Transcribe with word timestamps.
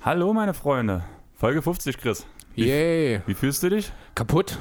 Hallo 0.00 0.34
meine 0.34 0.52
Freunde, 0.52 1.02
Folge 1.34 1.62
50 1.62 1.96
Chris. 1.96 2.26
Wie, 2.54 2.66
Yay. 2.66 3.22
wie 3.26 3.34
fühlst 3.34 3.62
du 3.62 3.70
dich? 3.70 3.90
Kaputt? 4.14 4.58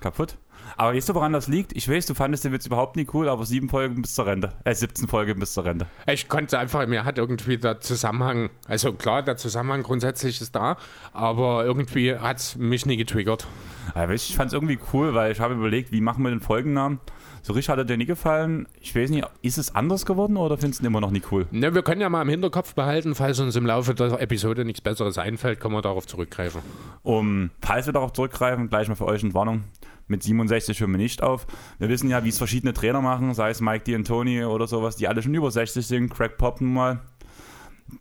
Kaputt? 0.00 0.36
Aber 0.76 0.94
weißt 0.94 1.08
du, 1.08 1.14
woran 1.14 1.32
das 1.32 1.48
liegt? 1.48 1.76
Ich 1.76 1.88
weiß, 1.88 2.06
du 2.06 2.14
fandest 2.14 2.44
den 2.44 2.52
Witz 2.52 2.66
überhaupt 2.66 2.96
nicht 2.96 3.12
cool, 3.14 3.28
aber 3.28 3.44
sieben 3.44 3.68
Folgen 3.68 4.02
bis 4.02 4.14
zur 4.14 4.26
Rente. 4.26 4.52
Äh, 4.64 4.74
17 4.74 5.08
Folgen 5.08 5.38
bis 5.38 5.52
zur 5.52 5.64
Rente. 5.64 5.86
Ich 6.06 6.28
konnte 6.28 6.58
einfach, 6.58 6.86
mir 6.86 7.04
hat 7.04 7.18
irgendwie 7.18 7.58
der 7.58 7.80
Zusammenhang, 7.80 8.50
also 8.66 8.92
klar, 8.92 9.22
der 9.22 9.36
Zusammenhang 9.36 9.82
grundsätzlich 9.82 10.40
ist 10.40 10.54
da, 10.54 10.76
aber 11.12 11.64
irgendwie 11.64 12.16
hat 12.16 12.38
es 12.38 12.56
mich 12.56 12.86
nie 12.86 12.96
getriggert. 12.96 13.46
Du, 13.94 14.12
ich 14.12 14.34
fand 14.36 14.48
es 14.48 14.54
irgendwie 14.54 14.78
cool, 14.92 15.14
weil 15.14 15.32
ich 15.32 15.40
habe 15.40 15.54
überlegt, 15.54 15.92
wie 15.92 16.00
machen 16.00 16.22
wir 16.22 16.30
den 16.30 16.40
Folgennamen? 16.40 17.00
So 17.44 17.54
richtig 17.54 17.70
hat 17.70 17.78
er 17.78 17.84
dir 17.84 17.96
nie 17.96 18.06
gefallen. 18.06 18.68
Ich 18.80 18.94
weiß 18.94 19.10
nicht, 19.10 19.26
ist 19.42 19.58
es 19.58 19.74
anders 19.74 20.06
geworden 20.06 20.36
oder 20.36 20.56
findest 20.56 20.80
du 20.80 20.84
ihn 20.84 20.86
immer 20.86 21.00
noch 21.00 21.10
nicht 21.10 21.32
cool? 21.32 21.46
Ne, 21.50 21.74
wir 21.74 21.82
können 21.82 22.00
ja 22.00 22.08
mal 22.08 22.22
im 22.22 22.28
Hinterkopf 22.28 22.74
behalten, 22.74 23.16
falls 23.16 23.40
uns 23.40 23.56
im 23.56 23.66
Laufe 23.66 23.94
der 23.94 24.20
Episode 24.20 24.64
nichts 24.64 24.80
Besseres 24.80 25.18
einfällt, 25.18 25.58
können 25.58 25.74
wir 25.74 25.82
darauf 25.82 26.06
zurückgreifen. 26.06 26.62
Um, 27.02 27.50
falls 27.60 27.86
wir 27.86 27.92
darauf 27.92 28.12
zurückgreifen, 28.12 28.68
gleich 28.68 28.86
mal 28.86 28.94
für 28.94 29.06
euch 29.06 29.24
eine 29.24 29.34
Warnung. 29.34 29.64
Mit 30.12 30.22
67 30.22 30.78
hören 30.78 30.90
wir 30.90 30.98
nicht 30.98 31.22
auf. 31.22 31.46
Wir 31.78 31.88
wissen 31.88 32.10
ja, 32.10 32.22
wie 32.22 32.28
es 32.28 32.36
verschiedene 32.36 32.74
Trainer 32.74 33.00
machen, 33.00 33.32
sei 33.32 33.48
es 33.48 33.62
Mike 33.62 33.90
D'Antoni 33.90 34.44
oder 34.44 34.66
sowas, 34.66 34.96
die 34.96 35.08
alle 35.08 35.22
schon 35.22 35.32
über 35.32 35.50
60 35.50 35.86
sind. 35.86 36.12
Craig 36.12 36.36
Pop 36.36 36.60
nun 36.60 36.74
mal. 36.74 37.00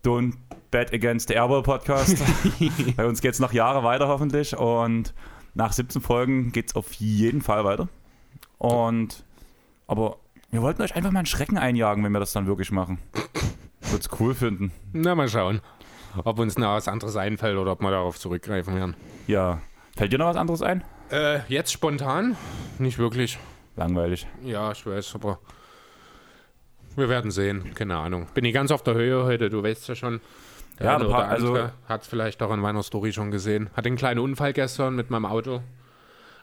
Don't 0.03 0.33
bet 0.71 0.93
against 0.93 1.29
the 1.29 1.35
Airball 1.35 1.63
Podcast. 1.63 2.21
Bei 2.97 3.05
uns 3.05 3.21
geht 3.21 3.33
es 3.33 3.39
noch 3.39 3.53
Jahre 3.53 3.85
weiter 3.85 4.09
hoffentlich 4.09 4.57
und 4.57 5.13
nach 5.53 5.71
17 5.71 6.01
Folgen 6.01 6.51
geht 6.51 6.67
es 6.67 6.75
auf 6.75 6.91
jeden 6.91 7.41
Fall 7.41 7.63
weiter. 7.63 7.87
Und, 8.57 9.23
aber 9.87 10.17
wir 10.49 10.61
wollten 10.61 10.81
euch 10.81 10.93
einfach 10.93 11.11
mal 11.11 11.19
einen 11.19 11.27
Schrecken 11.27 11.57
einjagen, 11.57 12.03
wenn 12.03 12.11
wir 12.11 12.19
das 12.19 12.33
dann 12.33 12.45
wirklich 12.45 12.73
machen. 12.73 12.99
Würde 13.89 14.01
es 14.01 14.09
cool 14.19 14.35
finden. 14.35 14.73
Na, 14.91 15.15
mal 15.15 15.29
schauen, 15.29 15.61
ob 16.25 16.39
uns 16.39 16.57
noch 16.57 16.73
was 16.73 16.89
anderes 16.89 17.15
einfällt 17.15 17.57
oder 17.57 17.71
ob 17.71 17.81
wir 17.81 17.91
darauf 17.91 18.19
zurückgreifen 18.19 18.75
werden. 18.75 18.95
Ja. 19.27 19.61
Fällt 19.95 20.11
dir 20.11 20.19
noch 20.19 20.27
was 20.27 20.35
anderes 20.35 20.61
ein? 20.61 20.83
Äh, 21.11 21.39
jetzt 21.49 21.71
spontan? 21.71 22.37
Nicht 22.79 22.97
wirklich. 22.97 23.37
Langweilig. 23.75 24.27
Ja, 24.43 24.71
ich 24.71 24.85
weiß, 24.85 25.15
aber 25.15 25.39
wir 26.95 27.09
werden 27.09 27.31
sehen. 27.31 27.73
Keine 27.73 27.97
Ahnung. 27.97 28.27
Bin 28.33 28.45
ich 28.45 28.53
ganz 28.53 28.71
auf 28.71 28.83
der 28.83 28.93
Höhe 28.95 29.23
heute, 29.23 29.49
du 29.49 29.63
weißt 29.63 29.87
ja 29.89 29.95
schon. 29.95 30.21
Der 30.79 30.87
Ja, 30.87 30.95
eine 30.95 31.05
ein 31.05 31.11
paar- 31.11 31.27
also- 31.27 31.69
hat 31.87 32.05
vielleicht 32.05 32.41
auch 32.41 32.51
in 32.53 32.59
meiner 32.59 32.83
Story 32.83 33.13
schon 33.13 33.31
gesehen. 33.31 33.69
Hatte 33.75 33.87
einen 33.87 33.97
kleinen 33.97 34.19
Unfall 34.19 34.53
gestern 34.53 34.95
mit 34.95 35.09
meinem 35.09 35.25
Auto. 35.25 35.61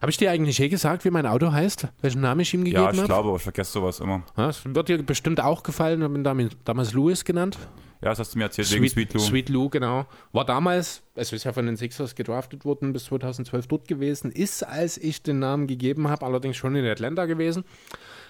Habe 0.00 0.10
ich 0.10 0.16
dir 0.16 0.30
eigentlich 0.30 0.58
je 0.58 0.68
gesagt, 0.68 1.04
wie 1.04 1.10
mein 1.10 1.26
Auto 1.26 1.50
heißt? 1.50 1.88
Welchen 2.02 2.20
Namen 2.20 2.40
ich 2.40 2.54
ihm 2.54 2.62
gegeben 2.62 2.82
Ja, 2.84 2.90
ich 2.92 2.98
habe? 2.98 3.08
glaube, 3.08 3.36
ich 3.36 3.42
vergesse 3.42 3.72
sowas 3.72 3.98
immer. 4.00 4.22
Ja, 4.36 4.46
das 4.46 4.62
wird 4.64 4.88
dir 4.88 5.02
bestimmt 5.02 5.40
auch 5.40 5.62
gefallen. 5.64 6.00
Ich 6.00 6.04
habe 6.04 6.14
ihn 6.14 6.22
damals, 6.24 6.56
damals 6.64 6.92
Louis 6.92 7.24
genannt. 7.24 7.58
Ja, 8.00 8.10
das 8.10 8.20
hast 8.20 8.34
du 8.34 8.38
mir 8.38 8.44
erzählt, 8.44 8.70
wegen 8.72 8.88
Sweet 8.88 9.14
Lou. 9.14 9.20
Sweet 9.20 9.48
Lou, 9.48 9.68
genau. 9.68 10.06
War 10.32 10.44
damals, 10.44 11.02
es 11.14 11.32
ist 11.32 11.44
ja 11.44 11.52
von 11.52 11.66
den 11.66 11.76
Sixers 11.76 12.14
gedraftet 12.14 12.64
worden, 12.64 12.92
bis 12.92 13.06
2012 13.06 13.66
dort 13.66 13.88
gewesen. 13.88 14.30
Ist, 14.30 14.62
als 14.62 14.98
ich 14.98 15.22
den 15.22 15.40
Namen 15.40 15.66
gegeben 15.66 16.08
habe, 16.08 16.24
allerdings 16.24 16.56
schon 16.56 16.76
in 16.76 16.86
Atlanta 16.86 17.26
gewesen. 17.26 17.64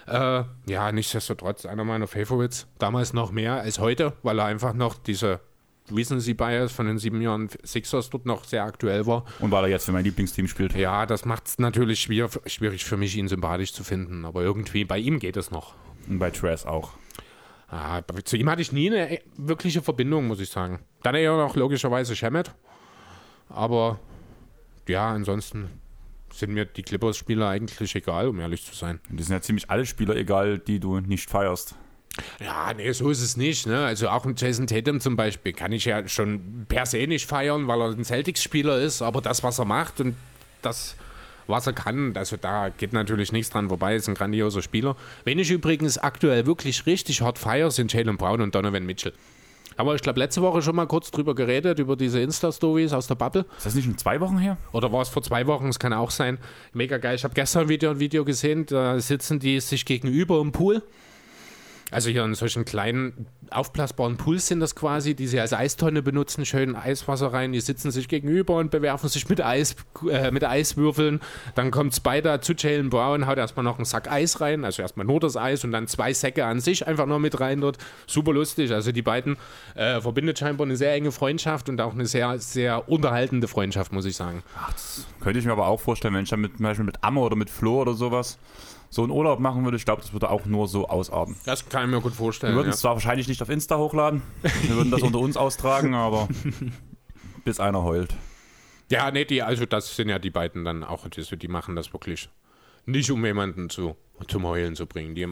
Äh, 0.07 0.43
ja, 0.65 0.91
nichtsdestotrotz 0.91 1.65
einer 1.65 1.83
meiner 1.83 2.07
Favorites. 2.07 2.67
Damals 2.79 3.13
noch 3.13 3.31
mehr 3.31 3.61
als 3.61 3.77
heute, 3.77 4.13
weil 4.23 4.39
er 4.39 4.45
einfach 4.45 4.73
noch 4.73 4.97
diese 4.97 5.39
Recency 5.91 6.33
Bias 6.33 6.71
von 6.71 6.87
den 6.87 6.97
sieben 6.97 7.21
Jahren 7.21 7.49
Sixers 7.63 8.09
dort 8.09 8.25
noch 8.25 8.43
sehr 8.43 8.63
aktuell 8.63 9.05
war. 9.05 9.25
Und 9.39 9.51
weil 9.51 9.65
er 9.65 9.69
jetzt 9.69 9.85
für 9.85 9.91
mein 9.91 10.03
Lieblingsteam 10.03 10.47
spielt. 10.47 10.75
Ja, 10.75 11.05
das 11.05 11.25
macht 11.25 11.47
es 11.47 11.59
natürlich 11.59 12.01
schwierig 12.01 12.85
für 12.85 12.97
mich, 12.97 13.15
ihn 13.15 13.27
sympathisch 13.27 13.73
zu 13.73 13.83
finden. 13.83 14.25
Aber 14.25 14.41
irgendwie 14.41 14.85
bei 14.85 14.97
ihm 14.97 15.19
geht 15.19 15.37
es 15.37 15.51
noch. 15.51 15.75
Und 16.07 16.17
bei 16.19 16.31
Trash 16.31 16.65
auch. 16.65 16.93
Ah, 17.71 18.01
zu 18.23 18.35
ihm 18.35 18.49
hatte 18.49 18.61
ich 18.61 18.71
nie 18.71 18.89
eine 18.89 19.17
e- 19.17 19.21
wirkliche 19.37 19.81
Verbindung, 19.81 20.27
muss 20.27 20.39
ich 20.39 20.49
sagen. 20.49 20.79
Dann 21.03 21.15
eher 21.15 21.37
noch 21.37 21.55
logischerweise 21.55 22.15
Shemet. 22.15 22.51
Aber 23.47 23.99
ja, 24.87 25.11
ansonsten 25.11 25.69
sind 26.33 26.53
mir 26.53 26.65
die 26.65 26.83
Clippers-Spieler 26.83 27.47
eigentlich 27.47 27.95
egal, 27.95 28.27
um 28.27 28.39
ehrlich 28.39 28.65
zu 28.65 28.75
sein. 28.75 28.99
Und 29.09 29.19
das 29.19 29.27
sind 29.27 29.35
ja 29.35 29.41
ziemlich 29.41 29.69
alle 29.69 29.85
Spieler 29.85 30.15
egal, 30.15 30.57
die 30.59 30.79
du 30.79 30.99
nicht 30.99 31.29
feierst. 31.29 31.75
Ja, 32.39 32.73
nee, 32.73 32.91
so 32.91 33.09
ist 33.09 33.21
es 33.21 33.37
nicht. 33.37 33.67
Ne? 33.67 33.85
Also 33.85 34.09
auch 34.09 34.25
ein 34.25 34.35
Jason 34.35 34.67
Tatum 34.67 34.99
zum 34.99 35.15
Beispiel 35.15 35.53
kann 35.53 35.71
ich 35.71 35.85
ja 35.85 36.07
schon 36.07 36.65
per 36.67 36.85
se 36.85 37.05
nicht 37.07 37.27
feiern, 37.27 37.67
weil 37.67 37.81
er 37.81 37.89
ein 37.91 38.03
Celtics-Spieler 38.03 38.79
ist. 38.79 39.01
Aber 39.01 39.21
das, 39.21 39.43
was 39.43 39.59
er 39.59 39.65
macht 39.65 40.01
und 40.01 40.15
das, 40.61 40.95
was 41.49 41.67
er 41.67 41.73
kann, 41.73 42.15
also 42.15 42.37
da 42.37 42.69
geht 42.69 42.93
natürlich 42.93 43.31
nichts 43.31 43.49
dran 43.49 43.69
vorbei. 43.69 43.95
Ist 43.95 44.07
ein 44.07 44.15
grandioser 44.15 44.61
Spieler. 44.61 44.95
Wenn 45.25 45.39
ich 45.39 45.51
übrigens 45.51 45.97
aktuell 45.97 46.45
wirklich 46.45 46.85
richtig 46.85 47.21
hart 47.21 47.37
feiere, 47.37 47.71
sind 47.71 47.91
Jalen 47.91 48.17
Brown 48.17 48.41
und 48.41 48.55
Donovan 48.55 48.85
Mitchell. 48.85 49.13
Aber 49.79 49.95
ich 49.95 50.01
glaube, 50.01 50.19
letzte 50.19 50.41
Woche 50.41 50.61
schon 50.61 50.75
mal 50.75 50.87
kurz 50.87 51.09
drüber 51.09 51.33
geredet, 51.35 51.79
über 51.79 51.95
diese 51.95 52.19
Insta-Stories 52.19 52.91
aus 52.91 53.07
der 53.07 53.15
Bubble. 53.15 53.45
Ist 53.57 53.65
das 53.65 53.75
nicht 53.75 53.85
schon 53.85 53.97
zwei 53.97 54.19
Wochen 54.19 54.37
her? 54.37 54.57
Oder 54.73 54.91
war 54.91 55.01
es 55.01 55.07
vor 55.07 55.23
zwei 55.23 55.47
Wochen? 55.47 55.69
Es 55.69 55.79
kann 55.79 55.93
auch 55.93 56.11
sein. 56.11 56.37
Mega 56.73 56.97
geil. 56.97 57.15
Ich 57.15 57.23
habe 57.23 57.33
gestern 57.33 57.69
wieder 57.69 57.91
ein 57.91 57.99
Video 57.99 58.25
gesehen, 58.25 58.65
da 58.65 58.99
sitzen 58.99 59.39
die 59.39 59.59
sich 59.61 59.85
gegenüber 59.85 60.41
im 60.41 60.51
Pool. 60.51 60.83
Also 61.91 62.09
hier 62.09 62.23
in 62.23 62.35
solchen 62.35 62.65
kleinen 62.65 63.27
aufblasbaren 63.51 64.17
Pools 64.17 64.47
sind 64.47 64.59
das 64.59 64.75
quasi, 64.75 65.15
die 65.15 65.27
sie 65.27 65.39
als 65.39 65.53
Eistonne 65.53 66.03
benutzen, 66.03 66.45
schön 66.45 66.75
Eiswasser 66.75 67.33
rein, 67.33 67.51
die 67.51 67.61
sitzen 67.61 67.89
sich 67.89 68.07
gegenüber 68.07 68.57
und 68.57 68.69
bewerfen 68.69 69.09
sich 69.09 69.27
mit, 69.27 69.41
Eis, 69.41 69.75
äh, 70.09 70.29
mit 70.31 70.43
Eiswürfeln. 70.43 71.19
Dann 71.55 71.71
kommt 71.71 71.95
Spider 71.95 72.41
zu 72.41 72.53
Jalen 72.53 72.89
Brown, 72.89 73.25
haut 73.25 73.37
erstmal 73.37 73.63
noch 73.63 73.77
einen 73.77 73.85
Sack 73.85 74.11
Eis 74.11 74.39
rein, 74.39 74.65
also 74.65 74.81
erstmal 74.81 75.05
nur 75.05 75.19
das 75.19 75.35
Eis 75.35 75.63
und 75.63 75.71
dann 75.71 75.87
zwei 75.87 76.13
Säcke 76.13 76.45
an 76.45 76.59
sich 76.59 76.85
einfach 76.85 77.07
noch 77.07 77.19
mit 77.19 77.39
rein 77.39 77.61
dort. 77.61 77.77
Super 78.05 78.33
lustig. 78.33 78.71
Also 78.71 78.91
die 78.91 79.01
beiden 79.01 79.37
äh, 79.75 79.99
verbindet 79.99 80.37
scheinbar 80.37 80.67
eine 80.67 80.77
sehr 80.77 80.93
enge 80.93 81.11
Freundschaft 81.11 81.69
und 81.69 81.81
auch 81.81 81.93
eine 81.93 82.05
sehr, 82.05 82.37
sehr 82.39 82.87
unterhaltende 82.87 83.47
Freundschaft, 83.47 83.91
muss 83.91 84.05
ich 84.05 84.15
sagen. 84.15 84.43
Könnte 85.21 85.39
ich 85.39 85.45
mir 85.45 85.51
aber 85.51 85.67
auch 85.67 85.79
vorstellen, 85.79 86.13
wenn 86.13 86.23
ich 86.23 86.29
dann 86.29 86.41
mit, 86.41 86.57
zum 86.57 86.63
Beispiel 86.63 86.85
mit 86.85 87.03
Amme 87.03 87.21
oder 87.21 87.35
mit 87.35 87.49
Flo 87.49 87.81
oder 87.81 87.93
sowas 87.93 88.37
so 88.89 89.03
einen 89.03 89.11
Urlaub 89.11 89.39
machen 89.39 89.63
würde. 89.63 89.77
Ich 89.77 89.85
glaube, 89.85 90.01
das 90.01 90.13
würde 90.13 90.29
auch 90.29 90.45
nur 90.45 90.67
so 90.67 90.87
ausarten. 90.87 91.35
Das 91.45 91.67
kann 91.69 91.85
ich 91.85 91.89
mir 91.91 92.01
gut 92.01 92.13
vorstellen. 92.13 92.53
Wir 92.53 92.57
würden 92.57 92.69
ja. 92.69 92.73
es 92.73 92.79
zwar 92.79 92.93
wahrscheinlich 92.93 93.27
nicht 93.27 93.41
auf 93.41 93.49
Insta 93.49 93.77
hochladen, 93.77 94.21
wir 94.41 94.75
würden 94.75 94.91
das 94.91 95.01
unter 95.03 95.19
uns 95.19 95.37
austragen, 95.37 95.93
aber 95.93 96.27
bis 97.45 97.59
einer 97.59 97.83
heult. 97.83 98.15
Ja, 98.91 99.11
nee, 99.11 99.25
die, 99.25 99.43
also 99.43 99.65
das 99.65 99.95
sind 99.95 100.09
ja 100.09 100.17
die 100.17 100.31
beiden 100.31 100.65
dann 100.65 100.83
auch, 100.83 101.07
die, 101.07 101.37
die 101.37 101.47
machen 101.47 101.75
das 101.75 101.93
wirklich 101.93 102.29
nicht, 102.85 103.11
um 103.11 103.23
jemanden 103.23 103.69
zu, 103.69 103.95
zum 104.27 104.45
Heulen 104.45 104.75
zu 104.75 104.87
bringen. 104.87 105.13
Die 105.13 105.27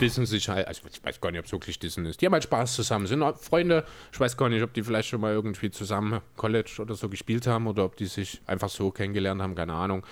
dissen 0.00 0.26
sich 0.26 0.48
halt, 0.48 0.66
also 0.66 0.82
ich 0.92 1.02
weiß 1.04 1.20
gar 1.20 1.30
nicht, 1.30 1.40
ob 1.40 1.46
es 1.46 1.52
wirklich 1.52 1.78
dissen 1.78 2.04
ist. 2.06 2.20
Die 2.20 2.26
haben 2.26 2.32
halt 2.32 2.44
Spaß 2.44 2.74
zusammen, 2.74 3.06
sind 3.06 3.22
Freunde. 3.38 3.84
Ich 4.12 4.20
weiß 4.20 4.36
gar 4.36 4.48
nicht, 4.48 4.62
ob 4.62 4.72
die 4.72 4.82
vielleicht 4.82 5.08
schon 5.08 5.20
mal 5.20 5.32
irgendwie 5.32 5.70
zusammen 5.70 6.20
College 6.36 6.76
oder 6.80 6.94
so 6.94 7.08
gespielt 7.08 7.46
haben 7.46 7.66
oder 7.66 7.84
ob 7.84 7.96
die 7.96 8.06
sich 8.06 8.40
einfach 8.46 8.68
so 8.68 8.90
kennengelernt 8.90 9.42
haben, 9.42 9.54
keine 9.54 9.74
Ahnung. 9.74 10.06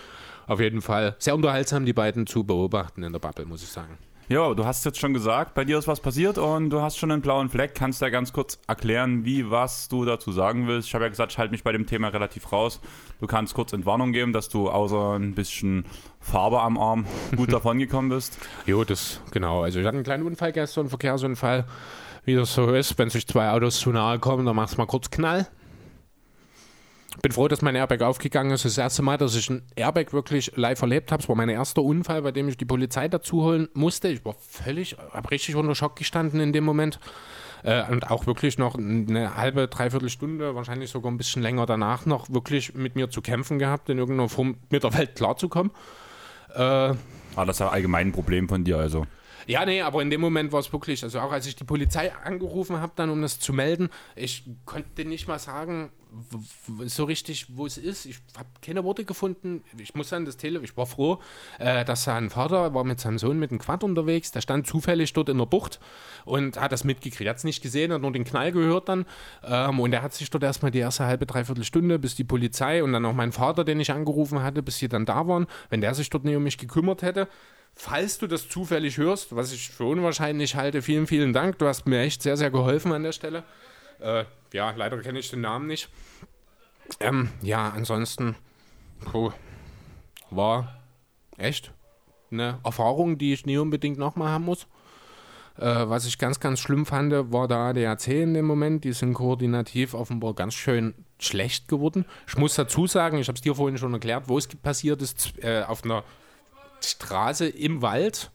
Auf 0.47 0.61
jeden 0.61 0.81
Fall 0.81 1.15
sehr 1.19 1.35
unterhaltsam, 1.35 1.85
die 1.85 1.93
beiden 1.93 2.27
zu 2.27 2.45
beobachten 2.45 3.03
in 3.03 3.13
der 3.13 3.21
Bubble, 3.21 3.45
muss 3.45 3.63
ich 3.63 3.69
sagen. 3.69 3.99
Ja, 4.31 4.53
du 4.53 4.67
hast 4.67 4.85
jetzt 4.85 4.99
schon 4.99 5.15
gesagt, 5.15 5.55
bei 5.55 5.65
dir 5.65 5.79
ist 5.79 5.89
was 5.89 6.01
passiert 6.01 6.37
und 6.37 6.69
du 6.69 6.83
hast 6.83 6.99
schon 6.99 7.11
einen 7.11 7.23
blauen 7.23 7.49
Fleck. 7.49 7.75
Kannst 7.75 8.03
du 8.03 8.05
ja 8.05 8.11
ganz 8.11 8.35
kurz 8.35 8.59
erklären, 8.67 9.25
wie, 9.25 9.51
was 9.51 9.89
du 9.89 10.05
dazu 10.05 10.33
sagen 10.33 10.69
willst? 10.69 10.89
Ich 10.89 10.95
habe 10.95 11.05
ja 11.05 11.09
gesagt, 11.09 11.33
ich 11.33 11.39
halte 11.39 11.51
mich 11.51 11.65
bei 11.65 11.73
dem 11.73 11.87
Thema 11.87 12.09
relativ 12.09 12.53
raus. 12.53 12.79
Du 13.21 13.27
kannst 13.27 13.55
kurz 13.55 13.73
Entwarnung 13.73 14.13
geben, 14.13 14.35
dass 14.35 14.51
du 14.51 14.69
außer 14.69 15.15
ein 15.15 15.35
bisschen 15.35 15.87
Farbe 16.21 16.61
am 16.61 16.77
Arm 16.77 17.07
gut 17.37 17.51
davon 17.55 17.79
gekommen 17.79 18.11
bist. 18.11 18.37
Jo, 18.67 18.85
das, 18.85 19.23
genau. 19.31 19.63
Also 19.63 19.81
ich 19.81 19.87
hatte 19.87 19.97
einen 19.97 20.05
kleinen 20.05 20.27
Unfall 20.27 20.53
gestern, 20.53 20.83
einen 20.83 20.91
Verkehrsunfall. 20.91 21.65
Wie 22.27 22.35
das 22.35 22.53
so 22.53 22.75
ist, 22.75 22.99
wenn 22.99 23.09
sich 23.09 23.27
zwei 23.27 23.49
Autos 23.49 23.81
zu 23.81 23.89
nahe 23.93 24.19
kommen, 24.19 24.45
dann 24.45 24.57
machst 24.57 24.75
du 24.75 24.79
mal 24.83 24.87
kurz 24.87 25.09
Knall. 25.09 25.47
Bin 27.21 27.33
froh, 27.33 27.49
dass 27.49 27.63
mein 27.63 27.75
Airbag 27.75 28.03
aufgegangen 28.03 28.53
ist. 28.53 28.65
Das 28.65 28.79
erste 28.79 29.03
Mal, 29.03 29.17
dass 29.17 29.35
ich 29.35 29.51
ein 29.51 29.63
Airbag 29.75 30.13
wirklich 30.13 30.53
live 30.57 30.81
erlebt 30.83 31.11
habe. 31.11 31.23
Es 31.23 31.29
war 31.29 31.35
mein 31.35 31.49
erster 31.49 31.83
Unfall, 31.83 32.23
bei 32.23 32.31
dem 32.31 32.49
ich 32.49 32.57
die 32.57 32.65
Polizei 32.65 33.09
dazu 33.09 33.43
holen 33.43 33.69
musste. 33.75 34.09
Ich 34.09 34.25
war 34.25 34.35
völlig, 34.39 34.97
habe 35.13 35.31
richtig 35.31 35.57
unter 35.57 35.75
Schock 35.75 35.97
gestanden 35.97 36.41
in 36.41 36.53
dem 36.53 36.65
Moment. 36.65 37.01
Äh, 37.65 37.91
und 37.91 38.09
auch 38.11 38.27
wirklich 38.27 38.57
noch 38.59 38.77
eine 38.77 39.37
halbe, 39.37 39.67
dreiviertel 39.67 40.11
Stunde, 40.11 40.55
wahrscheinlich 40.55 40.91
sogar 40.91 41.11
ein 41.11 41.17
bisschen 41.17 41.43
länger 41.43 41.67
danach 41.67 42.07
noch 42.07 42.31
wirklich 42.31 42.75
mit 42.75 42.95
mir 42.95 43.11
zu 43.11 43.21
kämpfen 43.21 43.59
gehabt, 43.59 43.89
in 43.89 43.99
irgendeiner 43.99 44.29
Form 44.29 44.59
mit 44.71 44.85
der 44.85 44.95
Welt 44.95 45.17
klarzukommen. 45.17 45.73
Äh, 46.55 46.61
Aber 46.61 46.97
das 47.47 47.57
ist 47.57 47.61
ja 47.61 47.69
allgemein 47.69 48.09
ein 48.09 48.13
Problem 48.13 48.49
von 48.49 48.63
dir, 48.63 48.79
also. 48.79 49.07
Ja, 49.47 49.65
nee, 49.65 49.81
aber 49.81 50.03
in 50.03 50.11
dem 50.11 50.21
Moment 50.21 50.53
war 50.53 50.61
es 50.61 50.73
wirklich, 50.73 51.03
also 51.03 51.21
auch 51.21 51.33
als 51.33 51.47
ich 51.47 51.57
die 51.57 51.65
Polizei 51.65 52.13
angerufen 52.13 52.81
habe, 52.81 52.93
dann 52.97 53.09
um 53.09 53.23
das 53.23 53.41
zu 53.41 53.53
melden, 53.53 53.89
ich 54.15 54.45
konnte 54.67 55.05
nicht 55.05 55.27
mal 55.27 55.39
sagen, 55.39 55.91
so 56.87 57.05
richtig, 57.05 57.47
wo 57.57 57.67
es 57.67 57.79
ist. 57.79 58.07
Ich 58.07 58.19
habe 58.37 58.49
keine 58.63 58.85
Worte 58.85 59.05
gefunden. 59.05 59.63
Ich 59.79 59.95
muss 59.95 60.13
an 60.13 60.25
das 60.25 60.37
Telefon, 60.37 60.65
ich 60.65 60.77
war 60.77 60.87
froh, 60.87 61.21
äh, 61.59 61.85
dass 61.85 62.05
sein 62.05 62.31
Vater 62.31 62.75
war 62.75 62.85
mit 62.85 63.01
seinem 63.01 63.19
Sohn 63.19 63.39
mit 63.39 63.51
dem 63.51 63.59
Quad 63.59 63.85
unterwegs. 63.85 64.33
Der 64.33 64.41
stand 64.41 64.67
zufällig 64.67 65.13
dort 65.13 65.29
in 65.29 65.39
der 65.39 65.47
Bucht 65.47 65.81
und 66.25 66.61
hat 66.61 66.73
das 66.73 66.85
mitgekriegt. 66.85 67.27
Er 67.27 67.31
hat 67.31 67.39
es 67.39 67.45
nicht 67.45 67.63
gesehen, 67.63 67.93
hat 67.93 68.03
nur 68.03 68.13
den 68.13 68.25
Knall 68.25 68.53
gehört 68.53 68.89
dann. 68.89 69.07
Ähm, 69.45 69.81
und 69.81 69.93
er 69.93 70.03
hat 70.03 70.15
sich 70.15 70.31
dort 70.31 70.45
erstmal 70.45 70.71
die 70.71 70.79
erste 70.79 71.05
halbe, 71.05 71.27
dreiviertel 71.27 71.65
Stunde, 71.65 71.99
bis 71.99 72.15
die 72.15 72.25
Polizei 72.25 72.83
und 72.83 72.93
dann 72.93 73.05
auch 73.05 73.15
mein 73.15 73.33
Vater, 73.33 73.65
den 73.65 73.81
ich 73.81 73.93
angerufen 73.93 74.43
hatte, 74.43 74.63
bis 74.63 74.79
sie 74.79 74.89
dann 74.89 75.07
da 75.07 75.27
waren, 75.27 75.47
wenn 75.71 75.81
der 75.81 75.95
sich 75.95 76.11
dort 76.11 76.25
nicht 76.25 76.37
um 76.37 76.43
mich 76.43 76.59
gekümmert 76.59 77.03
hätte. 77.03 77.29
Falls 77.75 78.19
du 78.19 78.27
das 78.27 78.49
zufällig 78.49 78.97
hörst, 78.97 79.37
was 79.37 79.53
ich 79.53 79.71
für 79.71 79.85
unwahrscheinlich 79.85 80.57
halte, 80.57 80.83
vielen, 80.83 81.07
vielen 81.07 81.33
Dank. 81.33 81.59
Du 81.59 81.67
hast 81.67 81.87
mir 81.87 82.01
echt 82.01 82.23
sehr, 82.23 82.37
sehr 82.37 82.51
geholfen 82.51 82.93
an 82.93 83.05
der 83.05 83.13
Stelle. 83.13 83.45
Äh, 84.01 84.25
ja, 84.53 84.71
leider 84.71 84.99
kenne 85.01 85.19
ich 85.19 85.31
den 85.31 85.41
Namen 85.41 85.67
nicht. 85.67 85.89
Ähm, 87.01 87.31
ja, 87.43 87.69
ansonsten 87.71 88.37
puh, 89.05 89.33
war 90.31 90.81
echt 91.37 91.73
eine 92.31 92.59
Erfahrung, 92.65 93.19
die 93.19 93.33
ich 93.33 93.47
nie 93.47 93.59
unbedingt 93.59 93.99
nochmal 93.99 94.29
haben 94.29 94.45
muss. 94.45 94.67
Äh, 95.57 95.89
was 95.89 96.07
ich 96.07 96.19
ganz, 96.19 96.41
ganz 96.41 96.61
schlimm 96.61 96.87
fand, 96.87 97.13
war 97.33 97.49
der 97.49 97.59
ADAC 97.59 98.09
in 98.09 98.35
dem 98.35 98.47
Moment. 98.47 98.85
Die 98.85 98.93
sind 98.93 99.15
koordinativ 99.15 99.95
offenbar 99.95 100.35
ganz 100.35 100.55
schön 100.55 100.95
schlecht 101.19 101.69
geworden. 101.69 102.05
Ich 102.29 102.37
muss 102.37 102.55
dazu 102.55 102.87
sagen, 102.87 103.19
ich 103.19 103.29
habe 103.29 103.37
es 103.37 103.43
dir 103.43 103.55
vorhin 103.55 103.79
schon 103.79 103.93
erklärt, 103.93 104.29
wo 104.29 104.39
es 104.39 104.47
passiert 104.47 105.03
ist, 105.03 105.33
äh, 105.43 105.63
auf 105.63 105.85
einer 105.85 106.05
Straße 106.81 107.49
im 107.49 107.83
Wald 107.83 108.31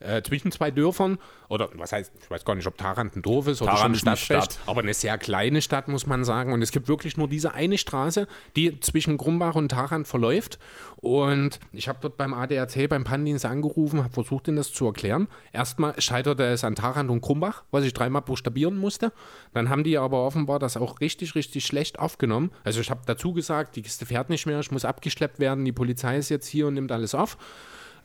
äh, 0.00 0.22
zwischen 0.22 0.50
zwei 0.50 0.70
Dörfern, 0.72 1.18
oder 1.50 1.68
was 1.74 1.90
heißt, 1.90 2.12
ich 2.22 2.30
weiß 2.30 2.44
gar 2.44 2.54
nicht, 2.54 2.66
ob 2.68 2.78
Tarant 2.78 3.16
ein 3.16 3.22
Dorf 3.22 3.48
ist 3.48 3.60
oder 3.60 3.72
Tarant 3.72 3.98
schon 3.98 4.06
eine 4.06 4.16
Stadt. 4.16 4.60
aber 4.66 4.82
eine 4.82 4.94
sehr 4.94 5.18
kleine 5.18 5.60
Stadt, 5.60 5.88
muss 5.88 6.06
man 6.06 6.24
sagen. 6.24 6.52
Und 6.52 6.62
es 6.62 6.70
gibt 6.70 6.86
wirklich 6.86 7.16
nur 7.16 7.26
diese 7.26 7.54
eine 7.54 7.76
Straße, 7.76 8.28
die 8.54 8.78
zwischen 8.78 9.16
Grumbach 9.16 9.56
und 9.56 9.68
Tarant 9.68 10.06
verläuft. 10.06 10.60
Und 10.98 11.58
ich 11.72 11.88
habe 11.88 11.98
dort 12.02 12.16
beim 12.16 12.34
ADAC, 12.34 12.88
beim 12.88 13.02
Panndienst 13.02 13.44
angerufen, 13.44 14.04
habe 14.04 14.14
versucht, 14.14 14.46
ihnen 14.46 14.58
das 14.58 14.72
zu 14.72 14.86
erklären. 14.86 15.26
Erstmal 15.52 16.00
scheiterte 16.00 16.44
es 16.44 16.62
an 16.62 16.76
Tarant 16.76 17.10
und 17.10 17.20
Grumbach, 17.20 17.64
was 17.72 17.84
ich 17.84 17.94
dreimal 17.94 18.22
buchstabieren 18.22 18.76
musste. 18.76 19.12
Dann 19.52 19.70
haben 19.70 19.82
die 19.82 19.98
aber 19.98 20.24
offenbar 20.24 20.60
das 20.60 20.76
auch 20.76 21.00
richtig, 21.00 21.34
richtig 21.34 21.66
schlecht 21.66 21.98
aufgenommen. 21.98 22.52
Also 22.62 22.80
ich 22.80 22.90
habe 22.90 23.00
dazu 23.06 23.32
gesagt, 23.32 23.74
die 23.74 23.82
Kiste 23.82 24.06
fährt 24.06 24.30
nicht 24.30 24.46
mehr, 24.46 24.60
ich 24.60 24.70
muss 24.70 24.84
abgeschleppt 24.84 25.40
werden, 25.40 25.64
die 25.64 25.72
Polizei 25.72 26.16
ist 26.16 26.28
jetzt 26.28 26.46
hier 26.46 26.68
und 26.68 26.74
nimmt 26.74 26.92
alles 26.92 27.12
auf. 27.12 27.36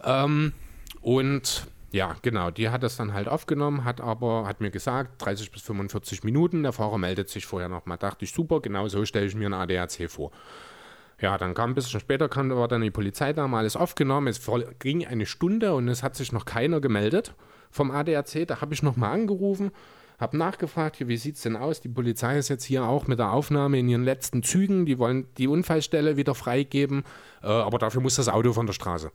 Ähm, 0.04 0.54
und 1.02 1.68
ja, 1.96 2.14
genau, 2.22 2.52
die 2.52 2.68
hat 2.68 2.84
das 2.84 2.98
dann 2.98 3.14
halt 3.14 3.30
aufgenommen, 3.30 3.86
hat 3.86 4.02
aber, 4.02 4.46
hat 4.46 4.60
mir 4.60 4.70
gesagt, 4.70 5.26
30 5.26 5.50
bis 5.50 5.62
45 5.62 6.26
Minuten, 6.26 6.62
der 6.62 6.74
Fahrer 6.74 6.98
meldet 6.98 7.30
sich 7.30 7.46
vorher 7.46 7.70
nochmal. 7.70 7.98
Dachte 7.98 8.26
ich, 8.26 8.34
super, 8.34 8.60
genau 8.60 8.90
so 8.90 9.06
stelle 9.06 9.28
ich 9.28 9.34
mir 9.34 9.46
einen 9.46 9.54
ADAC 9.54 10.12
vor. 10.12 10.32
Ja, 11.22 11.38
dann 11.38 11.54
kam 11.54 11.72
ein 11.72 11.74
bisschen 11.74 12.02
später, 12.02 12.28
kam, 12.28 12.50
war 12.50 12.68
dann 12.68 12.82
die 12.82 12.92
Polizei 12.92 13.32
da, 13.32 13.48
mal 13.48 13.60
alles 13.60 13.78
aufgenommen. 13.78 14.28
Es 14.28 14.42
ging 14.80 15.08
eine 15.08 15.26
Stunde 15.26 15.74
und 15.74 15.88
es 15.88 16.04
hat 16.04 16.18
sich 16.18 16.34
noch 16.34 16.44
keiner 16.44 16.82
gemeldet 16.82 17.34
vom 17.72 17.92
ADAC. 17.92 18.46
Da 18.46 18.60
habe 18.60 18.74
ich 18.74 18.84
nochmal 18.84 19.14
angerufen, 19.14 19.72
habe 20.20 20.36
nachgefragt, 20.36 21.08
wie 21.08 21.16
sieht 21.16 21.38
es 21.38 21.44
denn 21.44 21.56
aus? 21.56 21.80
Die 21.80 21.88
Polizei 21.88 22.38
ist 22.38 22.50
jetzt 22.50 22.66
hier 22.66 22.84
auch 22.84 23.08
mit 23.08 23.20
der 23.20 23.32
Aufnahme 23.32 23.80
in 23.80 23.88
ihren 23.88 24.04
letzten 24.04 24.44
Zügen. 24.44 24.86
Die 24.86 25.00
wollen 25.00 25.28
die 25.38 25.48
Unfallstelle 25.48 26.18
wieder 26.18 26.36
freigeben, 26.36 27.06
äh, 27.42 27.48
aber 27.48 27.78
dafür 27.78 28.02
muss 28.02 28.18
das 28.18 28.28
Auto 28.28 28.52
von 28.52 28.66
der 28.66 28.74
Straße. 28.74 29.12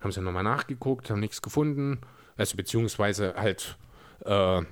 Haben 0.00 0.12
sie 0.12 0.20
nochmal 0.20 0.44
nachgeguckt, 0.44 1.10
haben 1.10 1.20
nichts 1.20 1.42
gefunden. 1.42 2.00
Also 2.36 2.56
beziehungsweise 2.56 3.34
halt 3.36 3.76
äh, 4.24 4.62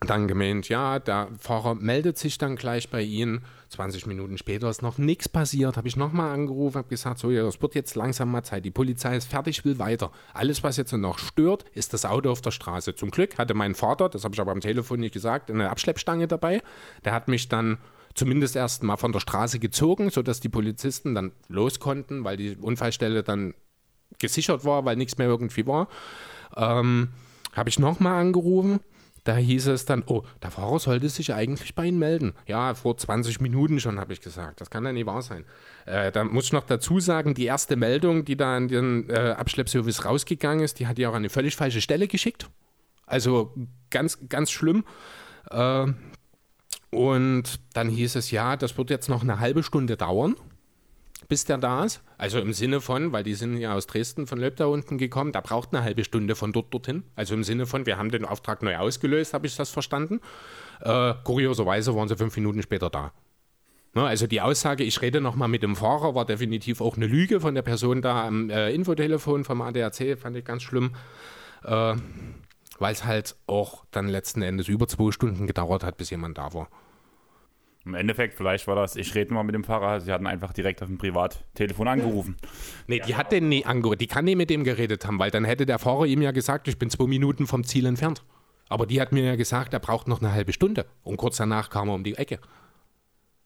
dann 0.00 0.28
gemeint, 0.28 0.68
ja, 0.68 0.98
der 0.98 1.28
Fahrer 1.38 1.74
meldet 1.74 2.18
sich 2.18 2.36
dann 2.36 2.56
gleich 2.56 2.90
bei 2.90 3.00
Ihnen. 3.00 3.42
20 3.70 4.06
Minuten 4.06 4.36
später 4.36 4.68
ist 4.68 4.82
noch 4.82 4.98
nichts 4.98 5.28
passiert. 5.28 5.76
Habe 5.76 5.88
ich 5.88 5.96
nochmal 5.96 6.32
angerufen, 6.32 6.76
habe 6.76 6.88
gesagt, 6.88 7.18
so, 7.18 7.30
ja, 7.30 7.46
es 7.46 7.62
wird 7.62 7.74
jetzt 7.74 7.94
langsam 7.94 8.30
mal 8.30 8.42
Zeit. 8.42 8.64
Die 8.64 8.70
Polizei 8.70 9.16
ist 9.16 9.28
fertig, 9.28 9.64
will 9.64 9.78
weiter. 9.78 10.12
Alles, 10.34 10.62
was 10.62 10.76
jetzt 10.76 10.92
noch 10.92 11.18
stört, 11.18 11.64
ist 11.72 11.94
das 11.94 12.04
Auto 12.04 12.30
auf 12.30 12.42
der 12.42 12.50
Straße. 12.50 12.94
Zum 12.94 13.10
Glück 13.10 13.38
hatte 13.38 13.54
mein 13.54 13.74
Vater, 13.74 14.10
das 14.10 14.24
habe 14.24 14.34
ich 14.34 14.40
aber 14.40 14.52
am 14.52 14.60
Telefon 14.60 15.00
nicht 15.00 15.14
gesagt, 15.14 15.50
eine 15.50 15.70
Abschleppstange 15.70 16.28
dabei. 16.28 16.62
Der 17.04 17.12
hat 17.12 17.28
mich 17.28 17.48
dann 17.48 17.78
zumindest 18.14 18.54
erst 18.54 18.82
mal 18.82 18.96
von 18.98 19.12
der 19.12 19.20
Straße 19.20 19.58
gezogen, 19.58 20.10
sodass 20.10 20.40
die 20.40 20.48
Polizisten 20.50 21.14
dann 21.14 21.32
los 21.48 21.80
konnten, 21.80 22.22
weil 22.24 22.36
die 22.36 22.56
Unfallstelle 22.56 23.22
dann 23.22 23.54
gesichert 24.18 24.64
war, 24.64 24.84
weil 24.84 24.96
nichts 24.96 25.18
mehr 25.18 25.26
irgendwie 25.26 25.66
war. 25.66 25.88
Ähm, 26.56 27.08
habe 27.54 27.68
ich 27.68 27.78
nochmal 27.78 28.20
angerufen. 28.20 28.80
Da 29.24 29.34
hieß 29.34 29.66
es 29.66 29.86
dann, 29.86 30.04
oh, 30.06 30.22
der 30.40 30.52
Fahrer 30.52 30.78
sollte 30.78 31.08
sich 31.08 31.34
eigentlich 31.34 31.74
bei 31.74 31.86
Ihnen 31.86 31.98
melden. 31.98 32.34
Ja, 32.46 32.74
vor 32.74 32.96
20 32.96 33.40
Minuten 33.40 33.80
schon, 33.80 33.98
habe 33.98 34.12
ich 34.12 34.20
gesagt. 34.20 34.60
Das 34.60 34.70
kann 34.70 34.84
ja 34.84 34.92
nicht 34.92 35.06
wahr 35.06 35.20
sein. 35.20 35.44
Äh, 35.84 36.12
da 36.12 36.22
muss 36.22 36.44
ich 36.44 36.52
noch 36.52 36.64
dazu 36.64 37.00
sagen, 37.00 37.34
die 37.34 37.46
erste 37.46 37.74
Meldung, 37.74 38.24
die 38.24 38.36
da 38.36 38.56
an 38.56 38.68
den 38.68 39.10
äh, 39.10 39.34
Abschleppservice 39.36 40.04
rausgegangen 40.04 40.64
ist, 40.64 40.78
die 40.78 40.86
hat 40.86 40.98
ja 40.98 41.08
auch 41.08 41.14
an 41.14 41.22
eine 41.22 41.30
völlig 41.30 41.56
falsche 41.56 41.80
Stelle 41.80 42.06
geschickt. 42.06 42.48
Also 43.04 43.52
ganz, 43.90 44.28
ganz 44.28 44.52
schlimm. 44.52 44.84
Äh, 45.50 45.86
und 46.90 47.60
dann 47.72 47.88
hieß 47.88 48.14
es, 48.14 48.30
ja, 48.30 48.56
das 48.56 48.78
wird 48.78 48.90
jetzt 48.90 49.08
noch 49.08 49.22
eine 49.22 49.40
halbe 49.40 49.64
Stunde 49.64 49.96
dauern 49.96 50.36
bis 51.28 51.44
der 51.44 51.58
da 51.58 51.84
ist. 51.84 52.02
Also 52.18 52.38
im 52.38 52.52
Sinne 52.52 52.80
von, 52.80 53.12
weil 53.12 53.22
die 53.22 53.34
sind 53.34 53.56
ja 53.58 53.74
aus 53.74 53.86
Dresden 53.86 54.26
von 54.26 54.38
Löb 54.38 54.56
da 54.56 54.66
unten 54.66 54.98
gekommen, 54.98 55.32
da 55.32 55.40
braucht 55.40 55.72
eine 55.72 55.82
halbe 55.82 56.04
Stunde 56.04 56.34
von 56.34 56.52
dort 56.52 56.72
dorthin. 56.72 57.04
Also 57.14 57.34
im 57.34 57.44
Sinne 57.44 57.66
von, 57.66 57.86
wir 57.86 57.98
haben 57.98 58.10
den 58.10 58.24
Auftrag 58.24 58.62
neu 58.62 58.76
ausgelöst, 58.76 59.34
habe 59.34 59.46
ich 59.46 59.56
das 59.56 59.70
verstanden. 59.70 60.20
Äh, 60.80 61.14
kurioserweise 61.24 61.94
waren 61.94 62.08
sie 62.08 62.16
fünf 62.16 62.36
Minuten 62.36 62.62
später 62.62 62.90
da. 62.90 63.12
Ne, 63.94 64.04
also 64.04 64.26
die 64.26 64.42
Aussage, 64.42 64.84
ich 64.84 65.00
rede 65.00 65.20
nochmal 65.20 65.48
mit 65.48 65.62
dem 65.62 65.74
Fahrer, 65.74 66.14
war 66.14 66.26
definitiv 66.26 66.80
auch 66.80 66.96
eine 66.96 67.06
Lüge 67.06 67.40
von 67.40 67.54
der 67.54 67.62
Person 67.62 68.02
da 68.02 68.26
am 68.26 68.50
äh, 68.50 68.70
Infotelefon 68.70 69.44
vom 69.44 69.62
ADAC, 69.62 70.18
fand 70.18 70.36
ich 70.36 70.44
ganz 70.44 70.62
schlimm. 70.62 70.94
Äh, 71.64 71.94
weil 72.78 72.92
es 72.92 73.04
halt 73.04 73.36
auch 73.46 73.84
dann 73.90 74.08
letzten 74.08 74.42
Endes 74.42 74.68
über 74.68 74.86
zwei 74.86 75.10
Stunden 75.12 75.46
gedauert 75.46 75.82
hat, 75.82 75.96
bis 75.96 76.10
jemand 76.10 76.36
da 76.36 76.52
war. 76.52 76.68
Im 77.86 77.94
Endeffekt, 77.94 78.34
vielleicht 78.34 78.66
war 78.66 78.74
das, 78.74 78.96
ich 78.96 79.14
rede 79.14 79.32
mal 79.32 79.44
mit 79.44 79.54
dem 79.54 79.62
Fahrer, 79.62 80.00
sie 80.00 80.12
hatten 80.12 80.26
einfach 80.26 80.52
direkt 80.52 80.82
auf 80.82 80.88
dem 80.88 80.98
Privattelefon 80.98 81.86
angerufen. 81.86 82.36
Nee, 82.88 83.00
die 83.06 83.14
hat 83.14 83.30
den 83.30 83.48
nie 83.48 83.64
angerufen. 83.64 83.98
Die 83.98 84.08
kann 84.08 84.24
nie 84.24 84.34
mit 84.34 84.50
dem 84.50 84.64
geredet 84.64 85.06
haben, 85.06 85.20
weil 85.20 85.30
dann 85.30 85.44
hätte 85.44 85.66
der 85.66 85.78
Fahrer 85.78 86.04
ihm 86.04 86.20
ja 86.20 86.32
gesagt, 86.32 86.66
ich 86.66 86.80
bin 86.80 86.90
zwei 86.90 87.06
Minuten 87.06 87.46
vom 87.46 87.62
Ziel 87.62 87.86
entfernt. 87.86 88.24
Aber 88.68 88.86
die 88.86 89.00
hat 89.00 89.12
mir 89.12 89.22
ja 89.22 89.36
gesagt, 89.36 89.72
er 89.72 89.78
braucht 89.78 90.08
noch 90.08 90.20
eine 90.20 90.32
halbe 90.32 90.52
Stunde. 90.52 90.86
Und 91.04 91.16
kurz 91.16 91.36
danach 91.36 91.70
kam 91.70 91.88
er 91.88 91.94
um 91.94 92.02
die 92.02 92.16
Ecke. 92.16 92.40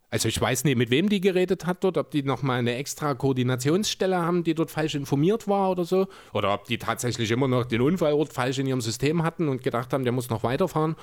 Also 0.09 0.27
ich 0.27 0.41
weiß 0.41 0.65
nicht, 0.65 0.79
mit 0.79 0.91
wem 0.91 1.11
die 1.11 1.21
geredet 1.21 1.67
hat 1.67 1.85
dort, 1.85 1.99
ob 1.99 2.11
die 2.11 2.23
nochmal 2.23 2.61
eine 2.61 2.77
extra 2.77 3.13
Koordinationsstelle 3.13 4.17
haben, 4.17 4.43
die 4.43 4.55
dort 4.55 4.71
falsch 4.71 4.95
informiert 4.95 5.49
war 5.49 5.71
oder 5.71 5.85
so. 5.85 6.09
Oder 6.33 6.55
ob 6.55 6.65
die 6.65 6.79
tatsächlich 6.79 7.31
immer 7.31 7.47
noch 7.47 7.67
den 7.67 7.83
Unfallort 7.83 8.33
falsch 8.33 8.59
in 8.59 8.67
ihrem 8.67 8.81
System 8.81 9.23
hatten 9.23 9.49
und 9.49 9.63
gedacht 9.63 9.93
haben, 9.93 10.05
der 10.05 10.13
muss 10.13 10.31
noch 10.31 10.43
weiterfahren. 10.43 10.97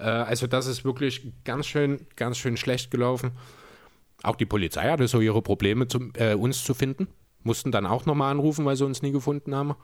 Äh, 0.00 0.04
also 0.04 0.46
das 0.46 0.66
ist 0.66 0.84
wirklich 0.84 1.32
ganz 1.44 1.66
schön, 1.66 2.06
ganz 2.16 2.38
schön 2.38 2.56
schlecht 2.56 2.90
gelaufen. 2.90 3.32
Auch 4.22 4.36
die 4.36 4.46
Polizei 4.46 4.90
hatte 4.90 5.08
so 5.08 5.20
ihre 5.20 5.42
Probleme, 5.42 5.88
zum, 5.88 6.12
äh, 6.16 6.34
uns 6.34 6.64
zu 6.64 6.74
finden. 6.74 7.08
Mussten 7.42 7.72
dann 7.72 7.86
auch 7.86 8.06
nochmal 8.06 8.30
anrufen, 8.30 8.64
weil 8.64 8.76
sie 8.76 8.84
uns 8.84 9.02
nie 9.02 9.12
gefunden 9.12 9.54
haben. 9.54 9.74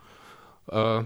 Äh, 0.69 1.03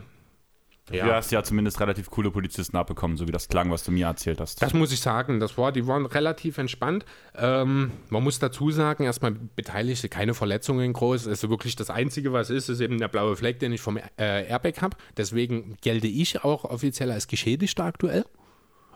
ja. 0.91 1.05
Du 1.05 1.13
hast 1.13 1.31
ja 1.31 1.41
zumindest 1.43 1.79
relativ 1.79 2.09
coole 2.09 2.31
Polizisten 2.31 2.75
abbekommen, 2.75 3.15
so 3.15 3.27
wie 3.27 3.31
das 3.31 3.47
klang, 3.47 3.71
was 3.71 3.83
du 3.83 3.91
mir 3.91 4.07
erzählt 4.07 4.41
hast. 4.41 4.61
Das 4.61 4.73
muss 4.73 4.91
ich 4.91 4.99
sagen. 4.99 5.39
Das 5.39 5.57
war, 5.57 5.71
die 5.71 5.87
waren 5.87 6.05
relativ 6.05 6.57
entspannt. 6.57 7.05
Ähm, 7.35 7.91
man 8.09 8.23
muss 8.23 8.39
dazu 8.39 8.71
sagen, 8.71 9.03
erstmal 9.03 9.31
Beteiligte, 9.31 10.09
keine 10.09 10.33
Verletzungen 10.33 10.91
groß. 10.91 11.27
Also 11.27 11.49
wirklich 11.49 11.75
das 11.75 11.89
Einzige, 11.89 12.33
was 12.33 12.49
ist, 12.49 12.67
ist 12.67 12.81
eben 12.81 12.97
der 12.97 13.07
blaue 13.07 13.35
Fleck, 13.37 13.59
den 13.59 13.71
ich 13.71 13.79
vom 13.79 13.97
äh, 13.97 14.01
Airbag 14.17 14.81
habe. 14.81 14.97
Deswegen 15.15 15.77
gelte 15.81 16.07
ich 16.07 16.43
auch 16.43 16.65
offiziell 16.65 17.11
als 17.11 17.27
Geschädigter 17.27 17.85
aktuell. 17.85 18.25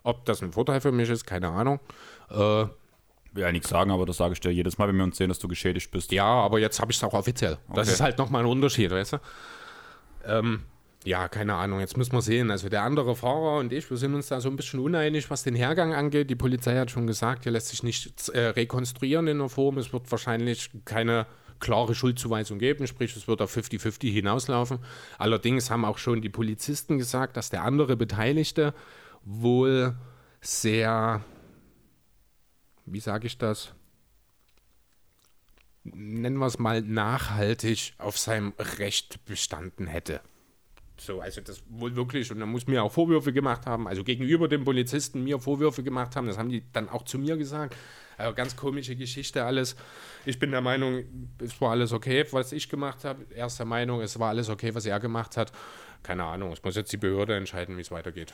Ob 0.05 0.23
das 0.25 0.41
ein 0.43 0.53
Vorteil 0.53 0.81
für 0.81 0.91
mich 0.91 1.09
ist, 1.09 1.25
keine 1.25 1.49
Ahnung. 1.49 1.79
Äh, 2.29 2.35
will 2.35 3.43
ja 3.43 3.51
nichts 3.51 3.69
sagen, 3.69 3.91
aber 3.91 4.05
das 4.05 4.17
sage 4.17 4.33
ich 4.33 4.39
dir 4.39 4.51
jedes 4.51 4.77
Mal, 4.77 4.87
wenn 4.87 4.95
wir 4.95 5.03
uns 5.03 5.17
sehen, 5.17 5.29
dass 5.29 5.39
du 5.39 5.47
geschädigt 5.47 5.91
bist. 5.91 6.11
Ja, 6.11 6.25
aber 6.25 6.59
jetzt 6.59 6.79
habe 6.79 6.91
ich 6.91 6.97
es 6.97 7.03
auch 7.03 7.13
offiziell. 7.13 7.53
Okay. 7.67 7.75
Das 7.75 7.89
ist 7.89 8.01
halt 8.01 8.17
nochmal 8.17 8.43
ein 8.43 8.47
Unterschied, 8.47 8.91
weißt 8.91 9.13
du? 9.13 9.17
Ähm, 10.25 10.61
ja, 11.03 11.27
keine 11.27 11.55
Ahnung, 11.55 11.79
jetzt 11.79 11.97
müssen 11.97 12.13
wir 12.13 12.21
sehen. 12.21 12.51
Also 12.51 12.69
der 12.69 12.83
andere 12.83 13.15
Fahrer 13.15 13.57
und 13.57 13.73
ich, 13.73 13.89
wir 13.89 13.97
sind 13.97 14.13
uns 14.13 14.27
da 14.27 14.39
so 14.39 14.49
ein 14.49 14.55
bisschen 14.55 14.79
uneinig, 14.79 15.29
was 15.29 15.43
den 15.43 15.55
Hergang 15.55 15.93
angeht. 15.93 16.29
Die 16.29 16.35
Polizei 16.35 16.77
hat 16.77 16.91
schon 16.91 17.07
gesagt, 17.07 17.43
hier 17.43 17.51
lässt 17.51 17.69
sich 17.69 17.83
nicht 17.83 18.29
äh, 18.29 18.47
rekonstruieren 18.47 19.27
in 19.27 19.39
der 19.39 19.49
Form. 19.49 19.77
Es 19.79 19.91
wird 19.91 20.09
wahrscheinlich 20.11 20.69
keine 20.85 21.25
klare 21.59 21.95
Schuldzuweisung 21.95 22.59
geben, 22.59 22.85
sprich 22.85 23.15
es 23.15 23.27
wird 23.27 23.41
auf 23.41 23.55
50-50 23.55 24.11
hinauslaufen. 24.11 24.79
Allerdings 25.17 25.71
haben 25.71 25.85
auch 25.85 25.97
schon 25.97 26.21
die 26.21 26.29
Polizisten 26.29 26.97
gesagt, 26.97 27.37
dass 27.37 27.49
der 27.49 27.63
andere 27.63 27.95
Beteiligte 27.95 28.73
wohl 29.25 29.95
sehr, 30.39 31.23
wie 32.85 32.99
sage 32.99 33.27
ich 33.27 33.37
das, 33.37 33.73
nennen 35.83 36.37
wir 36.37 36.47
es 36.47 36.59
mal 36.59 36.81
nachhaltig 36.81 37.93
auf 37.97 38.17
seinem 38.17 38.53
Recht 38.57 39.25
bestanden 39.25 39.87
hätte. 39.87 40.21
So, 40.97 41.19
also 41.19 41.41
das 41.41 41.61
wohl 41.67 41.95
wirklich, 41.95 42.31
und 42.31 42.39
da 42.39 42.45
muss 42.45 42.67
mir 42.67 42.81
auch 42.81 42.91
Vorwürfe 42.91 43.33
gemacht 43.33 43.65
haben, 43.65 43.87
also 43.87 44.03
gegenüber 44.03 44.47
dem 44.47 44.63
Polizisten 44.63 45.23
mir 45.23 45.39
Vorwürfe 45.39 45.83
gemacht 45.83 46.15
haben, 46.15 46.27
das 46.27 46.37
haben 46.37 46.49
die 46.49 46.63
dann 46.71 46.87
auch 46.87 47.03
zu 47.03 47.19
mir 47.19 47.35
gesagt. 47.35 47.75
Also 48.17 48.33
ganz 48.33 48.55
komische 48.55 48.95
Geschichte 48.95 49.43
alles. 49.43 49.75
Ich 50.25 50.39
bin 50.39 50.51
der 50.51 50.61
Meinung, 50.61 51.03
es 51.39 51.59
war 51.59 51.71
alles 51.71 51.91
okay, 51.91 52.25
was 52.31 52.53
ich 52.53 52.69
gemacht 52.69 53.03
habe. 53.03 53.25
Er 53.31 53.47
ist 53.47 53.59
der 53.59 53.65
Meinung, 53.65 53.99
es 53.99 54.17
war 54.17 54.29
alles 54.29 54.47
okay, 54.47 54.73
was 54.73 54.85
er 54.85 55.01
gemacht 55.01 55.35
hat. 55.35 55.51
Keine 56.01 56.23
Ahnung, 56.23 56.53
es 56.53 56.63
muss 56.63 56.77
jetzt 56.77 56.93
die 56.93 56.97
Behörde 56.97 57.35
entscheiden, 57.35 57.75
wie 57.75 57.81
es 57.81 57.91
weitergeht. 57.91 58.33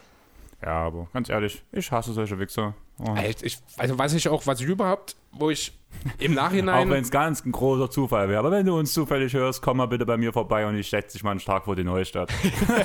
Ja, 0.64 0.86
aber 0.86 1.08
ganz 1.14 1.30
ehrlich, 1.30 1.64
ich 1.72 1.92
hasse 1.92 2.14
solche 2.14 2.38
Wichser. 2.38 2.76
Oh. 3.00 3.16
Echt, 3.16 3.42
ich, 3.42 3.58
also 3.78 3.98
was 3.98 4.14
ich 4.14 4.28
auch, 4.30 4.46
was 4.46 4.62
ich 4.62 4.68
überhaupt, 4.68 5.16
wo 5.32 5.50
ich 5.50 5.74
im 6.20 6.36
Nachhinein. 6.36 6.88
Auch 6.88 6.92
wenn 6.92 7.02
es 7.02 7.10
ganz 7.10 7.44
ein 7.46 7.52
großer 7.52 7.90
Zufall 7.90 8.30
wäre. 8.30 8.40
Aber 8.40 8.52
wenn 8.52 8.66
du 8.66 8.78
uns 8.78 8.94
zufällig 8.94 9.34
hörst, 9.34 9.62
komm 9.62 9.78
mal 9.78 9.88
bitte 9.88 10.06
bei 10.06 10.18
mir 10.18 10.32
vorbei 10.34 10.68
und 10.68 10.78
ich 10.78 10.90
setze 10.90 11.18
dich 11.18 11.24
mal 11.24 11.32
einen 11.32 11.40
Tag 11.40 11.66
vor 11.66 11.76
die 11.76 11.84
Neustadt. 11.84 12.32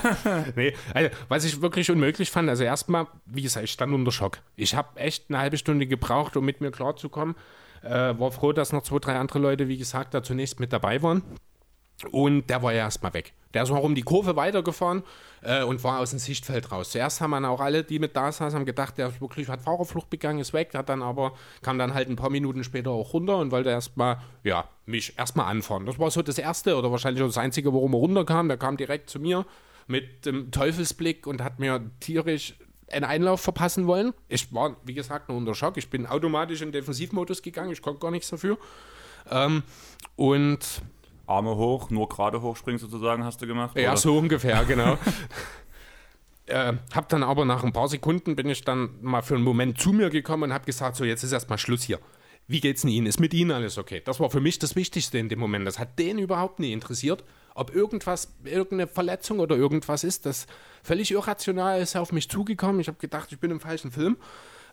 nee, 0.56 0.74
also, 0.94 1.10
was 1.28 1.44
ich 1.44 1.60
wirklich 1.60 1.90
unmöglich 1.90 2.30
fand, 2.30 2.48
also 2.48 2.64
erstmal, 2.64 3.06
wie 3.26 3.42
gesagt, 3.42 3.64
ich 3.64 3.72
stand 3.72 3.92
unter 3.92 4.10
Schock. 4.10 4.38
Ich 4.56 4.74
habe 4.74 4.98
echt 4.98 5.26
eine 5.28 5.38
halbe 5.38 5.58
Stunde 5.58 5.86
gebraucht, 5.86 6.36
um 6.36 6.44
mit 6.44 6.60
mir 6.60 6.70
klarzukommen. 6.70 7.36
Äh, 7.82 8.18
war 8.18 8.32
froh, 8.32 8.52
dass 8.52 8.72
noch 8.72 8.82
zwei, 8.82 8.98
drei 8.98 9.16
andere 9.16 9.38
Leute, 9.38 9.68
wie 9.68 9.76
gesagt, 9.76 10.14
da 10.14 10.22
zunächst 10.22 10.60
mit 10.60 10.72
dabei 10.72 11.02
waren. 11.02 11.22
Und 12.10 12.46
der 12.48 12.62
war 12.62 12.72
ja 12.72 12.80
erstmal 12.80 13.14
weg. 13.14 13.32
Der 13.54 13.62
ist 13.62 13.70
noch 13.70 13.82
um 13.82 13.94
die 13.94 14.02
Kurve 14.02 14.36
weitergefahren 14.36 15.02
äh, 15.40 15.62
und 15.62 15.82
war 15.82 16.00
aus 16.00 16.10
dem 16.10 16.18
Sichtfeld 16.18 16.70
raus. 16.70 16.90
Zuerst 16.90 17.22
haben 17.22 17.30
dann 17.30 17.46
auch 17.46 17.60
alle, 17.60 17.84
die 17.84 17.98
mit 17.98 18.14
da 18.14 18.30
saßen, 18.30 18.58
haben 18.58 18.66
gedacht, 18.66 18.98
der 18.98 19.08
ist 19.08 19.20
wirklich 19.20 19.48
hat 19.48 19.62
Fahrerflucht 19.62 20.10
begangen, 20.10 20.40
ist 20.40 20.52
weg, 20.52 20.72
hat 20.74 20.90
dann 20.90 21.02
aber, 21.02 21.32
kam 21.62 21.78
dann 21.78 21.94
halt 21.94 22.10
ein 22.10 22.16
paar 22.16 22.28
Minuten 22.28 22.64
später 22.64 22.90
auch 22.90 23.14
runter 23.14 23.38
und 23.38 23.52
wollte 23.52 23.70
erstmal, 23.70 24.18
ja, 24.44 24.68
mich 24.84 25.18
erstmal 25.18 25.46
anfahren. 25.46 25.86
Das 25.86 25.98
war 25.98 26.10
so 26.10 26.20
das 26.20 26.36
Erste 26.36 26.76
oder 26.76 26.90
wahrscheinlich 26.90 27.22
auch 27.22 27.28
das 27.28 27.38
Einzige, 27.38 27.72
worum 27.72 27.94
er 27.94 27.98
runterkam. 27.98 28.48
Der 28.48 28.58
kam 28.58 28.76
direkt 28.76 29.08
zu 29.08 29.20
mir 29.20 29.46
mit 29.86 30.26
dem 30.26 30.50
Teufelsblick 30.50 31.26
und 31.26 31.42
hat 31.42 31.58
mir 31.58 31.90
tierisch 32.00 32.56
einen 32.90 33.04
Einlauf 33.04 33.40
verpassen 33.40 33.86
wollen. 33.86 34.12
Ich 34.28 34.52
war, 34.52 34.76
wie 34.84 34.94
gesagt, 34.94 35.28
nur 35.28 35.38
unter 35.38 35.54
Schock. 35.54 35.76
Ich 35.76 35.88
bin 35.88 36.06
automatisch 36.06 36.62
in 36.62 36.72
Defensivmodus 36.72 37.42
gegangen, 37.42 37.72
ich 37.72 37.82
konnte 37.82 38.00
gar 38.00 38.10
nichts 38.10 38.28
dafür. 38.28 38.58
Ähm, 39.30 39.62
und 40.14 40.82
Arme 41.26 41.56
hoch, 41.56 41.90
nur 41.90 42.08
gerade 42.08 42.42
hochspringen 42.42 42.78
sozusagen 42.78 43.24
hast 43.24 43.42
du 43.42 43.46
gemacht? 43.46 43.76
Ja, 43.76 43.90
oder? 43.90 43.96
so 43.96 44.16
ungefähr, 44.16 44.64
genau. 44.64 44.98
äh, 46.46 46.74
hab 46.94 47.08
dann 47.08 47.22
aber 47.22 47.44
nach 47.44 47.64
ein 47.64 47.72
paar 47.72 47.88
Sekunden 47.88 48.36
bin 48.36 48.48
ich 48.48 48.62
dann 48.64 48.90
mal 49.02 49.22
für 49.22 49.34
einen 49.34 49.44
Moment 49.44 49.78
zu 49.80 49.92
mir 49.92 50.10
gekommen 50.10 50.44
und 50.44 50.52
habe 50.52 50.64
gesagt, 50.64 50.96
so 50.96 51.04
jetzt 51.04 51.22
ist 51.22 51.32
erstmal 51.32 51.58
Schluss 51.58 51.82
hier. 51.82 51.98
Wie 52.48 52.60
geht's 52.60 52.82
denn 52.82 52.90
Ihnen? 52.90 53.06
Ist 53.06 53.18
mit 53.18 53.34
Ihnen 53.34 53.50
alles 53.50 53.76
okay? 53.76 54.00
Das 54.04 54.20
war 54.20 54.30
für 54.30 54.40
mich 54.40 54.58
das 54.60 54.76
Wichtigste 54.76 55.18
in 55.18 55.28
dem 55.28 55.40
Moment. 55.40 55.66
Das 55.66 55.80
hat 55.80 55.98
den 55.98 56.18
überhaupt 56.18 56.60
nie 56.60 56.72
interessiert, 56.72 57.24
ob 57.56 57.74
irgendwas, 57.74 58.36
irgendeine 58.44 58.86
Verletzung 58.86 59.40
oder 59.40 59.56
irgendwas 59.56 60.04
ist. 60.04 60.26
Das 60.26 60.46
völlig 60.84 61.10
irrational 61.10 61.80
ist 61.80 61.96
auf 61.96 62.12
mich 62.12 62.28
zugekommen. 62.28 62.80
Ich 62.80 62.86
habe 62.86 62.98
gedacht, 62.98 63.32
ich 63.32 63.40
bin 63.40 63.50
im 63.50 63.58
falschen 63.58 63.90
Film. 63.90 64.16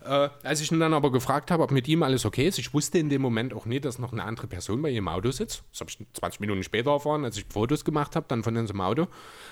Äh, 0.05 0.29
als 0.43 0.60
ich 0.60 0.72
ihn 0.72 0.79
dann 0.79 0.93
aber 0.93 1.12
gefragt 1.12 1.51
habe, 1.51 1.63
ob 1.63 1.72
mit 1.72 1.88
ihm 1.88 2.03
alles 2.03 2.25
okay 2.25 2.48
ist, 2.48 2.60
ich 2.60 2.74
wusste 2.74 2.98
in 2.98 3.10
dem 3.10 3.22
Moment 3.22 3.53
auch 3.53 3.65
nicht, 3.65 3.86
dass 3.86 4.00
noch 4.00 4.12
eine 4.12 4.24
andere 4.24 4.48
Person 4.48 4.81
bei 4.81 4.89
ihm 4.89 4.98
im 4.98 5.07
Auto 5.07 5.31
sitzt. 5.31 5.63
Das 5.72 5.81
habe 5.81 5.89
ich 5.89 5.98
20 6.13 6.39
Minuten 6.41 6.63
später 6.63 6.91
erfahren, 6.91 7.24
als 7.24 7.38
ich 7.38 7.45
Fotos 7.50 7.86
gemacht 7.86 8.15
habe, 8.15 8.25
dann 8.27 8.43
von 8.43 8.57
unserem 8.57 8.81
Auto. 8.81 9.07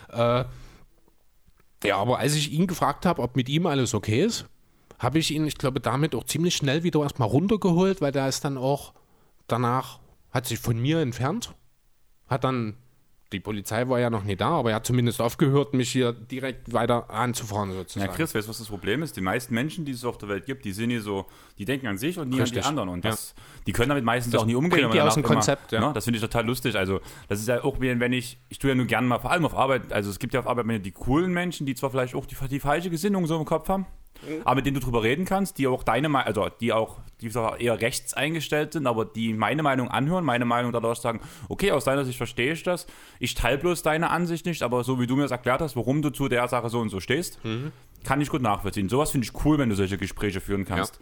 Äh, 0.10 0.46
ja, 1.84 1.98
aber 1.98 2.20
als 2.20 2.36
ich 2.36 2.52
ihn 2.52 2.68
gefragt 2.68 3.06
habe, 3.06 3.22
ob 3.22 3.36
mit 3.36 3.50
ihm 3.50 3.66
alles 3.66 3.94
okay 3.94 4.24
ist, 4.24 4.46
habe 5.00 5.20
ich 5.20 5.32
ihn, 5.32 5.48
ich 5.48 5.58
glaube, 5.58 5.80
damit 5.80 6.14
auch 6.14 6.26
ziemlich 6.26 6.56
schnell 6.56 6.84
wieder 6.84 7.02
erstmal 7.02 7.28
runtergeholt, 7.28 8.02
weil 8.02 8.12
der 8.12 8.28
ist 8.28 8.46
dann 8.46 8.58
auch 8.58 8.94
danach, 9.48 10.00
hat 10.32 10.46
sich 10.46 10.60
von 10.60 10.80
mir 10.80 11.00
entfernt, 11.00 11.56
hat 12.28 12.44
dann 12.44 12.76
die 13.32 13.40
Polizei 13.40 13.88
war 13.88 14.00
ja 14.00 14.10
noch 14.10 14.24
nie 14.24 14.36
da, 14.36 14.50
aber 14.50 14.72
er 14.72 14.78
hat 14.78 14.86
zumindest 14.86 15.22
aufgehört, 15.22 15.74
mich 15.74 15.92
hier 15.92 16.12
direkt 16.12 16.74
weiter 16.74 17.10
anzufahren 17.10 17.72
sozusagen. 17.72 18.10
Ja, 18.12 18.16
Chris, 18.16 18.36
weißt 18.36 18.48
du, 18.48 18.50
was 18.50 18.58
das 18.58 18.68
Problem 18.68 19.04
ist? 19.04 19.16
Die 19.16 19.22
meisten 19.22 19.54
Menschen, 19.54 19.86
die 19.86 19.92
es 19.94 20.04
auf 20.04 20.18
der 20.18 20.30
Welt 20.30 20.46
gibt, 20.46 20.66
die 20.66 20.72
sind 20.74 20.90
hier 20.90 21.02
so, 21.02 21.26
die 21.58 21.66
denken 21.66 21.88
an 21.88 21.98
sich 21.98 22.20
und 22.20 22.30
nie 22.30 22.40
Richtig. 22.42 22.58
an 22.60 22.64
die 22.64 22.68
anderen. 22.70 22.90
Und 22.90 23.06
das, 23.06 23.34
Ja. 23.38 23.44
die 23.68 23.72
können 23.72 23.90
damit 23.90 24.04
meistens 24.04 24.34
Das 24.34 24.42
auch 24.42 24.46
nie 24.46 24.56
umgehen. 24.56 24.92
die 24.92 25.02
aus 25.02 25.14
dem 25.16 25.24
Konzept, 25.24 25.72
ja. 25.72 25.80
ne, 25.80 25.92
das 25.94 26.04
finde 26.04 26.18
ich 26.18 26.22
total 26.22 26.46
lustig. 26.46 26.76
Also, 26.76 27.00
das 27.30 27.40
ist 27.40 27.48
ja 27.48 27.64
auch, 27.64 27.80
wie 27.80 28.00
wenn 28.00 28.14
ich, 28.14 28.38
ich 28.50 28.60
tue 28.60 28.70
ja 28.72 28.76
nur 28.76 28.86
gerne 28.86 29.08
mal, 29.08 29.20
vor 29.20 29.32
allem 29.32 29.46
auf 29.46 29.56
Arbeit, 29.56 29.94
also 29.94 30.10
es 30.10 30.20
gibt 30.20 30.34
ja 30.34 30.40
auf 30.42 30.48
Arbeit 30.48 30.86
die 30.86 30.92
coolen 30.92 31.32
Menschen, 31.32 31.66
die 31.66 31.76
zwar 31.76 31.90
vielleicht 31.90 32.16
auch 32.16 32.26
die, 32.26 32.36
die 32.50 32.60
falsche 32.60 32.90
Gesinnung 32.90 33.26
so 33.28 33.38
im 33.38 33.46
Kopf 33.46 33.70
haben, 33.70 33.86
Mhm. 34.28 34.42
aber 34.44 34.56
mit 34.56 34.66
denen 34.66 34.76
du 34.76 34.82
drüber 34.82 35.04
reden 35.04 35.26
kannst, 35.26 35.58
die 35.58 35.68
auch 35.68 35.84
deine 35.84 36.10
Meinung, 36.10 36.28
also 36.28 36.48
die 36.60 36.74
auch, 36.74 37.00
die 37.22 37.32
eher 37.60 37.80
rechts 37.82 38.14
eingestellt 38.14 38.74
sind, 38.74 38.88
aber 38.88 39.06
die 39.06 39.34
meine 39.34 39.64
Meinung 39.64 39.90
anhören, 39.90 40.24
meine 40.24 40.46
Meinung 40.46 40.72
dadurch 40.72 41.00
sagen, 41.00 41.22
okay, 41.50 41.72
aus 41.72 41.86
deiner 41.86 42.06
Sicht 42.06 42.18
verstehe 42.18 42.54
ich 42.54 42.64
das, 42.64 42.88
ich 43.20 43.34
teile 43.36 43.58
bloß 43.58 43.82
deine 43.84 44.10
Ansicht 44.10 44.46
nicht, 44.46 44.62
aber 44.64 44.84
so 44.84 45.00
wie 45.00 45.08
du 45.08 45.16
mir 45.16 45.24
das 45.24 45.32
erklärt 45.32 45.62
hast, 45.62 45.76
warum 45.76 46.02
du 46.02 46.10
zu 46.10 46.28
der 46.28 46.48
Sache 46.48 46.70
so 46.70 46.80
und 46.80 46.90
so 46.90 47.00
stehst, 47.00 47.44
Mhm. 47.44 47.72
kann 48.04 48.22
ich 48.22 48.30
gut 48.30 48.42
nachvollziehen. 48.42 48.90
Sowas 48.90 49.12
finde 49.12 49.26
ich 49.26 49.46
cool, 49.46 49.58
wenn 49.58 49.70
du 49.70 49.76
solche 49.76 49.98
Gespräche 49.98 50.42
führen 50.42 50.66
kannst. 50.66 51.00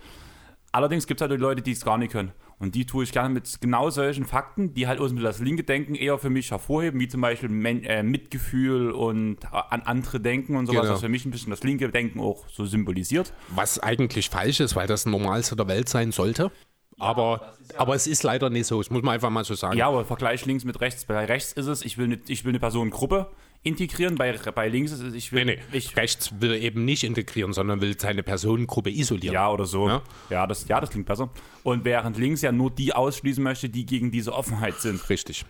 Allerdings 0.72 1.08
gibt 1.08 1.20
es 1.20 1.28
halt 1.28 1.32
die 1.32 1.42
Leute, 1.42 1.62
die 1.62 1.72
es 1.72 1.84
gar 1.84 1.98
nicht 1.98 2.12
können. 2.12 2.32
Und 2.60 2.76
die 2.76 2.86
tue 2.86 3.04
ich 3.06 3.12
gerne 3.12 3.34
mit 3.34 3.60
genau 3.62 3.90
solchen 3.90 4.26
Fakten, 4.26 4.74
die 4.74 4.86
halt 4.88 5.00
aus 5.00 5.10
dem 5.12 5.22
das 5.22 5.40
linke 5.40 5.64
Denken 5.64 5.96
eher 5.96 6.18
für 6.20 6.30
mich 6.30 6.52
hervorheben, 6.52 7.00
wie 7.00 7.08
zum 7.08 7.22
Beispiel 7.22 7.48
Men 7.50 7.84
äh, 7.86 8.04
Mitgefühl 8.04 8.92
und 8.92 9.44
äh, 9.46 9.48
an 9.52 9.82
andere 9.84 10.20
denken 10.20 10.56
und 10.58 10.66
sowas, 10.68 10.82
Genau. 10.82 10.94
was 10.94 11.00
für 11.02 11.10
mich 11.10 11.26
ein 11.26 11.32
bisschen 11.32 11.50
das 11.52 11.64
linke 11.64 11.90
Denken 11.90 12.20
auch 12.20 12.46
so 12.50 12.66
symbolisiert. 12.66 13.34
Was 13.50 13.80
eigentlich 13.80 14.30
falsch 14.30 14.60
ist, 14.60 14.76
weil 14.76 14.88
das 14.88 15.06
Normalste 15.06 15.56
der 15.56 15.68
Welt 15.68 15.88
sein 15.90 16.12
sollte. 16.12 16.52
aber, 17.00 17.54
aber 17.78 17.96
es 17.96 18.08
ist 18.08 18.24
leider 18.24 18.50
nicht 18.50 18.68
so, 18.68 18.78
das 18.80 18.90
muss 18.90 19.02
man 19.04 19.14
einfach 19.16 19.30
mal 19.30 19.46
so 19.46 19.54
sagen. 19.56 19.78
Ja, 19.78 19.88
aber 19.88 20.04
Vergleich 20.04 20.46
links 20.46 20.66
mit 20.66 20.82
rechts. 20.82 21.06
Bei 21.06 21.24
rechts 21.26 21.54
ist 21.54 21.68
es, 21.68 21.84
ich 21.86 21.98
will 21.98 22.06
eine, 22.06 22.20
ich 22.28 22.44
will 22.44 22.52
eine 22.52 22.60
Personengruppe 22.60 23.32
integrieren, 23.63 24.16
bei, 24.16 24.32
bei 24.34 24.70
links 24.70 24.92
ist 24.92 25.01
es, 25.01 25.13
ich 25.13 25.32
will. 25.32 25.46
Nee, 25.46 25.60
nee. 25.72 25.78
Ich, 25.78 25.96
Rechts 25.98 26.34
will 26.39 26.54
eben 26.54 26.86
nicht 26.86 27.04
integrieren, 27.04 27.54
sondern 27.54 27.82
will 27.82 28.00
seine 28.00 28.24
Personengruppe 28.24 28.89
isolieren. 28.89 29.34
ja, 29.34 29.50
oder 29.51 29.66
so. 29.66 29.88
Ja. 29.88 30.01
Ja. 30.30 30.48
das, 30.48 30.68
ja, 30.68 30.80
das 30.80 30.89
klingt 30.89 31.06
besser. 31.06 31.30
Und 31.63 31.86
während 31.86 32.18
links 32.18 32.42
ja 32.42 32.51
nur 32.51 32.72
die 32.72 32.94
ausschließen 32.94 33.44
möchte, 33.44 33.70
die 33.70 33.86
gegen 33.86 34.12
diese 34.12 34.34
Offenheit 34.34 34.80
sind. 34.80 35.10
Richtig. 35.10 35.46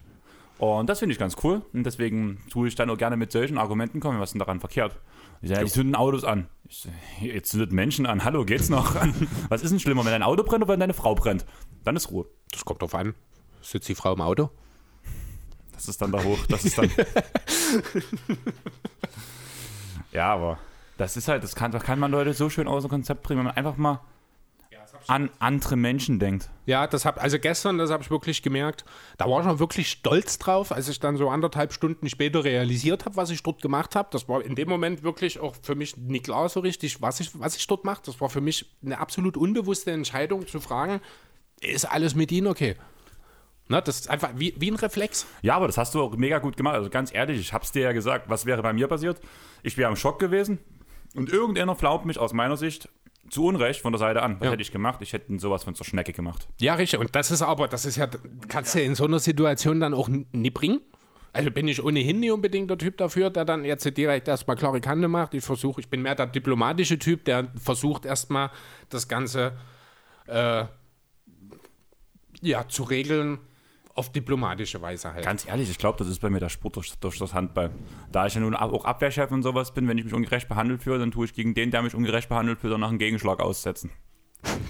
Und 0.58 0.89
das 0.89 1.00
finde 1.00 1.13
ich 1.13 1.20
ganz 1.20 1.38
cool. 1.44 1.62
Und 1.72 1.86
deswegen 1.86 2.39
tue 2.50 2.68
ich 2.68 2.75
dann 2.75 2.89
auch 2.89 2.98
gerne 2.98 3.16
mit 3.16 3.32
solchen 3.32 3.58
Argumenten 3.58 4.01
kommen. 4.01 4.20
Was 4.20 4.30
ist 4.30 4.34
denn 4.34 4.39
daran 4.39 4.60
verkehrt? 4.60 5.00
Ich 5.42 5.50
sage, 5.50 5.63
die 5.63 5.72
zünden 5.72 5.96
Autos 5.96 6.25
an. 6.25 6.50
Ich 6.68 6.86
jetzt 7.22 7.51
zündet 7.51 7.72
Menschen 7.72 8.06
an. 8.06 8.25
Hallo, 8.25 8.44
geht's 8.44 8.68
noch? 8.68 8.94
Was 9.50 9.63
ist 9.63 9.72
denn 9.72 9.80
schlimmer, 9.80 10.04
wenn 10.04 10.12
dein 10.12 10.24
Auto 10.24 10.44
brennt 10.44 10.63
oder 10.63 10.74
wenn 10.74 10.82
deine 10.82 10.94
Frau 10.94 11.16
brennt? 11.16 11.46
Dann 11.86 11.96
ist 11.96 12.12
Ruhe. 12.12 12.25
Das 12.51 12.66
kommt 12.66 12.82
drauf 12.82 12.94
an. 12.94 13.16
Sitzt 13.62 13.88
die 13.88 13.96
Frau 13.96 14.13
im 14.13 14.20
Auto? 14.22 14.50
Das 15.79 15.88
ist 15.88 16.01
dann 16.01 16.12
da 16.12 16.21
hoch. 16.21 16.39
Das 16.50 16.65
ist 16.65 16.77
dann. 16.77 16.91
ja, 20.12 20.33
aber 20.33 20.59
das 20.98 21.15
ist 21.15 21.29
halt, 21.29 21.41
das 21.41 21.55
kann, 21.55 21.71
das 21.71 21.83
kann 21.83 22.00
man 22.00 22.12
Leute 22.12 22.33
so 22.33 22.50
schön 22.50 22.67
aus 22.67 22.83
dem 22.83 22.89
Konzept 22.89 23.24
bringen, 23.24 23.39
wenn 23.39 23.45
man 23.45 23.55
einfach 23.55 23.77
mal 23.77 24.01
an 25.07 25.29
andere 25.39 25.77
Menschen 25.77 26.19
denkt. 26.19 26.50
Ja, 26.65 26.86
das 26.86 27.05
hab, 27.05 27.24
also 27.24 27.39
gestern, 27.39 27.77
das 27.77 27.91
habe 27.91 28.03
ich 28.03 28.12
wirklich 28.12 28.43
gemerkt. 28.43 28.83
Da 29.17 29.29
war 29.29 29.39
ich 29.39 29.48
auch 29.48 29.59
wirklich 29.59 29.89
stolz 29.89 30.38
drauf, 30.38 30.74
als 30.74 30.89
ich 30.89 31.00
dann 31.00 31.15
so 31.15 31.29
anderthalb 31.29 31.71
Stunden 31.71 32.09
später 32.09 32.43
realisiert 32.43 33.05
habe, 33.05 33.15
was 33.15 33.29
ich 33.29 33.41
dort 33.41 33.62
gemacht 33.62 33.95
habe. 33.95 34.09
Das 34.12 34.27
war 34.27 34.43
in 34.43 34.55
dem 34.55 34.67
Moment 34.67 35.01
wirklich 35.01 35.39
auch 35.39 35.55
für 35.63 35.75
mich 35.75 35.95
nicht 35.95 36.25
klar 36.25 36.50
so 36.50 36.59
richtig, 36.59 37.01
was 37.01 37.21
ich, 37.21 37.39
was 37.39 37.55
ich 37.55 37.65
dort 37.67 37.86
mache. 37.86 38.01
Das 38.05 38.19
war 38.19 38.29
für 38.29 38.41
mich 38.41 38.65
eine 38.83 39.00
absolut 39.00 39.38
unbewusste 39.38 39.91
Entscheidung 39.91 40.45
zu 40.45 40.59
fragen, 40.59 41.00
ist 41.62 41.86
alles 41.86 42.15
mit 42.15 42.33
Ihnen 42.33 42.48
okay? 42.48 42.75
Na, 43.72 43.82
das 43.82 44.00
ist 44.02 44.10
einfach 44.10 44.32
wie, 44.36 44.54
wie 44.58 44.72
ein 44.72 44.76
Reflex. 44.76 45.28
Ja, 45.44 45.56
aber 45.56 45.68
das 45.68 45.78
hast 45.78 45.94
du 45.94 46.02
auch 46.02 46.16
mega 46.18 46.40
gut 46.40 46.58
gemacht. 46.58 46.74
Also 46.76 46.90
ganz 46.90 47.14
ehrlich, 47.14 47.40
ich 47.40 47.54
hab's 47.54 47.72
dir 47.72 47.84
ja 47.84 47.92
gesagt, 47.92 48.28
was 48.30 48.46
wäre 48.48 48.62
bei 48.64 48.74
mir 48.74 48.88
passiert? 48.88 49.22
Ich 49.62 49.78
wäre 49.78 49.90
im 49.90 49.96
Schock 49.96 50.18
gewesen 50.20 50.58
und 51.16 51.32
irgendeiner 51.32 51.76
flaumt 51.76 52.06
mich 52.06 52.18
aus 52.18 52.34
meiner 52.34 52.58
Sicht 52.58 52.90
zu 53.30 53.46
Unrecht 53.46 53.82
von 53.82 53.94
der 53.94 54.00
Seite 54.00 54.24
an. 54.24 54.38
Was 54.40 54.46
Ja. 54.48 54.52
hätte 54.54 54.64
ich 54.64 54.72
gemacht? 54.72 55.02
Ich 55.04 55.14
hätte 55.14 55.38
sowas 55.40 55.64
von 55.64 55.76
zur 55.76 55.86
Schnecke 55.86 56.14
gemacht. 56.14 56.48
Ja, 56.60 56.74
richtig. 56.74 57.00
Und 57.00 57.16
das 57.16 57.30
ist 57.30 57.44
aber, 57.44 57.68
das 57.68 57.86
ist 57.86 57.96
ja, 57.98 58.08
kannst 58.48 58.74
du 58.74 58.82
in 58.82 58.96
so 58.96 59.06
einer 59.06 59.20
Situation 59.20 59.80
dann 59.80 59.94
auch 59.94 60.10
nie 60.10 60.50
bringen. 60.50 60.82
Also 61.32 61.52
bin 61.52 61.68
ich 61.68 61.84
ohnehin 61.84 62.22
nicht 62.22 62.32
unbedingt 62.32 62.72
der 62.72 62.80
Typ 62.80 62.98
dafür, 62.98 63.30
der 63.30 63.46
dann 63.46 63.64
jetzt 63.66 63.86
direkt 63.96 64.28
erstmal 64.28 64.56
klare 64.56 64.82
Kante 64.82 65.08
macht. 65.08 65.36
Ich 65.36 65.44
versuche, 65.44 65.80
ich 65.80 65.88
bin 65.90 66.02
mehr 66.02 66.16
der 66.16 66.26
diplomatische 66.26 66.98
Typ, 66.98 67.24
der 67.26 67.50
versucht 67.62 68.06
erstmal 68.06 68.50
das 68.90 69.08
Ganze 69.08 69.56
äh, 70.26 70.66
ja, 72.42 72.68
zu 72.68 72.82
regeln 72.82 73.38
auf 74.00 74.12
diplomatische 74.12 74.82
Weise 74.82 75.13
halt. 75.13 75.24
Ganz 75.25 75.48
ehrlich, 75.48 75.70
ich 75.70 75.77
glaube, 75.77 75.98
das 76.00 76.08
ist 76.08 76.20
bei 76.20 76.29
mir 76.29 76.39
der 76.39 76.50
Sport 76.50 76.77
durch, 76.77 76.91
durch 77.00 77.18
das 77.20 77.34
Handball. 77.34 77.70
Da 78.12 78.25
ich 78.25 78.34
ja 78.34 78.41
nun 78.41 78.56
auch 78.56 78.86
Abwehrchef 78.86 79.32
und 79.32 79.44
sowas 79.44 79.74
bin, 79.74 79.88
wenn 79.88 79.98
ich 79.98 80.06
mich 80.06 80.13
ungerecht 80.13 80.48
behandelt 80.50 80.82
fühle, 80.84 81.00
dann 81.00 81.12
tue 81.12 81.25
ich 81.25 81.34
gegen 81.34 81.53
den, 81.53 81.72
der 81.72 81.82
mich 81.82 81.94
ungerecht 81.94 82.29
behandelt 82.29 82.60
fühlt, 82.60 82.74
danach 82.74 82.89
einen 82.89 82.98
Gegenschlag 82.98 83.39
aussetzen. 83.39 83.91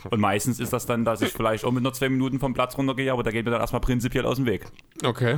Und 0.09 0.19
meistens 0.19 0.59
ist 0.59 0.73
das 0.73 0.85
dann, 0.87 1.05
dass 1.05 1.21
ich 1.21 1.31
vielleicht 1.31 1.63
auch 1.63 1.71
mit 1.71 1.83
nur 1.83 1.93
zwei 1.93 2.09
Minuten 2.09 2.39
vom 2.39 2.53
Platz 2.55 2.77
runtergehe, 2.77 3.11
aber 3.13 3.21
da 3.23 3.29
geht 3.31 3.45
mir 3.45 3.51
dann 3.51 3.61
erstmal 3.61 3.81
prinzipiell 3.81 4.25
aus 4.25 4.37
dem 4.37 4.45
Weg. 4.47 4.65
Okay. 5.05 5.37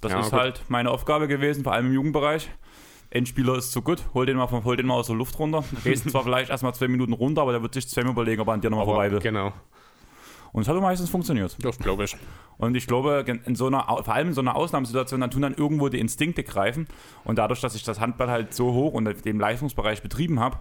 Das 0.00 0.10
Ja, 0.12 0.20
ist 0.20 0.30
gut. 0.30 0.40
halt 0.40 0.62
meine 0.68 0.90
Aufgabe 0.90 1.28
gewesen, 1.28 1.62
vor 1.62 1.72
allem 1.74 1.86
im 1.86 1.92
Jugendbereich. 1.92 2.50
Endspieler 3.10 3.56
ist 3.58 3.72
zu 3.72 3.82
gut, 3.82 4.02
hol 4.14 4.24
den 4.24 4.38
mal, 4.38 4.46
vom- 4.46 4.64
hol 4.64 4.74
den 4.76 4.86
mal 4.86 4.94
aus 4.94 5.08
der 5.08 5.16
Luft 5.16 5.38
runter. 5.38 5.62
Gehst 5.84 6.08
zwar 6.08 6.22
vielleicht 6.24 6.48
erstmal 6.50 6.74
zwei 6.74 6.88
Minuten 6.88 7.12
runter, 7.12 7.42
aber 7.42 7.52
der 7.52 7.60
wird 7.62 7.74
sich 7.74 7.86
zweimal 7.86 8.12
überlegen, 8.12 8.40
ob 8.40 8.48
er 8.48 8.54
an 8.54 8.62
dir 8.62 8.70
nochmal 8.70 8.86
vorbei 8.86 9.10
will. 9.12 9.18
Genau. 9.18 9.52
Und 10.52 10.62
es 10.62 10.68
hat 10.68 10.78
meistens 10.80 11.08
funktioniert. 11.08 11.56
Das 11.60 11.78
glaube 11.78 12.04
ich. 12.04 12.16
Und 12.58 12.76
ich 12.76 12.86
glaube, 12.86 13.24
in 13.44 13.54
so 13.54 13.66
einer, 13.66 13.84
vor 13.86 14.14
allem 14.14 14.28
in 14.28 14.34
so 14.34 14.42
einer 14.42 14.54
Ausnahmesituation, 14.54 15.20
dann 15.20 15.30
tun 15.30 15.42
dann 15.42 15.54
irgendwo 15.54 15.88
die 15.88 15.98
Instinkte 15.98 16.44
greifen. 16.44 16.86
Und 17.24 17.38
dadurch, 17.38 17.60
dass 17.60 17.74
ich 17.74 17.84
das 17.84 18.00
Handball 18.00 18.30
halt 18.30 18.54
so 18.54 18.72
hoch 18.72 18.92
und 18.92 19.24
dem 19.24 19.40
Leistungsbereich 19.40 20.02
betrieben 20.02 20.40
habe, 20.40 20.58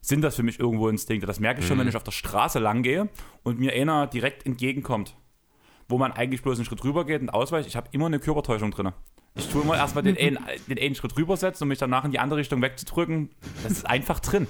sind 0.00 0.22
das 0.22 0.36
für 0.36 0.42
mich 0.42 0.58
irgendwo 0.58 0.88
Instinkte. 0.88 1.26
Das 1.26 1.40
merke 1.40 1.60
ich 1.60 1.66
schon, 1.66 1.78
wenn 1.78 1.88
ich 1.88 1.96
auf 1.96 2.04
der 2.04 2.12
Straße 2.12 2.58
lang 2.58 2.82
gehe 2.82 3.08
und 3.42 3.58
mir 3.58 3.72
einer 3.72 4.06
direkt 4.06 4.46
entgegenkommt, 4.46 5.16
wo 5.88 5.98
man 5.98 6.12
eigentlich 6.12 6.42
bloß 6.42 6.58
einen 6.58 6.64
Schritt 6.64 6.82
rüber 6.84 7.04
geht 7.04 7.20
und 7.20 7.30
ausweicht. 7.30 7.68
Ich 7.68 7.76
habe 7.76 7.88
immer 7.92 8.06
eine 8.06 8.18
Körpertäuschung 8.18 8.70
drin. 8.70 8.92
Ich 9.34 9.48
tue 9.48 9.62
immer 9.62 9.76
erstmal 9.76 10.04
den 10.04 10.16
einen, 10.18 10.38
den 10.68 10.78
einen 10.78 10.94
Schritt 10.94 11.16
rübersetzen 11.16 11.64
und 11.64 11.68
mich 11.68 11.78
danach 11.78 12.04
in 12.04 12.10
die 12.12 12.18
andere 12.18 12.38
Richtung 12.38 12.62
wegzudrücken. 12.62 13.30
Das 13.62 13.72
ist 13.72 13.86
einfach 13.86 14.20
drin. 14.20 14.46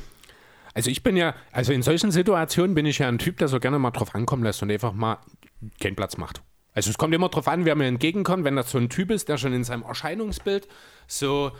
Also 0.76 0.90
ich 0.90 1.02
bin 1.02 1.16
ja, 1.16 1.34
also 1.52 1.72
in 1.72 1.80
solchen 1.80 2.10
Situationen 2.10 2.74
bin 2.74 2.84
ich 2.84 2.98
ja 2.98 3.08
ein 3.08 3.16
Typ, 3.16 3.38
der 3.38 3.48
so 3.48 3.58
gerne 3.60 3.78
mal 3.78 3.92
drauf 3.92 4.14
ankommen 4.14 4.44
lässt 4.44 4.62
und 4.62 4.70
einfach 4.70 4.92
mal 4.92 5.20
keinen 5.80 5.96
Platz 5.96 6.18
macht. 6.18 6.42
Also 6.74 6.90
es 6.90 6.98
kommt 6.98 7.14
immer 7.14 7.30
drauf 7.30 7.48
an, 7.48 7.64
wer 7.64 7.74
mir 7.76 7.86
entgegenkommt, 7.86 8.44
wenn 8.44 8.56
das 8.56 8.72
so 8.72 8.76
ein 8.76 8.90
Typ 8.90 9.10
ist, 9.10 9.30
der 9.30 9.38
schon 9.38 9.54
in 9.54 9.64
seinem 9.64 9.84
Erscheinungsbild 9.84 10.68
so 11.06 11.52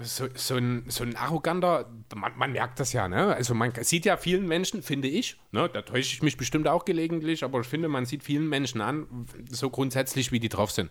so, 0.00 0.26
so, 0.34 0.56
ein, 0.56 0.86
so 0.88 1.04
ein 1.04 1.14
arroganter, 1.14 1.88
man, 2.12 2.36
man, 2.36 2.50
merkt 2.50 2.80
das 2.80 2.92
ja, 2.92 3.06
ne? 3.06 3.34
Also 3.34 3.54
man 3.54 3.72
sieht 3.82 4.04
ja 4.04 4.16
vielen 4.16 4.48
Menschen, 4.48 4.82
finde 4.82 5.06
ich, 5.06 5.38
ne? 5.52 5.70
da 5.72 5.82
täusche 5.82 6.14
ich 6.14 6.22
mich 6.22 6.36
bestimmt 6.36 6.66
auch 6.66 6.84
gelegentlich, 6.84 7.44
aber 7.44 7.60
ich 7.60 7.66
finde, 7.68 7.86
man 7.86 8.04
sieht 8.04 8.24
vielen 8.24 8.48
Menschen 8.48 8.80
an, 8.80 9.26
so 9.48 9.70
grundsätzlich, 9.70 10.32
wie 10.32 10.40
die 10.40 10.48
drauf 10.48 10.72
sind. 10.72 10.90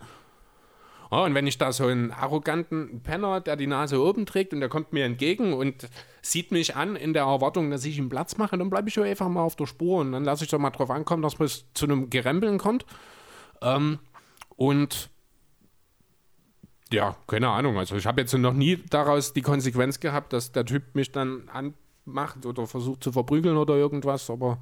Oh, 1.10 1.24
und 1.24 1.34
wenn 1.36 1.48
ich 1.48 1.58
da 1.58 1.72
so 1.72 1.86
einen 1.86 2.12
arroganten 2.12 3.02
Penner, 3.02 3.40
der 3.40 3.56
die 3.56 3.68
Nase 3.68 4.02
oben 4.02 4.26
trägt 4.26 4.54
und 4.54 4.60
der 4.60 4.70
kommt 4.70 4.92
mir 4.92 5.06
entgegen 5.06 5.54
und 5.54 5.88
sieht 6.22 6.52
mich 6.52 6.76
an 6.76 6.96
in 6.96 7.14
der 7.14 7.24
Erwartung, 7.24 7.72
dass 7.72 7.86
ich 7.86 7.98
ihm 7.98 8.10
Platz 8.10 8.38
mache, 8.38 8.58
dann 8.58 8.70
bleibe 8.70 8.90
ich 8.90 9.00
einfach 9.00 9.30
mal 9.30 9.42
auf 9.42 9.56
der 9.56 9.68
Spur 9.68 10.00
und 10.00 10.12
dann 10.12 10.26
lasse 10.26 10.44
ich 10.44 10.50
doch 10.50 10.60
mal 10.60 10.72
drauf 10.72 10.90
ankommen, 10.90 11.24
dass 11.24 11.40
man 11.40 11.48
zu 11.48 11.86
einem 11.86 12.10
Gerempeln 12.10 12.58
kommt. 12.58 12.86
Ähm, 13.62 14.00
und 14.58 15.10
ja, 16.92 17.16
keine 17.28 17.50
Ahnung. 17.50 17.78
Also 17.78 17.96
ich 17.96 18.06
habe 18.06 18.22
jetzt 18.22 18.34
noch 18.34 18.54
nie 18.54 18.78
daraus 18.90 19.34
die 19.34 19.42
Konsequenz 19.42 20.00
gehabt, 20.00 20.34
dass 20.34 20.52
der 20.52 20.66
Typ 20.66 20.96
mich 20.96 21.12
dann 21.12 21.50
anmacht 21.50 22.46
oder 22.46 22.68
versucht 22.68 23.04
zu 23.04 23.12
verprügeln 23.12 23.58
oder 23.58 23.76
irgendwas, 23.76 24.30
aber 24.30 24.60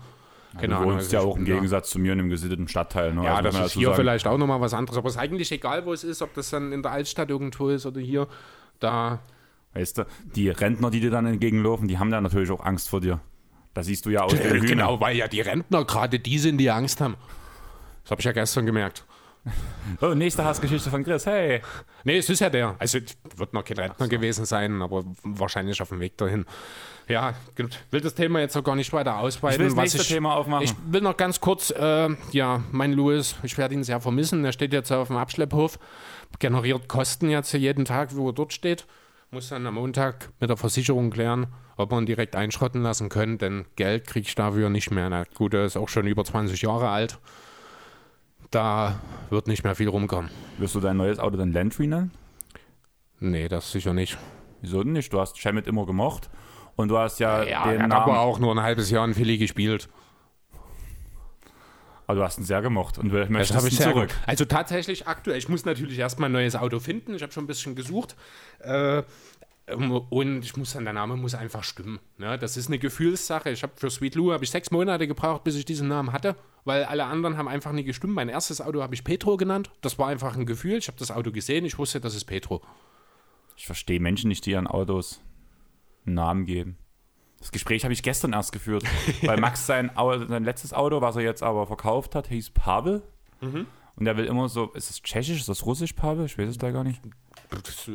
keine 0.59 0.75
du 0.75 0.83
wohnst 0.83 1.11
ja 1.11 1.19
auch 1.21 1.37
im 1.37 1.45
Gegensatz 1.45 1.89
zu 1.89 1.99
mir 1.99 2.13
in 2.13 2.19
einem 2.19 2.29
gesitteten 2.29 2.67
Stadtteil. 2.67 3.13
Ne? 3.13 3.23
Ja, 3.25 3.35
Also 3.37 3.49
das 3.57 3.67
ist 3.67 3.73
hier 3.73 3.87
sagen. 3.87 3.97
vielleicht 3.97 4.27
auch 4.27 4.37
nochmal 4.37 4.61
was 4.61 4.73
anderes, 4.73 4.97
aber 4.97 5.07
es 5.07 5.15
ist 5.15 5.19
eigentlich 5.21 5.51
egal, 5.51 5.85
wo 5.85 5.93
es 5.93 6.03
ist, 6.03 6.21
ob 6.21 6.33
das 6.33 6.49
dann 6.49 6.71
in 6.71 6.81
der 6.81 6.91
Altstadt 6.91 7.29
irgendwo 7.29 7.69
ist 7.69 7.85
oder 7.85 7.99
hier. 8.01 8.27
Da, 8.79 9.19
Weißt 9.73 9.97
du, 9.97 10.05
die 10.35 10.49
Rentner, 10.49 10.89
die 10.89 11.01
dir 11.01 11.11
dann 11.11 11.25
entgegenlaufen, 11.25 11.87
die 11.87 11.99
haben 11.99 12.09
da 12.11 12.21
natürlich 12.21 12.49
auch 12.51 12.63
Angst 12.63 12.89
vor 12.89 13.01
dir. 13.01 13.19
Da 13.73 13.83
siehst 13.83 14.05
du 14.05 14.09
ja 14.09 14.21
aus 14.21 14.33
ein 14.33 14.39
Hühner. 14.51 14.65
genau, 14.65 14.99
weil 15.01 15.17
ja 15.17 15.27
die 15.27 15.41
Rentner 15.41 15.83
gerade 15.83 16.17
die 16.19 16.39
sind, 16.39 16.57
die 16.59 16.71
Angst 16.71 17.01
haben. 17.01 17.15
Das 18.03 18.11
habe 18.11 18.21
ich 18.21 18.25
ja 18.25 18.31
gestern 18.31 18.65
gemerkt. 18.65 19.05
Oh, 20.01 20.15
nächste 20.15 20.43
Hassgeschichte 20.43 20.89
von 20.89 21.03
Chris. 21.03 21.27
Hey. 21.27 21.61
Nee, 22.03 22.17
es 22.17 22.27
ist 22.31 22.39
ja 22.39 22.49
der. 22.49 22.75
Also 22.79 22.97
wird 23.35 23.53
noch 23.53 23.63
kein 23.63 23.77
Rentner 23.77 24.07
gewesen 24.07 24.43
sein, 24.45 24.81
aber 24.81 25.03
wahrscheinlich 25.23 25.79
auf 25.83 25.89
dem 25.89 25.99
Weg 25.99 26.17
dahin. 26.17 26.45
Ja, 27.07 27.35
gut. 27.55 27.79
will 27.91 28.01
das 28.01 28.15
Thema 28.15 28.39
jetzt 28.39 28.57
auch 28.57 28.63
gar 28.63 28.75
nicht 28.75 28.91
weiter 28.91 29.17
ausweiten. 29.19 29.55
Ich 29.55 29.59
will 29.59 29.67
das 29.67 29.77
was 29.77 29.93
nächste 29.93 30.13
Thema 30.13 30.35
aufmachen. 30.35 30.65
Ich 30.65 30.73
will 30.87 31.01
noch 31.01 31.17
ganz 31.17 31.39
kurz, 31.39 31.69
äh, 31.71 32.09
ja, 32.31 32.63
mein 32.71 32.93
Louis, 32.93 33.35
ich 33.43 33.57
werde 33.57 33.75
ihn 33.75 33.83
sehr 33.83 33.99
vermissen. 33.99 34.43
Er 34.43 34.51
steht 34.51 34.73
jetzt 34.73 34.91
auf 34.91 35.07
dem 35.07 35.17
Abschlepphof, 35.17 35.77
generiert 36.39 36.87
Kosten 36.87 37.29
jetzt 37.29 37.53
jeden 37.53 37.85
Tag, 37.85 38.15
wo 38.15 38.29
er 38.29 38.33
dort 38.33 38.53
steht. 38.53 38.85
Muss 39.31 39.49
dann 39.49 39.67
am 39.67 39.75
Montag 39.75 40.29
mit 40.39 40.49
der 40.49 40.57
Versicherung 40.57 41.09
klären, 41.11 41.47
ob 41.77 41.91
wir 41.91 41.97
ihn 41.99 42.05
direkt 42.05 42.35
einschrotten 42.35 42.81
lassen 42.81 43.09
können, 43.09 43.37
denn 43.37 43.65
Geld 43.75 44.07
kriege 44.07 44.27
ich 44.27 44.35
dafür 44.35 44.69
nicht 44.69 44.91
mehr. 44.91 45.09
Na 45.09 45.25
gut, 45.35 45.53
er 45.53 45.65
ist 45.65 45.77
auch 45.77 45.89
schon 45.89 46.07
über 46.07 46.23
20 46.23 46.61
Jahre 46.61 46.89
alt. 46.89 47.19
Da 48.51 48.99
wird 49.29 49.47
nicht 49.47 49.63
mehr 49.63 49.75
viel 49.75 49.89
rumkommen. 49.89 50.31
Wirst 50.57 50.75
du 50.75 50.79
dein 50.79 50.97
neues 50.97 51.19
Auto 51.19 51.37
dann 51.37 51.51
Landry 51.51 51.87
nennen? 51.87 52.11
Nee, 53.19 53.47
das 53.47 53.71
sicher 53.71 53.93
nicht. 53.93 54.17
Wieso 54.61 54.83
denn 54.83 54.93
nicht? 54.93 55.11
Du 55.11 55.19
hast 55.19 55.37
Schemmett 55.37 55.67
immer 55.67 55.85
gemocht. 55.85 56.29
Und 56.75 56.89
du 56.89 56.97
hast 56.97 57.19
ja, 57.19 57.43
Ja, 57.43 57.63
den 57.63 57.77
er 57.77 57.83
hat 57.83 57.89
Namen, 57.89 57.91
aber 57.91 58.19
auch 58.19 58.39
nur 58.39 58.53
ein 58.53 58.61
halbes 58.61 58.89
Jahr 58.89 59.05
in 59.05 59.13
Philly 59.13 59.37
gespielt. 59.37 59.87
also 62.07 62.19
du 62.21 62.25
hast 62.25 62.37
ihn 62.37 62.43
sehr 62.43 62.61
gemocht 62.61 62.97
und 62.97 63.09
du 63.11 63.25
möchtest 63.29 63.55
habe 63.55 63.65
ihn 63.67 63.71
ich 63.71 63.77
sehr 63.77 63.91
zurück. 63.91 64.09
gut. 64.09 64.17
Also 64.27 64.45
tatsächlich 64.45 65.07
aktuell, 65.07 65.37
ich 65.37 65.49
muss 65.49 65.65
natürlich 65.65 65.97
erstmal 65.97 66.29
ein 66.29 66.33
neues 66.33 66.55
Auto 66.55 66.79
finden. 66.79 67.15
Ich 67.15 67.21
habe 67.23 67.31
schon 67.31 67.45
ein 67.45 67.47
bisschen 67.47 67.75
gesucht. 67.75 68.15
Äh, 68.59 69.03
ähm, 69.67 69.91
und 69.91 70.43
ich 70.43 70.55
muss 70.57 70.73
dann, 70.73 70.83
der 70.83 70.93
Name 70.93 71.15
muss 71.15 71.33
einfach 71.33 71.63
stimmen. 71.63 71.99
Ne? 72.17 72.37
Das 72.37 72.57
ist 72.57 72.67
eine 72.67 72.77
Gefühlssache. 72.77 73.49
Ich 73.49 73.63
habe 73.63 73.73
für 73.75 73.89
Sweet 73.89 74.15
Lou 74.15 74.31
habe 74.33 74.43
ich 74.43 74.51
sechs 74.51 74.69
Monate 74.69 75.07
gebraucht, 75.07 75.43
bis 75.43 75.55
ich 75.55 75.65
diesen 75.65 75.87
Namen 75.87 76.11
hatte, 76.13 76.35
weil 76.65 76.83
alle 76.83 77.05
anderen 77.05 77.37
haben 77.37 77.47
einfach 77.47 77.71
nie 77.71 77.83
gestimmt. 77.83 78.13
Mein 78.13 78.29
erstes 78.29 78.61
Auto 78.61 78.83
habe 78.83 78.93
ich 78.93 79.03
Petro 79.03 79.37
genannt. 79.37 79.71
Das 79.81 79.97
war 79.97 80.07
einfach 80.09 80.35
ein 80.35 80.45
Gefühl. 80.45 80.77
Ich 80.77 80.87
habe 80.87 80.99
das 80.99 81.09
Auto 81.09 81.31
gesehen, 81.31 81.65
ich 81.65 81.79
wusste, 81.79 81.99
das 81.99 82.13
ist 82.15 82.25
Petro. 82.25 82.61
Ich 83.57 83.65
verstehe 83.65 83.99
Menschen 83.99 84.27
nicht, 84.27 84.45
die 84.45 84.51
ihren 84.51 84.67
Autos 84.67 85.21
einen 86.05 86.15
Namen 86.15 86.45
geben. 86.45 86.77
Das 87.39 87.51
Gespräch 87.51 87.83
habe 87.83 87.93
ich 87.93 88.01
gestern 88.01 88.33
erst 88.33 88.51
geführt, 88.51 88.83
weil 89.23 89.39
Max 89.39 89.65
sein, 89.65 89.91
sein 90.27 90.43
letztes 90.43 90.73
Auto, 90.73 91.01
was 91.01 91.15
er 91.15 91.21
jetzt 91.21 91.43
aber 91.43 91.67
verkauft 91.67 92.15
hat, 92.15 92.27
hieß 92.27 92.51
Pavel. 92.51 93.03
Mhm. 93.41 93.67
Und 93.97 94.07
er 94.07 94.17
will 94.17 94.25
immer 94.25 94.49
so, 94.49 94.71
ist 94.73 94.89
es 94.89 95.01
tschechisch, 95.01 95.39
ist 95.39 95.49
das 95.49 95.65
russisch, 95.65 95.93
Pavel? 95.93 96.25
Ich 96.25 96.37
weiß 96.37 96.49
es 96.49 96.57
da 96.57 96.71
gar 96.71 96.83
nicht. 96.83 97.01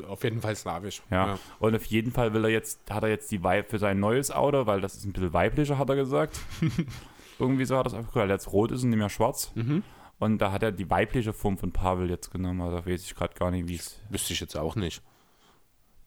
Auf 0.09 0.25
jeden 0.25 0.41
Fall 0.41 0.57
slawisch. 0.57 1.03
Ja. 1.11 1.39
Und 1.59 1.75
auf 1.75 1.85
jeden 1.87 2.13
Fall 2.13 2.33
will 2.33 2.45
er 2.45 2.51
jetzt, 2.51 2.91
hat 2.91 3.03
er 3.03 3.09
jetzt 3.09 3.31
die 3.31 3.43
Weib 3.43 3.71
für 3.71 3.79
sein 3.79 3.99
neues 3.99 4.31
Auto, 4.31 4.67
weil 4.67 4.81
das 4.81 4.95
ist 4.95 5.05
ein 5.05 5.13
bisschen 5.13 5.33
weiblicher, 5.33 5.79
hat 5.79 5.91
er 5.91 5.97
gesagt. 5.97 6.39
Irgendwie 7.39 7.65
so 7.65 7.77
hat 7.77 7.87
er 7.87 7.91
das 7.91 7.95
einfach 7.95 8.15
weil 8.15 8.31
jetzt 8.31 8.53
rot 8.53 8.71
ist 8.71 8.85
und 8.85 8.91
nicht 8.91 8.99
mehr 8.99 9.09
schwarz. 9.09 9.53
Mhm. 9.55 9.83
Und 10.19 10.39
da 10.39 10.53
hat 10.53 10.63
er 10.63 10.73
die 10.73 10.89
weibliche 10.89 11.33
Form 11.33 11.59
von 11.59 11.73
Pavel 11.73 12.09
jetzt 12.11 12.31
genommen. 12.31 12.61
Also 12.61 12.77
da 12.77 12.87
weiß 12.87 13.03
ich 13.05 13.15
gerade 13.15 13.35
gar 13.35 13.51
nicht, 13.51 13.69
wie 13.69 13.77
es 13.77 14.01
Wüsste 14.11 14.33
ich 14.33 14.41
jetzt 14.41 14.57
auch 14.57 14.77
nicht. 14.77 15.03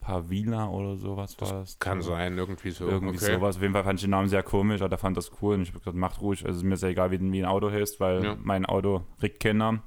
Pavila 0.03 0.67
oder 0.67 0.97
sowas 0.97 1.37
war 1.39 1.53
das. 1.61 1.79
Kann 1.79 2.01
sein, 2.01 2.37
irgendwie 2.37 2.71
so. 2.71 2.87
Irgendwie 2.87 3.15
okay. 3.15 3.35
sowas. 3.35 3.55
Auf 3.55 3.61
jeden 3.61 3.73
Fall 3.73 3.83
fand 3.85 3.99
ich 3.99 4.03
den 4.03 4.11
Namen 4.11 4.27
sehr 4.27 4.43
komisch, 4.43 4.81
aber 4.81 4.89
der 4.89 4.97
fand 4.97 5.15
das 5.15 5.31
cool. 5.41 5.55
Und 5.55 5.61
ich 5.61 5.69
habe 5.69 5.79
gesagt, 5.79 5.95
macht 5.95 6.21
ruhig. 6.21 6.45
Also 6.45 6.65
mir 6.65 6.73
ist 6.73 6.83
ja 6.83 6.89
egal, 6.89 7.11
wie, 7.11 7.19
wie 7.19 7.39
ein 7.39 7.45
Auto 7.45 7.71
heißt, 7.71 7.99
weil 7.99 8.23
Ja. 8.23 8.37
mein 8.41 8.65
Auto 8.65 9.01
kriegt 9.19 9.39
keinen 9.39 9.57
Namen. 9.57 9.81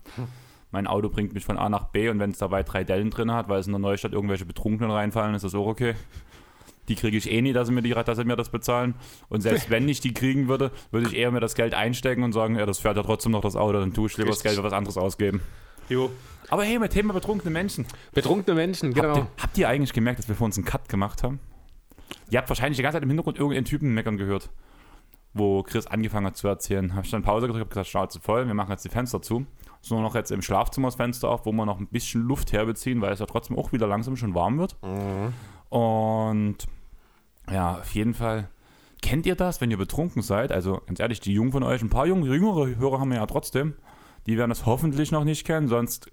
Mein 0.73 0.87
Auto 0.87 1.11
bringt 1.11 1.35
mich 1.35 1.45
von 1.45 1.59
A 1.59 1.69
nach 1.69 1.85
B 1.89 2.09
und 2.09 2.19
wenn 2.19 2.31
es 2.31 2.39
dabei 2.39 2.63
drei 2.63 2.83
Dellen 2.83 3.11
drin 3.11 3.31
hat, 3.31 3.49
weil 3.49 3.61
es 3.61 3.67
in 3.67 3.73
der 3.73 3.79
Neustadt 3.79 4.13
irgendwelche 4.13 4.47
Betrunkenen 4.47 4.91
reinfallen, 4.91 5.35
ist 5.35 5.45
das 5.45 5.55
auch 5.55 5.67
okay. 5.67 5.95
Die 6.89 6.95
kriege 6.95 7.17
ich 7.17 7.31
eh 7.31 7.43
nie, 7.43 7.53
dass 7.53 7.69
sie, 7.69 7.75
mir 7.75 7.83
die, 7.83 7.91
dass 7.91 8.17
sie 8.17 8.25
mir 8.25 8.37
das 8.37 8.49
bezahlen. 8.49 8.95
Und 9.29 9.43
selbst 9.43 9.71
wenn 9.71 9.89
ich 9.89 10.01
die 10.01 10.15
kriegen 10.15 10.49
würde, 10.49 10.71
würde 10.93 11.09
ich 11.09 11.15
eher 11.17 11.31
mir 11.31 11.41
das 11.41 11.55
Geld 11.55 11.75
einstecken 11.75 12.23
und 12.23 12.33
sagen, 12.33 12.57
ja, 12.57 12.65
das 12.65 12.79
fährt 12.79 12.97
ja 12.97 13.03
trotzdem 13.03 13.33
noch 13.33 13.43
das 13.43 13.57
Auto, 13.57 13.79
dann 13.81 13.93
tue 13.93 14.07
ich 14.07 14.17
lieber 14.17 14.29
das 14.31 14.39
Richtig. 14.39 14.51
Geld 14.53 14.57
für 14.57 14.65
was 14.65 14.73
anderes 14.73 14.97
ausgeben. 14.97 15.41
Jo. 15.89 16.11
Aber 16.49 16.65
hey, 16.65 16.79
mit 16.79 16.93
Thema 16.93 17.13
betrunkene 17.13 17.51
Menschen. 17.51 17.87
Betrunkene 18.13 18.55
Menschen, 18.55 18.95
genau. 18.95 19.09
Habt, 19.09 19.19
ihr, 19.19 19.43
habt 19.43 19.59
ihr 19.59 19.69
eigentlich 19.69 19.93
gemerkt, 19.93 20.21
dass 20.21 20.29
wir 20.29 20.35
vor 20.35 20.45
uns 20.45 20.57
einen 20.57 20.65
Cut 20.65 20.89
gemacht 20.89 21.23
haben? 21.23 21.41
Ihr 22.31 22.39
habt 22.39 22.49
wahrscheinlich 22.49 22.77
die 22.77 22.83
ganze 22.83 22.97
Zeit 22.97 23.03
im 23.03 23.09
Hintergrund 23.09 23.39
irgendeinen 23.39 23.65
Typen 23.65 23.95
meckern 23.95 24.17
gehört, 24.17 24.51
wo 25.35 25.63
Chris 25.63 25.87
angefangen 25.87 26.27
hat 26.27 26.37
zu 26.37 26.47
erzählen. 26.47 26.95
Habe 26.95 27.05
ich 27.05 27.11
dann 27.11 27.23
Pause 27.23 27.47
gedrückt, 27.47 27.61
habe 27.61 27.69
gesagt, 27.69 27.89
Schnauze 27.89 28.21
voll, 28.21 28.47
wir 28.47 28.55
machen 28.55 28.71
jetzt 28.71 28.85
die 28.85 28.89
Fenster 28.89 29.23
zu. 29.23 29.47
So 29.81 29.95
nur 29.95 30.03
noch 30.03 30.15
jetzt 30.15 30.31
im 30.31 30.43
Schlafzimmer 30.43 30.89
das 30.89 30.97
Fenster 30.97 31.29
auf, 31.29 31.47
wo 31.47 31.53
wir 31.53 31.67
noch 31.67 31.79
ein 31.79 31.87
bisschen 31.89 32.23
Luft 32.23 32.53
herbeziehen, 32.53 33.01
weil 33.01 33.13
es 33.13 33.19
ja 33.21 33.27
trotzdem 33.27 33.59
auch 33.59 33.73
wieder 33.73 33.87
langsam 33.87 34.17
schon 34.17 34.35
warm 34.35 34.59
wird. 34.59 34.77
Und 35.69 36.59
ja, 37.51 37.79
auf 37.79 37.95
jeden 37.95 38.15
Fall. 38.15 38.49
Kennt 39.03 39.27
ihr 39.27 39.37
das, 39.37 39.61
wenn 39.61 39.71
ihr 39.71 39.77
betrunken 39.77 40.23
seid? 40.23 40.51
Also 40.51 40.81
ganz 40.87 40.99
ehrlich, 40.99 41.21
die 41.21 41.33
Jungen 41.33 41.53
von 41.53 41.63
euch, 41.63 41.83
ein 41.83 41.91
paar 41.91 42.07
jüngere 42.07 42.77
Hörer 42.77 42.99
haben 42.99 43.11
wir 43.11 43.19
ja 43.19 43.27
trotzdem. 43.27 43.75
Die 44.27 44.37
werden 44.37 44.51
das 44.51 44.67
hoffentlich 44.67 45.13
noch 45.13 45.25
nicht 45.25 45.47
kennen, 45.47 45.69
sonst 45.69 46.11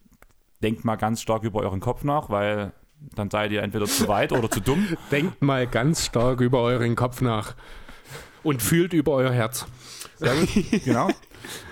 denkt 0.62 0.86
mal 0.86 0.96
ganz 0.96 1.22
stark 1.22 1.44
über 1.44 1.62
euren 1.62 1.80
Kopf 1.80 2.04
nach, 2.04 2.30
weil 2.30 2.72
dann 3.16 3.30
seid 3.30 3.52
ihr 3.52 3.62
entweder 3.62 3.86
zu 3.86 4.08
weit 4.08 4.32
oder 4.32 4.50
zu 4.50 4.62
dumm. 4.62 4.88
Denkt 5.12 5.42
mal 5.42 5.68
ganz 5.68 6.06
stark 6.06 6.40
über 6.40 6.62
euren 6.62 6.96
Kopf 6.96 7.22
nach 7.22 7.56
und 8.44 8.62
fühlt 8.62 8.94
über 8.94 9.12
euer 9.12 9.32
Herz. 9.32 9.66
Sehr 10.16 10.36
gut. 10.36 10.50
genau. 10.86 11.10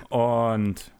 Und 0.09 0.91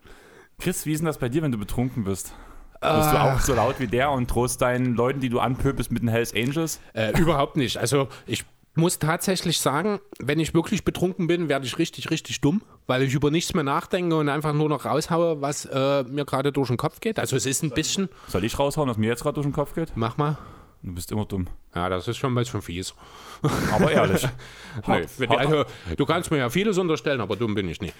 Chris, 0.59 0.85
wie 0.85 0.93
ist 0.93 0.99
denn 0.99 1.07
das 1.07 1.17
bei 1.17 1.27
dir, 1.27 1.41
wenn 1.41 1.51
du 1.51 1.57
betrunken 1.57 2.05
bist? 2.05 2.33
Bist 2.79 3.11
du 3.11 3.21
auch 3.21 3.39
so 3.39 3.53
laut 3.53 3.79
wie 3.79 3.87
der 3.87 4.09
und 4.09 4.33
drohst 4.33 4.59
deinen 4.61 4.95
Leuten, 4.95 5.19
die 5.19 5.29
du 5.29 5.39
anpöbelst 5.39 5.91
mit 5.91 6.01
den 6.01 6.09
Hells 6.09 6.33
Angels? 6.33 6.79
Äh, 6.93 7.11
überhaupt 7.19 7.55
nicht. 7.55 7.77
Also 7.77 8.07
ich 8.25 8.43
muss 8.81 8.99
tatsächlich 8.99 9.59
sagen, 9.59 9.99
wenn 10.19 10.39
ich 10.39 10.53
wirklich 10.53 10.83
betrunken 10.83 11.27
bin, 11.27 11.47
werde 11.47 11.65
ich 11.65 11.77
richtig, 11.77 12.09
richtig 12.09 12.41
dumm, 12.41 12.61
weil 12.87 13.03
ich 13.03 13.13
über 13.13 13.31
nichts 13.31 13.53
mehr 13.53 13.63
nachdenke 13.63 14.17
und 14.17 14.27
einfach 14.27 14.53
nur 14.53 14.67
noch 14.67 14.83
raushaue, 14.85 15.39
was 15.39 15.65
äh, 15.65 16.03
mir 16.03 16.25
gerade 16.25 16.51
durch 16.51 16.67
den 16.67 16.77
Kopf 16.77 16.99
geht. 16.99 17.19
Also 17.19 17.35
es 17.37 17.45
ist 17.45 17.63
ein 17.63 17.69
bisschen. 17.69 18.09
Soll 18.27 18.43
ich 18.43 18.57
raushauen, 18.59 18.89
was 18.89 18.97
mir 18.97 19.07
jetzt 19.07 19.23
gerade 19.23 19.35
durch 19.35 19.45
den 19.45 19.53
Kopf 19.53 19.75
geht? 19.75 19.93
Mach 19.95 20.17
mal. 20.17 20.37
Du 20.83 20.93
bist 20.93 21.11
immer 21.11 21.25
dumm. 21.25 21.47
Ja, 21.75 21.89
das 21.89 22.07
ist 22.07 22.17
schon 22.17 22.33
ein 22.33 22.35
bisschen 22.35 22.61
fies. 22.61 22.93
Aber 23.71 23.91
ehrlich. 23.91 24.27
Nee, 24.87 25.05
Hart, 25.05 25.29
hart. 25.29 25.39
also, 25.39 25.65
du 25.97 26.05
kannst 26.05 26.31
mir 26.31 26.37
ja 26.37 26.49
vieles 26.49 26.77
unterstellen, 26.77 27.21
aber 27.21 27.35
dumm 27.35 27.53
bin 27.53 27.67
ich 27.67 27.81
nicht. 27.81 27.93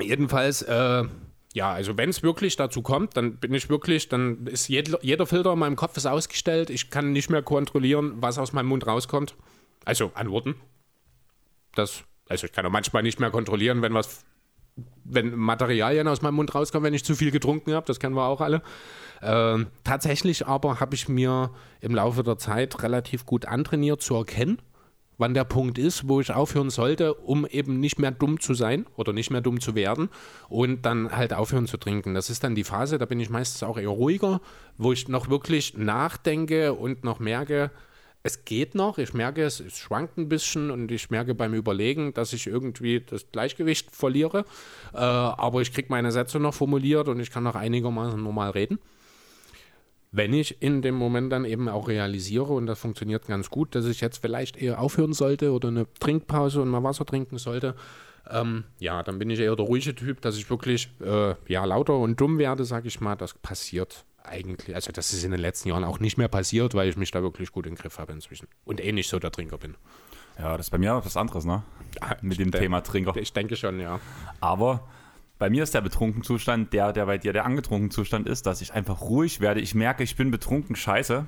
Jedenfalls, 0.00 0.62
äh, 0.62 1.04
ja, 1.52 1.72
also 1.72 1.96
wenn 1.96 2.10
es 2.10 2.22
wirklich 2.22 2.56
dazu 2.56 2.80
kommt, 2.80 3.16
dann 3.16 3.36
bin 3.36 3.52
ich 3.54 3.68
wirklich, 3.68 4.08
dann 4.08 4.46
ist 4.46 4.68
jeder, 4.68 5.02
jeder 5.02 5.26
Filter 5.26 5.52
in 5.52 5.58
meinem 5.58 5.76
Kopf 5.76 5.96
ist 5.96 6.06
ausgestellt. 6.06 6.70
Ich 6.70 6.90
kann 6.90 7.12
nicht 7.12 7.28
mehr 7.28 7.42
kontrollieren, 7.42 8.14
was 8.16 8.38
aus 8.38 8.52
meinem 8.52 8.68
Mund 8.68 8.86
rauskommt. 8.86 9.34
Also 9.84 10.12
an 10.14 10.30
Worten. 10.30 10.54
Das 11.74 12.04
Also 12.28 12.46
ich 12.46 12.52
kann 12.52 12.64
auch 12.66 12.70
manchmal 12.70 13.02
nicht 13.02 13.18
mehr 13.18 13.30
kontrollieren, 13.30 13.82
wenn 13.82 13.94
was, 13.94 14.24
wenn 15.04 15.34
Materialien 15.34 16.06
aus 16.06 16.22
meinem 16.22 16.34
Mund 16.34 16.54
rauskommen, 16.54 16.86
wenn 16.86 16.94
ich 16.94 17.04
zu 17.04 17.16
viel 17.16 17.32
getrunken 17.32 17.72
habe. 17.74 17.86
Das 17.86 17.98
kennen 17.98 18.14
wir 18.14 18.26
auch 18.26 18.40
alle. 18.40 18.62
Ähm, 19.20 19.66
tatsächlich 19.82 20.46
aber 20.46 20.78
habe 20.78 20.94
ich 20.94 21.08
mir 21.08 21.50
im 21.80 21.94
Laufe 21.94 22.22
der 22.22 22.38
Zeit 22.38 22.82
relativ 22.82 23.26
gut 23.26 23.46
antrainiert 23.46 24.02
zu 24.02 24.14
erkennen, 24.14 24.62
wann 25.20 25.34
der 25.34 25.44
Punkt 25.44 25.78
ist, 25.78 26.08
wo 26.08 26.20
ich 26.20 26.32
aufhören 26.32 26.70
sollte, 26.70 27.14
um 27.14 27.46
eben 27.46 27.78
nicht 27.78 27.98
mehr 27.98 28.10
dumm 28.10 28.40
zu 28.40 28.54
sein 28.54 28.86
oder 28.96 29.12
nicht 29.12 29.30
mehr 29.30 29.42
dumm 29.42 29.60
zu 29.60 29.74
werden 29.74 30.08
und 30.48 30.86
dann 30.86 31.14
halt 31.14 31.34
aufhören 31.34 31.66
zu 31.66 31.76
trinken. 31.76 32.14
Das 32.14 32.30
ist 32.30 32.42
dann 32.42 32.54
die 32.54 32.64
Phase, 32.64 32.98
da 32.98 33.04
bin 33.04 33.20
ich 33.20 33.30
meistens 33.30 33.62
auch 33.62 33.78
eher 33.78 33.88
ruhiger, 33.88 34.40
wo 34.78 34.92
ich 34.92 35.08
noch 35.08 35.28
wirklich 35.28 35.76
nachdenke 35.76 36.72
und 36.72 37.04
noch 37.04 37.20
merke, 37.20 37.70
es 38.22 38.44
geht 38.44 38.74
noch, 38.74 38.98
ich 38.98 39.14
merke 39.14 39.42
es, 39.42 39.60
es 39.60 39.78
schwankt 39.78 40.18
ein 40.18 40.28
bisschen 40.28 40.70
und 40.70 40.90
ich 40.90 41.10
merke 41.10 41.34
beim 41.34 41.54
Überlegen, 41.54 42.12
dass 42.12 42.32
ich 42.32 42.46
irgendwie 42.46 43.00
das 43.00 43.30
Gleichgewicht 43.30 43.94
verliere, 43.94 44.44
äh, 44.92 44.98
aber 44.98 45.62
ich 45.62 45.72
kriege 45.72 45.88
meine 45.90 46.12
Sätze 46.12 46.38
noch 46.38 46.54
formuliert 46.54 47.08
und 47.08 47.20
ich 47.20 47.30
kann 47.30 47.44
noch 47.44 47.54
einigermaßen 47.54 48.22
normal 48.22 48.50
reden. 48.50 48.78
Wenn 50.12 50.32
ich 50.32 50.60
in 50.60 50.82
dem 50.82 50.96
Moment 50.96 51.32
dann 51.32 51.44
eben 51.44 51.68
auch 51.68 51.88
realisiere, 51.88 52.52
und 52.52 52.66
das 52.66 52.80
funktioniert 52.80 53.26
ganz 53.26 53.48
gut, 53.48 53.74
dass 53.74 53.86
ich 53.86 54.00
jetzt 54.00 54.18
vielleicht 54.18 54.56
eher 54.56 54.80
aufhören 54.80 55.12
sollte 55.12 55.52
oder 55.52 55.68
eine 55.68 55.86
Trinkpause 56.00 56.62
und 56.62 56.68
mal 56.68 56.82
Wasser 56.82 57.06
trinken 57.06 57.38
sollte, 57.38 57.76
ähm, 58.28 58.64
ja, 58.78 59.02
dann 59.02 59.18
bin 59.18 59.30
ich 59.30 59.38
eher 59.38 59.56
der 59.56 59.64
ruhige 59.64 59.94
Typ, 59.94 60.20
dass 60.20 60.36
ich 60.36 60.50
wirklich 60.50 60.90
äh, 61.00 61.34
ja, 61.46 61.64
lauter 61.64 61.96
und 61.96 62.20
dumm 62.20 62.38
werde, 62.38 62.64
sage 62.64 62.88
ich 62.88 63.00
mal. 63.00 63.16
Das 63.16 63.34
passiert 63.34 64.04
eigentlich, 64.22 64.74
also 64.74 64.92
das 64.92 65.12
ist 65.12 65.24
in 65.24 65.30
den 65.30 65.40
letzten 65.40 65.68
Jahren 65.68 65.84
auch 65.84 65.98
nicht 65.98 66.18
mehr 66.18 66.28
passiert, 66.28 66.74
weil 66.74 66.88
ich 66.88 66.96
mich 66.96 67.10
da 67.10 67.22
wirklich 67.22 67.52
gut 67.52 67.66
im 67.66 67.74
Griff 67.74 67.98
habe 67.98 68.12
inzwischen 68.12 68.48
und 68.64 68.84
eh 68.84 68.92
nicht 68.92 69.08
so 69.08 69.18
der 69.18 69.30
Trinker 69.30 69.58
bin. 69.58 69.76
Ja, 70.38 70.56
das 70.56 70.66
ist 70.66 70.70
bei 70.70 70.78
mir 70.78 71.00
was 71.04 71.16
anderes, 71.16 71.44
ne? 71.44 71.62
Mit 72.22 72.38
dem 72.38 72.50
Thema 72.50 72.80
Trinker. 72.80 73.16
Ich 73.16 73.32
denke 73.32 73.56
schon, 73.56 73.80
ja. 73.80 74.00
Aber 74.40 74.88
bei 75.40 75.48
mir 75.48 75.62
ist 75.62 75.74
der 75.74 75.80
betrunken 75.80 76.22
Zustand 76.22 76.74
der, 76.74 76.92
der 76.92 77.06
bei 77.06 77.16
dir 77.16 77.32
der 77.32 77.46
angetrunken 77.46 77.90
Zustand 77.90 78.28
ist, 78.28 78.44
dass 78.44 78.60
ich 78.60 78.74
einfach 78.74 79.00
ruhig 79.00 79.40
werde. 79.40 79.60
Ich 79.60 79.74
merke, 79.74 80.04
ich 80.04 80.14
bin 80.14 80.30
betrunken, 80.30 80.76
scheiße. 80.76 81.26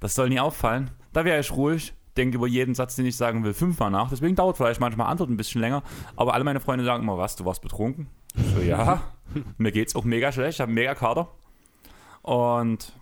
Das 0.00 0.14
soll 0.14 0.28
nie 0.28 0.38
auffallen. 0.38 0.90
Da 1.14 1.24
wäre 1.24 1.40
ich 1.40 1.50
ruhig, 1.50 1.94
denke 2.18 2.36
über 2.36 2.46
jeden 2.46 2.74
Satz, 2.74 2.94
den 2.94 3.06
ich 3.06 3.16
sagen 3.16 3.42
will, 3.42 3.54
fünfmal 3.54 3.90
nach. 3.90 4.10
Deswegen 4.10 4.36
dauert 4.36 4.58
vielleicht 4.58 4.80
manchmal 4.80 5.06
Antwort 5.06 5.30
ein 5.30 5.38
bisschen 5.38 5.62
länger. 5.62 5.82
Aber 6.14 6.34
alle 6.34 6.44
meine 6.44 6.60
Freunde 6.60 6.84
sagen 6.84 7.04
immer, 7.04 7.16
was, 7.16 7.34
du 7.34 7.46
warst 7.46 7.62
betrunken? 7.62 8.08
So, 8.54 8.60
ja. 8.60 9.02
Mir 9.56 9.72
geht's 9.72 9.96
auch 9.96 10.04
mega 10.04 10.30
schlecht, 10.30 10.56
ich 10.56 10.60
habe 10.60 10.70
mega 10.70 10.94
Kater. 10.94 11.28
Und 12.20 12.92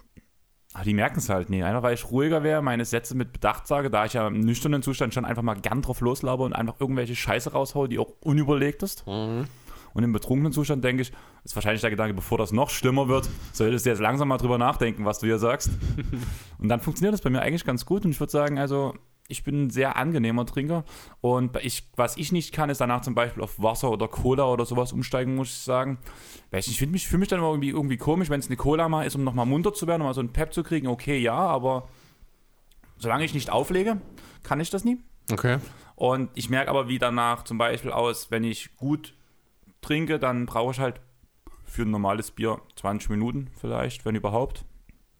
aber 0.74 0.84
die 0.84 0.94
merken 0.94 1.18
es 1.18 1.28
halt 1.28 1.50
nie. 1.50 1.64
Einfach 1.64 1.82
weil 1.82 1.94
ich 1.94 2.08
ruhiger 2.08 2.44
wäre, 2.44 2.62
meine 2.62 2.84
Sätze 2.84 3.16
mit 3.16 3.32
Bedacht 3.32 3.66
sage, 3.66 3.90
da 3.90 4.04
ich 4.04 4.12
ja 4.12 4.28
im 4.28 4.38
nüchternen 4.38 4.84
Zustand 4.84 5.12
schon 5.12 5.24
einfach 5.24 5.42
mal 5.42 5.54
gern 5.54 5.82
drauf 5.82 6.00
loslaube 6.00 6.44
und 6.44 6.52
einfach 6.52 6.78
irgendwelche 6.78 7.16
Scheiße 7.16 7.50
raushaue, 7.50 7.88
die 7.88 7.98
auch 7.98 8.12
unüberlegt 8.20 8.84
ist. 8.84 9.04
Mhm. 9.08 9.48
Und 9.94 10.04
im 10.04 10.12
betrunkenen 10.12 10.52
Zustand 10.52 10.84
denke 10.84 11.02
ich, 11.02 11.12
ist 11.44 11.54
wahrscheinlich 11.54 11.80
der 11.80 11.90
Gedanke, 11.90 12.14
bevor 12.14 12.38
das 12.38 12.52
noch 12.52 12.70
schlimmer 12.70 13.08
wird, 13.08 13.28
solltest 13.52 13.86
du 13.86 13.90
jetzt 13.90 14.00
langsam 14.00 14.28
mal 14.28 14.38
drüber 14.38 14.58
nachdenken, 14.58 15.04
was 15.04 15.18
du 15.18 15.26
hier 15.26 15.38
sagst. 15.38 15.70
und 16.58 16.68
dann 16.68 16.80
funktioniert 16.80 17.14
das 17.14 17.22
bei 17.22 17.30
mir 17.30 17.42
eigentlich 17.42 17.64
ganz 17.64 17.84
gut. 17.86 18.04
Und 18.04 18.10
ich 18.10 18.20
würde 18.20 18.30
sagen, 18.30 18.58
also 18.58 18.94
ich 19.30 19.44
bin 19.44 19.66
ein 19.66 19.70
sehr 19.70 19.96
angenehmer 19.96 20.44
Trinker. 20.44 20.84
Und 21.20 21.56
ich, 21.62 21.88
was 21.96 22.16
ich 22.16 22.32
nicht 22.32 22.52
kann, 22.52 22.68
ist 22.68 22.80
danach 22.80 23.02
zum 23.02 23.14
Beispiel 23.14 23.42
auf 23.42 23.62
Wasser 23.62 23.90
oder 23.90 24.08
Cola 24.08 24.46
oder 24.46 24.66
sowas 24.66 24.92
umsteigen, 24.92 25.36
muss 25.36 25.48
ich 25.48 25.58
sagen. 25.58 25.98
Weil 26.50 26.60
ich 26.60 26.78
finde 26.78 26.92
mich, 26.92 27.06
fühle 27.06 27.20
mich 27.20 27.28
dann 27.28 27.38
immer 27.38 27.48
irgendwie, 27.48 27.70
irgendwie 27.70 27.96
komisch, 27.96 28.28
wenn 28.28 28.40
es 28.40 28.48
eine 28.48 28.56
Cola 28.56 28.88
mal 28.88 29.06
ist, 29.06 29.14
um 29.14 29.24
nochmal 29.24 29.46
munter 29.46 29.72
zu 29.72 29.86
werden, 29.86 30.02
um 30.02 30.08
mal 30.08 30.14
so 30.14 30.20
ein 30.20 30.32
Pep 30.32 30.52
zu 30.52 30.62
kriegen. 30.62 30.88
Okay, 30.88 31.18
ja, 31.18 31.36
aber 31.36 31.88
solange 32.98 33.24
ich 33.24 33.34
nicht 33.34 33.50
auflege, 33.50 34.00
kann 34.42 34.60
ich 34.60 34.70
das 34.70 34.84
nie. 34.84 34.98
Okay. 35.30 35.58
Und 35.94 36.30
ich 36.34 36.50
merke 36.50 36.70
aber, 36.70 36.88
wie 36.88 36.98
danach 36.98 37.44
zum 37.44 37.56
Beispiel 37.56 37.92
aus, 37.92 38.30
wenn 38.30 38.42
ich 38.42 38.76
gut 38.76 39.14
trinke, 39.80 40.18
dann 40.18 40.46
brauche 40.46 40.72
ich 40.72 40.80
halt 40.80 41.00
für 41.64 41.82
ein 41.82 41.90
normales 41.90 42.30
Bier 42.30 42.60
20 42.76 43.10
Minuten 43.10 43.50
vielleicht, 43.60 44.04
wenn 44.04 44.14
überhaupt. 44.14 44.64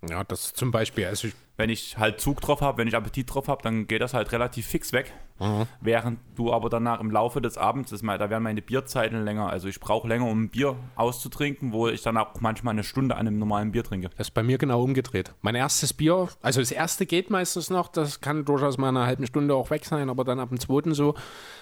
Ja, 0.08 0.24
das 0.24 0.52
zum 0.54 0.70
Beispiel. 0.70 1.06
Also 1.06 1.28
ich 1.28 1.34
wenn 1.60 1.68
ich 1.68 1.98
halt 1.98 2.20
Zug 2.20 2.40
drauf 2.40 2.62
habe, 2.62 2.78
wenn 2.78 2.88
ich 2.88 2.96
Appetit 2.96 3.32
drauf 3.32 3.46
habe, 3.46 3.62
dann 3.62 3.86
geht 3.86 4.00
das 4.00 4.14
halt 4.14 4.32
relativ 4.32 4.66
fix 4.66 4.94
weg. 4.94 5.12
Mhm. 5.38 5.66
Während 5.82 6.18
du 6.34 6.54
aber 6.54 6.70
danach 6.70 7.00
im 7.00 7.10
Laufe 7.10 7.42
des 7.42 7.58
Abends, 7.58 7.90
das 7.90 8.02
mal, 8.02 8.16
da 8.16 8.30
werden 8.30 8.42
meine 8.42 8.62
Bierzeiten 8.62 9.24
länger. 9.24 9.50
Also 9.50 9.68
ich 9.68 9.78
brauche 9.78 10.08
länger, 10.08 10.26
um 10.26 10.44
ein 10.44 10.48
Bier 10.48 10.76
auszutrinken, 10.96 11.72
wo 11.72 11.88
ich 11.88 12.00
dann 12.00 12.16
auch 12.16 12.40
manchmal 12.40 12.72
eine 12.72 12.82
Stunde 12.82 13.14
an 13.14 13.26
einem 13.26 13.38
normalen 13.38 13.72
Bier 13.72 13.84
trinke. 13.84 14.08
Das 14.16 14.28
ist 14.28 14.34
bei 14.34 14.42
mir 14.42 14.56
genau 14.56 14.82
umgedreht. 14.82 15.34
Mein 15.42 15.54
erstes 15.54 15.92
Bier, 15.92 16.28
also 16.40 16.60
das 16.60 16.70
erste 16.70 17.04
geht 17.04 17.28
meistens 17.28 17.68
noch, 17.68 17.88
das 17.88 18.22
kann 18.22 18.46
durchaus 18.46 18.78
mal 18.78 18.88
eine 18.88 19.04
halbe 19.04 19.26
Stunde 19.26 19.54
auch 19.54 19.68
weg 19.68 19.84
sein, 19.84 20.08
aber 20.08 20.24
dann 20.24 20.40
ab 20.40 20.48
dem 20.48 20.60
zweiten 20.60 20.94
so 20.94 21.14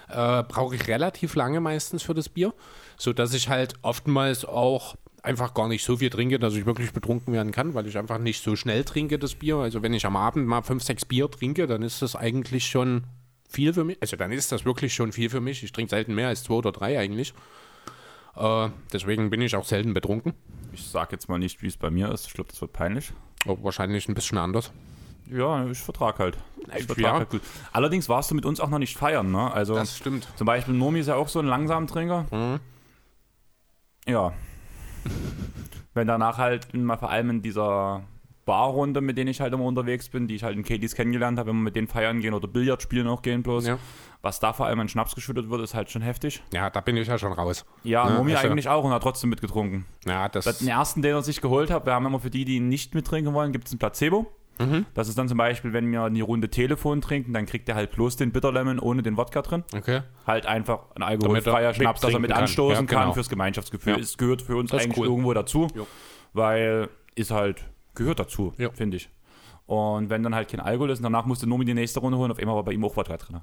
äh, 0.09 0.45
brauche 0.45 0.77
ich 0.77 0.87
relativ 0.87 1.35
lange 1.35 1.61
meistens 1.61 2.05
für 2.05 2.15
das 2.15 2.29
Bier, 2.29 2.55
sodass 2.99 3.33
ich 3.33 3.49
halt 3.49 3.75
oftmals 3.83 4.45
auch 4.45 4.97
einfach 5.23 5.55
gar 5.55 5.69
nicht 5.69 5.85
so 5.85 5.97
viel 5.97 6.11
trinke, 6.11 6.39
dass 6.39 6.55
ich 6.55 6.67
wirklich 6.67 6.93
betrunken 6.93 7.33
werden 7.33 7.53
kann, 7.53 7.75
weil 7.75 7.87
ich 7.87 7.97
einfach 7.99 8.19
nicht 8.19 8.43
so 8.43 8.57
schnell 8.57 8.85
trinke, 8.85 9.19
das 9.19 9.35
Bier. 9.35 9.57
Also 9.57 9.83
wenn 9.83 9.95
ich 9.95 10.07
am 10.07 10.17
Abend 10.17 10.47
mal 10.47 10.63
fünf, 10.63 10.83
sechs 10.83 11.05
Bier 11.05 11.31
trinke, 11.31 11.67
dann 11.67 11.83
ist 11.83 12.03
das 12.03 12.17
eigentlich 12.17 12.67
schon 12.67 13.05
viel 13.49 13.73
für 13.73 13.85
mich. 13.85 13.99
Also 14.01 14.17
dann 14.17 14.33
ist 14.33 14.53
das 14.53 14.65
wirklich 14.65 14.95
schon 14.95 15.13
viel 15.13 15.31
für 15.31 15.41
mich. 15.41 15.63
Ich 15.63 15.73
trinke 15.73 15.91
selten 15.91 16.15
mehr 16.15 16.29
als 16.29 16.45
zwei 16.45 16.55
oder 16.55 16.73
drei 16.73 16.99
eigentlich. 16.99 17.35
Äh, 18.37 18.69
deswegen 18.93 19.31
bin 19.31 19.41
ich 19.41 19.57
auch 19.57 19.65
selten 19.65 19.95
betrunken. 19.95 20.35
Ich 20.73 20.85
sage 20.85 21.13
jetzt 21.13 21.29
mal 21.29 21.39
nicht, 21.39 21.63
wie 21.63 21.67
es 21.67 21.77
bei 21.77 21.91
mir 21.91 22.11
ist. 22.13 22.27
Ich 22.27 22.35
glaube, 22.35 22.51
das 22.51 22.61
wird 22.61 22.73
peinlich. 22.73 23.13
Aber 23.45 23.63
wahrscheinlich 23.65 24.09
ein 24.09 24.15
bisschen 24.15 24.39
anders. 24.39 24.73
Ja, 25.31 25.67
ich 25.67 25.79
vertrag 25.79 26.19
halt. 26.19 26.39
Ich 26.77 26.87
vertrag 26.87 26.99
ja. 26.99 27.13
halt 27.19 27.31
gut. 27.31 27.43
Allerdings 27.73 28.09
warst 28.09 28.31
du 28.31 28.35
mit 28.35 28.47
uns 28.47 28.61
auch 28.61 28.69
noch 28.69 28.79
nicht 28.79 28.97
feiern, 28.97 29.31
ne? 29.31 29.53
Also, 29.53 29.75
das 29.75 29.97
stimmt. 29.97 30.27
Zum 30.37 30.47
Beispiel 30.47 30.75
Nomi 30.75 31.01
ist 31.01 31.09
ja 31.09 31.17
auch 31.17 31.29
so 31.29 31.39
ein 31.39 31.47
langsamer 31.47 31.87
Trinker. 31.87 32.27
Mhm. 32.31 32.61
Ja, 34.09 34.33
wenn 35.99 36.07
danach 36.07 36.39
halt 36.39 36.73
mal 36.75 36.97
vor 36.97 37.11
allem 37.11 37.31
in 37.31 37.43
dieser 37.43 38.03
Barrunde, 38.45 39.03
mit 39.03 39.19
denen 39.19 39.29
ich 39.29 39.41
halt 39.41 39.53
immer 39.53 39.65
unterwegs 39.65 40.09
bin, 40.09 40.27
die 40.27 40.37
ich 40.37 40.43
halt 40.43 40.57
in 40.57 40.63
Katie's 40.63 40.95
kennengelernt 40.95 41.39
habe, 41.39 41.51
wenn 41.51 41.57
wir 41.57 41.65
mit 41.65 41.77
denen 41.77 41.89
feiern 41.89 42.21
gehen 42.21 42.33
oder 42.33 42.49
Billard 42.49 42.81
spielen 42.81 43.07
auch 43.07 43.21
gehen 43.21 43.43
bloß. 43.43 43.67
Ja. 43.67 43.79
Was 44.23 44.41
da 44.41 44.53
vor 44.53 44.67
allem 44.67 44.81
an 44.81 44.89
Schnaps 44.89 45.15
geschüttet 45.15 45.51
wird, 45.51 45.61
ist 45.61 45.75
halt 45.75 45.91
schon 45.91 46.03
heftig. 46.03 46.43
Ja, 46.53 46.71
da 46.71 46.81
bin 46.81 46.97
ich 46.97 47.09
ja 47.09 47.19
schon 47.19 47.33
raus. 47.33 47.67
Ja, 47.85 48.09
ne? 48.09 48.17
Momi 48.17 48.35
also, 48.35 48.49
eigentlich 48.49 48.69
auch 48.69 48.85
und 48.85 48.93
hat 48.93 49.03
trotzdem 49.03 49.31
mitgetrunken. 49.31 49.85
Ja, 50.07 50.29
das. 50.29 50.59
Den 50.59 50.69
ersten, 50.69 51.03
den 51.03 51.15
er 51.15 51.23
sich 51.23 51.41
geholt 51.41 51.71
hat, 51.71 51.85
wir 51.85 51.93
haben 51.93 52.07
immer 52.07 52.21
für 52.21 52.31
die, 52.31 52.45
die 52.45 52.61
nicht 52.61 52.95
mittrinken 52.95 53.35
wollen, 53.35 53.53
gibt 53.53 53.67
es 53.67 53.75
ein 53.75 53.79
Placebo. 53.79 54.33
Mhm. 54.59 54.87
Das 54.95 55.09
ist 55.09 55.19
dann 55.19 55.29
zum 55.29 55.39
Beispiel, 55.39 55.73
wenn 55.73 55.91
wir 55.91 56.03
eine 56.03 56.23
Runde 56.23 56.49
Telefon 56.49 57.01
trinken, 57.01 57.33
dann 57.33 57.47
kriegt 57.47 57.69
er 57.69 57.75
halt 57.75 57.93
bloß 57.93 58.17
den 58.17 58.33
Bitterlemon 58.33 58.79
ohne 58.79 59.03
den 59.03 59.17
Wodka 59.17 59.43
drin. 59.43 59.65
Okay. 59.75 60.03
Halt 60.27 60.47
einfach 60.47 60.95
ein 60.95 61.03
alkoholfreier 61.03 61.75
Schnaps, 61.75 62.01
dass 62.01 62.13
er 62.13 62.21
mit 62.21 62.33
anstoßen 62.33 62.87
kann, 62.87 62.97
ja, 62.97 63.03
genau. 63.05 63.15
fürs 63.15 63.29
Gemeinschaftsgefühl. 63.29 63.95
Ja. 63.95 63.99
Es 63.99 64.19
gehört 64.19 64.43
für 64.43 64.57
uns 64.57 64.71
das 64.71 64.83
eigentlich 64.83 64.99
cool. 64.99 65.07
irgendwo 65.07 65.33
dazu, 65.35 65.69
jo. 65.75 65.87
weil 66.33 66.89
ist 67.15 67.31
halt, 67.31 67.65
gehört 67.95 68.21
dazu, 68.21 68.53
finde 68.75 68.97
ich. 68.97 69.11
Und 69.67 70.09
wenn 70.09 70.23
dann 70.23 70.35
halt 70.35 70.49
kein 70.49 70.61
Alkohol 70.61 70.91
ist 70.91 71.01
und 71.01 71.03
danach 71.03 71.27
musste 71.27 71.47
Nomi 71.47 71.65
die 71.65 71.75
nächste 71.75 72.01
Runde 72.01 72.17
holen, 72.17 72.31
auf 72.31 72.39
einmal 72.39 72.57
war 72.57 72.63
bei 72.65 72.73
ihm 72.73 72.85
auch 72.85 72.97
Wodka 72.97 73.17
drin. 73.17 73.41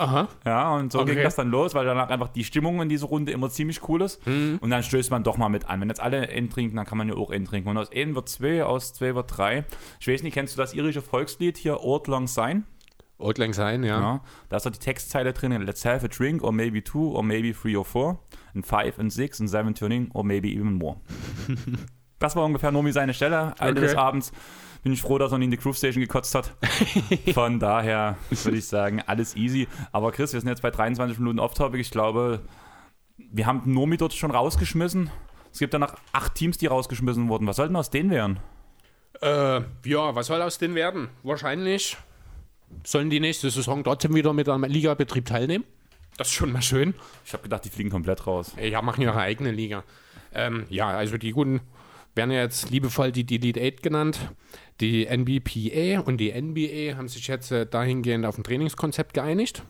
Aha. 0.00 0.28
Ja, 0.46 0.74
und 0.76 0.92
so 0.92 1.00
okay. 1.00 1.14
ging 1.14 1.22
das 1.22 1.36
dann 1.36 1.50
los, 1.50 1.74
weil 1.74 1.84
danach 1.84 2.08
einfach 2.08 2.28
die 2.28 2.42
Stimmung 2.42 2.80
in 2.80 2.88
dieser 2.88 3.06
Runde 3.06 3.32
immer 3.32 3.50
ziemlich 3.50 3.86
cool 3.86 4.00
ist. 4.00 4.26
Mhm. 4.26 4.58
Und 4.62 4.70
dann 4.70 4.82
stößt 4.82 5.10
man 5.10 5.22
doch 5.24 5.36
mal 5.36 5.50
mit 5.50 5.68
an. 5.68 5.78
Wenn 5.80 5.88
jetzt 5.88 6.00
alle 6.00 6.28
N 6.28 6.48
trinken, 6.48 6.76
dann 6.76 6.86
kann 6.86 6.96
man 6.96 7.08
ja 7.08 7.14
auch 7.14 7.30
N 7.30 7.44
trinken. 7.44 7.68
Und 7.68 7.76
aus 7.76 7.90
N 7.90 8.14
wird 8.14 8.28
2, 8.28 8.64
aus 8.64 8.94
2 8.94 9.14
wird 9.14 9.36
3. 9.36 9.64
Ich 10.00 10.08
weiß 10.08 10.22
nicht, 10.22 10.32
kennst 10.32 10.56
du 10.56 10.58
das 10.60 10.72
irische 10.72 11.02
Volkslied 11.02 11.58
hier, 11.58 11.80
Ort 11.80 12.08
Lang 12.08 12.28
Sein? 12.28 12.64
Ort 13.18 13.36
Lang 13.36 13.52
Sein, 13.52 13.84
ja. 13.84 14.00
ja. 14.00 14.20
Da 14.48 14.56
ist 14.56 14.64
doch 14.64 14.70
die 14.70 14.78
Textzeile 14.78 15.34
drin, 15.34 15.52
let's 15.60 15.84
have 15.84 16.02
a 16.02 16.08
drink, 16.08 16.42
or 16.42 16.52
maybe 16.52 16.82
two, 16.82 17.14
or 17.14 17.22
maybe 17.22 17.52
three 17.52 17.76
or 17.76 17.84
four, 17.84 18.20
and 18.54 18.66
five 18.66 18.98
and 18.98 19.12
six, 19.12 19.38
and 19.38 19.50
seven 19.50 19.74
turning, 19.74 20.10
or 20.14 20.24
maybe 20.24 20.50
even 20.50 20.72
more. 20.72 20.96
das 22.18 22.36
war 22.36 22.46
ungefähr 22.46 22.72
Nomi 22.72 22.92
seine 22.92 23.12
Stelle, 23.12 23.54
Ende 23.58 23.72
okay. 23.72 23.80
des 23.80 23.96
Abends 23.96 24.32
bin 24.82 24.92
ich 24.92 25.02
froh, 25.02 25.18
dass 25.18 25.32
er 25.32 25.38
ihn 25.38 25.42
in 25.42 25.50
die 25.50 25.56
Groove 25.56 25.76
Station 25.76 26.00
gekotzt 26.00 26.34
hat. 26.34 26.52
Von 27.34 27.58
daher 27.58 28.16
würde 28.30 28.58
ich 28.58 28.66
sagen, 28.66 29.02
alles 29.06 29.36
easy. 29.36 29.68
Aber 29.92 30.12
Chris, 30.12 30.32
wir 30.32 30.40
sind 30.40 30.48
jetzt 30.48 30.62
bei 30.62 30.70
23 30.70 31.18
Minuten 31.18 31.38
Off-Topic. 31.38 31.80
Ich 31.80 31.90
glaube, 31.90 32.40
wir 33.18 33.46
haben 33.46 33.62
Nomi 33.66 33.96
dort 33.96 34.14
schon 34.14 34.30
rausgeschmissen. 34.30 35.10
Es 35.52 35.58
gibt 35.58 35.74
danach 35.74 35.96
acht 36.12 36.34
Teams, 36.34 36.58
die 36.58 36.66
rausgeschmissen 36.66 37.28
wurden. 37.28 37.46
Was 37.46 37.56
sollten 37.56 37.76
aus 37.76 37.90
denen 37.90 38.10
werden? 38.10 38.38
Äh, 39.20 39.60
ja, 39.84 40.14
was 40.14 40.28
soll 40.28 40.40
aus 40.40 40.58
denen 40.58 40.74
werden? 40.74 41.08
Wahrscheinlich 41.22 41.96
sollen 42.84 43.10
die 43.10 43.20
nächste 43.20 43.50
Saison 43.50 43.84
trotzdem 43.84 44.14
wieder 44.14 44.32
mit 44.32 44.48
einem 44.48 44.64
Ligabetrieb 44.64 45.26
teilnehmen. 45.26 45.64
Das 46.16 46.28
ist 46.28 46.34
schon 46.34 46.52
mal 46.52 46.62
schön. 46.62 46.94
Ich 47.24 47.32
habe 47.32 47.42
gedacht, 47.42 47.64
die 47.64 47.70
fliegen 47.70 47.90
komplett 47.90 48.26
raus. 48.26 48.54
Ja, 48.60 48.82
machen 48.82 49.02
ihre 49.02 49.16
eigene 49.16 49.50
Liga. 49.50 49.84
Ähm, 50.34 50.66
ja, 50.68 50.88
also 50.88 51.18
die 51.18 51.32
guten 51.32 51.60
werden 52.20 52.32
ja 52.32 52.42
jetzt 52.42 52.68
liebevoll 52.68 53.12
die 53.12 53.24
Delete 53.24 53.58
8 53.58 53.82
genannt. 53.82 54.18
Die 54.82 55.06
NBPA 55.06 56.00
und 56.00 56.18
die 56.18 56.30
NBA 56.30 56.98
haben 56.98 57.08
sich 57.08 57.26
jetzt 57.28 57.50
äh, 57.50 57.64
dahingehend 57.64 58.26
auf 58.26 58.36
ein 58.36 58.44
Trainingskonzept 58.44 59.14
geeinigt. 59.14 59.62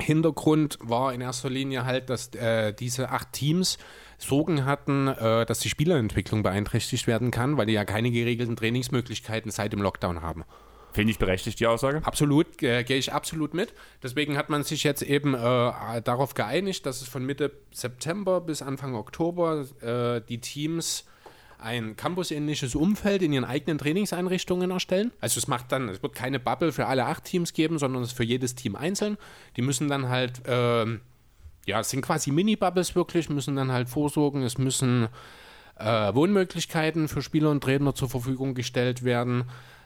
Hintergrund 0.00 0.78
war 0.80 1.12
in 1.12 1.20
erster 1.20 1.50
Linie 1.50 1.84
halt, 1.84 2.10
dass 2.10 2.32
äh, 2.36 2.72
diese 2.72 3.10
acht 3.10 3.32
Teams 3.32 3.78
Sorgen 4.18 4.64
hatten, 4.64 5.08
äh, 5.08 5.44
dass 5.46 5.58
die 5.58 5.68
Spielerentwicklung 5.68 6.44
beeinträchtigt 6.44 7.08
werden 7.08 7.32
kann, 7.32 7.56
weil 7.56 7.66
die 7.66 7.72
ja 7.72 7.84
keine 7.84 8.12
geregelten 8.12 8.54
Trainingsmöglichkeiten 8.54 9.50
seit 9.50 9.72
dem 9.72 9.82
Lockdown 9.82 10.22
haben. 10.22 10.44
Finde 10.92 11.10
ich 11.10 11.18
berechtigt, 11.18 11.58
die 11.58 11.66
Aussage. 11.66 12.02
Absolut, 12.04 12.62
äh, 12.62 12.84
gehe 12.84 12.98
ich 12.98 13.12
absolut 13.12 13.52
mit. 13.52 13.74
Deswegen 14.00 14.36
hat 14.36 14.48
man 14.48 14.62
sich 14.62 14.84
jetzt 14.84 15.02
eben 15.02 15.34
äh, 15.34 15.38
darauf 16.02 16.34
geeinigt, 16.34 16.86
dass 16.86 17.02
es 17.02 17.08
von 17.08 17.26
Mitte 17.26 17.50
September 17.72 18.40
bis 18.40 18.62
Anfang 18.62 18.94
Oktober 18.94 19.66
äh, 19.80 20.20
die 20.28 20.40
Teams 20.40 21.04
ein 21.64 21.96
campusähnliches 21.96 22.74
Umfeld 22.74 23.22
in 23.22 23.32
ihren 23.32 23.44
eigenen 23.44 23.78
Trainingseinrichtungen 23.78 24.70
erstellen. 24.70 25.12
Also 25.20 25.38
es 25.38 25.48
macht 25.48 25.72
dann, 25.72 25.88
es 25.88 26.02
wird 26.02 26.14
keine 26.14 26.38
Bubble 26.38 26.72
für 26.72 26.86
alle 26.86 27.06
acht 27.06 27.24
Teams 27.24 27.54
geben, 27.54 27.78
sondern 27.78 28.02
es 28.02 28.10
ist 28.10 28.16
für 28.16 28.24
jedes 28.24 28.54
Team 28.54 28.76
einzeln. 28.76 29.16
Die 29.56 29.62
müssen 29.62 29.88
dann 29.88 30.10
halt, 30.10 30.42
ähm, 30.46 31.00
ja, 31.66 31.80
es 31.80 31.88
sind 31.88 32.02
quasi 32.02 32.30
Mini-Bubbles 32.30 32.94
wirklich, 32.94 33.30
müssen 33.30 33.56
dann 33.56 33.72
halt 33.72 33.88
vorsorgen, 33.88 34.42
es 34.42 34.58
müssen 34.58 35.08
äh, 35.78 36.14
Wohnmöglichkeiten 36.14 37.08
für 37.08 37.22
Spieler 37.22 37.50
und 37.50 37.62
Trainer 37.62 37.94
zur 37.94 38.10
Verfügung 38.10 38.54
gestellt 38.54 39.02
werden. 39.02 39.44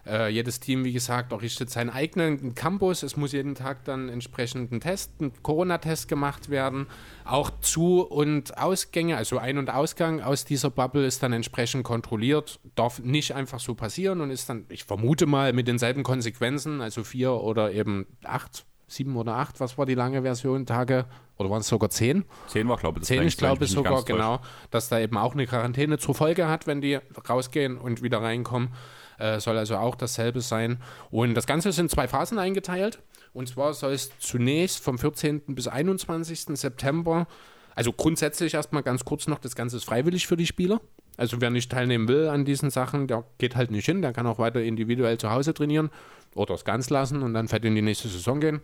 Äh, 0.09 0.29
jedes 0.29 0.59
Team, 0.61 0.85
wie 0.85 0.93
gesagt, 0.93 1.33
errichtet 1.33 1.71
seinen 1.71 1.91
eigenen 1.91 2.55
Campus. 2.55 3.03
Es 3.03 3.17
muss 3.17 3.33
jeden 3.33 3.55
Tag 3.55 3.85
dann 3.85 4.09
entsprechend 4.09 4.73
ein 4.73 4.81
Test, 4.81 5.21
ein 5.21 5.33
Corona-Test 5.43 6.09
gemacht 6.09 6.49
werden. 6.49 6.87
Auch 7.25 7.51
Zu- 7.61 8.03
und 8.03 8.57
Ausgänge, 8.57 9.17
also 9.17 9.39
Ein- 9.39 9.59
und 9.59 9.71
Ausgang 9.71 10.23
aus 10.23 10.45
dieser 10.45 10.71
Bubble 10.71 11.07
ist 11.07 11.23
dann 11.23 11.33
entsprechend 11.33 11.85
kontrolliert. 11.85 12.59
Darf 12.75 13.01
nicht 13.01 13.35
einfach 13.35 13.61
so 13.61 13.75
passieren 13.75 14.21
und 14.21 14.31
ist 14.31 14.49
dann, 14.49 14.65
ich 14.71 14.85
vermute 14.85 15.27
mal, 15.27 15.53
mit 15.53 15.69
denselben 15.69 16.03
Konsequenzen, 16.03 16.81
also 16.81 17.05
vier 17.05 17.33
oder 17.33 17.73
eben 17.73 18.07
acht, 18.25 18.65
sieben 18.87 19.17
oder 19.17 19.35
acht, 19.35 19.61
was 19.61 19.77
war 19.77 19.85
die 19.85 19.95
lange 19.95 20.23
Version, 20.23 20.65
Tage 20.65 21.05
oder 21.37 21.51
waren 21.51 21.61
es 21.61 21.69
sogar 21.69 21.91
zehn? 21.91 22.25
Zehn 22.47 22.69
war, 22.69 22.79
glaube 22.79 23.01
ich, 23.01 23.05
Zehn, 23.05 23.23
ich 23.23 23.37
glaube 23.37 23.61
nicht 23.61 23.73
sogar, 23.73 24.03
genau, 24.05 24.41
dass 24.71 24.89
da 24.89 24.99
eben 24.99 25.17
auch 25.17 25.35
eine 25.35 25.47
Quarantäne 25.47 25.99
zur 25.99 26.15
Folge 26.15 26.49
hat, 26.49 26.67
wenn 26.67 26.81
die 26.81 26.99
rausgehen 27.29 27.77
und 27.77 28.03
wieder 28.03 28.23
reinkommen. 28.23 28.71
Äh, 29.19 29.41
soll 29.41 29.59
also 29.59 29.77
auch 29.77 29.95
dasselbe 29.95 30.41
sein. 30.41 30.79
Und 31.11 31.35
das 31.35 31.47
Ganze 31.47 31.69
ist 31.69 31.79
in 31.79 31.89
zwei 31.89 32.09
Phasen 32.09 32.39
eingeteilt. 32.39 33.01
Und 33.33 33.49
zwar 33.49 33.75
soll 33.75 33.93
es 33.93 34.11
zunächst 34.19 34.83
vom 34.83 34.99
14. 34.99 35.43
bis 35.49 35.69
21. 35.69 36.59
September, 36.59 37.27
also 37.75 37.93
grundsätzlich 37.93 38.55
erstmal 38.55 38.83
ganz 38.83 39.05
kurz 39.05 39.29
noch, 39.29 39.39
das 39.39 39.55
Ganze 39.55 39.77
ist 39.77 39.85
freiwillig 39.85 40.27
für 40.27 40.37
die 40.37 40.47
Spieler. 40.47 40.81
Also 41.17 41.41
wer 41.41 41.51
nicht 41.51 41.71
teilnehmen 41.71 42.09
will 42.09 42.29
an 42.29 42.45
diesen 42.45 42.71
Sachen, 42.71 43.07
der 43.07 43.25
geht 43.39 43.57
halt 43.57 43.71
nicht 43.71 43.87
hin, 43.87 44.03
der 44.03 44.13
kann 44.13 44.27
auch 44.27 44.39
weiter 44.39 44.63
individuell 44.63 45.19
zu 45.19 45.31
Hause 45.31 45.53
trainieren 45.53 45.91
oder 46.35 46.55
es 46.55 46.65
ganz 46.65 46.91
lassen 46.91 47.23
und 47.23 47.35
dann 47.35 47.49
fett 47.49 47.65
in 47.65 47.75
die 47.75 47.83
nächste 47.83 48.09
Saison 48.09 48.41
gehen. 48.41 48.61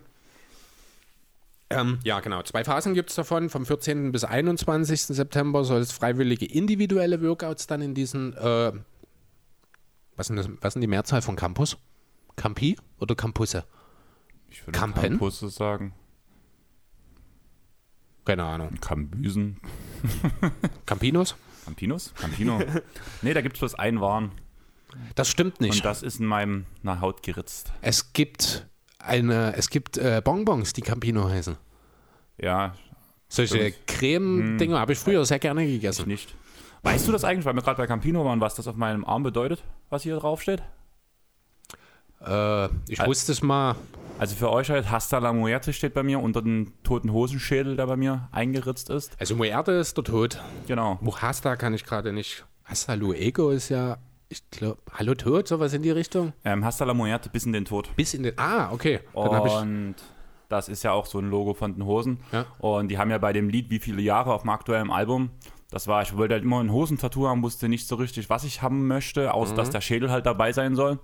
Ähm, 1.71 1.99
ja, 2.05 2.21
genau. 2.21 2.43
Zwei 2.43 2.63
Phasen 2.63 2.95
gibt 2.95 3.11
es 3.11 3.17
davon. 3.17 3.51
Vom 3.51 3.67
14. 3.67 4.13
bis 4.13 4.25
21. 4.25 5.03
September 5.03 5.65
soll 5.65 5.81
es 5.81 5.93
freiwillige 5.93 6.47
individuelle 6.47 7.23
Workouts 7.23 7.67
dann 7.67 7.83
in 7.83 7.95
diesen, 7.95 8.37
äh, 8.37 8.73
was, 10.17 10.29
sind 10.29 10.37
das, 10.37 10.49
was 10.61 10.75
sind 10.75 10.83
die 10.83 10.89
Mehrzahl 10.89 11.23
von 11.23 11.37
Campus? 11.37 11.77
Campi 12.37 12.77
oder 12.99 13.15
Campusse? 13.15 13.65
Ich 14.49 14.67
würde 14.67 14.79
Kampen? 14.79 15.03
Campusse 15.03 15.49
sagen. 15.49 15.95
Keine 18.25 18.45
Ahnung. 18.45 18.71
Kambüsen. 18.81 19.61
Campinos? 20.87 21.37
Campinos? 21.65 22.15
Campino? 22.15 22.61
nee, 23.23 23.35
da 23.35 23.43
gibt 23.43 23.57
es 23.57 23.61
bloß 23.61 23.75
einen 23.75 24.01
Waren. 24.01 24.33
Das 25.15 25.29
stimmt 25.29 25.61
nicht. 25.61 25.77
Und 25.77 25.85
das 25.85 26.03
ist 26.03 26.21
in 26.21 26.27
meinem 26.27 26.67
na, 26.83 27.01
Haut 27.01 27.23
geritzt. 27.23 27.73
es 27.83 28.13
gibt 28.13 28.67
eine, 28.99 29.55
es 29.57 29.69
gibt 29.69 29.99
äh, 29.99 30.23
Bonbons, 30.25 30.73
die 30.73 30.83
Campino 30.83 31.29
heißen. 31.29 31.57
Ja, 32.39 32.75
Solche. 33.29 33.73
Creme-Dinger 33.87 34.79
habe 34.79 34.93
ich 34.93 34.99
früher 34.99 35.25
sehr 35.25 35.39
gerne 35.39 35.65
ich 35.65 35.73
gegessen. 35.73 36.09
nicht. 36.09 36.35
Weißt 36.83 37.09
du 37.09 37.13
das 37.13 37.25
eigentlich, 37.25 37.45
weil 37.45 37.55
wir 37.55 37.63
gerade 37.63 37.79
bei 37.79 37.87
Campino 37.87 38.25
waren, 38.25 38.41
was 38.41 38.55
das 38.55 38.69
auf 38.69 38.77
meinem 38.77 39.05
Arm 39.05 39.23
bedeutet, 39.23 39.63
was 39.95 40.03
hier 40.03 40.17
drauf 40.17 40.43
steht? 40.43 40.61
Äh, 42.21 42.67
ich 42.89 43.01
Ä- 43.01 43.07
wusste 43.07 43.33
es 43.33 43.43
mal. 43.43 43.77
Also 44.19 44.37
für 44.37 44.51
euch 44.51 44.71
halt 44.71 44.91
Hasta 44.91 45.19
la 45.19 45.33
Muerte 45.33 45.73
steht 45.73 45.95
bei 45.95 46.03
mir 46.03 46.21
unter 46.21 46.41
den 46.43 46.73
toten 46.85 47.13
Hosenschädel, 47.13 47.77
der 47.77 47.87
bei 47.87 47.97
mir 47.97 48.29
eingeritzt 48.33 48.91
ist. 48.91 49.17
Also 49.19 49.35
Muerte 49.35 49.73
ist 49.73 49.97
der 49.97 50.05
Tod. 50.05 50.41
Genau. 50.69 50.99
Muhasta 51.01 51.57
kann 51.57 51.75
ich 51.75 51.85
gerade 51.85 52.13
nicht. 52.13 52.45
Hasta 52.65 52.95
Luego 52.95 53.51
ist 53.51 53.69
ja, 53.71 53.99
ich 54.29 54.49
glaube, 54.51 54.79
Hallo 54.93 55.15
Tod, 55.15 55.49
sowas 55.49 55.73
in 55.75 55.83
die 55.83 55.91
Richtung. 55.91 56.33
Ähm, 56.45 56.65
Hasta 56.65 56.85
la 56.85 56.95
Muerte 56.95 57.29
bis 57.29 57.45
in 57.45 57.53
den 57.53 57.65
Tod. 57.65 57.95
Bis 57.97 58.15
in 58.15 58.23
den. 58.23 58.39
Ah, 58.39 58.71
okay. 58.73 59.01
Dann 59.15 59.41
Und 59.41 59.95
das 60.49 60.69
ist 60.69 60.85
ja 60.85 60.93
auch 60.93 61.07
so 61.07 61.19
ein 61.19 61.29
Logo 61.29 61.55
von 61.55 61.75
den 61.75 61.85
Hosen. 61.85 62.21
Ja. 62.31 62.47
Und 62.59 62.89
die 62.89 62.99
haben 62.99 63.11
ja 63.11 63.19
bei 63.19 63.33
dem 63.33 63.49
Lied 63.49 63.69
Wie 63.71 63.81
viele 63.81 64.01
Jahre 64.03 64.33
auf 64.33 64.43
dem 64.43 64.51
aktuellen 64.51 64.91
Album. 64.93 65.31
Das 65.75 65.89
war, 65.89 66.03
ich 66.03 66.17
wollte 66.17 66.35
halt 66.35 66.45
immer 66.45 66.61
ein 66.61 66.71
Hosentattoo 66.73 67.27
haben, 67.27 67.43
wusste 67.43 67.69
nicht 67.69 67.89
so 67.89 67.97
richtig, 67.97 68.31
was 68.31 68.45
ich 68.45 68.63
haben 68.63 68.87
möchte, 68.87 69.35
außer 69.35 69.55
Mhm. 69.55 69.57
dass 69.57 69.71
der 69.71 69.81
Schädel 69.81 70.09
halt 70.09 70.25
dabei 70.25 70.53
sein 70.53 70.77
soll. 70.77 71.01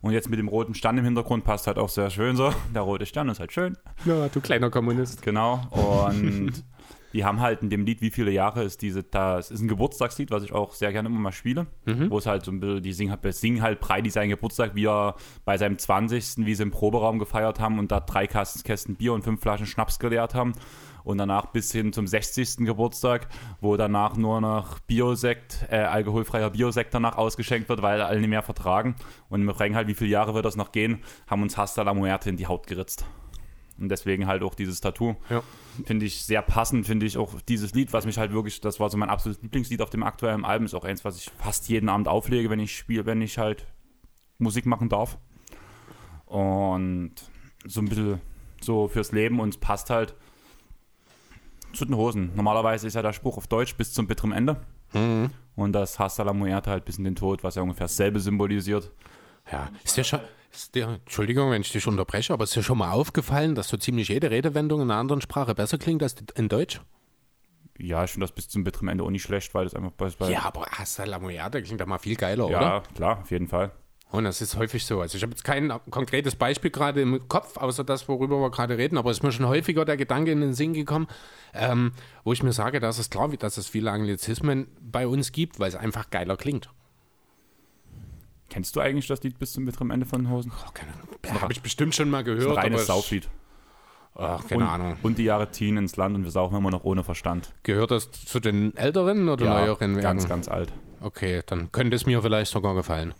Und 0.00 0.12
jetzt 0.12 0.30
mit 0.30 0.38
dem 0.38 0.46
roten 0.46 0.74
Stern 0.74 0.96
im 0.96 1.04
Hintergrund 1.04 1.42
passt 1.42 1.66
halt 1.66 1.76
auch 1.76 1.88
sehr 1.88 2.08
schön 2.08 2.36
so. 2.36 2.52
Der 2.74 2.82
rote 2.82 3.04
Stern 3.04 3.28
ist 3.30 3.40
halt 3.40 3.52
schön. 3.52 3.76
ja, 4.04 4.28
du 4.28 4.40
kleiner 4.40 4.70
Kommunist. 4.70 5.22
Genau. 5.22 5.60
Und 5.70 6.52
die 7.12 7.24
haben 7.24 7.40
halt 7.40 7.62
in 7.62 7.70
dem 7.70 7.84
Lied 7.84 8.00
Wie 8.00 8.10
viele 8.10 8.30
Jahre 8.30 8.62
ist 8.62 8.80
diese, 8.82 9.02
das 9.02 9.50
ist 9.50 9.60
ein 9.60 9.66
Geburtstagslied, 9.66 10.30
was 10.30 10.44
ich 10.44 10.52
auch 10.52 10.72
sehr 10.72 10.92
gerne 10.92 11.08
immer 11.08 11.18
mal 11.18 11.32
spiele. 11.32 11.66
Wo 11.84 12.18
es 12.18 12.26
halt 12.26 12.44
so 12.44 12.52
ein 12.52 12.60
bisschen, 12.60 12.82
die 12.82 12.92
singen 12.92 13.10
halt, 13.10 13.34
singen 13.34 13.60
halt 13.60 13.80
Brady 13.80 14.08
seinen 14.10 14.30
Geburtstag, 14.30 14.76
wie 14.76 14.86
er 14.86 15.16
bei 15.44 15.58
seinem 15.58 15.78
20. 15.78 16.46
wie 16.46 16.54
sie 16.54 16.62
im 16.62 16.70
Proberaum 16.70 17.18
gefeiert 17.18 17.58
haben 17.58 17.80
und 17.80 17.90
da 17.90 17.98
drei 17.98 18.28
Kasten, 18.28 18.62
Kästen 18.62 18.94
Bier 18.94 19.12
und 19.14 19.22
fünf 19.24 19.40
Flaschen 19.40 19.66
Schnaps 19.66 19.98
geleert 19.98 20.34
haben. 20.36 20.52
Und 21.04 21.18
danach 21.18 21.46
bis 21.46 21.72
hin 21.72 21.92
zum 21.92 22.06
60. 22.06 22.58
Geburtstag, 22.58 23.28
wo 23.60 23.76
danach 23.76 24.16
nur 24.16 24.40
noch 24.40 24.78
Biosekt, 24.80 25.66
äh, 25.70 25.76
alkoholfreier 25.76 26.50
Biosekt 26.50 26.94
danach 26.94 27.16
ausgeschenkt 27.16 27.68
wird, 27.68 27.82
weil 27.82 28.00
alle 28.00 28.20
nicht 28.20 28.28
mehr 28.30 28.42
vertragen. 28.42 28.96
Und 29.28 29.44
wir 29.44 29.54
fragen 29.54 29.74
halt, 29.74 29.88
wie 29.88 29.94
viele 29.94 30.10
Jahre 30.10 30.34
wird 30.34 30.44
das 30.44 30.56
noch 30.56 30.72
gehen, 30.72 31.02
haben 31.26 31.42
uns 31.42 31.56
Hasta 31.56 31.82
la 31.82 31.94
Muerte 31.94 32.30
in 32.30 32.36
die 32.36 32.46
Haut 32.46 32.66
geritzt. 32.66 33.04
Und 33.78 33.88
deswegen 33.88 34.26
halt 34.26 34.42
auch 34.42 34.54
dieses 34.54 34.80
Tattoo. 34.80 35.16
Ja. 35.28 35.42
Finde 35.84 36.06
ich 36.06 36.24
sehr 36.24 36.42
passend, 36.42 36.86
finde 36.86 37.06
ich 37.06 37.16
auch 37.16 37.40
dieses 37.48 37.74
Lied, 37.74 37.92
was 37.92 38.06
mich 38.06 38.18
halt 38.18 38.32
wirklich, 38.32 38.60
das 38.60 38.78
war 38.78 38.90
so 38.90 38.96
mein 38.96 39.08
absolutes 39.08 39.42
Lieblingslied 39.42 39.80
auf 39.82 39.90
dem 39.90 40.02
aktuellen 40.02 40.44
Album, 40.44 40.66
ist 40.66 40.74
auch 40.74 40.84
eins, 40.84 41.04
was 41.04 41.16
ich 41.16 41.30
fast 41.38 41.68
jeden 41.68 41.88
Abend 41.88 42.06
auflege, 42.06 42.50
wenn 42.50 42.60
ich 42.60 42.76
spiele, 42.76 43.06
wenn 43.06 43.22
ich 43.22 43.38
halt 43.38 43.66
Musik 44.38 44.66
machen 44.66 44.88
darf. 44.88 45.18
Und 46.26 47.14
so 47.64 47.80
ein 47.80 47.88
bisschen 47.88 48.20
so 48.60 48.88
fürs 48.88 49.12
Leben 49.12 49.40
und 49.40 49.50
es 49.50 49.58
passt 49.58 49.90
halt 49.90 50.14
zu 51.72 51.84
den 51.84 51.96
Hosen. 51.96 52.32
Normalerweise 52.34 52.86
ist 52.86 52.94
ja 52.94 53.02
der 53.02 53.12
Spruch 53.12 53.36
auf 53.36 53.46
Deutsch 53.46 53.74
bis 53.76 53.92
zum 53.92 54.06
bitteren 54.06 54.32
Ende. 54.32 54.60
Mhm. 54.92 55.30
Und 55.54 55.72
das 55.72 55.98
Hasta 55.98 56.22
la 56.22 56.32
Muerte 56.32 56.70
halt 56.70 56.84
bis 56.84 56.98
in 56.98 57.04
den 57.04 57.14
Tod, 57.16 57.44
was 57.44 57.54
ja 57.56 57.62
ungefähr 57.62 57.84
dasselbe 57.86 58.20
symbolisiert. 58.20 58.90
Ja, 59.50 59.68
ist 59.84 59.96
dir 59.96 60.04
schon. 60.04 60.20
Dir, 60.74 61.00
Entschuldigung, 61.04 61.50
wenn 61.50 61.62
ich 61.62 61.72
dich 61.72 61.86
unterbreche, 61.86 62.32
aber 62.34 62.44
ist 62.44 62.54
dir 62.54 62.62
schon 62.62 62.76
mal 62.76 62.90
aufgefallen, 62.90 63.54
dass 63.54 63.68
so 63.68 63.78
ziemlich 63.78 64.08
jede 64.08 64.30
Redewendung 64.30 64.82
in 64.82 64.90
einer 64.90 65.00
anderen 65.00 65.22
Sprache 65.22 65.54
besser 65.54 65.78
klingt 65.78 66.02
als 66.02 66.14
in 66.34 66.50
Deutsch? 66.50 66.80
Ja, 67.78 68.04
ich 68.04 68.10
finde 68.10 68.26
das 68.26 68.34
bis 68.34 68.50
zum 68.50 68.62
bitteren 68.62 68.88
Ende 68.88 69.02
auch 69.02 69.08
nicht 69.10 69.22
schlecht, 69.22 69.54
weil 69.54 69.64
das 69.64 69.74
einfach 69.74 69.92
bei, 69.92 70.10
Ja, 70.30 70.42
aber 70.44 70.66
Hasta 70.66 71.04
la 71.04 71.18
Muerte 71.18 71.62
klingt 71.62 71.80
doch 71.80 71.86
mal 71.86 71.98
viel 71.98 72.16
geiler, 72.16 72.50
ja, 72.50 72.58
oder? 72.58 72.82
klar, 72.94 73.20
auf 73.22 73.30
jeden 73.30 73.48
Fall. 73.48 73.72
Und 74.12 74.24
das 74.24 74.42
ist 74.42 74.56
häufig 74.56 74.84
so. 74.84 75.00
Also 75.00 75.16
ich 75.16 75.22
habe 75.22 75.32
jetzt 75.32 75.42
kein 75.42 75.72
konkretes 75.90 76.36
Beispiel 76.36 76.70
gerade 76.70 77.00
im 77.00 77.28
Kopf, 77.28 77.56
außer 77.56 77.82
das, 77.82 78.08
worüber 78.08 78.40
wir 78.40 78.50
gerade 78.50 78.76
reden, 78.76 78.98
aber 78.98 79.10
es 79.10 79.18
ist 79.18 79.22
mir 79.22 79.32
schon 79.32 79.46
häufiger 79.48 79.86
der 79.86 79.96
Gedanke 79.96 80.30
in 80.30 80.42
den 80.42 80.52
Sinn 80.52 80.74
gekommen, 80.74 81.06
ähm, 81.54 81.92
wo 82.22 82.34
ich 82.34 82.42
mir 82.42 82.52
sage, 82.52 82.78
dass 82.78 82.98
es 82.98 83.08
klar 83.08 83.30
wird, 83.30 83.42
dass 83.42 83.56
es 83.56 83.68
viele 83.68 83.90
Anglizismen 83.90 84.68
bei 84.82 85.06
uns 85.06 85.32
gibt, 85.32 85.58
weil 85.58 85.68
es 85.68 85.76
einfach 85.76 86.10
geiler 86.10 86.36
klingt. 86.36 86.68
Kennst 88.50 88.76
du 88.76 88.80
eigentlich 88.80 89.06
das 89.06 89.22
Lied 89.22 89.38
bis 89.38 89.54
zum 89.54 89.64
bitteren 89.64 89.90
Ende 89.90 90.04
von 90.04 90.28
Hosen? 90.28 90.52
Oh, 90.54 90.70
keine 90.74 90.92
Ahnung. 90.92 91.40
Habe 91.40 91.54
ich 91.54 91.62
bestimmt 91.62 91.94
schon 91.94 92.10
mal 92.10 92.22
gehört. 92.22 92.58
ein 92.58 92.64
reines 92.64 92.86
Sauflied. 92.86 93.30
Ach, 94.14 94.46
keine 94.46 94.64
und, 94.64 94.68
Ahnung. 94.68 94.96
Und 95.02 95.16
die 95.16 95.24
Jahre 95.24 95.50
ziehen 95.52 95.78
ins 95.78 95.96
Land 95.96 96.16
und 96.16 96.24
wir 96.24 96.30
saufen 96.30 96.58
immer 96.58 96.70
noch 96.70 96.84
ohne 96.84 97.02
Verstand. 97.02 97.54
Gehört 97.62 97.92
das 97.92 98.10
zu 98.10 98.40
den 98.40 98.76
älteren 98.76 99.30
oder 99.30 99.46
neueren 99.46 99.94
Werken? 99.94 100.02
ganz, 100.02 100.28
ganz 100.28 100.48
alt. 100.48 100.70
Okay, 101.00 101.40
dann 101.46 101.72
könnte 101.72 101.96
es 101.96 102.04
mir 102.04 102.20
vielleicht 102.20 102.52
sogar 102.52 102.74
gefallen. 102.74 103.14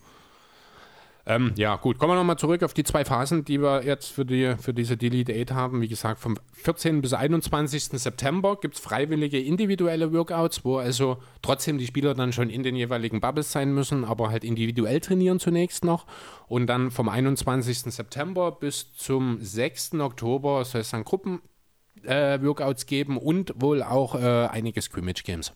Ähm, 1.25 1.53
ja, 1.57 1.77
gut, 1.77 1.99
kommen 1.99 2.13
wir 2.13 2.17
nochmal 2.17 2.39
zurück 2.39 2.65
auf 2.65 2.75
die 2.75 2.83
zwei 2.83 3.05
Phasen, 3.05 3.45
die 3.45 3.61
wir 3.63 3.85
jetzt 3.85 4.09
für, 4.09 4.25
die, 4.25 4.57
für 4.59 4.75
diese 4.75 4.97
Delete 4.97 5.33
8 5.33 5.53
haben. 5.53 5.81
Wie 5.81 5.87
gesagt, 5.89 6.19
vom 6.19 6.37
14. 6.53 7.01
bis 7.01 7.13
21. 7.13 7.85
September 7.85 8.57
gibt 8.61 8.75
es 8.75 8.81
freiwillige 8.81 9.41
individuelle 9.41 10.13
Workouts, 10.13 10.65
wo 10.65 10.79
also 10.79 11.19
trotzdem 11.41 11.79
die 11.79 11.87
Spieler 11.87 12.15
dann 12.15 12.33
schon 12.33 12.51
in 12.51 12.65
den 12.65 12.75
jeweiligen 12.75 13.21
Bubbles 13.21 13.53
sein 13.53 13.73
müssen, 13.73 14.05
aber 14.05 14.31
halt 14.31 14.43
individuell 14.43 15.01
trainieren 15.01 15.39
zunächst 15.39 15.85
noch. 15.85 16.07
Und 16.49 16.67
dann 16.67 16.91
vom 16.91 17.09
21. 17.09 17.95
September 17.95 18.51
bis 18.51 18.93
zum 18.95 19.39
6. 19.41 19.95
Oktober 20.01 20.65
soll 20.65 20.81
es 20.81 20.91
dann 20.91 21.05
Gruppen-Workouts 21.05 22.87
geben 22.87 23.17
und 23.17 23.53
wohl 23.55 23.85
auch 23.85 24.17
äh, 24.17 24.49
einige 24.49 24.83
Scrimmage-Games. 24.83 25.53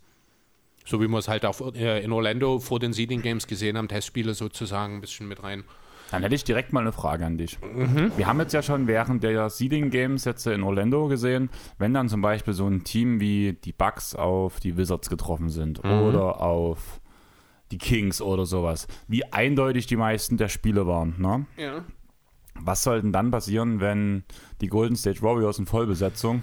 So 0.87 1.01
wie 1.01 1.09
wir 1.09 1.19
es 1.19 1.29
halt 1.29 1.45
auch 1.45 1.75
äh, 1.75 2.03
in 2.03 2.13
Orlando 2.13 2.59
vor 2.61 2.79
den 2.79 2.93
Seeding 2.93 3.21
Games 3.21 3.47
gesehen 3.47 3.77
haben, 3.77 3.89
Testspiele 3.89 4.33
sozusagen 4.35 4.95
ein 4.95 5.01
bisschen 5.01 5.29
mit 5.29 5.43
rein. 5.43 5.65
Dann 6.13 6.23
hätte 6.23 6.37
ich 6.37 6.45
direkt 6.45 6.73
mal 6.73 6.81
eine 6.83 6.93
Frage 6.93 7.27
an 7.27 7.37
dich. 7.37 7.59
Mhm. 7.61 8.13
Wir 8.17 8.29
haben 8.29 8.39
jetzt 8.39 8.53
ja 8.55 8.63
schon 8.63 8.87
während 8.87 9.25
der 9.25 9.51
Seeding 9.51 9.91
Games 9.91 10.25
jetzt 10.25 10.47
in 10.47 10.63
Orlando 10.63 11.09
gesehen, 11.09 11.51
wenn 11.79 11.93
dann 11.93 12.09
zum 12.09 12.23
Beispiel 12.23 12.55
so 12.55 12.67
ein 12.69 12.85
Team 12.85 13.19
wie 13.19 13.55
die 13.65 13.73
Bucks 13.73 14.15
auf 14.15 14.61
die 14.61 14.77
Wizards 14.77 15.11
getroffen 15.11 15.49
sind 15.49 15.83
Mhm. 15.83 15.91
oder 16.03 16.41
auf 16.41 17.01
die 17.73 17.79
Kings 17.79 18.23
oder 18.23 18.47
sowas, 18.47 18.87
wie 19.09 19.25
eindeutig 19.33 19.89
die 19.89 19.97
meisten 19.97 20.37
der 20.37 20.49
Spiele 20.49 20.87
waren. 20.87 21.17
Ne? 21.19 21.47
Ja. 21.57 21.85
Was 22.55 22.85
soll 22.85 23.03
denn 23.03 23.13
dann 23.13 23.33
passieren, 23.33 23.81
wenn 23.81 24.23
die 24.61 24.69
Golden 24.69 24.95
State 24.95 25.21
Warriors 25.23 25.59
in 25.59 25.67
Vollbesetzung 25.67 26.43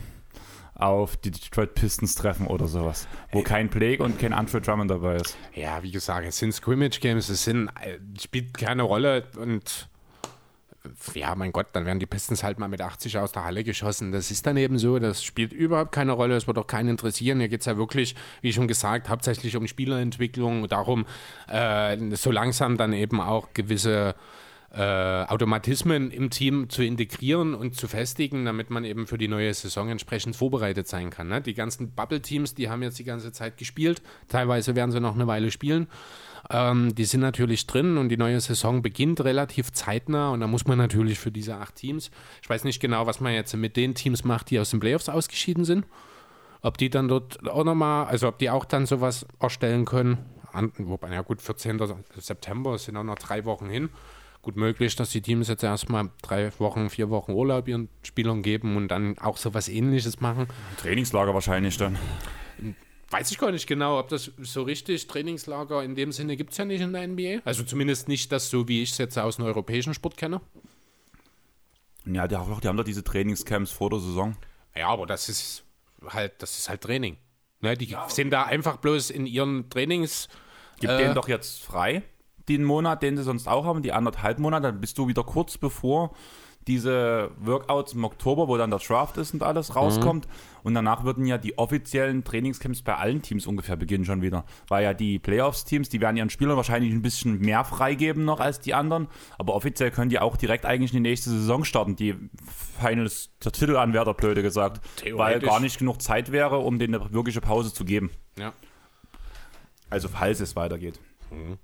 auf 0.75 1.17
die 1.17 1.31
Detroit 1.31 1.75
Pistons 1.75 2.15
treffen 2.15 2.47
oder 2.47 2.67
sowas, 2.67 3.07
wo 3.31 3.39
Ey. 3.39 3.43
kein 3.43 3.69
Blake 3.69 4.03
und 4.03 4.19
kein 4.19 4.33
Andre 4.33 4.61
Drummond 4.61 4.89
dabei 4.89 5.17
ist? 5.17 5.37
Ja, 5.53 5.83
wie 5.83 5.91
gesagt, 5.91 6.27
es 6.27 6.37
sind 6.37 6.53
Scrimmage 6.53 6.99
Games, 6.99 7.29
es 7.29 7.43
sind, 7.43 7.69
äh, 7.81 7.99
spielt 8.19 8.57
keine 8.57 8.83
Rolle 8.83 9.25
und 9.37 9.87
ja, 11.13 11.33
mein 11.35 11.53
Gott, 11.53 11.67
dann 11.73 11.85
werden 11.85 11.99
die 11.99 12.05
Pistons 12.05 12.43
halt 12.43 12.59
mal 12.59 12.67
mit 12.67 12.81
80 12.81 13.17
aus 13.17 13.31
der 13.31 13.45
Halle 13.45 13.63
geschossen. 13.63 14.11
Das 14.11 14.31
ist 14.31 14.45
dann 14.45 14.57
eben 14.57 14.77
so, 14.77 14.99
das 14.99 15.23
spielt 15.23 15.53
überhaupt 15.53 15.93
keine 15.93 16.11
Rolle, 16.11 16.35
es 16.35 16.45
wird 16.45 16.57
auch 16.57 16.67
keinen 16.67 16.89
interessieren. 16.89 17.39
Hier 17.39 17.47
geht 17.47 17.61
es 17.61 17.67
ja 17.67 17.77
wirklich, 17.77 18.15
wie 18.41 18.51
schon 18.51 18.67
gesagt, 18.67 19.07
hauptsächlich 19.07 19.55
um 19.55 19.65
Spielerentwicklung, 19.65 20.67
darum, 20.67 21.05
äh, 21.47 21.97
so 22.15 22.31
langsam 22.31 22.75
dann 22.77 22.91
eben 22.91 23.21
auch 23.21 23.53
gewisse 23.53 24.15
äh, 24.75 25.25
Automatismen 25.27 26.09
im 26.09 26.31
Team 26.31 26.67
zu 26.67 26.83
integrieren 26.83 27.53
und 27.53 27.75
zu 27.75 27.87
festigen, 27.87 28.43
damit 28.43 28.71
man 28.71 28.85
eben 28.85 29.05
für 29.05 29.19
die 29.19 29.27
neue 29.27 29.53
Saison 29.53 29.89
entsprechend 29.89 30.35
vorbereitet 30.35 30.87
sein 30.87 31.11
kann. 31.11 31.27
Ne? 31.27 31.41
Die 31.41 31.53
ganzen 31.53 31.91
Bubble-Teams, 31.91 32.55
die 32.55 32.69
haben 32.69 32.81
jetzt 32.81 32.97
die 32.97 33.03
ganze 33.03 33.31
Zeit 33.31 33.57
gespielt. 33.57 34.01
Teilweise 34.29 34.75
werden 34.75 34.91
sie 34.91 34.99
noch 34.99 35.13
eine 35.13 35.27
Weile 35.27 35.51
spielen. 35.51 35.87
Ähm, 36.49 36.95
die 36.95 37.05
sind 37.05 37.21
natürlich 37.21 37.67
drin 37.67 37.97
und 37.97 38.09
die 38.09 38.17
neue 38.17 38.41
Saison 38.41 38.81
beginnt 38.81 39.23
relativ 39.23 39.71
zeitnah 39.71 40.31
und 40.31 40.39
da 40.39 40.47
muss 40.47 40.65
man 40.65 40.79
natürlich 40.79 41.19
für 41.19 41.31
diese 41.31 41.55
acht 41.57 41.75
Teams, 41.75 42.09
ich 42.41 42.49
weiß 42.49 42.63
nicht 42.63 42.81
genau, 42.81 43.05
was 43.05 43.21
man 43.21 43.33
jetzt 43.33 43.55
mit 43.55 43.77
den 43.77 43.93
Teams 43.93 44.23
macht, 44.23 44.49
die 44.49 44.59
aus 44.59 44.71
den 44.71 44.79
Playoffs 44.79 45.07
ausgeschieden 45.07 45.65
sind, 45.65 45.85
ob 46.63 46.79
die 46.79 46.89
dann 46.89 47.07
dort 47.07 47.47
auch 47.47 47.63
nochmal, 47.63 48.07
also 48.07 48.27
ob 48.27 48.39
die 48.39 48.49
auch 48.49 48.65
dann 48.65 48.87
sowas 48.87 49.25
erstellen 49.39 49.85
können. 49.85 50.17
Wobei, 50.79 51.13
ja 51.13 51.21
gut, 51.21 51.41
14. 51.41 51.79
September 52.17 52.77
sind 52.77 52.97
auch 52.97 53.03
noch 53.03 53.19
drei 53.19 53.45
Wochen 53.45 53.69
hin 53.69 53.89
gut 54.43 54.57
möglich, 54.57 54.95
dass 54.95 55.09
die 55.09 55.21
Teams 55.21 55.47
jetzt 55.47 55.63
erstmal 55.63 56.11
drei 56.21 56.51
Wochen, 56.59 56.89
vier 56.89 57.09
Wochen 57.09 57.31
Urlaub 57.31 57.67
ihren 57.67 57.89
Spielern 58.03 58.43
geben 58.43 58.75
und 58.75 58.89
dann 58.89 59.17
auch 59.17 59.37
so 59.37 59.53
was 59.53 59.69
ähnliches 59.69 60.19
machen. 60.19 60.47
Trainingslager 60.77 61.33
wahrscheinlich 61.33 61.77
dann. 61.77 61.97
Weiß 63.09 63.31
ich 63.31 63.37
gar 63.37 63.51
nicht 63.51 63.67
genau, 63.67 63.99
ob 63.99 64.09
das 64.09 64.31
so 64.39 64.63
richtig 64.63 65.07
Trainingslager 65.07 65.83
in 65.83 65.95
dem 65.95 66.11
Sinne 66.11 66.35
gibt 66.35 66.51
es 66.51 66.57
ja 66.57 66.65
nicht 66.65 66.81
in 66.81 66.93
der 66.93 67.07
NBA. 67.07 67.41
Also 67.45 67.63
zumindest 67.63 68.07
nicht 68.07 68.31
das 68.31 68.49
so, 68.49 68.67
wie 68.67 68.83
ich 68.83 68.91
es 68.91 68.97
jetzt 68.97 69.17
aus 69.17 69.37
dem 69.37 69.45
europäischen 69.45 69.93
Sport 69.93 70.17
kenne. 70.17 70.41
Ja, 72.05 72.27
die, 72.27 72.35
die 72.35 72.67
haben 72.67 72.77
doch 72.77 72.83
diese 72.83 73.03
Trainingscamps 73.03 73.71
vor 73.71 73.89
der 73.89 73.99
Saison. 73.99 74.35
Ja, 74.75 74.89
aber 74.89 75.05
das 75.05 75.29
ist 75.29 75.63
halt, 76.05 76.33
das 76.39 76.57
ist 76.57 76.67
halt 76.67 76.81
Training. 76.81 77.17
Ne, 77.61 77.77
die 77.77 77.85
ja. 77.85 78.09
sind 78.09 78.31
da 78.31 78.43
einfach 78.43 78.75
bloß 78.77 79.09
in 79.09 79.25
ihren 79.25 79.69
Trainings. 79.69 80.27
Gibt 80.81 80.91
äh, 80.91 80.97
denen 80.97 81.15
doch 81.15 81.29
jetzt 81.29 81.63
frei 81.63 82.03
den 82.49 82.63
Monat, 82.63 83.03
den 83.03 83.17
sie 83.17 83.23
sonst 83.23 83.47
auch 83.47 83.65
haben, 83.65 83.81
die 83.81 83.93
anderthalb 83.93 84.39
Monate, 84.39 84.67
dann 84.67 84.81
bist 84.81 84.97
du 84.97 85.07
wieder 85.07 85.23
kurz 85.23 85.57
bevor 85.57 86.11
diese 86.67 87.31
Workouts 87.39 87.93
im 87.93 88.03
Oktober, 88.03 88.47
wo 88.47 88.57
dann 88.57 88.69
der 88.69 88.79
Draft 88.79 89.17
ist 89.17 89.33
und 89.33 89.43
alles 89.43 89.75
rauskommt. 89.75 90.27
Mhm. 90.27 90.31
Und 90.63 90.73
danach 90.75 91.03
würden 91.03 91.25
ja 91.25 91.37
die 91.37 91.57
offiziellen 91.57 92.23
Trainingscamps 92.23 92.83
bei 92.83 92.95
allen 92.95 93.21
Teams 93.21 93.47
ungefähr 93.47 93.75
beginnen 93.75 94.05
schon 94.05 94.21
wieder. 94.21 94.45
Weil 94.67 94.83
ja 94.83 94.93
die 94.93 95.19
Playoffs-Teams, 95.19 95.89
die 95.89 95.99
werden 95.99 96.15
ihren 96.15 96.29
Spielern 96.29 96.55
wahrscheinlich 96.55 96.93
ein 96.93 97.01
bisschen 97.01 97.39
mehr 97.39 97.65
freigeben 97.65 98.23
noch 98.23 98.39
als 98.39 98.59
die 98.59 98.73
anderen. 98.73 99.07
Aber 99.37 99.55
offiziell 99.55 99.91
können 99.91 100.09
die 100.09 100.19
auch 100.19 100.37
direkt 100.37 100.65
eigentlich 100.65 100.93
in 100.93 101.03
die 101.03 101.09
nächste 101.09 101.31
Saison 101.31 101.65
starten. 101.65 101.95
Die 101.95 102.15
Finals, 102.79 103.31
der 103.43 103.51
Titelanwärter, 103.51 104.13
blöde 104.13 104.41
gesagt. 104.41 104.81
Weil 105.11 105.39
gar 105.39 105.59
nicht 105.59 105.79
genug 105.79 106.01
Zeit 106.01 106.31
wäre, 106.31 106.59
um 106.59 106.79
denen 106.79 106.95
eine 106.95 107.13
wirkliche 107.13 107.41
Pause 107.41 107.73
zu 107.73 107.83
geben. 107.83 108.11
Ja. 108.37 108.53
Also 109.89 110.07
falls 110.07 110.39
es 110.39 110.55
weitergeht. 110.55 110.99
Mhm. 111.29 111.57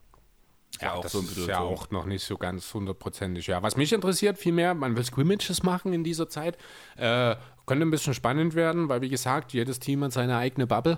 Ja, 0.82 0.94
auch 0.94 1.02
das 1.02 1.12
so 1.12 1.20
ist 1.20 1.48
ja 1.48 1.60
auch 1.60 1.90
noch 1.92 2.06
nicht 2.06 2.24
so 2.24 2.38
ganz 2.38 2.74
hundertprozentig. 2.74 3.48
Ja, 3.48 3.62
was 3.62 3.76
mich 3.76 3.92
interessiert 3.92 4.38
vielmehr, 4.38 4.74
man 4.74 4.96
will 4.96 5.04
Scrimmages 5.04 5.64
machen 5.64 5.94
in 5.94 6.04
dieser 6.04 6.30
Zeit. 6.30 6.58
Äh, 6.96 7.36
könnte 7.66 7.86
ein 7.86 7.92
bisschen 7.92 8.14
spannend 8.14 8.56
werden, 8.56 8.90
weil 8.90 9.02
wie 9.02 9.10
gesagt, 9.10 9.54
jedes 9.54 9.80
Team 9.80 10.04
hat 10.04 10.14
seine 10.14 10.38
eigene 10.38 10.66
Bubble 10.68 10.98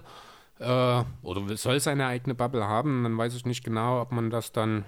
äh, 0.59 1.03
oder 1.23 1.57
soll 1.57 1.79
seine 1.79 2.05
eigene 2.07 2.35
Bubble 2.35 2.67
haben. 2.67 3.03
Dann 3.03 3.17
weiß 3.17 3.35
ich 3.35 3.45
nicht 3.45 3.63
genau, 3.63 4.01
ob 4.01 4.11
man 4.11 4.29
das 4.29 4.51
dann 4.51 4.85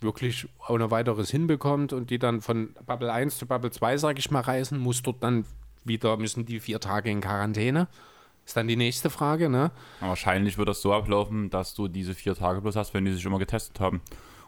wirklich 0.00 0.46
ohne 0.68 0.90
weiteres 0.90 1.30
hinbekommt 1.30 1.92
und 1.92 2.10
die 2.10 2.18
dann 2.18 2.42
von 2.42 2.74
Bubble 2.86 3.12
1 3.12 3.38
zu 3.38 3.46
Bubble 3.46 3.70
2, 3.70 3.96
sage 3.96 4.18
ich 4.18 4.30
mal, 4.30 4.40
reisen, 4.40 4.78
muss 4.78 5.02
dort 5.02 5.22
dann 5.22 5.46
wieder, 5.84 6.16
müssen 6.16 6.44
die 6.44 6.60
vier 6.60 6.80
Tage 6.80 7.10
in 7.10 7.20
Quarantäne. 7.20 7.88
Ist 8.44 8.56
dann 8.56 8.68
die 8.68 8.76
nächste 8.76 9.08
Frage, 9.10 9.48
ne? 9.48 9.70
Wahrscheinlich 10.00 10.58
wird 10.58 10.68
das 10.68 10.82
so 10.82 10.92
ablaufen, 10.92 11.50
dass 11.50 11.74
du 11.74 11.88
diese 11.88 12.14
vier 12.14 12.34
Tage 12.34 12.60
bloß 12.60 12.76
hast, 12.76 12.92
wenn 12.92 13.04
die 13.04 13.12
sich 13.12 13.24
immer 13.24 13.38
getestet 13.38 13.80
haben. 13.80 14.02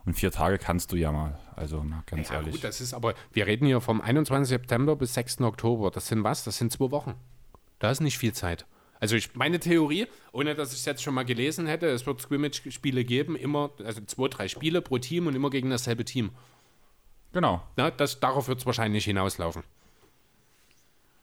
Und 0.04 0.14
vier 0.14 0.30
Tage 0.30 0.58
kannst 0.58 0.92
du 0.92 0.96
ja 0.96 1.10
mal. 1.10 1.38
Also 1.56 1.82
mal 1.82 2.02
ganz 2.06 2.28
ja, 2.28 2.36
ehrlich. 2.36 2.52
Gut, 2.54 2.64
das 2.64 2.80
ist 2.80 2.94
aber, 2.94 3.14
wir 3.32 3.46
reden 3.46 3.66
hier 3.66 3.80
vom 3.80 4.00
21. 4.00 4.48
September 4.48 4.94
bis 4.96 5.14
6. 5.14 5.40
Oktober. 5.40 5.90
Das 5.90 6.06
sind 6.08 6.22
was? 6.22 6.44
Das 6.44 6.58
sind 6.58 6.70
zwei 6.70 6.90
Wochen. 6.90 7.14
Da 7.78 7.90
ist 7.90 8.00
nicht 8.00 8.18
viel 8.18 8.32
Zeit. 8.32 8.66
Also 9.00 9.16
ich, 9.16 9.34
meine 9.34 9.58
Theorie, 9.58 10.06
ohne 10.32 10.54
dass 10.54 10.72
ich 10.72 10.78
es 10.78 10.84
jetzt 10.84 11.02
schon 11.02 11.14
mal 11.14 11.24
gelesen 11.24 11.66
hätte, 11.66 11.86
es 11.88 12.06
wird 12.06 12.20
Scrimmage-Spiele 12.20 13.04
geben, 13.04 13.36
immer, 13.36 13.70
also 13.84 14.00
zwei, 14.02 14.28
drei 14.28 14.48
Spiele 14.48 14.80
pro 14.80 14.98
Team 14.98 15.26
und 15.26 15.34
immer 15.34 15.50
gegen 15.50 15.70
dasselbe 15.70 16.04
Team. 16.04 16.30
Genau. 17.32 17.62
Na, 17.76 17.90
das, 17.90 18.20
darauf 18.20 18.48
wird 18.48 18.60
es 18.60 18.66
wahrscheinlich 18.66 19.04
hinauslaufen. 19.04 19.62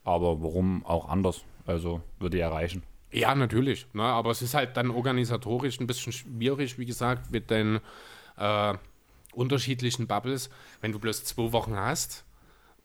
Aber 0.04 0.42
warum 0.44 0.86
auch 0.86 1.08
anders? 1.08 1.44
Also 1.66 2.02
würde 2.20 2.40
erreichen. 2.40 2.84
Ja, 3.12 3.36
natürlich. 3.36 3.88
Ne? 3.94 4.04
Aber 4.04 4.32
es 4.32 4.42
ist 4.42 4.54
halt 4.56 4.76
dann 4.76 4.90
organisatorisch 4.90 5.80
ein 5.80 5.88
bisschen 5.88 6.12
schwierig, 6.12 6.80
wie 6.80 6.86
gesagt, 6.86 7.32
mit 7.32 7.50
den 7.52 7.80
äh, 8.38 8.74
unterschiedlichen 9.34 10.08
Bubbles, 10.08 10.50
wenn 10.82 10.92
du 10.92 11.00
bloß 11.00 11.24
zwei 11.24 11.52
Wochen 11.52 11.76
hast 11.76 12.26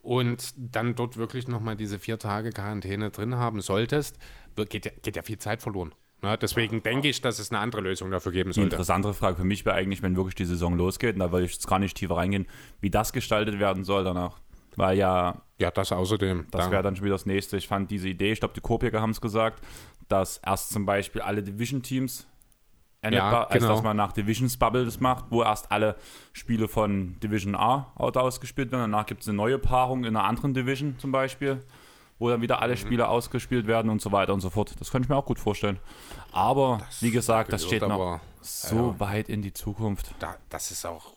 und 0.02 0.54
dann 0.56 0.94
dort 0.94 1.16
wirklich 1.16 1.48
nochmal 1.48 1.76
diese 1.76 1.98
vier 1.98 2.18
Tage 2.18 2.50
Quarantäne 2.50 3.10
drin 3.10 3.36
haben 3.36 3.60
solltest, 3.60 4.18
geht 4.56 4.86
ja, 4.86 4.92
geht 5.02 5.16
ja 5.16 5.22
viel 5.22 5.38
Zeit 5.38 5.62
verloren. 5.62 5.94
Ne? 6.22 6.36
Deswegen 6.36 6.82
denke 6.82 7.08
ich, 7.08 7.20
dass 7.20 7.38
es 7.38 7.50
eine 7.50 7.60
andere 7.60 7.82
Lösung 7.82 8.10
dafür 8.10 8.32
geben 8.32 8.52
sollte. 8.52 8.68
Die 8.68 8.72
interessantere 8.74 9.14
Frage 9.14 9.36
für 9.36 9.44
mich 9.44 9.64
wäre 9.64 9.76
eigentlich, 9.76 10.02
wenn 10.02 10.16
wirklich 10.16 10.34
die 10.34 10.44
Saison 10.44 10.76
losgeht, 10.76 11.14
und 11.14 11.20
da 11.20 11.32
will 11.32 11.44
ich 11.44 11.52
jetzt 11.52 11.66
gar 11.66 11.78
nicht 11.78 11.96
tiefer 11.96 12.16
reingehen, 12.16 12.46
wie 12.80 12.90
das 12.90 13.12
gestaltet 13.12 13.58
werden 13.58 13.84
soll 13.84 14.04
danach. 14.04 14.40
Weil 14.76 14.96
ja. 14.98 15.42
Ja, 15.61 15.72
das 15.72 15.90
außerdem. 15.90 16.46
Das 16.52 16.70
wäre 16.70 16.85
dann 16.85 16.94
schon 16.94 17.04
wieder 17.04 17.16
das 17.16 17.26
nächste. 17.26 17.57
Ich 17.57 17.66
fand 17.66 17.90
diese 17.90 18.09
Idee, 18.09 18.31
ich 18.31 18.38
glaube, 18.38 18.54
die 18.54 18.61
Kopiker 18.61 19.00
haben 19.00 19.11
es 19.11 19.20
gesagt, 19.20 19.64
dass 20.09 20.38
erst 20.38 20.70
zum 20.70 20.87
Beispiel 20.87 21.20
alle 21.20 21.42
Division-Teams 21.42 22.28
ja, 23.04 23.44
also 23.44 23.59
genau. 23.59 23.74
dass 23.74 23.83
man 23.83 23.96
nach 23.96 24.12
Divisions 24.12 24.57
Bubble 24.57 24.85
das 24.85 25.00
macht, 25.00 25.26
wo 25.31 25.42
erst 25.42 25.70
alle 25.70 25.96
Spiele 26.33 26.68
von 26.68 27.18
Division 27.20 27.54
A 27.54 27.92
ausgespielt 27.96 28.72
werden. 28.72 28.90
Danach 28.90 29.07
gibt 29.07 29.22
es 29.22 29.28
eine 29.28 29.37
neue 29.37 29.59
Paarung 29.59 30.04
in 30.04 30.16
einer 30.16 30.24
anderen 30.24 30.52
Division 30.52 30.98
zum 30.98 31.12
Beispiel, 31.12 31.62
wo 32.18 32.28
dann 32.28 32.40
wieder 32.42 32.61
alle 32.61 32.74
mhm. 32.74 32.78
Spiele 32.78 33.09
ausgespielt 33.09 33.66
werden 33.66 33.90
und 33.90 34.02
so 34.02 34.11
weiter 34.11 34.35
und 34.35 34.40
so 34.40 34.50
fort. 34.50 34.74
Das 34.81 34.90
könnte 34.90 35.07
ich 35.07 35.11
mir 35.11 35.16
auch 35.16 35.26
gut 35.26 35.38
vorstellen. 35.38 35.78
Aber 36.33 36.78
das 36.81 37.02
wie 37.02 37.11
gesagt, 37.11 37.52
das 37.52 37.64
steht 37.64 37.83
noch 37.83 38.20
so 38.40 38.94
ja, 38.98 39.00
weit 39.00 39.28
in 39.28 39.42
die 39.42 39.52
Zukunft. 39.52 40.12
Da, 40.18 40.37
das 40.48 40.72
ist 40.72 40.85
auch 40.85 41.14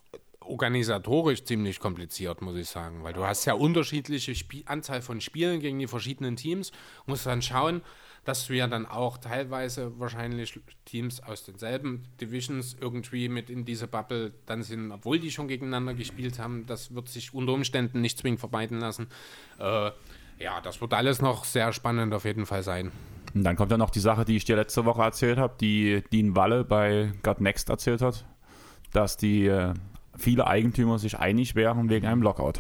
organisatorisch 0.52 1.44
ziemlich 1.44 1.80
kompliziert, 1.80 2.42
muss 2.42 2.56
ich 2.56 2.70
sagen, 2.70 3.04
weil 3.04 3.14
du 3.14 3.26
hast 3.26 3.46
ja 3.46 3.54
unterschiedliche 3.54 4.36
Spie 4.36 4.64
Anzahl 4.68 5.02
von 5.02 5.22
Spielen 5.22 5.60
gegen 5.60 5.80
die 5.80 5.88
verschiedenen 5.88 6.36
Teams, 6.36 6.72
musst 7.06 7.26
dann 7.26 7.42
schauen, 7.42 7.82
dass 8.24 8.46
du 8.46 8.54
ja 8.54 8.68
dann 8.68 8.86
auch 8.86 9.18
teilweise 9.18 10.00
wahrscheinlich 10.00 10.60
Teams 10.86 11.24
aus 11.24 11.44
denselben 11.44 12.04
Divisions 12.20 12.76
irgendwie 12.80 13.30
mit 13.30 13.50
in 13.50 13.66
diese 13.66 13.88
Bubble 13.88 14.34
dann 14.46 14.62
sind, 14.62 14.92
obwohl 14.92 15.20
die 15.20 15.32
schon 15.32 15.48
gegeneinander 15.48 15.96
gespielt 15.96 16.38
haben. 16.38 16.66
Das 16.68 16.94
wird 16.94 17.10
sich 17.10 17.34
unter 17.34 17.54
Umständen 17.54 18.02
nicht 18.02 18.20
zwingend 18.20 18.40
vermeiden 18.40 18.80
lassen. 18.80 19.08
Äh, 19.58 19.92
ja, 20.38 20.62
das 20.62 20.82
wird 20.82 20.94
alles 20.94 21.22
noch 21.22 21.46
sehr 21.46 21.74
spannend 21.74 22.14
auf 22.14 22.26
jeden 22.26 22.46
Fall 22.46 22.62
sein. 22.62 22.92
Und 23.34 23.44
dann 23.44 23.56
kommt 23.56 23.72
ja 23.72 23.78
noch 23.78 23.90
die 23.90 24.00
Sache, 24.00 24.26
die 24.26 24.36
ich 24.36 24.46
dir 24.46 24.56
letzte 24.56 24.86
Woche 24.86 25.02
erzählt 25.02 25.38
habe, 25.38 25.56
die 25.60 26.04
Dean 26.12 26.36
Walle 26.36 26.64
bei 26.64 27.14
God 27.24 27.42
Next 27.42 27.70
erzählt 27.70 28.02
hat, 28.02 28.26
dass 28.92 29.18
die 29.18 29.48
äh, 29.48 29.74
viele 30.22 30.48
Eigentümer 30.48 31.00
sich 31.00 31.20
einig 31.20 31.56
wären 31.56 31.90
wegen 31.90 32.08
einem 32.08 32.22
Lockout. 32.22 32.60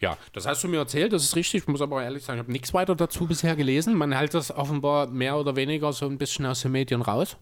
Ja, 0.00 0.16
das 0.32 0.46
hast 0.46 0.62
du 0.62 0.68
mir 0.68 0.78
erzählt, 0.78 1.12
das 1.12 1.24
ist 1.24 1.36
richtig. 1.36 1.62
Ich 1.62 1.68
muss 1.68 1.80
aber 1.80 2.02
ehrlich 2.02 2.24
sagen, 2.24 2.38
ich 2.38 2.44
habe 2.44 2.52
nichts 2.52 2.74
weiter 2.74 2.94
dazu 2.94 3.26
bisher 3.26 3.56
gelesen. 3.56 3.94
Man 3.94 4.12
hält 4.12 4.34
das 4.34 4.50
offenbar 4.50 5.06
mehr 5.06 5.38
oder 5.38 5.56
weniger 5.56 5.92
so 5.92 6.06
ein 6.06 6.18
bisschen 6.18 6.44
aus 6.46 6.62
den 6.62 6.72
Medien 6.72 7.00
raus. 7.00 7.36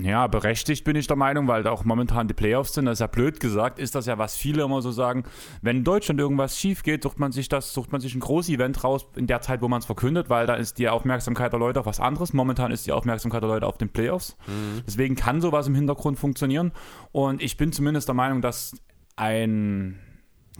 Ja, 0.00 0.26
berechtigt 0.26 0.84
bin 0.84 0.94
ich 0.94 1.06
der 1.06 1.16
Meinung, 1.16 1.48
weil 1.48 1.62
da 1.62 1.70
auch 1.70 1.84
momentan 1.84 2.28
die 2.28 2.34
Playoffs 2.34 2.74
sind. 2.74 2.84
Das 2.84 2.94
ist 2.94 3.00
ja 3.00 3.06
blöd 3.06 3.40
gesagt, 3.40 3.78
ist 3.78 3.94
das 3.94 4.04
ja, 4.04 4.18
was 4.18 4.36
viele 4.36 4.62
immer 4.62 4.82
so 4.82 4.90
sagen. 4.90 5.24
Wenn 5.62 5.78
in 5.78 5.84
Deutschland 5.84 6.20
irgendwas 6.20 6.58
schief 6.58 6.82
geht, 6.82 7.02
sucht 7.02 7.18
man 7.18 7.32
sich 7.32 7.48
das, 7.48 7.72
sucht 7.72 7.92
man 7.92 8.02
sich 8.02 8.14
ein 8.14 8.20
Groß-Event 8.20 8.84
raus 8.84 9.06
in 9.16 9.26
der 9.26 9.40
Zeit, 9.40 9.62
wo 9.62 9.68
man 9.68 9.78
es 9.78 9.86
verkündet, 9.86 10.28
weil 10.28 10.46
da 10.46 10.54
ist 10.54 10.78
die 10.78 10.90
Aufmerksamkeit 10.90 11.52
der 11.52 11.60
Leute 11.60 11.80
auf 11.80 11.86
was 11.86 11.98
anderes. 11.98 12.34
Momentan 12.34 12.72
ist 12.72 12.86
die 12.86 12.92
Aufmerksamkeit 12.92 13.42
der 13.42 13.48
Leute 13.48 13.66
auf 13.66 13.78
den 13.78 13.88
Playoffs. 13.88 14.36
Mhm. 14.46 14.82
Deswegen 14.86 15.14
kann 15.14 15.40
sowas 15.40 15.66
im 15.66 15.74
Hintergrund 15.74 16.18
funktionieren. 16.18 16.72
Und 17.12 17.42
ich 17.42 17.56
bin 17.56 17.72
zumindest 17.72 18.08
der 18.08 18.14
Meinung, 18.14 18.42
dass 18.42 18.76
ein 19.16 19.98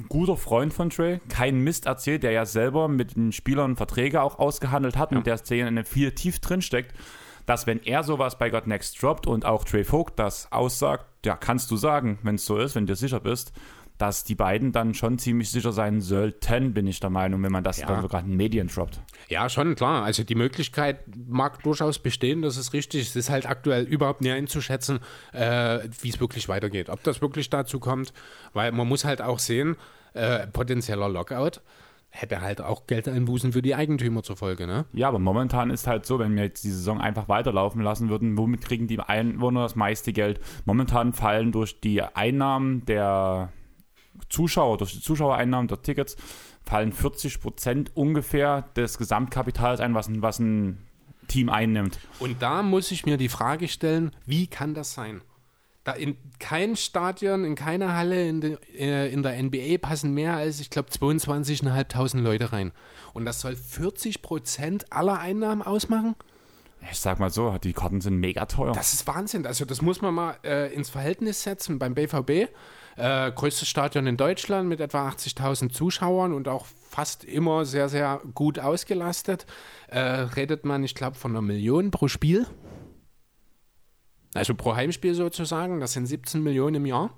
guter 0.08 0.38
Freund 0.38 0.72
von 0.72 0.88
Trey 0.88 1.20
keinen 1.28 1.62
Mist 1.62 1.84
erzählt, 1.84 2.22
der 2.22 2.30
ja 2.30 2.46
selber 2.46 2.88
mit 2.88 3.16
den 3.16 3.32
Spielern 3.32 3.76
Verträge 3.76 4.22
auch 4.22 4.38
ausgehandelt 4.38 4.96
hat 4.96 5.12
ja. 5.12 5.18
und 5.18 5.26
der 5.26 5.36
Szene 5.36 5.84
viel 5.84 6.12
tief 6.12 6.38
drin 6.38 6.62
steckt 6.62 6.94
dass 7.46 7.66
wenn 7.66 7.82
er 7.84 8.02
sowas 8.02 8.38
bei 8.38 8.50
God 8.50 8.66
Next 8.66 9.00
droppt 9.02 9.26
und 9.26 9.44
auch 9.44 9.64
Trey 9.64 9.84
Vogt 9.84 10.18
das 10.18 10.50
aussagt, 10.52 11.06
ja, 11.24 11.36
kannst 11.36 11.70
du 11.70 11.76
sagen, 11.76 12.18
wenn 12.22 12.34
es 12.36 12.44
so 12.44 12.58
ist, 12.58 12.74
wenn 12.74 12.86
du 12.86 12.92
dir 12.92 12.96
sicher 12.96 13.20
bist, 13.20 13.52
dass 13.98 14.24
die 14.24 14.34
beiden 14.34 14.72
dann 14.72 14.92
schon 14.92 15.18
ziemlich 15.18 15.50
sicher 15.50 15.72
sein 15.72 16.02
sollten, 16.02 16.74
bin 16.74 16.86
ich 16.86 17.00
der 17.00 17.08
Meinung, 17.08 17.42
wenn 17.42 17.50
man 17.52 17.64
das 17.64 17.78
Ja. 17.78 17.86
dann 17.86 18.02
sogar 18.02 18.20
in 18.20 18.36
Medien 18.36 18.68
droppt. 18.68 19.00
Ja, 19.28 19.48
schon, 19.48 19.74
klar. 19.74 20.04
Also 20.04 20.22
die 20.22 20.34
Möglichkeit 20.34 20.98
mag 21.26 21.62
durchaus 21.62 21.98
bestehen, 21.98 22.42
das 22.42 22.58
ist 22.58 22.74
richtig. 22.74 23.08
Es 23.08 23.16
ist 23.16 23.30
halt 23.30 23.46
aktuell 23.48 23.84
überhaupt 23.84 24.20
nicht 24.20 24.32
einzuschätzen, 24.32 24.98
äh, 25.32 25.78
wie 26.02 26.10
es 26.10 26.20
wirklich 26.20 26.46
weitergeht. 26.48 26.90
Ob 26.90 27.02
das 27.04 27.22
wirklich 27.22 27.48
dazu 27.48 27.80
kommt, 27.80 28.12
weil 28.52 28.70
man 28.72 28.86
muss 28.86 29.06
halt 29.06 29.22
auch 29.22 29.38
sehen, 29.38 29.76
äh, 30.12 30.46
potenzieller 30.46 31.08
Lockout 31.08 31.60
hätte 32.16 32.40
halt 32.40 32.60
auch 32.60 32.86
Geldeinbußen 32.86 33.52
für 33.52 33.62
die 33.62 33.74
Eigentümer 33.74 34.22
zur 34.22 34.36
Folge, 34.36 34.66
ne? 34.66 34.86
Ja, 34.92 35.08
aber 35.08 35.18
momentan 35.18 35.70
ist 35.70 35.86
halt 35.86 36.06
so, 36.06 36.18
wenn 36.18 36.34
wir 36.34 36.44
jetzt 36.44 36.64
die 36.64 36.70
Saison 36.70 37.00
einfach 37.00 37.28
weiterlaufen 37.28 37.82
lassen 37.82 38.08
würden, 38.08 38.38
womit 38.38 38.62
kriegen 38.62 38.86
die 38.86 38.98
Einwohner 38.98 39.62
das 39.62 39.76
meiste 39.76 40.12
Geld? 40.12 40.40
Momentan 40.64 41.12
fallen 41.12 41.52
durch 41.52 41.80
die 41.80 42.02
Einnahmen 42.02 42.84
der 42.86 43.52
Zuschauer, 44.30 44.78
durch 44.78 44.92
die 44.92 45.00
Zuschauereinnahmen 45.00 45.68
der 45.68 45.82
Tickets, 45.82 46.16
fallen 46.62 46.92
40 46.92 47.40
Prozent 47.40 47.92
ungefähr 47.94 48.62
des 48.76 48.98
Gesamtkapitals 48.98 49.80
ein, 49.80 49.94
was 49.94 50.08
ein, 50.08 50.22
was 50.22 50.38
ein 50.38 50.78
Team 51.28 51.50
einnimmt. 51.50 51.98
Und 52.18 52.40
da 52.40 52.62
muss 52.62 52.90
ich 52.90 53.04
mir 53.04 53.16
die 53.16 53.28
Frage 53.28 53.68
stellen, 53.68 54.12
wie 54.24 54.46
kann 54.46 54.74
das 54.74 54.94
sein? 54.94 55.20
Da 55.86 55.92
in 55.92 56.16
kein 56.40 56.74
Stadion, 56.74 57.44
in 57.44 57.54
keine 57.54 57.94
Halle 57.94 58.28
in, 58.28 58.40
de, 58.40 58.58
äh, 58.76 59.08
in 59.12 59.22
der 59.22 59.40
NBA 59.40 59.78
passen 59.80 60.12
mehr 60.12 60.34
als, 60.34 60.58
ich 60.58 60.68
glaube, 60.68 60.90
22.500 60.90 62.20
Leute 62.20 62.52
rein. 62.52 62.72
Und 63.14 63.24
das 63.24 63.40
soll 63.40 63.54
40 63.54 64.20
Prozent 64.20 64.92
aller 64.92 65.20
Einnahmen 65.20 65.62
ausmachen? 65.62 66.16
Ich 66.90 66.98
sag 66.98 67.20
mal 67.20 67.30
so, 67.30 67.56
die 67.58 67.72
Karten 67.72 68.00
sind 68.00 68.16
mega 68.16 68.46
teuer. 68.46 68.72
Das 68.72 68.94
ist 68.94 69.06
Wahnsinn. 69.06 69.46
Also 69.46 69.64
das 69.64 69.80
muss 69.80 70.02
man 70.02 70.12
mal 70.12 70.36
äh, 70.42 70.74
ins 70.74 70.90
Verhältnis 70.90 71.44
setzen 71.44 71.78
beim 71.78 71.94
BVB. 71.94 72.50
Äh, 72.96 73.30
größtes 73.30 73.68
Stadion 73.68 74.08
in 74.08 74.16
Deutschland 74.16 74.68
mit 74.68 74.80
etwa 74.80 75.08
80.000 75.08 75.70
Zuschauern 75.70 76.32
und 76.32 76.48
auch 76.48 76.66
fast 76.90 77.22
immer 77.22 77.64
sehr, 77.64 77.88
sehr 77.88 78.20
gut 78.34 78.58
ausgelastet. 78.58 79.46
Äh, 79.86 80.00
redet 80.00 80.64
man, 80.64 80.82
ich 80.82 80.96
glaube, 80.96 81.16
von 81.16 81.30
einer 81.30 81.42
Million 81.42 81.92
pro 81.92 82.08
Spiel. 82.08 82.44
Also 84.36 84.54
pro 84.54 84.74
Heimspiel 84.74 85.14
sozusagen. 85.14 85.80
Das 85.80 85.92
sind 85.92 86.06
17 86.06 86.42
Millionen 86.42 86.76
im 86.76 86.86
Jahr 86.86 87.10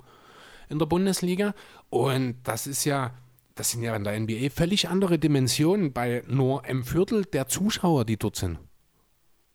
in 0.68 0.78
der 0.78 0.86
Bundesliga. 0.86 1.54
Und 1.90 2.36
das 2.44 2.66
ist 2.66 2.84
ja, 2.84 3.12
das 3.54 3.70
sind 3.70 3.82
ja 3.82 3.96
in 3.96 4.04
der 4.04 4.18
NBA 4.18 4.50
völlig 4.50 4.88
andere 4.88 5.18
Dimensionen 5.18 5.92
bei 5.92 6.22
nur 6.26 6.64
einem 6.64 6.84
Viertel 6.84 7.24
der 7.24 7.48
Zuschauer, 7.48 8.04
die 8.04 8.16
dort 8.16 8.36
sind. 8.36 8.58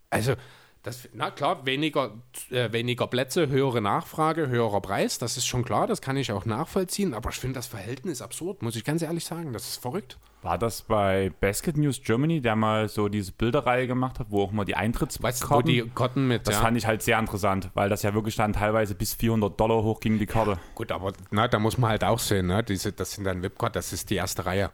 Also, 0.09 0.36
das, 0.84 1.07
na 1.14 1.32
klar, 1.32 1.66
weniger, 1.66 2.22
äh, 2.49 2.72
weniger 2.74 3.07
Plätze, 3.07 3.47
höhere 3.47 3.82
Nachfrage, 3.82 4.49
höherer 4.49 4.82
Preis, 4.82 5.18
das 5.18 5.38
ist 5.38 5.47
schon 5.47 5.64
klar, 5.64 5.88
das 5.88 6.01
kann 6.01 6.18
ich 6.18 6.32
auch 6.34 6.45
nachvollziehen, 6.45 7.14
aber 7.14 7.30
ich 7.30 7.38
finde 7.38 7.55
das 7.55 7.68
Verhältnis 7.68 8.22
absurd, 8.22 8.61
muss 8.61 8.76
ich 8.76 8.84
ganz 8.84 9.01
ehrlich 9.01 9.24
sagen, 9.24 9.53
das 9.53 9.70
ist 9.70 9.82
verrückt. 9.82 10.20
War 10.44 10.58
das 10.58 10.82
bei 10.82 11.32
Basket 11.39 11.78
News 11.78 12.02
Germany, 12.04 12.41
der 12.41 12.56
mal 12.56 12.89
so 12.89 13.08
diese 13.08 13.32
Bilderreihe 13.32 13.88
gemacht 13.88 14.20
hat, 14.20 14.28
wo 14.30 14.44
auch 14.44 14.52
mal 14.52 14.66
die 14.66 14.76
Eintrittskarten... 14.76 15.41
Weißt 15.41 15.50
wo 15.50 15.62
die 15.62 15.82
Kotten 15.82 16.28
mit, 16.28 16.48
das 16.48 16.56
ja. 16.56 16.62
fand 16.62 16.78
ich 16.78 16.86
halt 16.86 17.02
sehr 17.02 17.18
interessant, 17.18 17.70
weil 17.74 17.89
das 17.89 18.04
ja 18.04 18.14
wirklich 18.14 18.36
dann 18.36 18.52
teilweise 18.52 18.94
bis 18.94 19.14
400 19.14 19.58
Dollar 19.58 19.84
hoch 19.84 20.02
ging, 20.02 20.20
die 20.20 20.26
Karte. 20.26 20.58
Gut, 20.76 20.91
aber 20.91 21.14
na, 21.32 21.48
da 21.48 21.60
muss 21.60 21.78
man 21.78 21.91
halt 21.91 22.04
auch 22.04 22.20
sehen, 22.20 22.48
ne? 22.48 22.62
Diese, 22.62 22.91
das 22.91 23.14
sind 23.14 23.24
dann 23.24 23.41
VIP-Card, 23.41 23.76
das 23.76 23.94
ist 23.94 24.10
die 24.10 24.16
erste 24.16 24.46
Reihe. 24.46 24.70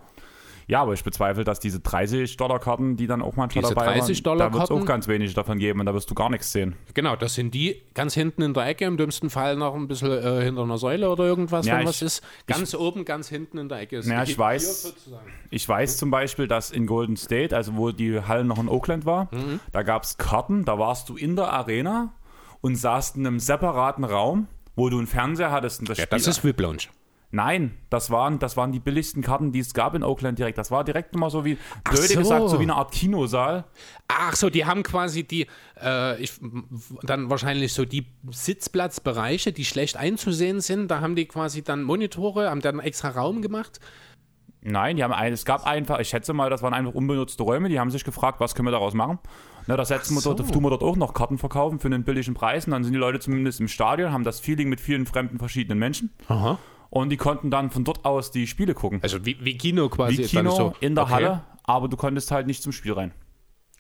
Ja, 0.70 0.82
aber 0.84 0.94
ich 0.94 1.04
bezweifle, 1.04 1.44
dass 1.44 1.60
diese 1.60 1.80
30-Dollar-Karten, 1.80 2.96
die 2.96 3.08
dann 3.08 3.22
auch 3.24 3.36
manchmal 3.36 3.64
Diese 3.64 3.74
dabei 3.74 3.88
waren, 3.88 3.98
30 4.00 4.22
da 4.24 4.54
wird 4.54 4.64
es 4.64 4.70
auch 4.72 4.86
ganz 4.86 5.08
wenig 5.08 5.34
davon 5.34 5.58
geben 5.58 5.80
und 5.80 5.88
da 5.88 5.94
wirst 5.96 6.10
du 6.12 6.14
gar 6.16 6.30
nichts 6.30 6.52
sehen. 6.52 6.76
Genau, 6.94 7.16
das 7.16 7.34
sind 7.34 7.54
die 7.56 7.82
ganz 7.96 8.14
hinten 8.14 8.44
in 8.44 8.54
der 8.54 8.68
Ecke, 8.68 8.86
im 8.86 8.96
dümmsten 8.96 9.32
Fall 9.32 9.56
noch 9.56 9.74
ein 9.74 9.88
bisschen 9.88 10.12
äh, 10.12 10.44
hinter 10.44 10.62
einer 10.62 10.78
Säule 10.78 11.10
oder 11.10 11.24
irgendwas, 11.26 11.66
Ja, 11.66 11.74
wenn 11.74 11.82
ich- 11.82 11.88
was 11.88 12.02
ist. 12.04 12.24
Ganz 12.46 12.76
oben, 12.76 13.04
ganz 13.04 13.28
hinten 13.30 13.58
in 13.58 13.68
der 13.68 13.80
Ecke. 13.80 13.98
ist 13.98 14.08
Ja, 14.08 14.22
ich 14.22 14.38
weiß. 14.38 14.94
Ich 15.50 15.68
weiß 15.68 15.98
zum 15.98 16.12
Beispiel, 16.12 16.48
dass 16.48 16.70
in 16.70 16.86
Golden 16.86 17.18
State, 17.18 17.56
also 17.56 17.76
wo 17.76 17.92
die 17.92 18.22
Halle 18.22 18.46
noch 18.46 18.60
in 18.60 18.70
Oakland 18.70 19.08
war, 19.08 19.28
Mhm. 19.34 19.60
da 19.72 19.82
gab 19.82 20.04
es 20.04 20.18
Karten, 20.18 20.66
da 20.66 20.78
warst 20.78 21.10
du 21.10 21.18
in 21.18 21.36
der 21.36 21.52
Arena 21.52 22.14
und 22.62 22.76
saßt 22.76 23.16
in 23.18 23.26
einem 23.26 23.40
separaten 23.40 24.04
Raum, 24.04 24.48
wo 24.76 24.90
du 24.90 25.00
einen 25.00 25.08
Fernseher 25.08 25.52
hattest. 25.52 25.80
Und 25.80 25.90
das 25.90 25.98
Ja, 25.98 26.04
Spiel- 26.06 26.20
das 26.20 26.28
ist 26.28 26.44
VIP-Lounge. 26.44 26.84
Nein, 27.32 27.78
das 27.92 28.10
waren, 28.10 28.40
das 28.40 28.58
waren 28.58 28.72
die 28.72 28.80
billigsten 28.80 29.22
Karten, 29.22 29.52
die 29.52 29.60
es 29.60 29.76
gab 29.76 29.94
in 29.94 30.04
Oakland 30.04 30.40
direkt. 30.40 30.58
Das 30.58 30.72
war 30.72 30.84
direkt 30.84 31.14
immer 31.14 31.30
so 31.30 31.46
wie, 31.46 31.58
Ach 31.84 31.92
blöde 31.92 32.08
so. 32.08 32.20
gesagt, 32.20 32.50
so 32.50 32.60
wie 32.60 32.64
eine 32.64 32.76
Art 32.76 32.92
Kinosaal. 32.92 33.66
Ach 34.08 34.36
so, 34.36 34.50
die 34.50 34.66
haben 34.66 34.82
quasi 34.82 35.24
die, 35.24 35.46
äh, 35.80 36.20
ich, 36.20 36.34
dann 37.04 37.30
wahrscheinlich 37.30 37.74
so 37.74 37.86
die 37.86 38.08
Sitzplatzbereiche, 38.32 39.52
die 39.52 39.66
schlecht 39.66 39.96
einzusehen 39.96 40.60
sind. 40.60 40.90
Da 40.90 41.02
haben 41.02 41.16
die 41.16 41.28
quasi 41.28 41.62
dann 41.64 41.84
Monitore, 41.84 42.50
haben 42.50 42.62
dann 42.62 42.80
extra 42.80 43.10
Raum 43.10 43.44
gemacht. 43.44 43.80
Nein, 44.62 44.98
die 44.98 45.04
haben 45.04 45.14
ein, 45.14 45.32
es 45.32 45.46
gab 45.46 45.66
einfach, 45.66 46.00
ich 46.00 46.10
schätze 46.10 46.34
mal, 46.34 46.50
das 46.50 46.62
waren 46.62 46.74
einfach 46.74 46.94
unbenutzte 46.94 47.44
Räume, 47.44 47.70
die 47.70 47.80
haben 47.80 47.92
sich 47.92 48.04
gefragt, 48.04 48.42
was 48.42 48.56
können 48.56 48.68
wir 48.68 48.72
daraus 48.72 48.94
machen. 48.94 49.20
Na, 49.68 49.78
da 49.78 49.86
setzen 49.86 50.16
wir 50.16 50.22
so. 50.22 50.34
dort, 50.34 50.52
tun 50.52 50.64
wir 50.64 50.70
dort 50.70 50.84
auch 50.84 50.98
noch 50.98 51.14
Karten 51.14 51.38
verkaufen 51.38 51.80
für 51.80 51.88
einen 51.88 52.04
billigen 52.04 52.34
Preis 52.34 52.66
und 52.66 52.72
dann 52.72 52.84
sind 52.84 52.92
die 52.92 53.00
Leute 53.00 53.20
zumindest 53.20 53.62
im 53.62 53.68
Stadion, 53.68 54.12
haben 54.12 54.24
das 54.24 54.40
Feeling 54.40 54.68
mit 54.68 54.82
vielen 54.82 55.06
fremden 55.06 55.38
verschiedenen 55.38 55.80
Menschen 55.80 56.12
Aha. 56.28 56.58
Und 56.90 57.10
die 57.10 57.18
konnten 57.18 57.52
dann 57.52 57.70
von 57.72 57.84
dort 57.84 58.06
aus 58.06 58.32
die 58.32 58.48
Spiele 58.48 58.74
gucken. 58.74 59.00
Also 59.02 59.26
wie, 59.26 59.38
wie 59.44 59.58
Kino 59.58 59.90
quasi. 59.90 60.18
Wie 60.18 60.24
Kino 60.24 60.52
so. 60.52 60.76
in 60.80 60.96
der 60.96 61.04
Okay. 61.06 61.14
Halle, 61.14 61.44
aber 61.64 61.88
du 61.88 61.98
konntest 61.98 62.32
halt 62.32 62.48
nicht 62.48 62.64
zum 62.64 62.72
Spiel 62.72 62.94
rein. 62.94 63.12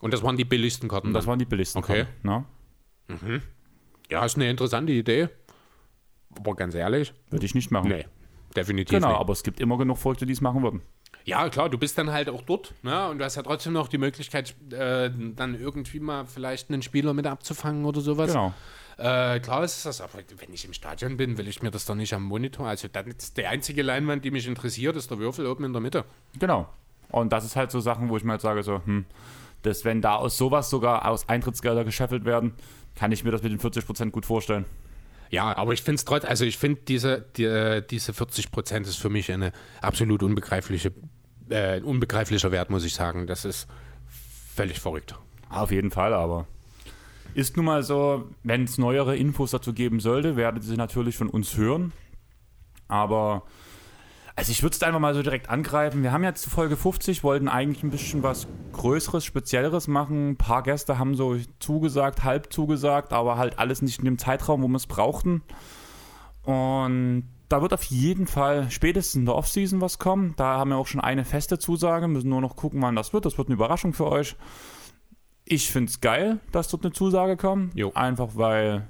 Und 0.01 0.13
das 0.13 0.23
waren 0.23 0.37
die 0.37 0.45
billigsten 0.45 0.87
Karten. 0.89 1.07
Und 1.07 1.13
das 1.13 1.27
waren 1.27 1.39
die 1.39 1.45
billigsten 1.45 1.83
Okay. 1.83 2.05
Karten. 2.23 2.45
Ne? 3.17 3.41
ja, 4.09 4.23
ist 4.25 4.35
eine 4.35 4.49
interessante 4.49 4.93
Idee. 4.93 5.29
Aber 6.37 6.55
ganz 6.55 6.75
ehrlich, 6.75 7.13
Würde 7.31 7.45
ich 7.45 7.55
nicht 7.55 7.71
machen. 7.71 7.89
nee, 7.89 8.05
definitiv 8.55 8.95
Genau, 8.95 9.09
nicht. 9.09 9.19
aber 9.19 9.33
es 9.33 9.43
gibt 9.43 9.59
immer 9.59 9.77
genug 9.77 9.97
Verrückte, 9.97 10.25
die 10.25 10.33
es 10.33 10.41
machen 10.41 10.61
würden. 10.63 10.81
Ja, 11.25 11.49
klar, 11.49 11.69
du 11.69 11.77
bist 11.77 11.97
dann 11.97 12.11
halt 12.11 12.29
auch 12.29 12.43
dort, 12.43 12.73
ne? 12.81 13.09
Und 13.09 13.19
du 13.19 13.25
hast 13.25 13.35
ja 13.35 13.43
trotzdem 13.43 13.73
noch 13.73 13.87
die 13.87 13.97
Möglichkeit, 13.97 14.55
äh, 14.71 15.09
dann 15.35 15.59
irgendwie 15.59 15.99
mal 15.99 16.25
vielleicht 16.25 16.69
einen 16.69 16.81
Spieler 16.81 17.13
mit 17.13 17.25
abzufangen 17.27 17.83
oder 17.85 17.99
sowas. 18.01 18.31
Genau. 18.31 18.53
Äh, 18.99 19.39
klar 19.39 19.63
ist 19.63 19.85
das, 19.85 20.01
aber 20.01 20.19
wenn 20.39 20.53
ich 20.53 20.65
im 20.65 20.73
Stadion 20.73 21.15
bin, 21.15 21.37
will 21.37 21.47
ich 21.47 21.61
mir 21.61 21.71
das 21.71 21.85
doch 21.85 21.95
nicht 21.95 22.13
am 22.13 22.23
Monitor. 22.23 22.67
Also 22.67 22.89
dann 22.89 23.07
ist 23.07 23.37
die 23.37 23.45
einzige 23.45 23.81
Leinwand, 23.81 24.25
die 24.25 24.31
mich 24.31 24.45
interessiert, 24.45 24.97
ist 24.97 25.09
der 25.09 25.19
Würfel 25.19 25.47
oben 25.47 25.63
in 25.63 25.71
der 25.71 25.81
Mitte. 25.81 26.03
Genau. 26.37 26.67
Und 27.09 27.31
das 27.31 27.45
ist 27.45 27.55
halt 27.55 27.71
so 27.71 27.79
Sachen, 27.79 28.09
wo 28.09 28.17
ich 28.17 28.25
mir 28.25 28.33
halt 28.33 28.41
sage, 28.41 28.61
so, 28.61 28.81
hm, 28.83 29.05
dass 29.61 29.85
wenn 29.85 30.01
da 30.01 30.15
aus 30.15 30.37
sowas 30.37 30.69
sogar 30.69 31.07
aus 31.07 31.29
Eintrittsgelder 31.29 31.85
gescheffelt 31.85 32.25
werden, 32.25 32.53
kann 32.95 33.13
ich 33.13 33.23
mir 33.23 33.31
das 33.31 33.41
mit 33.41 33.53
den 33.53 33.59
40% 33.59 34.11
gut 34.11 34.25
vorstellen. 34.25 34.65
Ja, 35.29 35.55
aber 35.55 35.71
ich 35.71 35.81
finde 35.81 35.95
es 35.95 36.05
trotzdem, 36.05 36.29
also 36.29 36.43
ich 36.43 36.57
finde 36.57 36.81
diese, 36.87 37.25
die, 37.37 37.81
diese 37.89 38.13
40 38.13 38.51
Prozent 38.51 38.85
ist 38.85 38.97
für 38.97 39.09
mich 39.09 39.31
eine 39.31 39.53
absolut 39.81 40.23
unbegreifliche, 40.23 40.91
äh, 41.49 41.79
unbegreiflicher 41.81 42.51
Wert, 42.51 42.69
muss 42.69 42.83
ich 42.83 42.95
sagen. 42.95 43.27
Das 43.27 43.45
ist 43.45 43.67
völlig 44.55 44.79
verrückt. 44.81 45.15
Auf 45.49 45.71
jeden 45.71 45.91
Fall, 45.91 46.13
aber 46.13 46.47
ist 47.33 47.55
nun 47.57 47.65
mal 47.65 47.83
so, 47.83 48.29
wenn 48.43 48.63
es 48.63 48.77
neuere 48.77 49.15
Infos 49.15 49.51
dazu 49.51 49.73
geben 49.73 49.99
sollte, 49.99 50.35
werdet 50.35 50.63
ihr 50.63 50.69
sie 50.69 50.77
natürlich 50.77 51.17
von 51.17 51.29
uns 51.29 51.57
hören. 51.57 51.91
Aber 52.87 53.43
also 54.39 54.51
ich 54.51 54.63
würde 54.63 54.73
es 54.73 54.81
einfach 54.83 55.01
mal 55.01 55.13
so 55.13 55.21
direkt 55.21 55.49
angreifen. 55.49 56.01
Wir 56.01 56.13
haben 56.13 56.23
jetzt 56.23 56.45
Folge 56.45 56.77
50, 56.77 57.25
wollten 57.25 57.49
eigentlich 57.49 57.83
ein 57.83 57.89
bisschen 57.89 58.23
was 58.23 58.47
Größeres, 58.71 59.25
Spezielleres 59.25 59.89
machen. 59.89 60.29
Ein 60.29 60.37
paar 60.37 60.63
Gäste 60.63 60.97
haben 60.97 61.15
so 61.15 61.35
zugesagt, 61.59 62.23
halb 62.23 62.53
zugesagt, 62.53 63.11
aber 63.11 63.37
halt 63.37 63.59
alles 63.59 63.81
nicht 63.81 63.99
in 63.99 64.05
dem 64.05 64.17
Zeitraum, 64.17 64.63
wo 64.63 64.69
wir 64.69 64.77
es 64.77 64.87
brauchten. 64.87 65.41
Und 66.43 67.25
da 67.49 67.61
wird 67.61 67.73
auf 67.73 67.83
jeden 67.83 68.27
Fall 68.27 68.71
spätestens 68.71 69.15
in 69.15 69.25
der 69.25 69.35
Offseason 69.35 69.81
was 69.81 69.99
kommen. 69.99 70.35
Da 70.37 70.57
haben 70.57 70.69
wir 70.69 70.77
auch 70.77 70.87
schon 70.87 71.01
eine 71.01 71.25
feste 71.25 71.59
Zusage, 71.59 72.07
müssen 72.07 72.29
nur 72.29 72.39
noch 72.39 72.55
gucken, 72.55 72.81
wann 72.81 72.95
das 72.95 73.11
wird. 73.11 73.25
Das 73.25 73.37
wird 73.37 73.49
eine 73.49 73.55
Überraschung 73.55 73.91
für 73.91 74.05
euch. 74.05 74.37
Ich 75.51 75.71
finde 75.71 75.89
es 75.89 75.99
geil, 75.99 76.39
dass 76.51 76.67
dort 76.69 76.83
eine 76.85 76.93
Zusage 76.93 77.35
kommt. 77.35 77.75
Jo. 77.75 77.91
Einfach 77.95 78.29
weil 78.35 78.87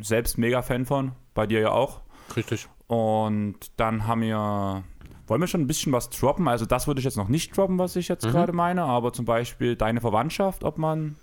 selbst 0.00 0.36
mega 0.36 0.62
Fan 0.62 0.84
von, 0.84 1.12
bei 1.32 1.46
dir 1.46 1.60
ja 1.60 1.70
auch. 1.70 2.00
Richtig. 2.36 2.68
Und 2.88 3.56
dann 3.76 4.06
haben 4.08 4.22
wir, 4.22 4.82
wollen 5.28 5.40
wir 5.40 5.46
schon 5.46 5.60
ein 5.62 5.66
bisschen 5.68 5.92
was 5.92 6.10
droppen? 6.10 6.48
Also 6.48 6.66
das 6.66 6.86
würde 6.88 6.98
ich 6.98 7.04
jetzt 7.04 7.16
noch 7.16 7.28
nicht 7.28 7.56
droppen, 7.56 7.78
was 7.78 7.94
ich 7.96 8.08
Mhm. 8.08 8.12
jetzt 8.14 8.26
gerade 8.26 8.52
meine, 8.52 8.82
aber 8.82 9.12
zum 9.12 9.24
Beispiel 9.24 9.76
deine 9.76 10.00
Verwandtschaft, 10.00 10.64
ob 10.64 10.76
man 10.76 11.14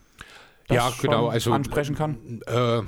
das 0.67 0.77
Ja, 0.77 0.91
genau, 1.01 1.27
also- 1.27 1.51
ansprechen 1.51 1.95
kann. 1.95 2.41
Äh, 2.47 2.81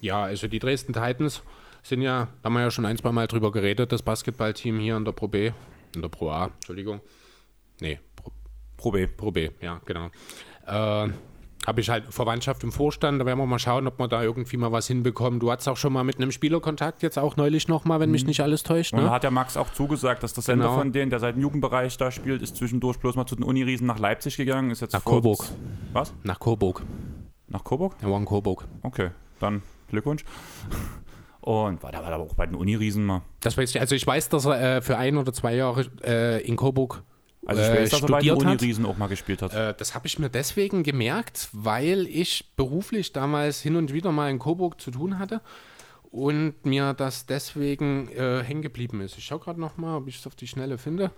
ja, 0.00 0.22
also 0.22 0.48
die 0.48 0.58
Dresden 0.58 0.94
Titans 0.94 1.42
sind 1.82 2.00
ja, 2.00 2.28
da 2.42 2.46
haben 2.46 2.54
wir 2.54 2.62
ja 2.62 2.70
schon 2.70 2.86
ein, 2.86 2.96
zwei 2.96 3.12
Mal 3.12 3.26
drüber 3.26 3.52
geredet, 3.52 3.92
das 3.92 4.02
Basketballteam 4.02 4.78
hier 4.78 4.96
in 4.96 5.04
der 5.04 5.12
Pro 5.12 5.28
B, 5.28 5.52
in 5.94 6.00
der 6.02 6.08
Pro 6.08 6.30
A, 6.30 6.46
Entschuldigung. 6.46 7.00
Nee, 7.80 8.00
Pro, 8.16 8.32
Pro 8.78 8.90
B. 8.92 9.06
Pro 9.06 9.30
B, 9.30 9.50
ja, 9.60 9.80
genau. 9.84 10.08
Äh, 10.66 11.08
habe 11.66 11.80
ich 11.80 11.88
halt 11.90 12.04
Verwandtschaft 12.14 12.62
im 12.62 12.70
Vorstand, 12.70 13.20
da 13.20 13.26
werden 13.26 13.38
wir 13.40 13.46
mal 13.46 13.58
schauen, 13.58 13.88
ob 13.88 13.98
wir 13.98 14.06
da 14.06 14.22
irgendwie 14.22 14.56
mal 14.56 14.70
was 14.70 14.86
hinbekommen. 14.86 15.40
Du 15.40 15.50
hattest 15.50 15.68
auch 15.68 15.76
schon 15.76 15.92
mal 15.92 16.04
mit 16.04 16.16
einem 16.16 16.30
Spieler 16.30 16.60
Kontakt, 16.60 17.02
jetzt 17.02 17.18
auch 17.18 17.36
neulich 17.36 17.66
nochmal, 17.66 17.98
wenn 17.98 18.12
mich 18.12 18.24
nicht 18.24 18.40
alles 18.40 18.62
täuscht. 18.62 18.92
Und 18.92 19.00
da 19.00 19.06
Ne? 19.06 19.10
hat 19.10 19.24
ja 19.24 19.32
Max 19.32 19.56
auch 19.56 19.72
zugesagt, 19.72 20.22
dass 20.22 20.32
der 20.32 20.44
Sender 20.44 20.66
Genau. 20.66 20.78
von 20.78 20.92
denen, 20.92 21.10
der 21.10 21.18
seit 21.18 21.34
dem 21.34 21.42
Jugendbereich 21.42 21.96
da 21.96 22.12
spielt, 22.12 22.40
ist 22.42 22.56
zwischendurch 22.56 22.98
bloß 22.98 23.16
mal 23.16 23.26
zu 23.26 23.34
den 23.34 23.42
Uniriesen 23.42 23.84
nach 23.86 23.98
Leipzig 23.98 24.36
gegangen. 24.36 24.70
Ist 24.70 24.80
jetzt 24.80 24.92
Nach 24.92 25.04
Coburg. 25.04 25.44
Was? 25.92 26.14
Nach 26.22 26.38
Coburg. 26.38 26.82
Nach 27.48 27.64
Coburg? 27.64 27.96
Er 28.00 28.10
war 28.10 28.18
in 28.18 28.26
Coburg. 28.26 28.64
Okay, 28.82 29.10
dann 29.40 29.62
Glückwunsch. 29.90 30.24
Und 31.40 31.82
war, 31.82 31.92
der 31.92 32.02
war 32.02 32.12
aber 32.12 32.24
auch 32.24 32.34
bei 32.34 32.46
den 32.46 32.56
Uniriesen 32.56 33.04
mal. 33.06 33.22
Das 33.40 33.56
weiß 33.56 33.70
ich. 33.74 33.80
Also 33.80 33.94
ich 33.94 34.04
weiß, 34.06 34.28
dass 34.30 34.46
er 34.46 34.76
äh, 34.78 34.82
für 34.82 34.98
ein 34.98 35.16
oder 35.16 35.32
zwei 35.32 35.54
Jahre 35.54 35.86
äh, 36.04 36.44
in 36.46 36.56
Coburg 36.56 37.02
Also 37.46 37.62
ich 37.62 37.68
äh, 37.68 37.82
weiß, 37.82 37.90
dass 37.90 38.02
er 38.02 38.08
bei 38.08 38.20
den 38.20 38.26
studiert 38.26 38.44
hat. 38.44 38.52
Uniriesen 38.52 38.86
auch 38.86 38.96
mal 38.96 39.06
gespielt 39.06 39.42
hat. 39.42 39.54
Äh, 39.54 39.74
das 39.76 39.94
habe 39.94 40.06
ich 40.06 40.18
mir 40.18 40.28
deswegen 40.28 40.82
gemerkt, 40.82 41.48
weil 41.52 42.06
ich 42.06 42.52
beruflich 42.56 43.12
damals 43.12 43.60
hin 43.60 43.76
und 43.76 43.92
wieder 43.92 44.12
mal 44.12 44.30
in 44.30 44.38
Coburg 44.38 44.80
zu 44.80 44.90
tun 44.90 45.18
hatte 45.18 45.40
und 46.10 46.64
mir 46.64 46.94
das 46.94 47.26
deswegen 47.26 48.08
äh, 48.12 48.42
hängen 48.42 48.62
geblieben 48.62 49.00
ist. 49.00 49.16
Ich 49.18 49.24
schaue 49.24 49.38
gerade 49.38 49.60
noch 49.60 49.76
mal, 49.76 49.96
ob 49.96 50.08
ich 50.08 50.18
es 50.18 50.26
auf 50.26 50.34
die 50.34 50.46
Schnelle 50.46 50.78
finde. 50.78 51.10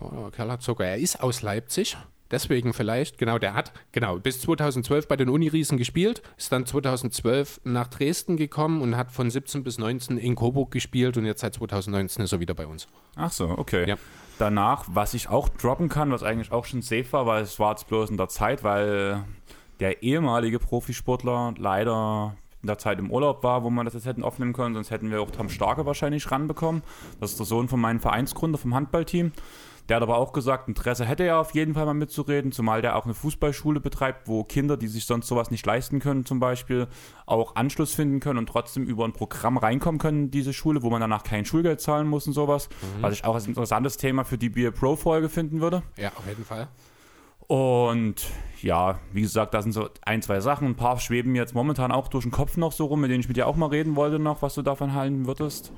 Oh, 0.00 0.10
der 0.10 0.30
Kerl 0.30 0.50
hat 0.50 0.62
sogar, 0.62 0.88
er 0.88 0.98
ist 0.98 1.22
aus 1.22 1.42
Leipzig. 1.42 1.96
Deswegen 2.34 2.72
vielleicht, 2.72 3.16
genau, 3.16 3.38
der 3.38 3.54
hat, 3.54 3.72
genau, 3.92 4.18
bis 4.18 4.40
2012 4.40 5.06
bei 5.06 5.14
den 5.14 5.28
Uniriesen 5.28 5.78
gespielt, 5.78 6.20
ist 6.36 6.50
dann 6.50 6.66
2012 6.66 7.60
nach 7.62 7.86
Dresden 7.86 8.36
gekommen 8.36 8.82
und 8.82 8.96
hat 8.96 9.12
von 9.12 9.30
17 9.30 9.62
bis 9.62 9.78
19 9.78 10.18
in 10.18 10.34
Coburg 10.34 10.72
gespielt 10.72 11.16
und 11.16 11.26
jetzt 11.26 11.42
seit 11.42 11.54
2019 11.54 12.24
ist 12.24 12.32
er 12.32 12.40
wieder 12.40 12.54
bei 12.54 12.66
uns. 12.66 12.88
Ach 13.14 13.30
so, 13.30 13.50
okay. 13.50 13.88
Ja. 13.88 13.94
Danach, 14.40 14.84
was 14.88 15.14
ich 15.14 15.28
auch 15.28 15.48
droppen 15.48 15.88
kann, 15.88 16.10
was 16.10 16.24
eigentlich 16.24 16.50
auch 16.50 16.64
schon 16.64 16.82
safe 16.82 17.06
war, 17.12 17.24
weil 17.26 17.44
es 17.44 17.60
war 17.60 17.70
jetzt 17.70 17.86
bloß 17.86 18.10
in 18.10 18.16
der 18.16 18.28
Zeit, 18.28 18.64
weil 18.64 19.22
der 19.78 20.02
ehemalige 20.02 20.58
Profisportler 20.58 21.54
leider 21.56 22.34
in 22.62 22.66
der 22.66 22.78
Zeit 22.78 22.98
im 22.98 23.12
Urlaub 23.12 23.44
war, 23.44 23.62
wo 23.62 23.70
man 23.70 23.84
das 23.84 23.94
jetzt 23.94 24.06
hätten 24.06 24.24
aufnehmen 24.24 24.54
können, 24.54 24.74
sonst 24.74 24.90
hätten 24.90 25.08
wir 25.12 25.20
auch 25.20 25.30
Tom 25.30 25.50
Starke 25.50 25.86
wahrscheinlich 25.86 26.28
ranbekommen. 26.32 26.82
Das 27.20 27.30
ist 27.30 27.38
der 27.38 27.46
Sohn 27.46 27.68
von 27.68 27.78
meinem 27.78 28.00
Vereinsgründer 28.00 28.58
vom 28.58 28.74
Handballteam. 28.74 29.30
Der 29.88 29.96
hat 29.96 30.02
aber 30.02 30.16
auch 30.16 30.32
gesagt, 30.32 30.68
Interesse 30.68 31.04
hätte 31.04 31.24
er 31.24 31.38
auf 31.38 31.54
jeden 31.54 31.74
Fall 31.74 31.84
mal 31.84 31.94
mitzureden, 31.94 32.52
zumal 32.52 32.80
der 32.80 32.96
auch 32.96 33.04
eine 33.04 33.14
Fußballschule 33.14 33.80
betreibt, 33.80 34.28
wo 34.28 34.42
Kinder, 34.44 34.76
die 34.76 34.88
sich 34.88 35.04
sonst 35.04 35.26
sowas 35.26 35.50
nicht 35.50 35.66
leisten 35.66 36.00
können, 36.00 36.24
zum 36.24 36.40
Beispiel, 36.40 36.88
auch 37.26 37.56
Anschluss 37.56 37.94
finden 37.94 38.20
können 38.20 38.38
und 38.38 38.48
trotzdem 38.48 38.84
über 38.84 39.04
ein 39.04 39.12
Programm 39.12 39.58
reinkommen 39.58 39.98
können 39.98 40.30
diese 40.30 40.52
Schule, 40.52 40.82
wo 40.82 40.90
man 40.90 41.00
danach 41.00 41.22
kein 41.22 41.44
Schulgeld 41.44 41.80
zahlen 41.80 42.06
muss 42.06 42.26
und 42.26 42.32
sowas. 42.32 42.68
Was 43.00 43.14
ich 43.14 43.24
auch 43.24 43.34
als 43.34 43.46
interessantes 43.46 43.96
Thema 43.96 44.24
für 44.24 44.38
die 44.38 44.48
Beer 44.48 44.70
Pro-Folge 44.70 45.28
finden 45.28 45.60
würde. 45.60 45.82
Ja, 45.96 46.08
auf 46.16 46.26
jeden 46.26 46.44
Fall. 46.44 46.68
Und 47.46 48.26
ja, 48.62 48.98
wie 49.12 49.20
gesagt, 49.20 49.52
da 49.52 49.60
sind 49.60 49.72
so 49.72 49.88
ein, 50.02 50.22
zwei 50.22 50.40
Sachen. 50.40 50.68
Ein 50.68 50.74
paar 50.74 50.98
schweben 50.98 51.32
mir 51.32 51.42
jetzt 51.42 51.54
momentan 51.54 51.92
auch 51.92 52.08
durch 52.08 52.24
den 52.24 52.32
Kopf 52.32 52.56
noch 52.56 52.72
so 52.72 52.86
rum, 52.86 53.02
mit 53.02 53.10
denen 53.10 53.20
ich 53.20 53.28
mit 53.28 53.36
dir 53.36 53.46
auch 53.46 53.56
mal 53.56 53.66
reden 53.66 53.94
wollte 53.96 54.18
noch, 54.18 54.40
was 54.40 54.54
du 54.54 54.62
davon 54.62 54.94
halten 54.94 55.26
würdest. 55.26 55.72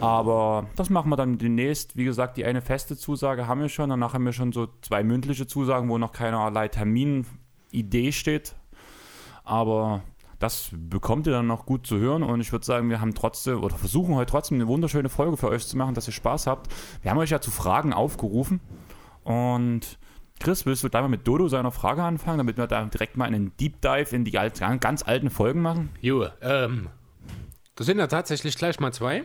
Aber 0.00 0.66
das 0.74 0.90
machen 0.90 1.10
wir 1.10 1.16
dann 1.16 1.38
demnächst. 1.38 1.96
Wie 1.96 2.04
gesagt, 2.04 2.36
die 2.36 2.44
eine 2.44 2.60
feste 2.60 2.96
Zusage 2.96 3.46
haben 3.46 3.60
wir 3.60 3.68
schon. 3.68 3.90
Danach 3.90 4.14
haben 4.14 4.24
wir 4.24 4.32
schon 4.32 4.52
so 4.52 4.66
zwei 4.82 5.04
mündliche 5.04 5.46
Zusagen, 5.46 5.88
wo 5.88 5.98
noch 5.98 6.12
keinerlei 6.12 6.68
Terminidee 6.68 8.10
steht. 8.10 8.56
Aber 9.44 10.02
das 10.40 10.70
bekommt 10.72 11.26
ihr 11.26 11.32
dann 11.32 11.46
noch 11.46 11.64
gut 11.64 11.86
zu 11.86 11.98
hören 11.98 12.22
und 12.22 12.40
ich 12.40 12.50
würde 12.52 12.66
sagen, 12.66 12.90
wir 12.90 13.00
haben 13.00 13.14
trotzdem 13.14 13.62
oder 13.62 13.76
versuchen 13.76 14.14
heute 14.14 14.30
trotzdem 14.30 14.56
eine 14.56 14.66
wunderschöne 14.66 15.08
Folge 15.08 15.36
für 15.36 15.48
euch 15.48 15.66
zu 15.66 15.76
machen, 15.76 15.94
dass 15.94 16.08
ihr 16.08 16.12
Spaß 16.12 16.46
habt. 16.46 16.70
Wir 17.02 17.10
haben 17.10 17.18
euch 17.18 17.30
ja 17.30 17.40
zu 17.40 17.50
Fragen 17.50 17.92
aufgerufen 17.92 18.60
und 19.22 19.98
Chris, 20.40 20.66
willst 20.66 20.84
du 20.84 20.90
gleich 20.90 21.02
mal 21.02 21.08
mit 21.08 21.26
Dodo 21.26 21.48
seiner 21.48 21.70
Frage 21.72 22.02
anfangen, 22.02 22.38
damit 22.38 22.56
wir 22.56 22.66
da 22.66 22.84
direkt 22.84 23.16
mal 23.16 23.24
einen 23.24 23.56
Deep 23.56 23.80
Dive 23.80 24.14
in 24.14 24.24
die 24.24 24.32
ganz 24.32 25.02
alten 25.02 25.30
Folgen 25.30 25.62
machen? 25.62 25.90
Jo, 26.00 26.26
ähm, 26.42 26.88
das 27.76 27.86
sind 27.86 27.98
ja 27.98 28.06
tatsächlich 28.06 28.56
gleich 28.56 28.78
mal 28.78 28.92
zwei. 28.92 29.24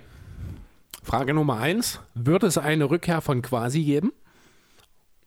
Frage 1.03 1.33
Nummer 1.33 1.57
eins: 1.57 1.99
Wird 2.13 2.43
es 2.43 2.57
eine 2.57 2.89
Rückkehr 2.89 3.21
von 3.21 3.41
Quasi 3.41 3.83
geben? 3.83 4.13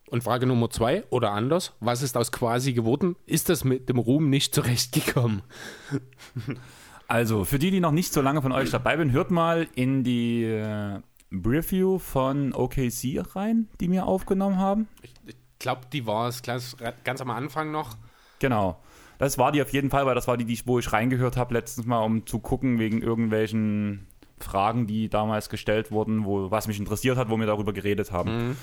Und 0.09 0.23
Frage 0.23 0.47
Nummer 0.47 0.69
zwei, 0.69 1.05
oder 1.09 1.33
anders, 1.33 1.73
was 1.81 2.03
ist 2.03 2.19
aus 2.19 2.33
Quasi 2.33 2.75
geworden? 2.75 3.17
Ist 3.25 3.49
das 3.49 3.65
mit 3.65 3.89
dem 3.89 3.99
Ruhm 3.99 4.31
nicht 4.31 4.55
zurechtgekommen? 4.55 5.43
Also, 7.09 7.45
für 7.45 7.59
die, 7.59 7.71
die 7.71 7.81
noch 7.81 7.91
nicht 7.91 8.11
so 8.11 8.23
lange 8.23 8.41
von 8.41 8.53
euch 8.53 8.71
dabei 8.71 8.97
sind, 8.97 9.13
hört 9.13 9.31
mal 9.31 9.69
in 9.75 10.03
die 10.03 10.45
äh, 10.45 10.99
Review 11.31 11.99
von 11.99 12.55
OKC 12.55 13.23
rein, 13.37 13.69
die 13.81 13.91
wir 13.91 14.07
aufgenommen 14.07 14.57
haben. 14.57 14.89
Ich, 15.03 15.13
ich 15.27 15.37
glaube, 15.63 15.83
die 15.93 16.07
war 16.07 16.29
es 16.29 16.43
ganz, 16.43 16.77
ganz 17.05 17.21
am 17.21 17.31
Anfang 17.31 17.71
noch. 17.71 17.97
Genau. 18.39 18.79
Das 19.19 19.39
war 19.39 19.53
die 19.53 19.63
auf 19.63 19.73
jeden 19.73 19.91
Fall, 19.91 20.05
weil 20.05 20.15
das 20.15 20.29
war 20.29 20.37
die, 20.37 20.45
die 20.45 20.55
ich, 20.55 20.67
wo 20.67 20.79
ich 20.79 20.93
reingehört 20.93 21.37
habe 21.37 21.55
letztens 21.55 21.87
mal, 21.87 22.01
um 22.01 22.27
zu 22.27 22.41
gucken 22.41 22.79
wegen 22.79 23.03
irgendwelchen 23.03 24.07
Fragen, 24.41 24.87
die 24.87 25.09
damals 25.09 25.49
gestellt 25.49 25.93
wurden, 25.93 26.25
wo, 26.25 26.51
was 26.51 26.67
mich 26.67 26.79
interessiert 26.79 27.17
hat, 27.17 27.31
wo 27.31 27.37
wir 27.37 27.47
darüber 27.47 27.73
geredet 27.73 28.11
haben. 28.13 28.57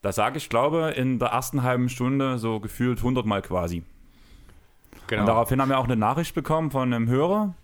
Da 0.00 0.12
sage 0.12 0.38
ich, 0.38 0.48
glaube, 0.48 0.92
in 0.96 1.18
der 1.18 1.28
ersten 1.28 1.64
halben 1.64 1.88
Stunde 1.88 2.38
so 2.38 2.60
gefühlt 2.60 2.98
100 2.98 3.26
Mal 3.26 3.42
quasi. 3.42 3.82
Genau. 5.08 5.22
Und 5.22 5.26
daraufhin 5.26 5.60
haben 5.60 5.70
wir 5.70 5.78
auch 5.78 5.84
eine 5.84 5.96
Nachricht 5.96 6.34
bekommen 6.34 6.70
von 6.70 6.92
einem 6.92 7.08
Hörer, 7.08 7.54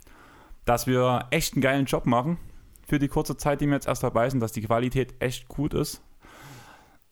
dass 0.64 0.86
wir 0.86 1.26
echt 1.30 1.54
einen 1.54 1.62
geilen 1.62 1.86
Job 1.86 2.06
machen 2.06 2.38
für 2.86 2.98
die 2.98 3.08
kurze 3.08 3.36
Zeit, 3.36 3.60
die 3.60 3.66
wir 3.66 3.74
jetzt 3.74 3.86
erst 3.86 4.02
dabei 4.02 4.28
sind, 4.28 4.40
dass 4.40 4.52
die 4.52 4.62
Qualität 4.62 5.14
echt 5.20 5.48
gut 5.48 5.74
ist. 5.74 6.02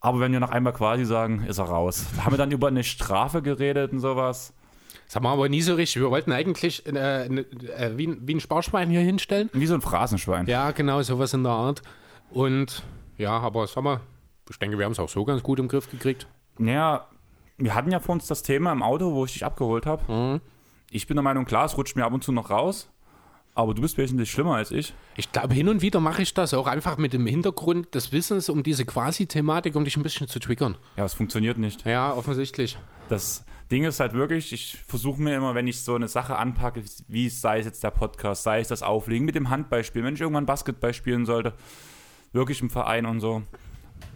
Aber 0.04 0.18
wenn 0.20 0.32
wir 0.32 0.40
noch 0.40 0.50
einmal 0.50 0.72
quasi 0.72 1.04
sagen, 1.04 1.44
ist 1.46 1.58
er 1.58 1.64
raus. 1.66 2.06
Haben 2.24 2.32
wir 2.32 2.38
dann 2.38 2.50
über 2.50 2.66
eine 2.68 2.82
Strafe 2.82 3.40
geredet 3.40 3.92
und 3.92 4.00
sowas. 4.00 4.52
Das 5.06 5.14
haben 5.16 5.22
wir 5.24 5.30
aber 5.30 5.48
nie 5.48 5.62
so 5.62 5.74
richtig. 5.74 6.02
Wir 6.02 6.10
wollten 6.10 6.32
eigentlich 6.32 6.84
äh, 6.86 7.26
äh, 7.26 7.96
wie, 7.96 8.08
ein- 8.08 8.18
wie 8.26 8.34
ein 8.34 8.40
Sparschwein 8.40 8.90
hier 8.90 9.00
hinstellen. 9.00 9.48
Wie 9.52 9.66
so 9.66 9.74
ein 9.74 9.80
Phrasenschwein. 9.80 10.46
Ja, 10.46 10.72
genau, 10.72 11.00
sowas 11.02 11.32
in 11.34 11.44
der 11.44 11.52
Art. 11.52 11.82
Und 12.30 12.82
ja, 13.16 13.38
aber 13.38 13.66
sag 13.68 13.84
mal, 13.84 14.00
ich 14.50 14.58
denke, 14.58 14.76
wir 14.76 14.84
haben 14.86 14.92
es 14.92 14.98
auch 14.98 15.08
so 15.08 15.24
ganz 15.24 15.42
gut 15.42 15.58
im 15.60 15.68
Griff 15.68 15.88
gekriegt. 15.90 16.26
Naja, 16.58 17.06
wir 17.58 17.74
hatten 17.74 17.92
ja 17.92 18.00
vor 18.00 18.14
uns 18.14 18.26
das 18.26 18.42
Thema 18.42 18.72
im 18.72 18.82
Auto, 18.82 19.12
wo 19.14 19.24
ich 19.24 19.34
dich 19.34 19.44
abgeholt 19.44 19.86
habe. 19.86 20.40
Ich 20.90 21.06
bin 21.06 21.16
der 21.16 21.22
Meinung, 21.22 21.44
klar, 21.44 21.64
es 21.66 21.76
rutscht 21.76 21.94
mir 21.96 22.04
ab 22.04 22.12
und 22.12 22.24
zu 22.24 22.32
noch 22.32 22.50
raus. 22.50 22.90
Aber 23.54 23.74
du 23.74 23.82
bist 23.82 23.98
wesentlich 23.98 24.30
schlimmer 24.30 24.54
als 24.56 24.70
ich. 24.70 24.94
Ich 25.16 25.30
glaube, 25.30 25.52
hin 25.54 25.68
und 25.68 25.82
wieder 25.82 26.00
mache 26.00 26.22
ich 26.22 26.32
das 26.32 26.54
auch 26.54 26.66
einfach 26.66 26.96
mit 26.96 27.12
dem 27.12 27.26
Hintergrund 27.26 27.94
des 27.94 28.10
Wissens 28.10 28.48
um 28.48 28.62
diese 28.62 28.86
Quasi-Thematik, 28.86 29.76
um 29.76 29.84
dich 29.84 29.96
ein 29.98 30.02
bisschen 30.02 30.26
zu 30.26 30.38
triggern. 30.38 30.76
Ja, 30.96 31.04
es 31.04 31.12
funktioniert 31.14 31.58
nicht. 31.58 31.84
Ja, 31.84 32.14
offensichtlich. 32.14 32.78
Das 33.10 33.44
Ding 33.70 33.84
ist 33.84 34.00
halt 34.00 34.14
wirklich, 34.14 34.52
ich 34.54 34.78
versuche 34.86 35.20
mir 35.20 35.36
immer, 35.36 35.54
wenn 35.54 35.66
ich 35.66 35.82
so 35.82 35.94
eine 35.94 36.08
Sache 36.08 36.36
anpacke, 36.36 36.82
wie 37.08 37.28
sei 37.28 37.58
es 37.58 37.66
jetzt 37.66 37.84
der 37.84 37.90
Podcast, 37.90 38.42
sei 38.42 38.60
es 38.60 38.68
das 38.68 38.82
Auflegen 38.82 39.26
mit 39.26 39.34
dem 39.34 39.50
Handballspiel, 39.50 40.02
wenn 40.02 40.14
ich 40.14 40.20
irgendwann 40.22 40.46
Basketball 40.46 40.94
spielen 40.94 41.26
sollte, 41.26 41.52
wirklich 42.32 42.62
im 42.62 42.70
Verein 42.70 43.04
und 43.04 43.20
so, 43.20 43.42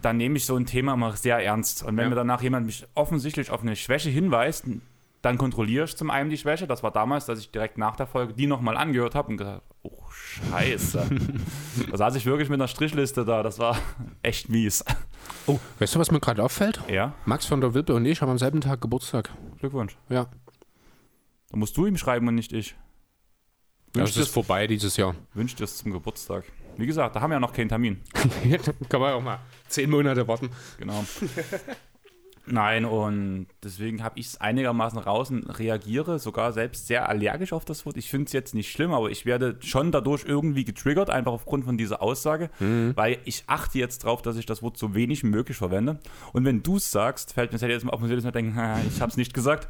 dann 0.01 0.17
nehme 0.17 0.37
ich 0.37 0.45
so 0.47 0.55
ein 0.55 0.65
Thema 0.65 0.95
immer 0.95 1.15
sehr 1.15 1.37
ernst. 1.43 1.83
Und 1.83 1.95
wenn 1.97 2.05
Ja. 2.05 2.09
mir 2.09 2.15
danach 2.15 2.41
jemand 2.41 2.65
mich 2.65 2.87
offensichtlich 2.95 3.51
auf 3.51 3.61
eine 3.61 3.75
Schwäche 3.75 4.09
hinweist, 4.09 4.65
dann 5.27 5.37
kontrolliere 5.37 5.83
ich 5.83 5.97
zum 5.97 6.09
einen 6.09 6.29
die 6.29 6.37
Schwäche. 6.37 6.67
Das 6.67 6.83
war 6.83 6.91
damals, 6.91 7.25
dass 7.25 7.37
ich 7.37 7.51
direkt 7.51 7.77
nach 7.77 7.97
der 7.97 8.07
Folge 8.07 8.33
die 8.33 8.47
nochmal 8.47 8.77
angehört 8.77 9.13
habe 9.13 9.27
und 9.27 9.35
gesagt 9.35 9.61
oh 9.83 10.03
scheiße. 10.09 11.05
da 11.91 11.97
saß 11.97 12.15
ich 12.15 12.25
wirklich 12.25 12.47
mit 12.47 12.61
einer 12.61 12.69
Strichliste 12.69 13.25
da, 13.25 13.43
das 13.43 13.59
war 13.59 13.77
echt 14.23 14.47
mies. 14.47 14.85
Oh, 15.45 15.59
weißt 15.79 15.95
du, 15.95 15.99
was 15.99 16.11
mir 16.11 16.21
gerade 16.21 16.41
auffällt? 16.41 16.79
Ja, 16.89 17.13
Max 17.25 17.45
von 17.45 17.59
der 17.59 17.73
Wilpe 17.73 17.93
und 17.93 18.05
ich 18.05 18.21
haben 18.21 18.29
am 18.29 18.37
selben 18.37 18.61
Tag 18.61 18.79
Geburtstag. 18.79 19.29
Glückwunsch. 19.59 19.97
Ja. 20.07 20.27
Da 21.49 21.57
musst 21.57 21.75
du 21.75 21.85
ihm 21.85 21.97
schreiben 21.97 22.25
und 22.29 22.35
nicht 22.35 22.53
ich. 22.53 22.77
Das 23.91 24.15
Wünsch 24.15 24.17
ist 24.17 24.33
vorbei 24.33 24.65
dieses 24.65 24.95
Jahr. 24.95 25.13
Wünsch 25.33 25.55
dir 25.55 25.65
es 25.65 25.77
zum 25.77 25.91
Geburtstag. 25.91 26.45
Wie 26.77 26.85
gesagt, 26.85 27.17
da 27.17 27.21
haben 27.21 27.31
wir 27.31 27.35
ja 27.35 27.39
noch 27.41 27.53
keinen 27.53 27.67
Termin. 27.67 28.01
Kann 28.89 29.01
man 29.01 29.13
auch 29.13 29.21
mal 29.21 29.39
zehn 29.67 29.89
Monate 29.89 30.25
warten. 30.25 30.51
Genau. 30.77 31.03
Nein, 32.49 32.85
und 32.85 33.47
deswegen 33.63 34.03
habe 34.03 34.17
ich 34.19 34.27
es 34.27 34.41
einigermaßen 34.41 34.97
raus 34.99 35.29
und 35.29 35.43
reagiere 35.59 36.17
sogar 36.19 36.53
selbst 36.53 36.87
sehr 36.87 37.09
allergisch 37.09 37.51
auf 37.53 37.65
das 37.65 37.85
Wort. 37.85 37.97
Ich 37.97 38.09
finde 38.09 38.25
es 38.27 38.33
jetzt 38.33 38.55
nicht 38.55 38.71
schlimm, 38.71 38.93
aber 38.93 39.09
ich 39.11 39.25
werde 39.25 39.57
schon 39.59 39.91
dadurch 39.91 40.23
irgendwie 40.25 40.63
getriggert, 40.63 41.09
einfach 41.09 41.33
aufgrund 41.33 41.65
von 41.65 41.77
dieser 41.77 42.01
Aussage, 42.01 42.49
weil 42.59 43.17
ich 43.25 43.43
achte 43.47 43.77
jetzt 43.79 44.03
drauf, 44.03 44.21
dass 44.21 44.37
ich 44.37 44.45
das 44.45 44.63
Wort 44.63 44.77
so 44.77 44.95
wenig 44.95 45.23
wie 45.23 45.27
möglich 45.27 45.57
verwende. 45.57 45.99
Und 46.33 46.45
wenn 46.45 46.63
du 46.63 46.77
es 46.77 46.91
sagst, 46.91 47.33
fällt 47.33 47.51
mir 47.51 47.59
jetzt 47.69 47.83
mal 47.83 47.91
auf, 47.91 48.01
und 48.01 48.11
ich 48.11 48.23
denken, 48.31 48.55
"Ha, 48.55 48.77
ich 48.87 49.01
habe 49.01 49.09
es 49.11 49.17
nicht 49.17 49.33
gesagt. 49.33 49.67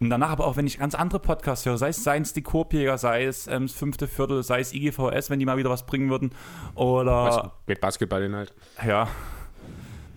Und 0.00 0.10
danach 0.10 0.30
aber 0.30 0.46
auch, 0.46 0.56
wenn 0.56 0.66
ich 0.66 0.78
ganz 0.78 0.96
andere 0.96 1.20
Podcasts 1.20 1.64
höre, 1.64 1.78
sei 1.78 1.88
es 1.90 1.98
Science 1.98 2.32
die 2.32 2.42
Korbjäger, 2.42 2.98
sei 2.98 3.24
es 3.24 3.46
ähm, 3.46 3.66
das 3.68 3.72
fünfte 3.76 4.08
Viertel, 4.08 4.42
sei 4.42 4.58
es 4.60 4.72
IGVS, 4.74 5.30
wenn 5.30 5.38
die 5.38 5.46
mal 5.46 5.58
wieder 5.58 5.70
was 5.70 5.86
bringen 5.86 6.10
würden, 6.10 6.30
oder? 6.74 7.52
Mit 7.66 7.80
Basketballinhalt. 7.80 8.52
ja, 8.84 9.06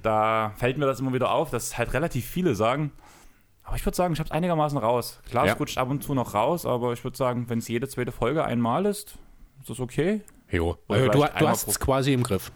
da 0.05 0.53
fällt 0.57 0.77
mir 0.77 0.85
das 0.85 0.99
immer 0.99 1.13
wieder 1.13 1.31
auf, 1.31 1.49
dass 1.49 1.77
halt 1.77 1.93
relativ 1.93 2.25
viele 2.25 2.55
sagen. 2.55 2.91
Aber 3.63 3.75
ich 3.75 3.85
würde 3.85 3.95
sagen, 3.95 4.13
ich 4.13 4.19
habe 4.19 4.27
es 4.27 4.31
einigermaßen 4.31 4.77
raus. 4.77 5.19
Klar, 5.29 5.45
Ja. 5.47 5.53
es 5.53 5.59
rutscht 5.59 5.77
ab 5.77 5.89
und 5.89 6.03
zu 6.03 6.13
noch 6.13 6.33
raus, 6.35 6.65
aber 6.65 6.93
ich 6.93 7.03
würde 7.03 7.17
sagen, 7.17 7.49
wenn 7.49 7.59
es 7.59 7.67
jede 7.67 7.87
zweite 7.87 8.11
Folge 8.11 8.45
einmal 8.45 8.85
ist, 8.85 9.17
ist 9.59 9.69
das 9.69 9.79
okay. 9.79 10.21
Jo. 10.51 10.77
Oder 10.87 10.99
Also, 10.99 11.11
du, 11.11 11.39
du 11.39 11.47
hast 11.47 11.67
es 11.67 11.79
quasi 11.79 12.13
im 12.13 12.21
Griff. 12.23 12.51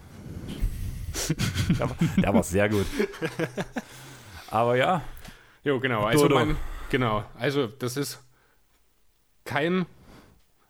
Der 1.78 1.90
war, 1.90 1.96
der 2.16 2.34
war 2.34 2.42
sehr 2.44 2.68
gut. 2.68 2.86
Aber 4.48 4.76
ja, 4.76 5.02
Jo, 5.64 5.78
genau. 5.80 6.04
Also, 6.04 6.28
man, 6.28 6.56
genau. 6.88 7.24
Also, 7.38 7.66
das 7.66 7.96
ist 7.96 8.20
kein 9.44 9.84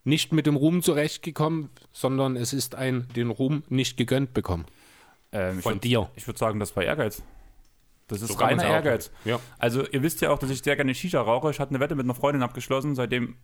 nicht 0.03 0.33
mit 0.33 0.47
dem 0.47 0.57
Ruhm 0.57 0.83
zurechtgekommen, 0.83 1.68
sondern 1.93 2.37
es 2.37 2.53
ist 2.53 2.74
ein 2.74 3.07
den 3.14 3.31
Ruhm 3.31 3.62
nicht 3.68 3.97
gegönnt 3.97 4.33
bekommen. 4.35 4.64
Ähm, 5.33 5.59
ich 5.59 5.62
Von 5.62 5.74
würd- 5.78 5.81
dir. 5.83 6.11
Ich 6.16 6.26
würde 6.26 6.39
sagen, 6.39 6.59
das 6.61 6.74
war 6.76 6.83
Ehrgeiz. 6.83 7.22
Das 8.09 8.22
ist 8.22 8.28
So 8.33 8.35
reiner 8.39 8.64
Ehrgeiz. 8.64 9.11
Ja. 9.24 9.39
Also 9.59 9.87
ihr 9.87 10.03
wisst 10.03 10.20
ja 10.20 10.31
auch, 10.31 10.39
dass 10.39 10.51
ich 10.51 10.62
sehr 10.62 10.74
gerne 10.76 10.95
Shisha 10.95 11.20
rauche. 11.20 11.51
Ich 11.51 11.61
hatte 11.61 11.70
eine 11.70 11.81
Wette 11.81 11.95
mit 11.95 12.05
einer 12.05 12.14
Freundin 12.14 12.43
abgeschlossen, 12.43 12.95
seitdem 12.97 13.37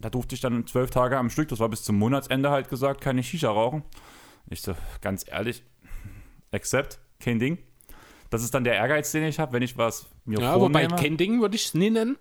da 0.00 0.10
durfte 0.10 0.34
ich 0.34 0.40
dann 0.40 0.66
zwölf 0.66 0.90
Tage 0.90 1.16
am 1.16 1.30
Stück, 1.30 1.48
das 1.48 1.60
war 1.60 1.68
bis 1.68 1.82
zum 1.84 1.96
Monatsende 1.98 2.50
halt 2.50 2.68
gesagt, 2.68 3.00
keine 3.00 3.22
Shisha 3.22 3.50
rauchen. 3.50 3.82
Ich 4.50 4.60
so, 4.62 4.74
ganz 5.00 5.24
ehrlich, 5.30 5.62
accept, 6.50 6.98
kein 7.20 7.38
Ding. 7.38 7.58
Das 8.30 8.42
ist 8.42 8.52
dann 8.54 8.64
der 8.64 8.74
Ehrgeiz, 8.74 9.12
den 9.12 9.24
ich 9.24 9.38
habe, 9.38 9.52
wenn 9.52 9.62
ich 9.62 9.76
was 9.76 10.06
mir 10.24 10.40
Ja, 10.40 10.58
wobei 10.60 10.80
vornehme. 10.88 11.00
kein 11.00 11.16
Ding 11.16 11.40
würde 11.40 11.54
ich 11.56 11.66
es 11.66 11.74
nie 11.74 11.90
nennen. 11.90 12.16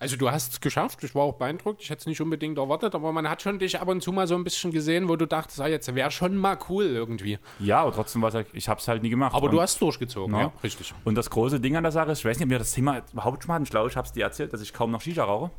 Also 0.00 0.16
du 0.16 0.30
hast 0.30 0.52
es 0.52 0.60
geschafft, 0.60 1.02
ich 1.02 1.14
war 1.16 1.22
auch 1.24 1.34
beeindruckt, 1.34 1.82
ich 1.82 1.90
hätte 1.90 2.00
es 2.00 2.06
nicht 2.06 2.20
unbedingt 2.20 2.56
erwartet, 2.56 2.94
aber 2.94 3.10
man 3.10 3.28
hat 3.28 3.42
schon 3.42 3.58
dich 3.58 3.80
ab 3.80 3.88
und 3.88 4.00
zu 4.00 4.12
mal 4.12 4.28
so 4.28 4.36
ein 4.36 4.44
bisschen 4.44 4.70
gesehen, 4.70 5.08
wo 5.08 5.16
du 5.16 5.26
dachtest, 5.26 5.60
ah, 5.60 5.66
jetzt 5.66 5.92
wäre 5.92 6.10
schon 6.12 6.36
mal 6.36 6.56
cool 6.68 6.84
irgendwie. 6.84 7.38
Ja, 7.58 7.80
aber 7.82 7.92
trotzdem 7.92 8.22
war 8.22 8.28
es 8.28 8.34
halt, 8.36 8.46
ich 8.52 8.68
habe 8.68 8.78
es 8.80 8.86
halt 8.86 9.02
nie 9.02 9.10
gemacht. 9.10 9.34
Aber 9.34 9.46
Und- 9.46 9.52
du 9.52 9.60
hast 9.60 9.80
durchgezogen, 9.80 10.34
Ja. 10.36 10.40
ja, 10.42 10.52
richtig. 10.62 10.94
Und 11.04 11.16
das 11.16 11.28
große 11.30 11.58
Ding 11.58 11.74
an 11.76 11.82
der 11.82 11.90
Sache 11.90 12.12
ist, 12.12 12.20
ich 12.20 12.24
weiß 12.24 12.38
nicht, 12.38 12.46
ob 12.46 12.50
wir 12.50 12.58
das 12.60 12.70
Thema 12.72 13.02
überhaupt 13.12 13.42
schon 13.42 13.48
mal 13.48 13.54
hatten, 13.54 13.64
ich 13.64 13.70
glaube, 13.70 13.88
ich 13.90 13.96
habe 13.96 14.06
es 14.06 14.12
dir 14.12 14.22
erzählt, 14.24 14.52
dass 14.52 14.60
ich 14.60 14.72
kaum 14.72 14.92
noch 14.92 15.00
Shisha 15.00 15.24
rauche. 15.24 15.50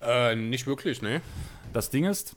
Äh, 0.00 0.34
nicht 0.34 0.66
wirklich, 0.66 1.02
ne? 1.02 1.20
Das 1.74 1.90
Ding 1.90 2.04
ist, 2.04 2.36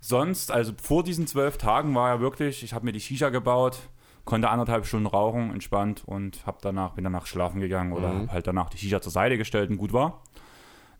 sonst, 0.00 0.52
also 0.52 0.72
vor 0.80 1.02
diesen 1.02 1.26
zwölf 1.26 1.58
Tagen 1.58 1.92
war 1.96 2.10
ja 2.14 2.20
wirklich, 2.20 2.62
ich 2.62 2.72
habe 2.72 2.84
mir 2.84 2.92
die 2.92 3.00
Shisha 3.00 3.30
gebaut, 3.30 3.78
konnte 4.24 4.48
anderthalb 4.50 4.86
Stunden 4.86 5.06
rauchen, 5.06 5.50
entspannt 5.52 6.02
und 6.06 6.46
hab 6.46 6.62
danach, 6.62 6.92
bin 6.92 7.02
danach 7.02 7.26
schlafen 7.26 7.60
gegangen 7.60 7.92
oder 7.92 8.10
hab 8.14 8.30
halt 8.32 8.46
danach 8.46 8.68
die 8.70 8.78
Shisha 8.78 9.00
zur 9.00 9.10
Seite 9.10 9.38
gestellt 9.38 9.70
und 9.70 9.78
gut 9.78 9.92
war. 9.92 10.22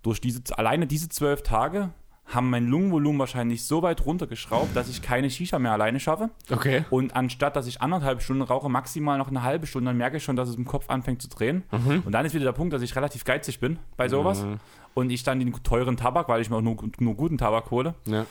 Durch 0.03 0.21
diese, 0.21 0.41
alleine 0.57 0.87
diese 0.87 1.09
zwölf 1.09 1.43
Tage 1.43 1.91
haben 2.27 2.51
mein 2.51 2.67
Lungenvolumen 2.67 3.19
wahrscheinlich 3.19 3.65
so 3.65 3.81
weit 3.83 4.05
runtergeschraubt, 4.05 4.77
dass 4.77 4.91
ich 4.91 5.01
keine 5.01 5.31
Shisha 5.31 5.59
mehr 5.59 5.73
alleine 5.73 5.99
schaffe. 5.99 6.29
Okay. 6.51 6.85
Und 6.91 7.17
anstatt, 7.17 7.57
dass 7.57 7.67
ich 7.67 7.81
anderthalb 7.81 8.21
Stunden 8.21 8.43
rauche, 8.43 8.69
maximal 8.69 9.17
noch 9.17 9.29
eine 9.29 9.43
halbe 9.43 9.67
Stunde, 9.67 9.89
dann 9.89 9.97
merke 9.97 10.19
ich 10.19 10.25
schon, 10.25 10.37
dass 10.37 10.49
es 10.51 10.57
im 10.57 10.67
Kopf 10.67 10.91
anfängt 10.91 11.23
zu 11.23 11.29
drehen. 11.31 11.63
Und 12.05 12.13
dann 12.13 12.27
ist 12.27 12.35
wieder 12.35 12.45
der 12.45 12.53
Punkt, 12.53 12.75
dass 12.75 12.83
ich 12.83 12.95
relativ 12.97 13.25
geizig 13.25 13.61
bin 13.61 13.79
bei 13.97 14.09
sowas. 14.11 14.45
Und 14.93 15.09
ich 15.11 15.23
dann 15.23 15.39
den 15.41 15.53
teuren 15.63 15.97
Tabak, 15.97 16.29
weil 16.29 16.43
ich 16.43 16.51
mir 16.51 16.57
auch 16.57 16.61
nur, 16.61 16.77
nur 16.99 17.15
guten 17.15 17.39
Tabak 17.39 17.71
hole, 17.71 17.95
Ja. 18.05 18.27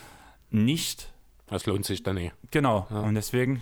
nicht. 0.51 1.11
Das 1.47 1.65
lohnt 1.65 1.85
sich 1.85 2.03
dann 2.03 2.17
eh. 2.17 2.31
Genau. 2.51 2.85
Und 2.89 3.15
deswegen, 3.15 3.61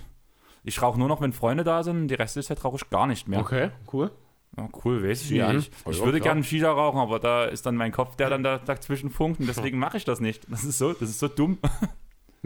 ich 0.64 0.82
rauche 0.82 0.99
nur 0.99 1.08
noch, 1.08 1.22
wenn 1.22 1.32
Freunde 1.34 1.64
da 1.64 1.84
sind. 1.84 2.08
Die 2.10 2.16
Reste 2.16 2.39
der 2.41 2.47
Zeit 2.47 2.64
rauche 2.66 2.76
ich 2.78 2.89
gar 2.89 3.08
nicht 3.08 3.28
mehr. 3.28 3.39
Okay, 3.39 3.70
cool. 3.93 4.12
Ja, 4.58 4.70
cool, 4.84 5.03
weiß 5.03 5.24
ich 5.24 5.32
Ja, 5.32 5.51
nicht. 5.51 5.72
Ich, 5.89 5.97
ja, 5.97 6.06
würde 6.06 6.22
gerne 6.22 6.43
Shisha 6.43 6.72
rauchen, 6.72 6.99
aber 6.99 7.20
da 7.20 7.45
ist 7.45 7.66
dann 7.66 7.76
mein 7.76 7.91
Kopf, 7.91 8.16
der 8.16 8.30
dann 8.30 8.43
da 8.43 8.58
dazwischen 8.58 9.10
funkt. 9.10 9.39
Und 9.39 9.47
deswegen 9.47 9.80
mache 9.80 9.97
ich 9.97 10.06
das 10.06 10.20
nicht. 10.20 10.43
Das 10.49 10.64
ist 10.64 10.78
so, 10.78 10.93
das 10.93 11.10
ist 11.10 11.20
so 11.20 11.28
dumm. 11.28 11.58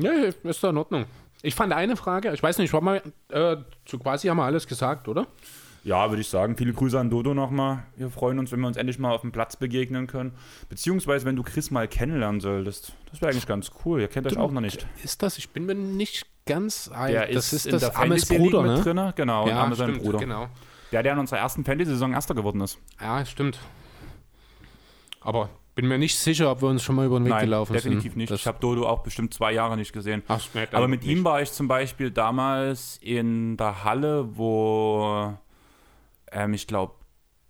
Ja, 0.01 0.11
ist 0.43 0.63
doch 0.63 0.69
in 0.69 0.77
Ordnung. 0.77 1.05
Ich 1.41 1.55
fand 1.55 1.73
eine 1.73 1.97
Frage, 1.97 2.33
ich 2.33 2.41
weiß 2.41 2.57
nicht, 2.57 2.71
war 2.71 2.79
mal, 2.79 3.01
äh, 3.27 3.57
zu 3.83 3.99
quasi 3.99 4.29
haben 4.29 4.37
wir 4.37 4.45
alles 4.45 4.65
gesagt, 4.65 5.09
oder? 5.09 5.27
Ja, 5.83 6.09
würde 6.09 6.21
ich 6.21 6.29
sagen. 6.29 6.55
Viele 6.57 6.73
Grüße 6.73 6.99
an 6.99 7.09
Dodo 7.09 7.33
nochmal. 7.33 7.83
Wir 7.95 8.09
freuen 8.09 8.39
uns, 8.39 8.51
wenn 8.51 8.59
wir 8.59 8.67
uns 8.67 8.77
endlich 8.77 8.99
mal 8.99 9.11
auf 9.11 9.21
dem 9.21 9.31
Platz 9.31 9.55
begegnen 9.55 10.07
können. 10.07 10.33
Beziehungsweise, 10.67 11.25
wenn 11.25 11.35
du 11.35 11.43
Chris 11.43 11.71
mal 11.71 11.87
kennenlernen 11.87 12.41
solltest. 12.41 12.93
Das 13.11 13.21
wäre 13.21 13.31
eigentlich 13.31 13.47
ganz 13.47 13.71
cool. 13.85 14.01
Ihr 14.01 14.07
kennt 14.07 14.27
euch 14.27 14.37
auch 14.37 14.51
noch 14.51 14.61
nicht. 14.61 14.87
Ist 15.03 15.23
das? 15.23 15.37
Ich 15.37 15.49
bin 15.49 15.65
mir 15.65 15.75
nicht 15.75 16.25
ganz 16.45 16.89
ein. 16.89 17.11
Der 17.11 17.27
das 17.27 17.53
ist, 17.53 17.65
ist 17.65 17.73
das 17.73 17.83
in 17.83 17.89
der 17.89 17.99
Ames 17.99 18.25
Bruder, 18.25 18.61
mit 18.61 18.71
ne? 18.71 18.81
drin. 18.81 19.13
Genau, 19.15 19.45
und 19.45 19.51
Arme 19.51 19.75
sein 19.75 19.97
Bruder. 19.97 20.19
genau. 20.19 20.49
Der, 20.91 21.03
der 21.03 21.13
in 21.13 21.19
unserer 21.19 21.39
ersten 21.39 21.63
Fantasy-Saison 21.63 22.13
Erster 22.13 22.33
geworden 22.35 22.61
ist. 22.61 22.79
Ja, 22.99 23.23
stimmt. 23.25 23.59
Aber 25.21 25.49
bin 25.75 25.87
mir 25.87 25.97
nicht 25.97 26.17
sicher, 26.17 26.51
ob 26.51 26.61
wir 26.61 26.69
uns 26.69 26.83
schon 26.83 26.95
mal 26.95 27.05
über 27.05 27.19
den 27.19 27.25
Weg 27.25 27.31
Nein, 27.31 27.45
gelaufen 27.45 27.73
definitiv 27.73 28.11
sind. 28.11 28.17
nicht. 28.17 28.31
Das, 28.31 28.41
ich 28.41 28.47
habe 28.47 28.59
Dodo 28.59 28.87
auch 28.87 28.99
bestimmt 29.03 29.33
zwei 29.33 29.53
Jahre 29.53 29.77
nicht 29.77 29.93
gesehen. 29.93 30.23
ach, 30.27 30.45
dann 30.53 30.67
Aber 30.73 30.87
mit 30.87 31.03
nicht. 31.03 31.11
ihm 31.11 31.23
war 31.23 31.41
ich 31.41 31.51
zum 31.51 31.67
Beispiel 31.67 32.11
damals 32.11 32.97
in 33.01 33.55
der 33.55 33.83
Halle, 33.83 34.35
wo 34.37 35.33
ähm, 36.31 36.53
ich 36.53 36.67
glaube 36.67 36.93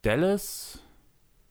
Dallas 0.03 0.79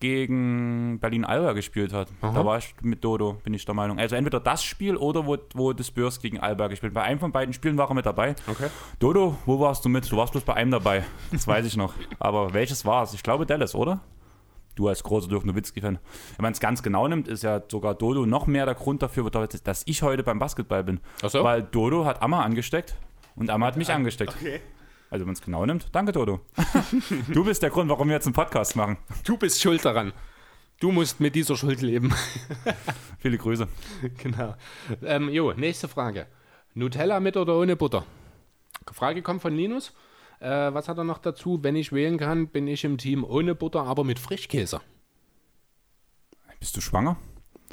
gegen 0.01 0.99
Berlin 1.01 1.25
Alba 1.25 1.53
gespielt 1.53 1.93
hat. 1.93 2.09
Aha. 2.21 2.33
Da 2.33 2.45
war 2.45 2.59
ich 2.59 2.75
mit 2.83 3.03
Dodo, 3.03 3.35
bin 3.43 3.55
ich 3.55 3.65
der 3.65 3.75
Meinung. 3.75 3.99
Also 3.99 4.15
entweder 4.17 4.41
das 4.41 4.63
Spiel 4.63 4.97
oder 4.97 5.27
wo, 5.27 5.37
wo 5.55 5.73
die 5.73 5.83
Spurs 5.85 6.21
gegen 6.21 6.39
Alba 6.39 6.69
gespielt. 6.69 6.95
Bei 6.95 7.03
einem 7.03 7.19
von 7.19 7.33
beiden 7.33 7.53
Spielen 7.53 7.77
war 7.77 7.89
er 7.91 7.95
mit 7.95 8.07
dabei. 8.07 8.37
Okay. 8.47 8.69
Dodo, 8.99 9.37
wo 9.47 9.59
warst 9.59 9.85
du 9.85 9.89
mit? 9.89 10.11
Du 10.11 10.17
warst 10.17 10.33
bloß 10.33 10.45
bei 10.45 10.55
einem 10.55 10.71
dabei. 10.71 11.05
Das 11.33 11.47
weiß 11.47 11.67
ich 11.67 11.77
noch. 11.77 11.95
Aber 12.19 12.55
welches 12.55 12.85
war 12.85 13.03
es? 13.03 13.15
Ich 13.15 13.23
glaube 13.23 13.47
Dallas, 13.47 13.75
oder? 13.75 14.01
Du 14.77 14.87
als 14.87 15.03
großer 15.03 15.29
Dirk 15.29 15.45
Nowitzki-Fan. 15.45 15.99
Wenn 16.37 16.43
man 16.43 16.53
es 16.53 16.61
ganz 16.61 16.85
genau 16.85 17.09
nimmt, 17.09 17.27
ist 17.27 17.43
ja 17.43 17.61
sogar 17.69 17.97
Dodo 17.97 18.27
noch 18.27 18.47
mehr 18.47 18.65
der 18.65 18.77
Grund 18.77 19.03
dafür, 19.03 19.29
dass 19.31 19.83
ich 19.87 20.03
heute 20.03 20.23
beim 20.23 20.39
Basketball 20.39 20.85
bin. 20.85 21.01
Ach 21.23 21.31
so? 21.31 21.43
Weil 21.43 21.63
Dodo 21.63 22.05
hat 22.05 22.23
Amma 22.23 22.45
angesteckt 22.45 22.97
und 23.35 23.51
Amma 23.51 23.67
hat 23.67 23.77
mich 23.77 23.91
angesteckt. 23.91 24.37
Okay. 24.37 24.61
Also 25.11 25.23
wenn 25.23 25.29
man 25.29 25.35
es 25.35 25.43
genau 25.43 25.65
nimmt, 25.65 25.89
danke 25.93 26.13
Dodo. 26.13 26.41
du 27.29 27.45
bist 27.45 27.63
der 27.63 27.71
Grund, 27.71 27.89
warum 27.89 28.09
wir 28.09 28.15
jetzt 28.15 28.27
einen 28.27 28.35
Podcast 28.35 28.77
machen. 28.77 28.99
Du 29.25 29.39
bist 29.39 29.61
schuld 29.61 29.85
daran. 29.85 30.13
Du 30.81 30.93
musst 30.93 31.19
mit 31.19 31.35
dieser 31.35 31.57
Schuld 31.57 31.81
leben. 31.81 32.15
Viele 33.19 33.39
Grüße. 33.39 33.67
genau. 34.19 34.55
Ähm, 35.03 35.29
jo, 35.29 35.53
nächste 35.53 35.89
Frage. 35.89 36.27
Nutella 36.75 37.21
mit 37.21 37.37
oder 37.37 37.57
ohne 37.57 37.75
Butter? 37.75 38.05
Frage 38.93 39.23
kommt 39.23 39.43
von 39.43 39.57
Linus. 39.57 39.93
Äh, 40.41 40.49
was 40.49 40.89
hat 40.89 40.99
er 40.99 41.05
noch 41.05 41.19
dazu? 41.19 41.59
Wenn 41.63 41.75
ich 41.75 41.93
wählen 41.93 42.19
kann, 42.19 42.49
bin 42.49 42.69
ich 42.69 42.85
im 42.85 42.99
Team 42.99 43.25
ohne 43.25 43.55
Butter, 43.55 43.85
aber 43.85 44.05
mit 44.05 44.19
Frischkäse. 44.19 44.81
Bist 46.61 46.77
du 46.77 46.81
schwanger? 46.81 47.17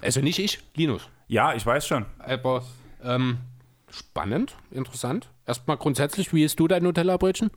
Also 0.01 0.21
nicht 0.21 0.39
ich, 0.39 0.59
Linus. 0.75 1.09
Ja, 1.27 1.53
ich 1.53 1.65
weiß 1.65 1.85
schon. 1.87 2.05
Aber 2.19 2.63
ähm, 3.03 3.37
spannend, 3.95 4.55
interessant. 4.71 5.31
Erstmal 5.45 5.77
grundsätzlich, 5.77 6.33
wie 6.33 6.43
isst 6.43 6.59
du 6.59 6.67
dein 6.67 6.83
Nutella-Brötchen? 6.83 7.51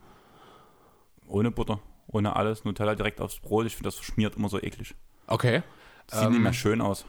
Ohne 1.27 1.51
Butter, 1.51 1.79
ohne 2.07 2.35
alles. 2.35 2.65
Nutella 2.65 2.95
direkt 2.95 3.21
aufs 3.21 3.39
Brot. 3.39 3.65
Ich 3.65 3.75
finde, 3.75 3.87
das 3.89 4.03
schmiert 4.03 4.35
immer 4.35 4.49
so 4.49 4.59
eklig. 4.59 4.95
Okay. 5.27 5.63
Das 6.07 6.21
sieht 6.21 6.29
nicht 6.31 6.41
mehr 6.41 6.53
schön 6.53 6.81
aus. 6.81 7.05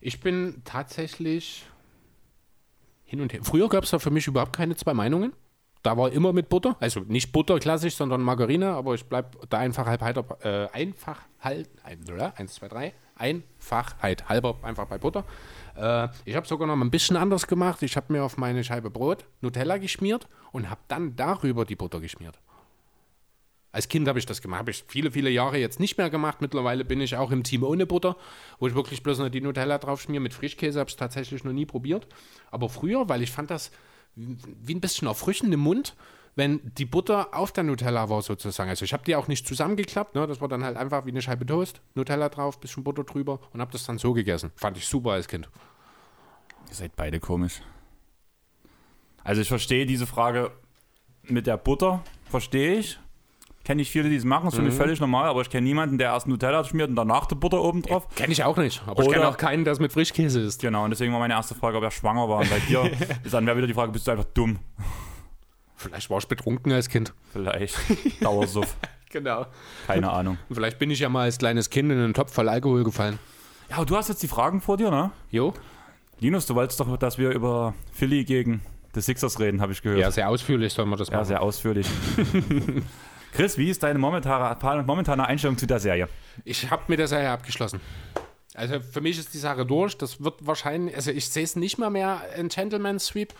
Ich 0.00 0.20
bin 0.20 0.62
tatsächlich 0.64 1.66
hin 3.04 3.20
und 3.20 3.32
her. 3.32 3.40
Früher 3.42 3.68
gab 3.68 3.84
es 3.84 3.90
da 3.90 3.98
für 3.98 4.10
mich 4.10 4.26
überhaupt 4.26 4.54
keine 4.54 4.76
zwei 4.76 4.94
Meinungen. 4.94 5.32
Da 5.82 5.96
war 5.96 6.10
immer 6.10 6.32
mit 6.32 6.48
Butter, 6.48 6.76
also 6.80 7.00
nicht 7.00 7.32
Butter 7.32 7.58
klassisch, 7.60 7.94
sondern 7.94 8.20
Margarine, 8.20 8.70
aber 8.70 8.94
ich 8.94 9.04
bleibe 9.04 9.38
da 9.48 9.58
einfach 9.58 9.86
halb 9.86 10.02
halber, 10.02 10.38
äh, 10.44 10.68
einfach 10.72 11.20
halt, 11.38 11.68
ein, 11.84 12.00
eins, 12.36 12.54
zwei, 12.54 12.68
drei, 12.68 12.94
Einfachheit 13.14 14.28
halber 14.28 14.58
einfach 14.62 14.86
bei 14.86 14.98
Butter. 14.98 15.24
Äh, 15.78 16.08
ich 16.24 16.34
habe 16.34 16.46
sogar 16.46 16.66
noch 16.66 16.76
ein 16.76 16.90
bisschen 16.90 17.16
anders 17.16 17.46
gemacht. 17.46 17.82
Ich 17.82 17.96
habe 17.96 18.12
mir 18.12 18.24
auf 18.24 18.36
meine 18.36 18.64
Scheibe 18.64 18.90
Brot 18.90 19.24
Nutella 19.40 19.78
geschmiert 19.78 20.28
und 20.52 20.68
habe 20.70 20.80
dann 20.88 21.16
darüber 21.16 21.64
die 21.64 21.76
Butter 21.76 22.00
geschmiert. 22.00 22.38
Als 23.70 23.88
Kind 23.88 24.08
habe 24.08 24.18
ich 24.18 24.26
das 24.26 24.40
gemacht, 24.40 24.60
habe 24.60 24.70
ich 24.70 24.84
viele, 24.88 25.10
viele 25.10 25.30
Jahre 25.30 25.58
jetzt 25.58 25.78
nicht 25.78 25.98
mehr 25.98 26.10
gemacht. 26.10 26.40
Mittlerweile 26.40 26.84
bin 26.84 27.00
ich 27.00 27.16
auch 27.16 27.30
im 27.30 27.44
Team 27.44 27.62
ohne 27.62 27.86
Butter, 27.86 28.16
wo 28.58 28.66
ich 28.66 28.74
wirklich 28.74 29.02
bloß 29.02 29.18
noch 29.18 29.28
die 29.28 29.42
Nutella 29.42 29.78
drauf 29.78 30.00
schmiere. 30.00 30.22
Mit 30.22 30.34
Frischkäse 30.34 30.80
habe 30.80 30.88
ich 30.88 30.94
es 30.94 30.98
tatsächlich 30.98 31.44
noch 31.44 31.52
nie 31.52 31.66
probiert. 31.66 32.08
Aber 32.50 32.70
früher, 32.70 33.08
weil 33.08 33.22
ich 33.22 33.30
fand 33.30 33.50
das 33.50 33.70
wie 34.16 34.74
ein 34.74 34.80
bisschen 34.80 35.06
erfrischend 35.06 35.54
im 35.54 35.60
Mund, 35.60 35.94
wenn 36.38 36.60
die 36.78 36.84
Butter 36.84 37.34
auf 37.34 37.50
der 37.50 37.64
Nutella 37.64 38.08
war 38.08 38.22
sozusagen. 38.22 38.70
Also 38.70 38.84
ich 38.84 38.92
habe 38.92 39.02
die 39.02 39.16
auch 39.16 39.26
nicht 39.26 39.44
zusammengeklappt, 39.46 40.14
ne? 40.14 40.24
das 40.28 40.40
war 40.40 40.46
dann 40.46 40.62
halt 40.62 40.76
einfach 40.76 41.04
wie 41.04 41.10
eine 41.10 41.20
Scheibe 41.20 41.44
Toast, 41.44 41.80
Nutella 41.96 42.28
drauf, 42.28 42.60
bisschen 42.60 42.84
Butter 42.84 43.02
drüber 43.02 43.40
und 43.52 43.60
habe 43.60 43.72
das 43.72 43.84
dann 43.84 43.98
so 43.98 44.12
gegessen. 44.12 44.52
Fand 44.54 44.76
ich 44.76 44.86
super 44.86 45.10
als 45.10 45.26
Kind. 45.26 45.48
Ihr 46.68 46.74
seid 46.76 46.94
beide 46.94 47.18
komisch. 47.18 47.60
Also 49.24 49.40
ich 49.42 49.48
verstehe 49.48 49.84
diese 49.84 50.06
Frage 50.06 50.52
mit 51.24 51.48
der 51.48 51.56
Butter, 51.56 52.04
verstehe 52.30 52.74
ich. 52.78 53.00
Kenne 53.64 53.82
ich 53.82 53.90
viele, 53.90 54.08
die 54.08 54.16
es 54.16 54.24
machen, 54.24 54.44
das 54.44 54.54
finde 54.54 54.70
ich 54.70 54.76
völlig 54.76 55.00
normal, 55.00 55.28
aber 55.28 55.40
ich 55.40 55.50
kenne 55.50 55.66
niemanden, 55.66 55.98
der 55.98 56.12
erst 56.12 56.28
Nutella 56.28 56.62
schmiert 56.62 56.88
und 56.88 56.94
danach 56.96 57.26
die 57.26 57.34
Butter 57.34 57.60
oben 57.60 57.82
drauf. 57.82 58.06
Kenne 58.14 58.32
ich 58.32 58.44
auch 58.44 58.56
nicht, 58.56 58.80
aber 58.86 59.02
ich 59.02 59.08
Oder- 59.08 59.16
kenne 59.16 59.28
auch 59.28 59.36
keinen, 59.36 59.64
der 59.64 59.72
es 59.72 59.80
mit 59.80 59.92
Frischkäse 59.92 60.40
isst. 60.40 60.62
Genau, 60.62 60.84
und 60.84 60.90
deswegen 60.90 61.12
war 61.12 61.18
meine 61.18 61.34
erste 61.34 61.56
Frage, 61.56 61.76
ob 61.78 61.82
er 61.82 61.90
schwanger 61.90 62.28
war. 62.28 62.38
Und 62.38 62.48
bei 62.48 62.60
dir 62.60 62.90
ist 63.24 63.34
dann 63.34 63.44
wäre 63.44 63.56
wieder 63.56 63.66
die 63.66 63.74
Frage, 63.74 63.90
bist 63.90 64.06
du 64.06 64.12
einfach 64.12 64.24
dumm? 64.32 64.60
Vielleicht 65.78 66.10
war 66.10 66.18
ich 66.18 66.26
betrunken 66.28 66.70
als 66.72 66.88
Kind. 66.90 67.14
Vielleicht. 67.32 67.76
Dauersuff. 68.22 68.76
Genau. 69.10 69.46
Keine 69.86 70.10
Ahnung. 70.10 70.36
Vielleicht 70.52 70.78
bin 70.78 70.90
ich 70.90 70.98
ja 70.98 71.08
mal 71.08 71.22
als 71.22 71.38
kleines 71.38 71.70
Kind 71.70 71.90
in 71.90 71.96
einen 71.98 72.12
Topf 72.12 72.30
voll 72.30 72.46
Alkohol 72.46 72.84
gefallen. 72.84 73.18
Ja, 73.70 73.76
aber 73.76 73.86
du 73.86 73.96
hast 73.96 74.08
jetzt 74.10 74.22
die 74.22 74.28
Fragen 74.28 74.60
vor 74.60 74.76
dir, 74.76 74.90
ne? 74.90 75.12
Jo? 75.30 75.54
Linus, 76.20 76.44
du 76.44 76.54
wolltest 76.54 76.78
doch, 76.78 76.94
dass 76.98 77.16
wir 77.16 77.30
über 77.30 77.72
Philly 77.90 78.24
gegen 78.24 78.60
die 78.94 79.00
Sixers 79.00 79.40
reden, 79.40 79.62
habe 79.62 79.72
ich 79.72 79.80
gehört. 79.80 79.98
Ja, 79.98 80.10
sehr 80.10 80.28
ausführlich 80.28 80.74
soll 80.74 80.84
man 80.84 80.98
das 80.98 81.08
Ja, 81.08 81.14
machen. 81.14 81.24
sehr 81.26 81.40
ausführlich. 81.40 81.86
Chris, 83.32 83.56
wie 83.56 83.70
ist 83.70 83.82
deine 83.82 83.98
momentane, 83.98 84.82
momentane 84.82 85.26
Einstellung 85.26 85.56
zu 85.56 85.66
der 85.66 85.80
Serie? 85.80 86.06
Ich 86.44 86.70
habe 86.70 86.82
mit 86.88 86.98
der 86.98 87.08
Serie 87.08 87.30
abgeschlossen. 87.30 87.80
Also 88.54 88.80
für 88.80 89.00
mich 89.00 89.18
ist 89.18 89.32
die 89.32 89.38
Sache 89.38 89.64
durch. 89.64 89.96
Das 89.96 90.22
wird 90.22 90.46
wahrscheinlich, 90.46 90.94
also 90.96 91.10
ich 91.12 91.28
sehe 91.28 91.44
es 91.44 91.56
nicht 91.56 91.78
mal 91.78 91.88
mehr 91.90 92.22
in 92.36 92.48
Gentleman 92.48 92.98
Sweep. 92.98 93.32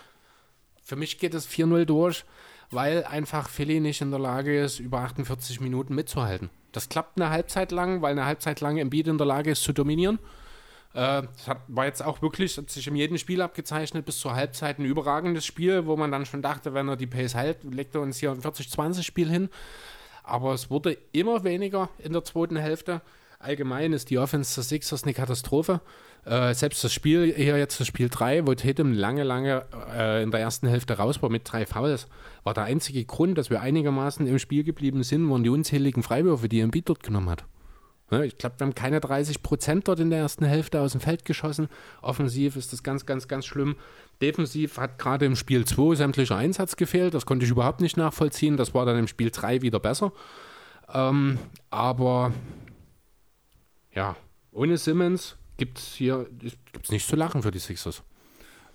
Für 0.89 0.97
mich 0.97 1.19
geht 1.19 1.35
es 1.35 1.47
4-0 1.47 1.85
durch, 1.85 2.25
weil 2.71 3.05
einfach 3.05 3.51
Philly 3.51 3.79
nicht 3.79 4.01
in 4.01 4.11
der 4.11 4.19
Lage 4.19 4.59
ist, 4.59 4.79
über 4.79 5.01
48 5.01 5.61
Minuten 5.61 5.95
mitzuhalten. 5.95 6.49
Das 6.73 6.89
klappt 6.89 7.21
eine 7.21 7.29
Halbzeit 7.29 7.73
lang, 7.73 8.01
weil 8.01 8.13
eine 8.13 8.25
Halbzeit 8.25 8.63
lang 8.63 8.79
Embiid 8.79 9.07
in 9.07 9.19
der 9.19 9.27
Lage 9.27 9.51
ist 9.51 9.65
zu 9.65 9.75
dominieren. 9.75 10.19
Äh, 10.95 11.25
Das 11.25 11.47
hat, 11.47 11.59
war 11.69 11.85
jetzt 11.85 12.03
auch 12.03 12.23
wirklich, 12.23 12.57
hat 12.57 12.71
sich 12.71 12.87
in 12.87 12.97
jedem 12.97 13.19
Spiel 13.19 13.43
abgezeichnet, 13.43 14.07
bis 14.07 14.19
zur 14.19 14.35
Halbzeit 14.35 14.79
ein 14.79 14.87
überragendes 14.87 15.45
Spiel, 15.45 15.85
wo 15.85 15.95
man 15.95 16.11
dann 16.11 16.25
schon 16.25 16.41
dachte, 16.41 16.73
wenn 16.73 16.89
er 16.89 16.97
die 16.97 17.07
Pace 17.07 17.35
hält, 17.35 17.65
legt 17.65 17.95
er 17.95 18.01
uns 18.01 18.17
hier 18.17 18.31
ein 18.31 18.41
40-20 18.41 19.03
Spiel 19.03 19.29
hin. 19.29 19.51
Aber 20.23 20.55
es 20.55 20.71
wurde 20.71 20.97
immer 21.13 21.45
weniger 21.45 21.91
in 21.99 22.15
der 22.15 22.25
zweiten 22.25 22.57
Hälfte. 22.57 23.03
allgemein 23.41 23.93
ist 23.93 24.09
die 24.09 24.17
Offense 24.19 24.55
der 24.55 24.65
Sixers 24.65 25.03
eine 25.05 25.13
Katastrophe. 25.13 25.83
Äh, 26.29 26.53
selbst 26.53 26.85
das 26.85 26.93
Spiel, 26.93 27.33
hier 27.35 27.57
jetzt 27.57 27.81
das 27.81 27.87
Spiel 27.87 28.11
3, 28.11 28.47
wo 28.47 28.55
Tatum 28.55 28.93
lange, 28.93 29.23
lange 29.23 29.65
äh, 29.97 30.23
in 30.23 30.31
der 30.31 30.41
ersten 30.41 30.67
Hälfte 30.67 30.99
raus 30.99 31.23
war 31.23 31.31
mit 31.31 31.51
drei 31.51 31.65
Fouls, 31.65 32.07
war 32.45 32.53
der 32.53 32.65
einzige 32.65 33.03
Grund, 33.07 33.39
dass 33.39 33.49
wir 33.49 33.63
einigermaßen 33.63 34.27
im 34.27 34.39
Spiel 34.39 34.63
geblieben 34.63 35.03
sind, 35.03 35.31
waren 35.31 35.43
die 35.43 35.49
unzähligen 35.49 36.03
Freiwürfe, 36.03 36.51
die 36.51 36.61
Embiid 36.61 36.89
dort 36.91 37.03
genommen 37.03 37.31
hat. 37.31 37.45
Ich 38.25 38.39
glaube, 38.39 38.59
wir 38.59 38.67
haben 38.67 38.75
keine 38.75 39.01
30 39.01 39.43
Prozent 39.43 39.89
dort 39.89 40.01
in 40.01 40.11
der 40.11 40.21
ersten 40.21 40.45
Hälfte 40.45 40.81
aus 40.81 40.93
dem 40.93 41.01
Feld 41.01 41.25
geschossen. 41.27 41.69
Offensiv 42.01 42.57
ist 42.57 42.73
das 42.73 42.83
ganz, 42.83 43.05
ganz, 43.05 43.29
ganz 43.29 43.45
schlimm. 43.45 43.77
Defensiv 44.23 44.79
hat 44.79 44.99
gerade 44.99 45.27
im 45.27 45.37
Spiel 45.37 45.67
2 45.67 45.95
sämtlicher 45.95 46.37
Einsatz 46.37 46.77
gefehlt. 46.77 47.13
Das 47.13 47.27
konnte 47.27 47.45
ich 47.45 47.51
überhaupt 47.51 47.83
nicht 47.83 47.99
nachvollziehen. 47.99 48.57
Das 48.57 48.73
war 48.73 48.87
dann 48.87 48.99
im 48.99 49.09
Spiel 49.09 49.31
3 49.31 49.61
wieder 49.61 49.79
besser. 49.79 50.13
Ähm, 50.93 51.39
aber 51.69 52.33
ja, 53.93 54.17
ohne 54.53 54.79
Simmons 54.79 55.38
gibt 55.59 55.79
es 55.79 55.95
hier 55.95 56.27
gibt's 56.73 56.91
nichts 56.91 57.09
zu 57.09 57.17
lachen 57.17 57.43
für 57.43 57.51
die 57.51 57.59
Sixers. 57.59 58.03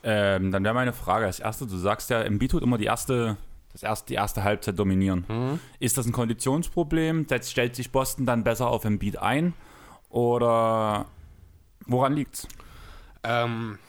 Ähm, 0.04 0.52
dann 0.52 0.64
wäre 0.64 0.74
meine 0.74 0.94
Frage 0.94 1.26
als 1.26 1.40
erste, 1.40 1.66
du 1.66 1.78
sagst 1.78 2.10
ja, 2.10 2.22
Embiid 2.22 2.52
tut 2.52 2.62
immer 2.62 2.78
die 2.78 2.86
erste, 2.86 3.38
das 3.72 3.84
erste, 3.84 4.08
die 4.08 4.16
erste 4.16 4.44
Halbzeit 4.44 4.78
dominieren. 4.78 5.26
Mhm. 5.28 5.60
Ist 5.80 5.98
das 5.98 6.06
ein 6.06 6.12
Konditionsproblem? 6.12 7.26
Jetzt 7.30 7.50
stellt 7.50 7.76
sich 7.76 7.92
Boston 7.92 8.26
dann 8.26 8.44
besser 8.44 8.68
auf 8.68 8.84
Embiid 8.84 9.18
ein? 9.18 9.54
Oder 10.10 11.06
woran 11.88 12.14
liegt's? 12.14 12.48
Ähm, 13.24 13.80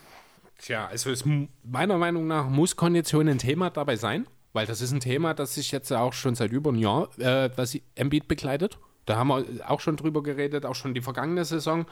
tja, 0.59 0.87
also 0.87 1.11
es, 1.11 1.25
meiner 1.65 1.99
Meinung 1.99 2.29
nach 2.29 2.49
muss 2.49 2.77
Kondition 2.77 3.29
ein 3.29 3.39
Thema 3.39 3.71
dabei 3.71 3.97
sein, 3.97 4.29
weil 4.53 4.67
das 4.67 4.81
ist 4.81 4.93
ein 4.93 5.01
Thema, 5.01 5.35
das 5.35 5.57
sich 5.57 5.73
jetzt 5.73 5.93
auch 5.93 6.13
schon 6.13 6.37
seit 6.37 6.53
über 6.53 6.71
einem 6.71 6.79
Jahr, 6.79 7.09
äh, 7.19 7.51
was 7.57 7.77
Embiid 7.97 8.29
begleitet. 8.29 8.79
Da 9.05 9.17
haben 9.17 9.29
wir 9.29 9.45
auch 9.69 9.81
schon 9.81 9.97
drüber 9.97 10.23
geredet, 10.23 10.65
auch 10.65 10.77
schon 10.77 10.95
die 10.95 11.03
vergangene 11.03 11.45
Saison. 11.45 11.87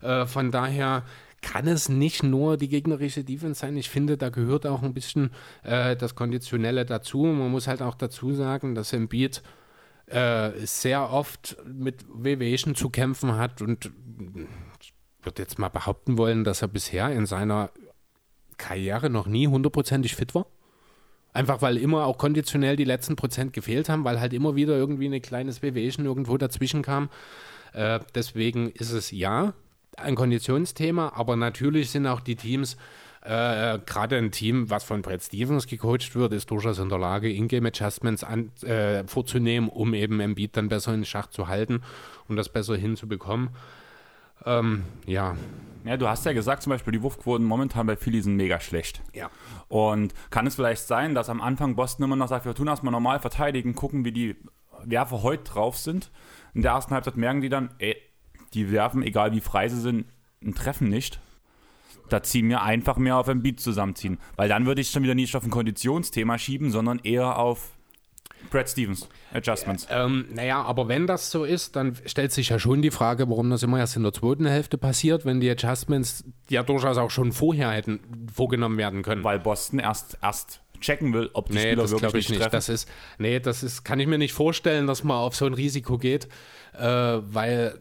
Äh, 0.00 0.26
von 0.26 0.50
daher 0.50 1.04
kann 1.42 1.68
es 1.68 1.88
nicht 1.88 2.22
nur 2.22 2.56
die 2.56 2.68
gegnerische 2.68 3.22
Defense 3.22 3.60
sein. 3.60 3.76
Ich 3.76 3.90
finde, 3.90 4.16
da 4.16 4.30
gehört 4.30 4.66
auch 4.66 4.82
ein 4.82 4.94
bisschen 4.94 5.30
äh, 5.62 5.96
das 5.96 6.14
Konditionelle 6.14 6.84
dazu. 6.84 7.24
Man 7.24 7.50
muss 7.50 7.68
halt 7.68 7.82
auch 7.82 7.94
dazu 7.94 8.32
sagen, 8.32 8.74
dass 8.74 8.92
Embiid 8.92 9.42
äh, 10.06 10.50
sehr 10.64 11.10
oft 11.10 11.56
mit 11.64 12.04
Wehwehchen 12.12 12.74
zu 12.74 12.90
kämpfen 12.90 13.36
hat 13.36 13.62
und 13.62 13.90
ich 14.80 14.92
würde 15.22 15.42
jetzt 15.42 15.58
mal 15.58 15.68
behaupten 15.68 16.16
wollen, 16.18 16.44
dass 16.44 16.62
er 16.62 16.68
bisher 16.68 17.10
in 17.10 17.26
seiner 17.26 17.70
Karriere 18.56 19.10
noch 19.10 19.26
nie 19.26 19.48
hundertprozentig 19.48 20.16
fit 20.16 20.34
war. 20.34 20.46
Einfach 21.32 21.60
weil 21.60 21.76
immer 21.76 22.06
auch 22.06 22.16
konditionell 22.16 22.76
die 22.76 22.84
letzten 22.84 23.14
Prozent 23.16 23.52
gefehlt 23.52 23.88
haben, 23.88 24.04
weil 24.04 24.20
halt 24.20 24.32
immer 24.32 24.56
wieder 24.56 24.76
irgendwie 24.76 25.06
ein 25.06 25.20
kleines 25.20 25.60
Wehwehchen 25.60 26.06
irgendwo 26.06 26.38
dazwischen 26.38 26.82
kam. 26.82 27.10
Äh, 27.72 28.00
deswegen 28.14 28.70
ist 28.70 28.92
es 28.92 29.10
ja 29.10 29.52
ein 29.96 30.14
Konditionsthema, 30.14 31.12
aber 31.14 31.36
natürlich 31.36 31.90
sind 31.90 32.06
auch 32.06 32.20
die 32.20 32.36
Teams, 32.36 32.76
äh, 33.22 33.80
gerade 33.84 34.16
ein 34.18 34.30
Team, 34.30 34.70
was 34.70 34.84
von 34.84 35.02
Brad 35.02 35.22
Stevens 35.22 35.66
gecoacht 35.66 36.14
wird, 36.14 36.32
ist 36.32 36.50
durchaus 36.50 36.78
in 36.78 36.88
der 36.88 36.98
Lage, 36.98 37.28
Ingame-Adjustments 37.28 38.22
äh, 38.62 39.04
vorzunehmen, 39.06 39.68
um 39.68 39.94
eben 39.94 40.20
Embiid 40.20 40.56
dann 40.56 40.68
besser 40.68 40.94
in 40.94 41.04
Schach 41.04 41.26
zu 41.26 41.48
halten 41.48 41.82
und 42.28 42.36
das 42.36 42.48
besser 42.48 42.76
hinzubekommen. 42.76 43.50
Ähm, 44.44 44.84
ja. 45.06 45.36
Ja, 45.84 45.96
du 45.96 46.08
hast 46.08 46.24
ja 46.24 46.32
gesagt, 46.32 46.62
zum 46.62 46.70
Beispiel, 46.70 46.92
die 46.92 47.02
Wurfquoten 47.02 47.44
momentan 47.44 47.86
bei 47.86 47.96
Philly 47.96 48.22
sind 48.22 48.36
mega 48.36 48.60
schlecht. 48.60 49.02
Ja. 49.12 49.30
Und 49.68 50.14
kann 50.30 50.46
es 50.46 50.54
vielleicht 50.54 50.86
sein, 50.86 51.14
dass 51.14 51.28
am 51.28 51.40
Anfang 51.40 51.74
Boston 51.74 52.04
immer 52.04 52.16
noch 52.16 52.28
sagt, 52.28 52.44
wir 52.44 52.54
tun 52.54 52.68
erstmal 52.68 52.92
normal 52.92 53.18
verteidigen, 53.18 53.74
gucken, 53.74 54.04
wie 54.04 54.12
die 54.12 54.36
Werfer 54.84 55.22
heute 55.22 55.44
drauf 55.44 55.76
sind. 55.76 56.10
In 56.54 56.62
der 56.62 56.72
ersten 56.72 56.94
Halbzeit 56.94 57.16
merken 57.16 57.40
die 57.40 57.48
dann, 57.48 57.70
ey, 57.78 57.96
die 58.54 58.70
werfen, 58.70 59.02
egal 59.02 59.32
wie 59.32 59.40
frei 59.40 59.68
sie 59.68 59.80
sind, 59.80 60.06
einen 60.42 60.54
Treffen 60.54 60.88
nicht. 60.88 61.20
Da 62.08 62.22
ziehen 62.22 62.48
wir 62.48 62.62
einfach 62.62 62.98
mehr 62.98 63.16
auf 63.16 63.28
ein 63.28 63.42
Beat 63.42 63.58
zusammenziehen. 63.58 64.18
Weil 64.36 64.48
dann 64.48 64.66
würde 64.66 64.80
ich 64.80 64.90
schon 64.90 65.02
wieder 65.02 65.14
nicht 65.16 65.34
auf 65.34 65.42
ein 65.44 65.50
Konditionsthema 65.50 66.38
schieben, 66.38 66.70
sondern 66.70 67.00
eher 67.00 67.36
auf 67.38 67.70
Brad 68.50 68.68
Stevens 68.68 69.08
Adjustments. 69.32 69.88
Ähm, 69.90 70.26
naja, 70.32 70.62
aber 70.62 70.86
wenn 70.86 71.06
das 71.08 71.30
so 71.32 71.44
ist, 71.44 71.74
dann 71.74 71.96
stellt 72.06 72.30
sich 72.32 72.50
ja 72.50 72.58
schon 72.60 72.80
die 72.80 72.92
Frage, 72.92 73.28
warum 73.28 73.50
das 73.50 73.64
immer 73.64 73.78
erst 73.78 73.96
in 73.96 74.04
der 74.04 74.12
zweiten 74.12 74.46
Hälfte 74.46 74.78
passiert, 74.78 75.24
wenn 75.24 75.40
die 75.40 75.50
Adjustments 75.50 76.24
ja 76.48 76.62
durchaus 76.62 76.96
auch 76.96 77.10
schon 77.10 77.32
vorher 77.32 77.70
hätten 77.72 77.98
vorgenommen 78.32 78.78
werden 78.78 79.02
können. 79.02 79.24
Weil 79.24 79.40
Boston 79.40 79.80
erst, 79.80 80.18
erst 80.22 80.60
checken 80.80 81.12
will, 81.12 81.30
ob 81.32 81.48
die 81.48 81.54
Nee, 81.54 81.60
Spieler 81.60 81.82
das 81.82 81.90
wirklich 81.90 82.26
ich 82.26 82.30
nicht. 82.30 82.38
treffen. 82.40 82.52
Das 82.52 82.68
ist, 82.68 82.88
nee, 83.18 83.40
das 83.40 83.62
ist, 83.64 83.82
kann 83.84 83.98
ich 83.98 84.06
mir 84.06 84.18
nicht 84.18 84.32
vorstellen, 84.32 84.86
dass 84.86 85.02
man 85.02 85.16
auf 85.16 85.34
so 85.34 85.46
ein 85.46 85.54
Risiko 85.54 85.98
geht, 85.98 86.28
äh, 86.78 86.84
weil 86.84 87.80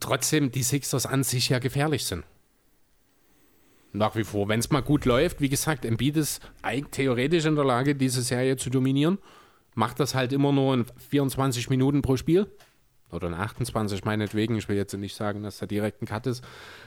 trotzdem 0.00 0.50
die 0.50 0.62
Sixers 0.62 1.06
an 1.06 1.24
sich 1.24 1.48
ja 1.48 1.58
gefährlich 1.58 2.04
sind. 2.04 2.24
Nach 3.92 4.16
wie 4.16 4.24
vor. 4.24 4.48
Wenn 4.48 4.60
es 4.60 4.70
mal 4.70 4.82
gut 4.82 5.04
läuft, 5.04 5.40
wie 5.40 5.48
gesagt, 5.48 5.84
Embiid 5.84 6.16
ist 6.16 6.40
eigentlich 6.62 6.90
theoretisch 6.90 7.46
in 7.46 7.54
der 7.54 7.64
Lage, 7.64 7.94
diese 7.94 8.22
Serie 8.22 8.56
zu 8.56 8.70
dominieren. 8.70 9.18
Macht 9.74 10.00
das 10.00 10.14
halt 10.14 10.32
immer 10.32 10.52
nur 10.52 10.74
in 10.74 10.86
24 11.10 11.70
Minuten 11.70 12.02
pro 12.02 12.16
Spiel. 12.16 12.46
Oder 13.10 13.28
in 13.28 13.34
28 13.34 14.04
meinetwegen. 14.04 14.56
Ich 14.56 14.68
will 14.68 14.76
jetzt 14.76 14.94
nicht 14.94 15.14
sagen, 15.14 15.42
dass 15.42 15.58
da 15.58 15.66
direkt 15.66 16.02
ein 16.02 16.06
Cut 16.06 16.26
ist. 16.26 16.44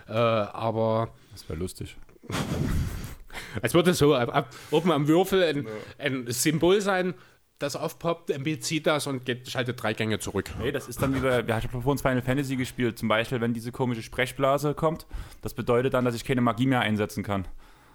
Äh, 0.08 0.14
aber 0.14 1.10
das 1.32 1.50
wäre 1.50 1.58
lustig. 1.58 1.98
es 3.62 3.74
würde 3.74 3.94
so 3.94 4.14
ab, 4.14 4.34
ab, 4.34 4.56
oben 4.70 4.92
am 4.92 5.08
Würfel 5.08 5.44
ein, 5.44 5.68
ein 5.98 6.32
Symbol 6.32 6.82
sein, 6.82 7.16
das 7.62 7.76
aufpoppt, 7.76 8.30
Embiid 8.30 8.64
zieht 8.64 8.88
das 8.88 9.08
und 9.08 9.26
geht, 9.26 9.50
schaltet 9.50 9.82
drei 9.82 9.94
Gänge 9.94 10.20
zurück. 10.20 10.50
Nee, 10.60 10.72
das 10.72 10.88
ist 10.88 11.02
dann 11.02 11.14
wie 11.16 11.20
bei, 11.20 11.46
wir 11.46 11.56
haben 11.56 11.82
vor 11.82 11.92
uns 11.92 12.02
Final 12.02 12.22
Fantasy 12.22 12.56
gespielt, 12.56 12.98
zum 13.00 13.08
Beispiel, 13.08 13.40
wenn 13.42 13.54
diese 13.54 13.72
komische 13.72 14.02
Sprechblase 14.02 14.74
kommt, 14.74 15.06
das 15.42 15.54
bedeutet 15.54 15.94
dann, 15.94 16.06
dass 16.06 16.16
ich 16.16 16.24
keine 16.26 16.42
Magie 16.42 16.66
mehr 16.68 16.82
einsetzen 16.82 17.24
kann. 17.24 17.48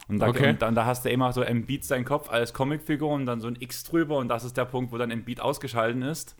Und, 0.08 0.20
da, 0.20 0.28
Okay. 0.28 0.50
und 0.50 0.62
dann 0.62 0.74
da 0.76 0.84
hast 0.84 1.04
du 1.04 1.08
immer 1.10 1.32
so 1.32 1.42
Embiid 1.42 1.84
seinen 1.84 2.04
Kopf 2.04 2.30
als 2.30 2.52
Comicfigur 2.54 3.10
und 3.12 3.26
dann 3.26 3.40
so 3.40 3.48
ein 3.48 3.56
X 3.58 3.82
drüber 3.84 4.18
und 4.18 4.28
das 4.28 4.44
ist 4.44 4.56
der 4.56 4.64
Punkt, 4.64 4.92
wo 4.92 4.98
dann 4.98 5.10
Embiid 5.10 5.40
ausgeschalten 5.40 6.02
ist. 6.02 6.36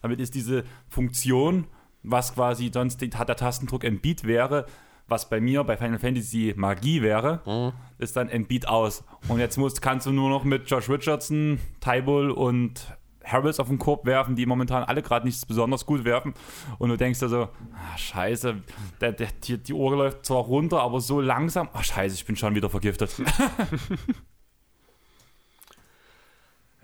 Damit 0.00 0.20
ist 0.20 0.34
diese 0.34 0.64
Funktion, 0.88 1.66
was 2.02 2.34
quasi 2.34 2.70
sonst 2.72 3.02
die- 3.02 3.10
der 3.10 3.36
Tastendruck 3.36 3.84
Embiid 3.84 4.24
wäre, 4.24 4.64
was 5.10 5.28
bei 5.28 5.40
mir 5.40 5.64
bei 5.64 5.76
Final 5.76 5.98
Fantasy 5.98 6.54
Magie 6.56 7.02
wäre, 7.02 7.74
ist 7.98 8.16
dann 8.16 8.28
Embiid 8.28 8.68
aus. 8.68 9.04
Und 9.28 9.40
jetzt 9.40 9.56
musst, 9.58 9.82
kannst 9.82 10.06
du 10.06 10.12
nur 10.12 10.30
noch 10.30 10.44
mit 10.44 10.70
Josh 10.70 10.88
Richardson, 10.88 11.60
Tybull 11.80 12.30
und 12.30 12.96
Harris 13.24 13.60
auf 13.60 13.68
den 13.68 13.78
Korb 13.78 14.06
werfen, 14.06 14.34
die 14.36 14.46
momentan 14.46 14.82
alle 14.82 15.02
gerade 15.02 15.26
nicht 15.26 15.46
besonders 15.46 15.84
gut 15.84 16.04
werfen. 16.04 16.32
Und 16.78 16.88
du 16.88 16.96
denkst 16.96 17.20
dir 17.20 17.28
so, 17.28 17.42
ah, 17.74 17.98
scheiße, 17.98 18.56
der, 19.00 19.12
der, 19.12 19.28
die, 19.44 19.58
die 19.58 19.72
Uhr 19.74 19.96
läuft 19.96 20.24
zwar 20.24 20.42
runter, 20.42 20.80
aber 20.80 21.00
so 21.00 21.20
langsam. 21.20 21.68
Ach 21.72 21.84
scheiße, 21.84 22.14
ich 22.14 22.24
bin 22.24 22.36
schon 22.36 22.54
wieder 22.54 22.70
vergiftet. 22.70 23.14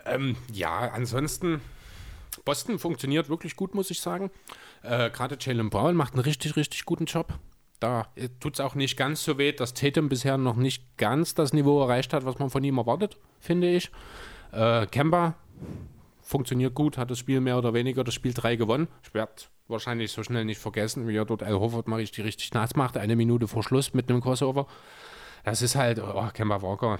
Ähm, 0.07 0.37
ja, 0.53 0.91
ansonsten, 0.93 1.61
Boston 2.45 2.79
funktioniert 2.79 3.29
wirklich 3.29 3.57
gut, 3.57 3.74
muss 3.74 3.91
ich 3.91 4.01
sagen. 4.01 4.31
Äh, 4.83 5.11
Gerade 5.11 5.37
Jalen 5.41 5.70
Brown 5.70 5.97
macht 5.97 6.14
einen 6.14 6.22
richtig, 6.22 6.57
richtig 6.57 6.85
guten 6.85 7.07
Job. 7.07 7.39
Da 7.81 8.07
tut 8.41 8.55
es 8.55 8.61
auch 8.61 8.74
nicht 8.74 8.97
ganz 8.97 9.22
so 9.22 9.37
weh, 9.39 9.53
dass 9.53 9.74
Tatum 9.74 10.09
bisher 10.09 10.39
noch 10.39 10.57
nicht 10.57 10.97
ganz 10.97 11.35
das 11.35 11.53
Niveau 11.53 11.83
erreicht 11.83 12.12
hat, 12.12 12.24
was 12.24 12.39
man 12.39 12.49
von 12.51 12.64
ihm 12.64 12.79
erwartet, 12.79 13.18
finde 13.39 13.70
ich. 13.70 13.91
Äh, 14.53 14.87
Kemba 14.87 15.35
funktioniert 16.22 16.74
gut, 16.74 16.97
hat 16.99 17.11
das 17.11 17.18
Spiel 17.18 17.41
mehr 17.41 17.59
oder 17.59 17.74
weniger 17.74 18.03
das 18.03 18.14
Spiel 18.14 18.33
3 18.33 18.57
gewonnen. 18.57 18.89
Ich 19.03 19.12
werde 19.12 19.33
wahrscheinlich 19.68 20.11
so 20.12 20.22
schnell 20.22 20.45
nicht 20.45 20.59
vergessen, 20.61 21.07
wie 21.07 21.16
er 21.16 21.24
dort 21.24 21.43
Al 21.43 21.55
Horford 21.55 21.87
mal 21.89 21.97
richtig, 21.97 22.24
richtig 22.24 22.53
nass 22.55 22.77
macht, 22.77 22.97
eine 22.97 23.14
Minute 23.14 23.47
vor 23.47 23.62
Schluss 23.62 23.93
mit 23.95 24.09
einem 24.09 24.20
Crossover. 24.20 24.66
Das 25.45 25.61
ist 25.62 25.77
halt, 25.77 26.01
oh, 26.01 26.29
Kemba 26.33 26.62
Walker, 26.62 26.99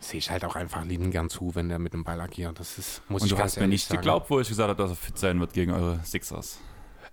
sehe 0.00 0.18
ich 0.18 0.30
halt 0.30 0.44
auch 0.44 0.56
einfach 0.56 0.84
lieben 0.84 1.10
gern 1.10 1.30
zu, 1.30 1.54
wenn 1.54 1.68
der 1.68 1.78
mit 1.78 1.92
dem 1.92 2.04
Ball 2.04 2.20
agiert. 2.20 2.58
Das 2.58 2.78
ist, 2.78 3.02
muss 3.08 3.22
Und 3.22 3.26
ich 3.28 3.32
du 3.32 3.38
ganz 3.38 3.52
hast 3.52 3.60
mir 3.60 3.68
nicht 3.68 3.86
sagen. 3.86 4.00
geglaubt, 4.00 4.28
wo 4.30 4.40
ich 4.40 4.48
gesagt 4.48 4.68
habe, 4.68 4.82
dass 4.82 4.90
er 4.90 4.96
fit 4.96 5.18
sein 5.18 5.40
wird 5.40 5.52
gegen 5.52 5.72
eure 5.72 6.00
Sixers. 6.04 6.58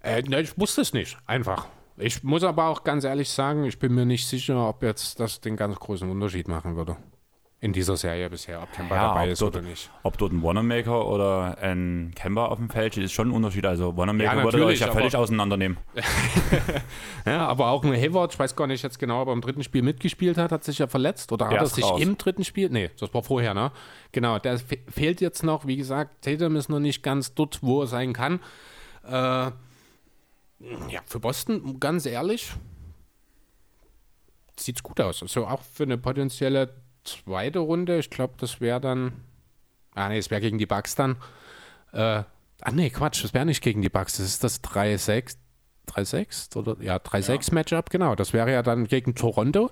Äh, 0.01 0.21
ne, 0.23 0.41
ich 0.41 0.57
wusste 0.57 0.81
es 0.81 0.93
nicht, 0.93 1.17
einfach. 1.25 1.67
Ich 1.97 2.23
muss 2.23 2.43
aber 2.43 2.65
auch 2.67 2.83
ganz 2.83 3.03
ehrlich 3.03 3.29
sagen, 3.29 3.63
ich 3.65 3.79
bin 3.79 3.93
mir 3.95 4.05
nicht 4.05 4.27
sicher, 4.27 4.67
ob 4.69 4.83
jetzt 4.83 5.19
das 5.19 5.41
den 5.41 5.55
ganz 5.57 5.79
großen 5.79 6.09
Unterschied 6.09 6.47
machen 6.47 6.75
würde. 6.75 6.95
In 7.59 7.73
dieser 7.73 7.97
Serie 7.97 8.29
bisher, 8.29 8.61
ob 8.61 8.71
Kemba 8.71 8.95
Ja, 8.95 9.07
dabei 9.07 9.29
ist 9.29 9.41
dort- 9.41 9.55
oder 9.55 9.63
nicht. 9.65 9.89
Ob 10.03 10.15
dort 10.19 10.31
ein 10.31 10.43
Wanamaker 10.43 11.07
oder 11.07 11.57
ein 11.59 12.11
Kemba 12.15 12.45
auf 12.45 12.59
dem 12.59 12.69
Feld 12.69 12.93
steht, 12.93 13.05
ist 13.05 13.13
schon 13.13 13.29
ein 13.29 13.31
Unterschied. 13.31 13.65
Also 13.65 13.97
Wanamaker 13.97 14.35
Ja, 14.37 14.43
würde 14.43 14.63
euch 14.63 14.79
ja 14.79 14.91
völlig 14.91 15.15
aber- 15.15 15.23
auseinandernehmen. 15.23 15.77
Ja, 17.25 17.47
aber 17.47 17.71
auch 17.71 17.83
ein 17.83 17.93
Hayward, 17.93 18.33
ich 18.33 18.39
weiß 18.39 18.55
gar 18.55 18.67
nicht 18.67 18.83
jetzt 18.83 18.99
genau, 18.99 19.21
ob 19.23 19.27
er 19.29 19.33
im 19.33 19.41
dritten 19.41 19.63
Spiel 19.63 19.81
mitgespielt 19.81 20.37
hat, 20.37 20.51
hat 20.51 20.63
sich 20.63 20.77
ja 20.77 20.87
verletzt. 20.87 21.31
Oder 21.31 21.49
Der 21.49 21.59
hat 21.59 21.65
er 21.65 21.69
sich 21.69 21.83
raus. 21.83 21.99
im 21.99 22.17
dritten 22.17 22.43
Spiel? 22.43 22.69
Nee, 22.69 22.91
das 22.99 23.11
war 23.13 23.23
vorher, 23.23 23.53
ne? 23.55 23.71
Genau, 24.11 24.37
der 24.39 24.59
fe 24.59 24.77
fehlt 24.87 25.19
jetzt 25.19 25.43
noch. 25.43 25.65
Wie 25.65 25.77
gesagt, 25.77 26.23
Tatum 26.23 26.55
ist 26.57 26.69
noch 26.69 26.79
nicht 26.79 27.01
ganz 27.01 27.33
dort, 27.33 27.63
wo 27.63 27.81
er 27.81 27.87
sein 27.87 28.13
kann. 28.13 28.39
Äh, 29.03 29.51
ja, 30.59 31.01
für 31.05 31.19
Boston, 31.19 31.79
ganz 31.79 32.05
ehrlich, 32.05 32.51
sieht's 34.57 34.83
gut 34.83 34.99
aus. 34.99 35.21
Also 35.21 35.47
auch 35.47 35.61
für 35.61 35.83
eine 35.83 35.97
potenzielle 35.97 36.73
zweite 37.03 37.59
Runde. 37.59 37.99
Ich 37.99 38.09
glaube, 38.09 38.35
das 38.37 38.59
wäre 38.59 38.81
dann. 38.81 39.13
Ah, 39.93 40.09
nee, 40.09 40.17
es 40.17 40.29
wäre 40.29 40.41
gegen 40.41 40.57
die 40.57 40.65
Bucks 40.65 40.95
dann. 40.95 41.17
Äh, 41.91 42.23
Ah 42.61 42.71
nee, 42.71 42.89
Quatsch, 42.89 43.23
das 43.23 43.33
wäre 43.33 43.45
nicht 43.45 43.61
gegen 43.61 43.81
die 43.81 43.89
Bucks. 43.89 44.17
Das 44.17 44.25
ist 44.25 44.43
das 44.43 44.63
3-6. 44.63 45.37
3-6 45.87 46.57
oder 46.57 46.75
ja, 46.81 46.97
3-6 46.97 47.53
Matchup, 47.53 47.89
genau. 47.89 48.15
Das 48.15 48.33
wäre 48.33 48.51
ja 48.51 48.61
dann 48.61 48.87
gegen 48.87 49.15
Toronto. 49.15 49.69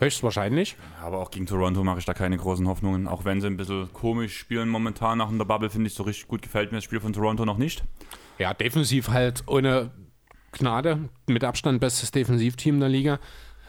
Höchstwahrscheinlich. 0.00 0.76
Aber 1.02 1.18
auch 1.18 1.30
gegen 1.30 1.46
Toronto 1.46 1.84
mache 1.84 1.98
ich 2.00 2.04
da 2.04 2.14
keine 2.14 2.36
großen 2.36 2.66
Hoffnungen. 2.66 3.06
Auch 3.06 3.24
wenn 3.24 3.40
sie 3.40 3.46
ein 3.46 3.56
bisschen 3.56 3.92
komisch 3.92 4.36
spielen 4.36 4.68
momentan 4.68 5.18
nach 5.18 5.30
der 5.30 5.44
Bubble, 5.44 5.70
finde 5.70 5.88
ich 5.88 5.94
so 5.94 6.02
richtig 6.02 6.28
gut 6.28 6.42
gefällt 6.42 6.72
mir 6.72 6.78
das 6.78 6.84
Spiel 6.84 7.00
von 7.00 7.12
Toronto 7.12 7.44
noch 7.44 7.58
nicht. 7.58 7.84
Ja, 8.38 8.54
defensiv 8.54 9.08
halt 9.08 9.42
ohne 9.46 9.90
Gnade. 10.52 11.08
Mit 11.26 11.44
Abstand 11.44 11.80
bestes 11.80 12.10
Defensivteam 12.10 12.80
der 12.80 12.88
Liga 12.88 13.18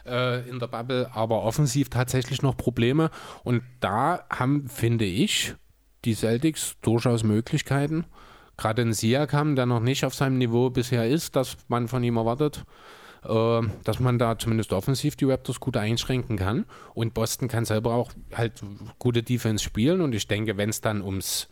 äh, 0.06 0.48
in 0.48 0.60
der 0.60 0.68
Bubble, 0.68 1.10
aber 1.14 1.44
offensiv 1.44 1.90
tatsächlich 1.90 2.42
noch 2.42 2.56
Probleme. 2.56 3.10
Und 3.44 3.64
da 3.80 4.26
haben, 4.30 4.68
finde 4.70 5.06
ich, 5.06 5.56
die 6.06 6.14
Celtics 6.14 6.78
durchaus 6.82 7.24
Möglichkeiten. 7.24 8.06
Gerade 8.58 8.82
in 8.82 8.94
Siakam, 8.94 9.56
der 9.56 9.66
noch 9.66 9.80
nicht 9.80 10.06
auf 10.06 10.14
seinem 10.14 10.38
Niveau 10.38 10.70
bisher 10.70 11.08
ist, 11.08 11.36
das 11.36 11.58
man 11.68 11.88
von 11.88 12.04
ihm 12.04 12.18
erwartet, 12.18 12.66
äh, 13.24 13.62
dass 13.84 14.00
man 14.00 14.20
da 14.20 14.38
zumindest 14.38 14.74
offensiv 14.74 15.16
die 15.16 15.26
Raptors 15.26 15.60
gut 15.60 15.78
einschränken 15.78 16.38
kann. 16.38 16.66
Und 16.94 17.14
Boston 17.14 17.48
kann 17.48 17.66
selber 17.66 17.94
auch 17.94 18.12
halt 18.34 18.62
gute 19.00 19.24
Defense 19.24 19.64
spielen. 19.64 20.02
Und 20.02 20.14
ich 20.14 20.28
denke, 20.28 20.58
wenn 20.58 20.70
es 20.70 20.82
dann 20.82 21.02
ums 21.02 21.50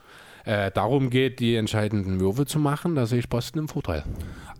äh, 0.47 0.71
darum 0.71 1.09
geht, 1.09 1.39
die 1.39 1.55
entscheidenden 1.55 2.19
Würfe 2.19 2.45
zu 2.45 2.57
machen, 2.59 2.95
da 2.95 3.05
sehe 3.05 3.19
ich 3.19 3.29
Boston 3.29 3.59
im 3.63 3.67
Vorteil. 3.67 4.03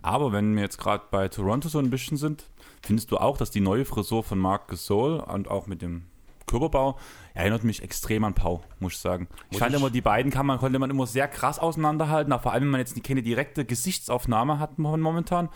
Aber 0.02 0.32
wenn 0.32 0.54
wir 0.54 0.62
jetzt 0.62 0.78
gerade 0.78 1.04
bei 1.10 1.28
Toronto 1.28 1.68
so 1.68 1.78
ein 1.78 1.90
bisschen 1.90 2.16
sind, 2.16 2.44
findest 2.82 3.10
du 3.10 3.16
auch, 3.18 3.36
dass 3.36 3.50
die 3.50 3.60
neue 3.60 3.84
Frisur 3.84 4.22
von 4.22 4.38
Marc 4.38 4.68
Gasol 4.68 5.18
und 5.20 5.48
auch 5.50 5.66
mit 5.66 5.82
dem 5.82 6.04
Körperbau 6.46 6.98
erinnert 7.34 7.62
mich 7.64 7.82
extrem 7.82 8.24
an 8.24 8.34
Pau, 8.34 8.62
muss 8.80 8.92
ich 8.94 8.98
sagen. 8.98 9.28
ich 9.46 9.52
Muss 9.52 9.58
fand 9.60 9.74
ich- 9.74 9.80
immer, 9.80 9.90
die 9.90 10.00
beiden 10.00 10.30
kann 10.32 10.46
man, 10.46 10.58
konnte 10.58 10.78
man 10.78 10.88
immer 10.90 11.06
sehr 11.06 11.28
krass 11.28 11.58
auseinanderhalten, 11.58 12.32
auch 12.32 12.40
vor 12.42 12.52
allem, 12.52 12.64
wenn 12.64 12.70
man 12.70 12.80
jetzt 12.80 13.02
keine 13.04 13.22
direkte 13.22 13.64
Gesichtsaufnahme 13.64 14.58
hat 14.58 14.78
mo- 14.78 14.96
momentan. 14.96 15.48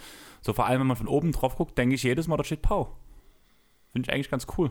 So 0.42 0.52
vor 0.52 0.66
allem, 0.66 0.80
wenn 0.80 0.86
man 0.88 0.96
von 0.96 1.08
oben 1.08 1.32
drauf 1.32 1.56
guckt, 1.56 1.78
denke 1.78 1.94
ich 1.94 2.02
jedes 2.02 2.28
Mal, 2.28 2.36
da 2.36 2.44
steht 2.44 2.62
Pau. 2.62 2.96
Finde 3.92 4.08
ich 4.08 4.12
eigentlich 4.14 4.30
ganz 4.30 4.46
cool. 4.58 4.70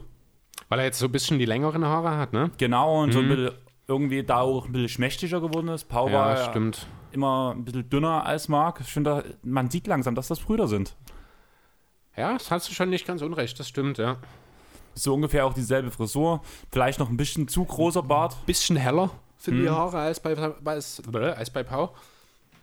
Weil 0.69 0.79
er 0.79 0.85
jetzt 0.85 0.99
so 0.99 1.05
ein 1.07 1.11
bisschen 1.11 1.39
die 1.39 1.45
längeren 1.45 1.85
Haare 1.85 2.17
hat, 2.17 2.33
ne? 2.33 2.51
Genau, 2.57 3.01
und 3.03 3.13
so 3.13 3.19
ein 3.19 3.29
bisschen 3.29 3.51
irgendwie 3.87 4.23
da 4.23 4.39
auch 4.41 4.65
ein 4.65 4.71
bisschen 4.71 4.89
schmächtiger 4.89 5.41
geworden 5.41 5.67
ist. 5.69 5.85
Pau 5.89 6.07
Ja, 6.07 6.13
war 6.13 6.37
ja 6.37 6.49
stimmt. 6.49 6.87
immer 7.11 7.53
ein 7.55 7.65
bisschen 7.65 7.89
dünner 7.89 8.25
als 8.25 8.47
Marc. 8.47 8.79
Ich 8.81 8.87
finde, 8.87 9.23
da- 9.23 9.33
man 9.43 9.69
sieht 9.69 9.87
langsam, 9.87 10.15
dass 10.15 10.27
das 10.27 10.39
Brüder 10.39 10.67
sind. 10.67 10.95
Ja, 12.15 12.33
das 12.33 12.51
hast 12.51 12.69
du 12.69 12.73
schon 12.73 12.89
nicht 12.89 13.05
ganz 13.07 13.21
unrecht, 13.21 13.59
das 13.59 13.67
stimmt, 13.69 13.97
ja. 13.97 14.17
So 14.93 15.13
ungefähr 15.13 15.45
auch 15.45 15.53
dieselbe 15.53 15.89
Frisur. 15.91 16.41
Vielleicht 16.71 16.99
noch 16.99 17.09
ein 17.09 17.15
bisschen 17.17 17.47
zu 17.47 17.63
großer 17.63 18.03
Bart. 18.03 18.45
Bisschen 18.45 18.75
heller 18.75 19.09
sind 19.37 19.61
die 19.61 19.69
Haare 19.69 19.99
als 19.99 20.19
bei, 20.19 20.35
als, 20.65 21.01
als 21.15 21.49
bei 21.49 21.63
Pau, 21.63 21.95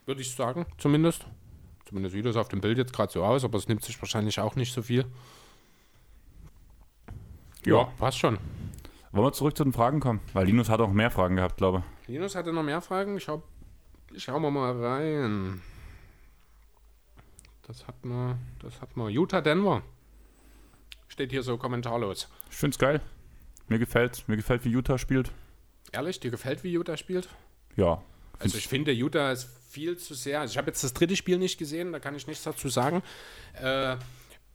würde 0.07 0.21
ich 0.21 0.35
sagen, 0.35 0.66
zumindest. 0.77 1.27
Zumindest 1.89 2.14
sieht 2.14 2.27
das 2.27 2.37
auf 2.37 2.49
dem 2.49 2.61
Bild 2.61 2.77
jetzt 2.77 2.93
gerade 2.93 3.11
so 3.11 3.25
aus, 3.25 3.45
aber 3.45 3.57
es 3.57 3.66
nimmt 3.66 3.83
sich 3.83 4.01
wahrscheinlich 4.01 4.39
auch 4.41 4.55
nicht 4.57 4.75
so 4.75 4.83
viel. 4.83 5.07
Ja, 7.64 7.85
passt 7.99 8.19
schon. 8.19 8.39
Wollen 9.12 9.24
wir 9.24 9.32
zurück 9.32 9.56
zu 9.56 9.64
den 9.64 9.72
Fragen 9.72 10.00
kommen? 10.00 10.20
Weil 10.34 10.46
Linus 10.46 10.68
hat 10.68 10.80
auch 10.80 10.92
mehr 10.92 11.11
Fragen 11.11 11.36
gehabt, 11.36 11.56
glaube 11.56 11.82
ich. 12.02 12.09
Linus 12.09 12.34
hatte 12.34 12.52
noch 12.52 12.62
mehr 12.62 12.80
Fragen. 12.80 13.16
Ich 13.16 13.24
schau, 13.24 13.42
schauen 14.16 14.42
wir 14.42 14.50
mal 14.50 14.84
rein. 14.84 15.62
Das 17.66 17.86
hat 17.86 18.04
man, 18.04 18.38
das 18.61 18.80
hat 18.80 18.96
man. 18.96 19.11
Utah 19.11 19.40
Denver. 19.40 19.82
Steht 21.09 21.30
hier 21.30 21.42
so 21.42 21.56
kommentarlos. 21.56 22.28
Ich 22.50 22.56
finde 22.56 22.74
es 22.74 22.78
geil. 22.78 23.00
Mir 23.68 23.78
gefällt, 23.78 24.24
mir 24.28 24.36
gefällt, 24.36 24.64
wie 24.64 24.70
Utah 24.70 24.98
spielt. 24.98 25.30
Ehrlich, 25.92 26.20
dir 26.20 26.30
gefällt, 26.30 26.64
wie 26.64 26.72
Utah 26.72 26.96
spielt? 26.96 27.28
Ja. 27.76 28.02
Also 28.38 28.56
ich 28.56 28.68
finde, 28.68 28.92
Utah 28.92 29.32
ist 29.32 29.48
viel 29.68 29.96
zu 29.96 30.14
sehr. 30.14 30.40
Also 30.40 30.52
ich 30.52 30.59
habe 30.59 30.68
jetzt 30.68 30.84
das 30.84 30.94
dritte 30.94 31.16
Spiel 31.16 31.38
nicht 31.38 31.59
gesehen, 31.59 31.92
da 31.92 31.98
kann 31.98 32.14
ich 32.14 32.26
nichts 32.26 32.44
dazu 32.44 32.68
sagen. 32.68 33.02
Äh, 33.61 33.96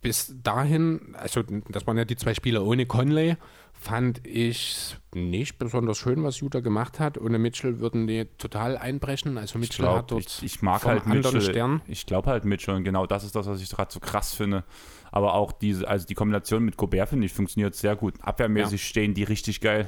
bis 0.01 0.33
dahin, 0.43 1.15
also 1.17 1.43
das 1.43 1.85
waren 1.85 1.97
ja 1.97 2.05
die 2.05 2.15
zwei 2.15 2.33
Spiele 2.33 2.61
ohne 2.63 2.85
Conley, 2.85 3.37
fand 3.83 4.25
ich 4.25 4.95
nicht 5.13 5.57
besonders 5.57 5.97
schön, 5.97 6.23
was 6.23 6.39
Utah 6.39 6.61
gemacht 6.61 6.99
hat. 6.99 7.17
Ohne 7.17 7.37
Mitchell 7.37 7.79
würden 7.79 8.07
die 8.07 8.25
total 8.37 8.77
einbrechen. 8.77 9.37
Also 9.37 9.59
Ich, 9.59 9.61
Mitchell 9.69 9.85
hat 9.85 10.07
glaub, 10.07 10.21
dort 10.21 10.37
ich, 10.41 10.43
ich 10.43 10.61
mag 10.61 10.85
halt 10.85 11.05
anderen 11.05 11.35
Mitchell. 11.35 11.41
Stern. 11.41 11.81
Ich 11.87 12.05
glaube 12.05 12.29
halt 12.29 12.45
Mitchell 12.45 12.75
und 12.75 12.83
genau 12.85 13.05
das 13.05 13.23
ist 13.23 13.35
das, 13.35 13.45
was 13.45 13.61
ich 13.61 13.69
gerade 13.69 13.91
so 13.91 13.99
krass 13.99 14.33
finde. 14.33 14.63
Aber 15.11 15.33
auch 15.33 15.51
diese, 15.51 15.87
also 15.87 16.07
die 16.07 16.15
Kombination 16.15 16.63
mit 16.63 16.77
Gobert, 16.77 17.09
finde 17.09 17.25
ich, 17.25 17.33
funktioniert 17.33 17.75
sehr 17.75 17.95
gut. 17.95 18.15
Abwehrmäßig 18.21 18.87
stehen 18.87 19.13
die 19.13 19.23
richtig 19.23 19.59
geil. 19.59 19.87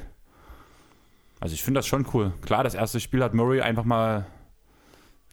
Also 1.39 1.53
ich 1.53 1.63
finde 1.63 1.79
das 1.79 1.87
schon 1.87 2.05
cool. 2.13 2.33
Klar, 2.41 2.63
das 2.63 2.75
erste 2.75 2.99
Spiel 2.99 3.23
hat 3.23 3.33
Murray 3.33 3.61
einfach 3.61 3.85
mal 3.85 4.25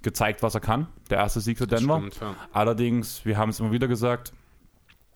gezeigt, 0.03 0.43
was 0.43 0.55
er 0.55 0.61
kann. 0.61 0.87
Der 1.11 1.19
erste 1.19 1.41
Sieg 1.41 1.59
für 1.59 1.67
Denver. 1.67 1.99
Stimmt, 1.99 2.21
ja. 2.21 2.37
Allerdings, 2.53 3.25
wir 3.25 3.37
haben 3.37 3.51
es 3.51 3.61
immer 3.61 3.73
wieder 3.73 3.89
gesagt, 3.89 4.33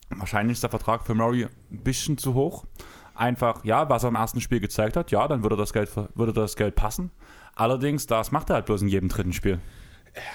wahrscheinlich 0.09 0.55
ist 0.55 0.63
der 0.63 0.69
Vertrag 0.69 1.05
für 1.05 1.15
Murray 1.15 1.45
ein 1.45 1.83
bisschen 1.83 2.17
zu 2.17 2.33
hoch. 2.33 2.65
Einfach, 3.17 3.63
ja, 3.63 3.89
was 3.89 4.03
er 4.03 4.09
im 4.09 4.15
ersten 4.15 4.41
Spiel 4.41 4.59
gezeigt 4.59 4.95
hat, 4.95 5.11
ja, 5.11 5.27
dann 5.27 5.41
würde 5.43 5.57
das 5.57 5.73
Geld, 5.73 5.89
würde 6.15 6.33
das 6.33 6.55
Geld 6.55 6.75
passen. 6.75 7.11
Allerdings, 7.55 8.05
das 8.05 8.31
macht 8.31 8.49
er 8.51 8.55
halt 8.55 8.65
bloß 8.67 8.83
in 8.83 8.87
jedem 8.87 9.09
dritten 9.09 9.33
Spiel. 9.33 9.59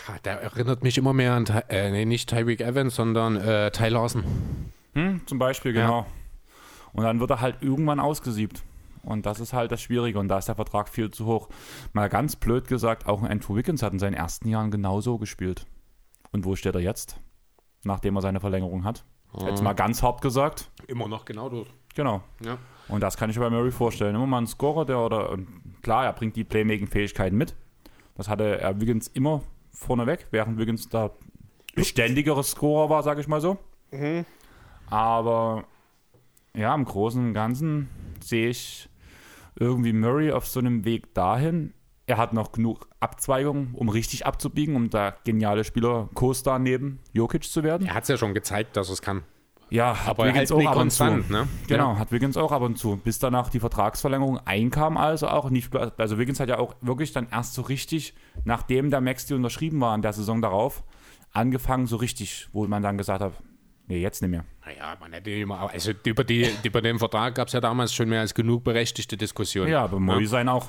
Ja, 0.08 0.14
Der 0.24 0.42
erinnert 0.42 0.82
mich 0.82 0.98
immer 0.98 1.12
mehr 1.12 1.34
an, 1.34 1.46
äh, 1.68 1.90
nee, 1.90 2.04
nicht 2.04 2.28
Tyreek 2.28 2.60
Evans, 2.60 2.94
sondern 2.96 3.36
äh, 3.36 3.70
Ty 3.70 3.88
Lawson. 3.88 4.24
Hm, 4.94 5.22
zum 5.26 5.38
Beispiel, 5.38 5.74
Ja. 5.74 5.86
genau. 5.86 6.06
Und 6.92 7.04
dann 7.04 7.20
wird 7.20 7.30
er 7.30 7.40
halt 7.40 7.62
irgendwann 7.62 8.00
ausgesiebt. 8.00 8.62
Und 9.02 9.26
das 9.26 9.40
ist 9.40 9.52
halt 9.52 9.72
das 9.72 9.80
Schwierige. 9.80 10.18
Und 10.18 10.28
da 10.28 10.38
ist 10.38 10.46
der 10.48 10.54
Vertrag 10.54 10.88
viel 10.88 11.10
zu 11.10 11.26
hoch. 11.26 11.48
Mal 11.92 12.08
ganz 12.08 12.36
blöd 12.36 12.68
gesagt, 12.68 13.06
auch 13.06 13.22
ein 13.22 13.28
Andrew 13.30 13.56
Wiggins 13.56 13.82
hat 13.82 13.92
in 13.92 13.98
seinen 13.98 14.14
ersten 14.14 14.48
Jahren 14.48 14.70
genauso 14.70 15.18
gespielt. 15.18 15.66
Und 16.32 16.44
wo 16.44 16.54
steht 16.54 16.74
er 16.74 16.80
jetzt? 16.80 17.18
Nachdem 17.84 18.14
er 18.16 18.22
seine 18.22 18.40
Verlängerung 18.40 18.84
hat. 18.84 19.04
Jetzt 19.46 19.62
mal 19.62 19.72
ganz 19.72 20.02
hart 20.02 20.20
gesagt. 20.20 20.70
Immer 20.86 21.08
noch 21.08 21.24
genau 21.24 21.48
dort. 21.48 21.68
Genau. 21.94 22.22
Ja. 22.44 22.58
Und 22.88 23.02
das 23.02 23.16
kann 23.16 23.30
ich 23.30 23.38
mir 23.38 23.44
bei 23.44 23.50
Murray 23.50 23.70
vorstellen. 23.70 24.14
Immer 24.14 24.26
mal 24.26 24.38
ein 24.42 24.46
Scorer, 24.46 24.84
der 24.84 24.98
oder 24.98 25.38
klar, 25.82 26.04
er 26.04 26.12
bringt 26.12 26.36
die 26.36 26.44
Playmaking-Fähigkeiten 26.44 27.36
mit. 27.36 27.54
Das 28.16 28.28
hatte 28.28 28.60
er 28.60 28.80
Wiggins 28.80 29.08
immer 29.08 29.42
vorneweg, 29.70 30.26
während 30.30 30.58
Wiggins 30.58 30.88
da 30.88 31.10
beständigere 31.74 32.44
Scorer 32.44 32.90
war, 32.90 33.02
sage 33.02 33.20
ich 33.20 33.28
mal 33.28 33.40
so. 33.40 33.58
Aber 34.90 35.64
ja, 36.54 36.74
im 36.74 36.84
Großen 36.84 37.28
und 37.28 37.34
Ganzen 37.34 37.88
sehe 38.20 38.48
ich 38.48 38.88
irgendwie 39.56 39.92
Murray 39.92 40.32
auf 40.32 40.46
so 40.46 40.60
einem 40.60 40.84
Weg 40.84 41.14
dahin. 41.14 41.72
Er 42.06 42.18
hat 42.18 42.32
noch 42.32 42.52
genug 42.52 42.88
Abzweigungen, 43.00 43.74
um 43.74 43.88
richtig 43.88 44.26
abzubiegen, 44.26 44.76
um 44.76 44.90
da 44.90 45.14
geniale 45.24 45.64
Spieler 45.64 46.10
Co-Star 46.14 46.58
neben 46.58 47.00
Jokic 47.12 47.44
zu 47.44 47.62
werden. 47.62 47.86
Er 47.86 47.94
hat 47.94 48.02
es 48.02 48.08
ja 48.08 48.16
schon 48.18 48.34
gezeigt, 48.34 48.76
dass 48.76 48.90
es 48.90 49.00
kann. 49.00 49.22
Ja, 49.72 49.98
hat 49.98 50.08
Aber 50.08 50.30
halt 50.30 50.50
nie 50.50 50.64
konstant, 50.66 51.30
ne? 51.30 51.48
Genau, 51.66 51.96
hat 51.96 52.12
Wiggins 52.12 52.36
auch 52.36 52.52
ab 52.52 52.60
und 52.60 52.78
zu. 52.78 52.96
Bis 52.96 53.18
danach 53.18 53.48
die 53.48 53.58
Vertragsverlängerung 53.58 54.38
einkam, 54.44 54.98
also 54.98 55.28
auch 55.28 55.48
nicht. 55.48 55.74
Also 55.74 56.18
Wiggins 56.18 56.40
hat 56.40 56.50
ja 56.50 56.58
auch 56.58 56.74
wirklich 56.82 57.12
dann 57.12 57.26
erst 57.30 57.54
so 57.54 57.62
richtig, 57.62 58.12
nachdem 58.44 58.90
der 58.90 59.00
Max-Deal 59.00 59.38
unterschrieben 59.38 59.80
war 59.80 59.94
in 59.94 60.02
der 60.02 60.12
Saison 60.12 60.42
darauf, 60.42 60.84
angefangen 61.32 61.86
so 61.86 61.96
richtig, 61.96 62.48
wo 62.52 62.66
man 62.66 62.82
dann 62.82 62.98
gesagt 62.98 63.22
hat, 63.22 63.32
nee, 63.88 63.98
jetzt 63.98 64.20
nicht 64.20 64.30
mehr. 64.30 64.44
Naja, 64.66 64.94
man 65.00 65.14
hätte 65.14 65.30
immer, 65.30 65.70
also 65.70 65.92
über, 66.04 66.24
die, 66.24 66.50
über 66.62 66.82
den 66.82 66.98
Vertrag 66.98 67.34
gab 67.34 67.48
es 67.48 67.54
ja 67.54 67.60
damals 67.62 67.94
schon 67.94 68.10
mehr 68.10 68.20
als 68.20 68.34
genug 68.34 68.64
berechtigte 68.64 69.16
Diskussionen. 69.16 69.70
Ja, 69.70 69.84
aber 69.84 69.98
Murray 69.98 70.26
sein 70.26 70.50
auch. 70.50 70.66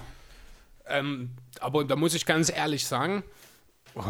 Ähm, 0.87 1.31
aber 1.59 1.83
da 1.83 1.97
muss 1.97 2.13
ich 2.13 2.25
ganz 2.25 2.49
ehrlich 2.49 2.87
sagen, 2.87 3.23
oh, 3.95 4.03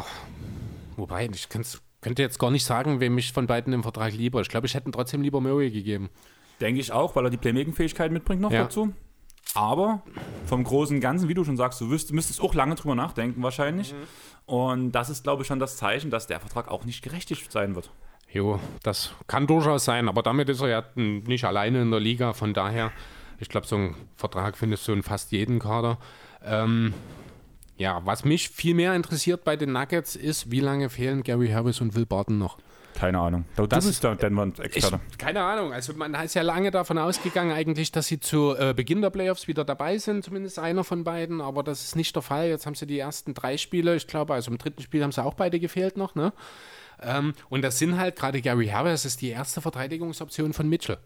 wobei, 0.98 1.28
ich 1.34 1.50
kann's, 1.50 1.82
könnte 2.04 2.22
jetzt 2.22 2.38
gar 2.38 2.52
nicht 2.52 2.66
sagen, 2.66 3.00
wem 3.00 3.18
ich 3.18 3.32
von 3.34 3.48
beiden 3.48 3.74
im 3.74 3.82
Vertrag 3.82 4.14
lieber. 4.14 4.42
Ich 4.42 4.50
glaube, 4.50 4.68
ich 4.68 4.76
hätte 4.76 4.92
trotzdem 4.92 5.22
lieber 5.22 5.42
Murray 5.42 5.72
gegeben. 5.72 6.10
Denke 6.62 6.80
ich 6.82 6.92
auch, 6.92 7.16
weil 7.16 7.26
er 7.26 7.30
die 7.30 7.38
Playmaking-Fähigkeit 7.38 8.12
mitbringt 8.12 8.42
noch 8.42 8.52
Ja. 8.52 8.64
dazu. 8.64 8.94
Aber 9.56 10.02
vom 10.46 10.64
Großen 10.64 10.96
und 10.98 11.02
Ganzen, 11.02 11.30
wie 11.30 11.34
du 11.34 11.44
schon 11.44 11.58
sagst, 11.58 11.80
du 11.82 11.86
müsstest 11.86 12.42
auch 12.42 12.54
lange 12.54 12.76
drüber 12.76 12.96
nachdenken 12.96 13.42
wahrscheinlich. 13.44 13.94
Und 14.46 14.92
das 14.92 15.10
ist, 15.10 15.24
glaube 15.24 15.42
ich, 15.44 15.48
schon 15.48 15.60
das 15.60 15.78
Zeichen, 15.78 16.10
dass 16.10 16.28
der 16.28 16.40
Vertrag 16.40 16.70
auch 16.70 16.86
nicht 16.86 17.04
gerechtigt 17.04 17.52
sein 17.52 17.76
wird. 17.76 17.92
Jo, 18.32 18.60
das 18.82 19.14
kann 19.28 19.46
durchaus 19.46 19.86
sein, 19.86 20.10
aber 20.10 20.24
damit 20.24 20.50
ist 20.50 20.62
er 20.62 20.68
ja 20.70 20.84
nicht 20.96 21.46
alleine 21.46 21.82
in 21.84 21.92
der 21.92 22.00
Liga. 22.00 22.34
Von 22.34 22.54
daher, 22.54 22.92
ich 23.40 23.48
glaube, 23.48 23.68
so 23.68 23.76
einen 23.76 23.96
Vertrag 24.16 24.58
findest 24.58 24.88
du 24.88 24.94
in 24.94 25.04
fast 25.04 25.32
jedem 25.32 25.60
Kader. 25.60 26.00
Ähm, 26.44 26.94
ja, 27.78 28.02
was 28.06 28.24
mich 28.26 28.50
viel 28.50 28.76
mehr 28.76 28.96
interessiert 28.96 29.44
bei 29.44 29.56
den 29.56 29.72
Nuggets 29.74 30.16
ist, 30.16 30.52
wie 30.52 30.60
lange 30.60 30.90
fehlen 30.90 31.24
Gary 31.24 31.50
Harris 31.50 31.82
und 31.82 31.96
Will 31.96 32.06
Barton 32.06 32.38
noch? 32.38 32.58
Keine 32.96 33.18
Ahnung. 33.20 33.46
Du 33.56 33.66
Das- 33.66 33.88
bist 33.88 34.04
der 34.04 34.16
Denver-Experte. 34.16 35.00
keine 35.18 35.42
Ahnung. 35.42 35.74
Also 35.74 35.94
man 35.94 36.14
ist 36.14 36.36
ja 36.36 36.44
lange 36.44 36.70
davon 36.70 37.00
ausgegangen 37.00 37.52
eigentlich, 37.52 37.92
dass 37.92 38.06
sie 38.06 38.20
zu 38.20 38.56
äh, 38.56 38.76
Beginn 38.76 39.02
der 39.02 39.10
Playoffs 39.10 39.48
wieder 39.48 39.66
dabei 39.66 39.98
sind, 39.98 40.24
zumindest 40.24 40.60
einer 40.60 40.84
von 40.84 41.04
beiden, 41.04 41.42
aber 41.42 41.64
das 41.64 41.84
ist 41.84 41.96
nicht 41.96 42.16
der 42.16 42.22
Fall. 42.22 42.50
Jetzt 42.50 42.68
haben 42.68 42.76
sie 42.76 42.86
die 42.86 43.00
ersten 43.00 43.34
drei 43.34 43.58
Spiele, 43.58 43.96
ich 43.96 44.06
glaube, 44.06 44.36
also 44.36 44.52
im 44.52 44.60
dritten 44.60 44.84
Spiel 44.84 45.02
haben 45.04 45.12
sie 45.12 45.24
auch 45.24 45.34
beide 45.34 45.60
gefehlt 45.60 45.98
noch, 45.98 46.14
ne? 46.14 46.34
Ähm, 47.02 47.34
und 47.50 47.64
das 47.64 47.80
sind 47.80 47.98
halt 47.98 48.16
gerade 48.16 48.42
Gary 48.42 48.68
Harris 48.68 49.06
ist 49.06 49.22
die 49.22 49.30
erste 49.30 49.60
Verteidigungsoption 49.60 50.54
von 50.54 50.70
Mitchell. 50.70 51.00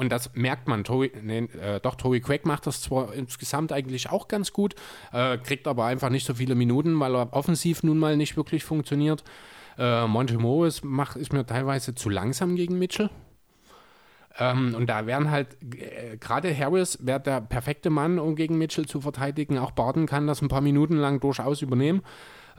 Und 0.00 0.08
das 0.08 0.34
merkt 0.34 0.66
man. 0.66 0.82
Tory, 0.82 1.12
nee, 1.22 1.40
äh, 1.60 1.78
doch, 1.78 1.94
Tory 1.94 2.20
Craig 2.22 2.46
macht 2.46 2.66
das 2.66 2.80
zwar 2.80 3.12
insgesamt 3.12 3.70
eigentlich 3.70 4.08
auch 4.08 4.28
ganz 4.28 4.50
gut, 4.50 4.74
äh, 5.12 5.36
kriegt 5.36 5.68
aber 5.68 5.84
einfach 5.84 6.08
nicht 6.08 6.26
so 6.26 6.32
viele 6.32 6.54
Minuten, 6.54 6.98
weil 6.98 7.14
er 7.14 7.34
offensiv 7.34 7.82
nun 7.82 7.98
mal 7.98 8.16
nicht 8.16 8.34
wirklich 8.34 8.64
funktioniert. 8.64 9.22
Äh, 9.76 10.06
Monte 10.06 10.38
Morris 10.38 10.82
macht, 10.82 11.16
ist 11.16 11.34
mir 11.34 11.44
teilweise 11.44 11.94
zu 11.94 12.08
langsam 12.08 12.56
gegen 12.56 12.78
Mitchell. 12.78 13.10
Ähm, 14.38 14.74
und 14.74 14.86
da 14.86 15.04
wären 15.04 15.30
halt, 15.30 15.58
äh, 15.74 16.16
gerade 16.16 16.56
Harris 16.56 16.98
wäre 17.02 17.20
der 17.20 17.42
perfekte 17.42 17.90
Mann, 17.90 18.18
um 18.18 18.36
gegen 18.36 18.56
Mitchell 18.56 18.86
zu 18.86 19.02
verteidigen. 19.02 19.58
Auch 19.58 19.72
Barton 19.72 20.06
kann 20.06 20.26
das 20.26 20.40
ein 20.40 20.48
paar 20.48 20.62
Minuten 20.62 20.96
lang 20.96 21.20
durchaus 21.20 21.60
übernehmen. 21.60 22.00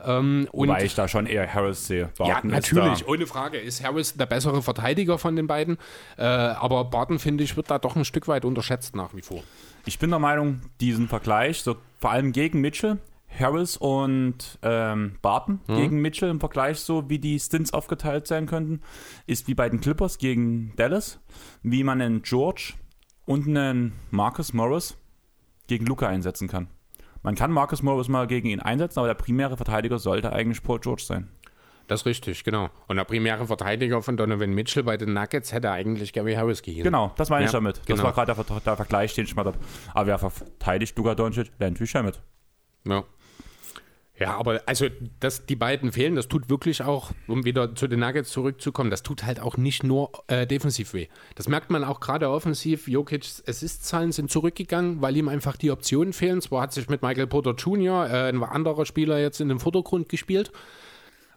Ähm, 0.04 0.48
Wobei 0.52 0.84
ich 0.84 0.94
da 0.94 1.08
schon 1.08 1.26
eher 1.26 1.52
Harris 1.52 1.86
sehe. 1.86 2.10
Barton 2.18 2.50
ja, 2.50 2.56
natürlich, 2.56 3.06
ohne 3.06 3.26
Frage 3.26 3.58
ist 3.58 3.84
Harris 3.84 4.14
der 4.14 4.26
bessere 4.26 4.62
Verteidiger 4.62 5.18
von 5.18 5.36
den 5.36 5.46
beiden. 5.46 5.78
Äh, 6.16 6.24
aber 6.24 6.84
Barton, 6.84 7.18
finde 7.18 7.44
ich, 7.44 7.56
wird 7.56 7.70
da 7.70 7.78
doch 7.78 7.96
ein 7.96 8.04
Stück 8.04 8.28
weit 8.28 8.44
unterschätzt 8.44 8.96
nach 8.96 9.14
wie 9.14 9.22
vor. 9.22 9.42
Ich 9.84 9.98
bin 9.98 10.10
der 10.10 10.18
Meinung, 10.18 10.60
diesen 10.80 11.08
Vergleich, 11.08 11.62
so 11.62 11.76
vor 11.98 12.10
allem 12.10 12.32
gegen 12.32 12.60
Mitchell, 12.60 12.98
Harris 13.38 13.76
und 13.76 14.58
ähm, 14.62 15.16
Barton 15.22 15.60
mhm. 15.66 15.76
gegen 15.76 16.00
Mitchell 16.00 16.30
im 16.30 16.40
Vergleich, 16.40 16.80
so 16.80 17.08
wie 17.08 17.18
die 17.18 17.38
Stints 17.38 17.72
aufgeteilt 17.72 18.26
sein 18.26 18.46
könnten, 18.46 18.82
ist 19.26 19.48
wie 19.48 19.54
bei 19.54 19.68
den 19.68 19.80
Clippers 19.80 20.18
gegen 20.18 20.74
Dallas, 20.76 21.20
wie 21.62 21.84
man 21.84 22.00
einen 22.00 22.22
George 22.22 22.74
und 23.24 23.46
einen 23.46 23.92
Marcus 24.10 24.52
Morris 24.52 24.96
gegen 25.66 25.86
Luca 25.86 26.08
einsetzen 26.08 26.48
kann. 26.48 26.68
Man 27.22 27.34
kann 27.34 27.52
Marcus 27.52 27.82
Morris 27.82 28.08
mal 28.08 28.26
gegen 28.26 28.48
ihn 28.48 28.60
einsetzen, 28.60 28.98
aber 28.98 29.08
der 29.08 29.14
primäre 29.14 29.56
Verteidiger 29.56 29.98
sollte 29.98 30.32
eigentlich 30.32 30.62
Paul 30.62 30.80
George 30.80 31.02
sein. 31.06 31.28
Das 31.86 32.00
ist 32.00 32.06
richtig, 32.06 32.44
genau. 32.44 32.70
Und 32.86 32.96
der 32.96 33.04
primäre 33.04 33.46
Verteidiger 33.46 34.02
von 34.02 34.16
Donovan 34.16 34.50
Mitchell 34.52 34.82
bei 34.82 34.96
den 34.96 35.12
Nuggets 35.12 35.52
hätte 35.52 35.70
eigentlich 35.70 36.12
Gary 36.12 36.34
Harris 36.34 36.62
gegeben. 36.62 36.84
Genau, 36.84 37.12
das 37.16 37.28
meine 37.28 37.42
ja, 37.42 37.46
ich 37.46 37.52
damit. 37.52 37.78
Das 37.78 37.86
genau. 37.86 38.04
war 38.04 38.12
gerade 38.12 38.34
der, 38.34 38.60
der, 38.60 38.76
Vergleich, 38.76 39.14
den 39.14 39.24
ich 39.24 39.34
mal 39.34 39.44
habe. 39.44 39.58
Aber 39.92 40.06
wer 40.06 40.18
verteidigt 40.18 40.96
Luka 40.96 41.14
Doncic? 41.14 41.50
Landry 41.58 41.86
Shamet. 41.86 42.20
Ja. 42.84 43.04
Ja, 44.18 44.36
aber 44.36 44.62
also, 44.66 44.86
dass 45.20 45.46
die 45.46 45.56
beiden 45.56 45.90
fehlen, 45.90 46.16
das 46.16 46.28
tut 46.28 46.50
wirklich 46.50 46.82
auch, 46.82 47.12
um 47.28 47.44
wieder 47.44 47.74
zu 47.74 47.88
den 47.88 48.00
Nuggets 48.00 48.30
zurückzukommen, 48.30 48.90
das 48.90 49.02
tut 49.02 49.24
halt 49.24 49.40
auch 49.40 49.56
nicht 49.56 49.84
nur 49.84 50.12
äh, 50.26 50.46
defensiv 50.46 50.92
weh. 50.92 51.08
Das 51.34 51.48
merkt 51.48 51.70
man 51.70 51.82
auch 51.82 51.98
gerade 51.98 52.28
offensiv. 52.28 52.88
Jokic's 52.88 53.42
Assist-Zahlen 53.46 54.12
sind 54.12 54.30
zurückgegangen, 54.30 55.00
weil 55.00 55.16
ihm 55.16 55.28
einfach 55.28 55.56
die 55.56 55.70
Optionen 55.70 56.12
fehlen. 56.12 56.42
Zwar 56.42 56.62
hat 56.62 56.72
sich 56.74 56.90
mit 56.90 57.00
Michael 57.00 57.26
Porter 57.26 57.54
Jr., 57.54 58.06
äh, 58.08 58.28
ein 58.28 58.42
anderer 58.42 58.84
Spieler, 58.84 59.18
jetzt 59.18 59.40
in 59.40 59.48
den 59.48 59.58
Vordergrund 59.58 60.10
gespielt. 60.10 60.52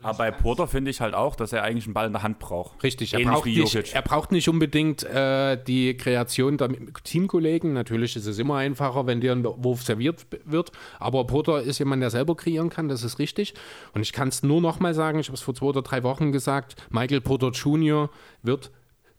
Aber 0.06 0.20
bei 0.20 0.30
Porter 0.30 0.68
finde 0.68 0.92
ich 0.92 1.02
halt 1.02 1.16
auch, 1.16 1.36
dass 1.36 1.52
er 1.52 1.64
eigentlich 1.64 1.86
einen 1.86 1.96
Ball 1.96 2.06
in 2.06 2.14
der 2.14 2.22
Hand 2.22 2.38
braucht. 2.38 2.84
Richtig, 2.84 3.16
er, 3.16 3.22
braucht 3.22 3.48
nicht, 3.48 3.94
er 3.94 4.02
braucht 4.04 4.32
nicht 4.32 4.48
unbedingt 4.48 5.02
äh, 5.02 5.58
die 5.64 5.98
Kreation 5.98 6.58
der 6.58 6.70
Teamkollegen. 7.04 7.74
Natürlich 7.74 8.16
ist 8.16 8.28
es 8.28 8.38
immer 8.38 8.58
einfacher, 8.58 9.08
wenn 9.08 9.20
dir 9.20 9.32
ein 9.32 9.44
Wurf 9.44 9.82
serviert 9.82 10.28
wird. 10.46 10.72
Aber 11.00 11.26
Porter 11.26 11.64
ist 11.64 11.80
jemand, 11.80 12.04
der 12.04 12.12
selber 12.12 12.36
kreieren 12.36 12.70
kann, 12.70 12.88
das 12.88 13.02
ist 13.02 13.18
richtig. 13.18 13.56
Und 13.94 14.04
ich 14.04 14.14
kann 14.14 14.28
es 14.28 14.44
nur 14.44 14.62
noch 14.62 14.80
mal 14.80 14.94
sagen, 14.94 15.18
ich 15.18 15.28
habe 15.28 15.36
es 15.36 15.42
vor 15.42 15.56
zwei 15.56 15.66
oder 15.66 15.82
drei 15.82 16.04
Wochen 16.04 16.32
gesagt, 16.32 16.76
Michael 16.92 17.22
Porter 17.22 17.50
Jr. 17.50 18.12
wird 18.44 18.72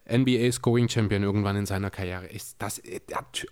NBA 0.08 0.52
Scoring 0.52 0.88
Champion 0.88 1.24
irgendwann 1.24 1.56
in 1.56 1.66
seiner 1.66 1.90
Karriere. 1.90 2.26
Ist 2.26 2.54
das, 2.60 2.78
äh, 2.78 3.00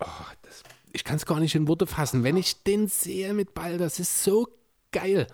oh, 0.01 0.07
das 0.43 0.63
ich 0.93 1.03
kann 1.03 1.17
es 1.17 1.27
gar 1.27 1.41
nicht 1.41 1.57
in 1.57 1.67
Worte 1.67 1.89
fassen. 1.89 2.23
Wenn 2.23 2.37
ich 2.37 2.63
den 2.63 2.87
sehe 2.87 3.35
mit 3.35 3.53
Ball, 3.55 3.77
das 3.77 3.99
ist 3.99 4.23
so 4.23 4.49
geil. 4.93 5.27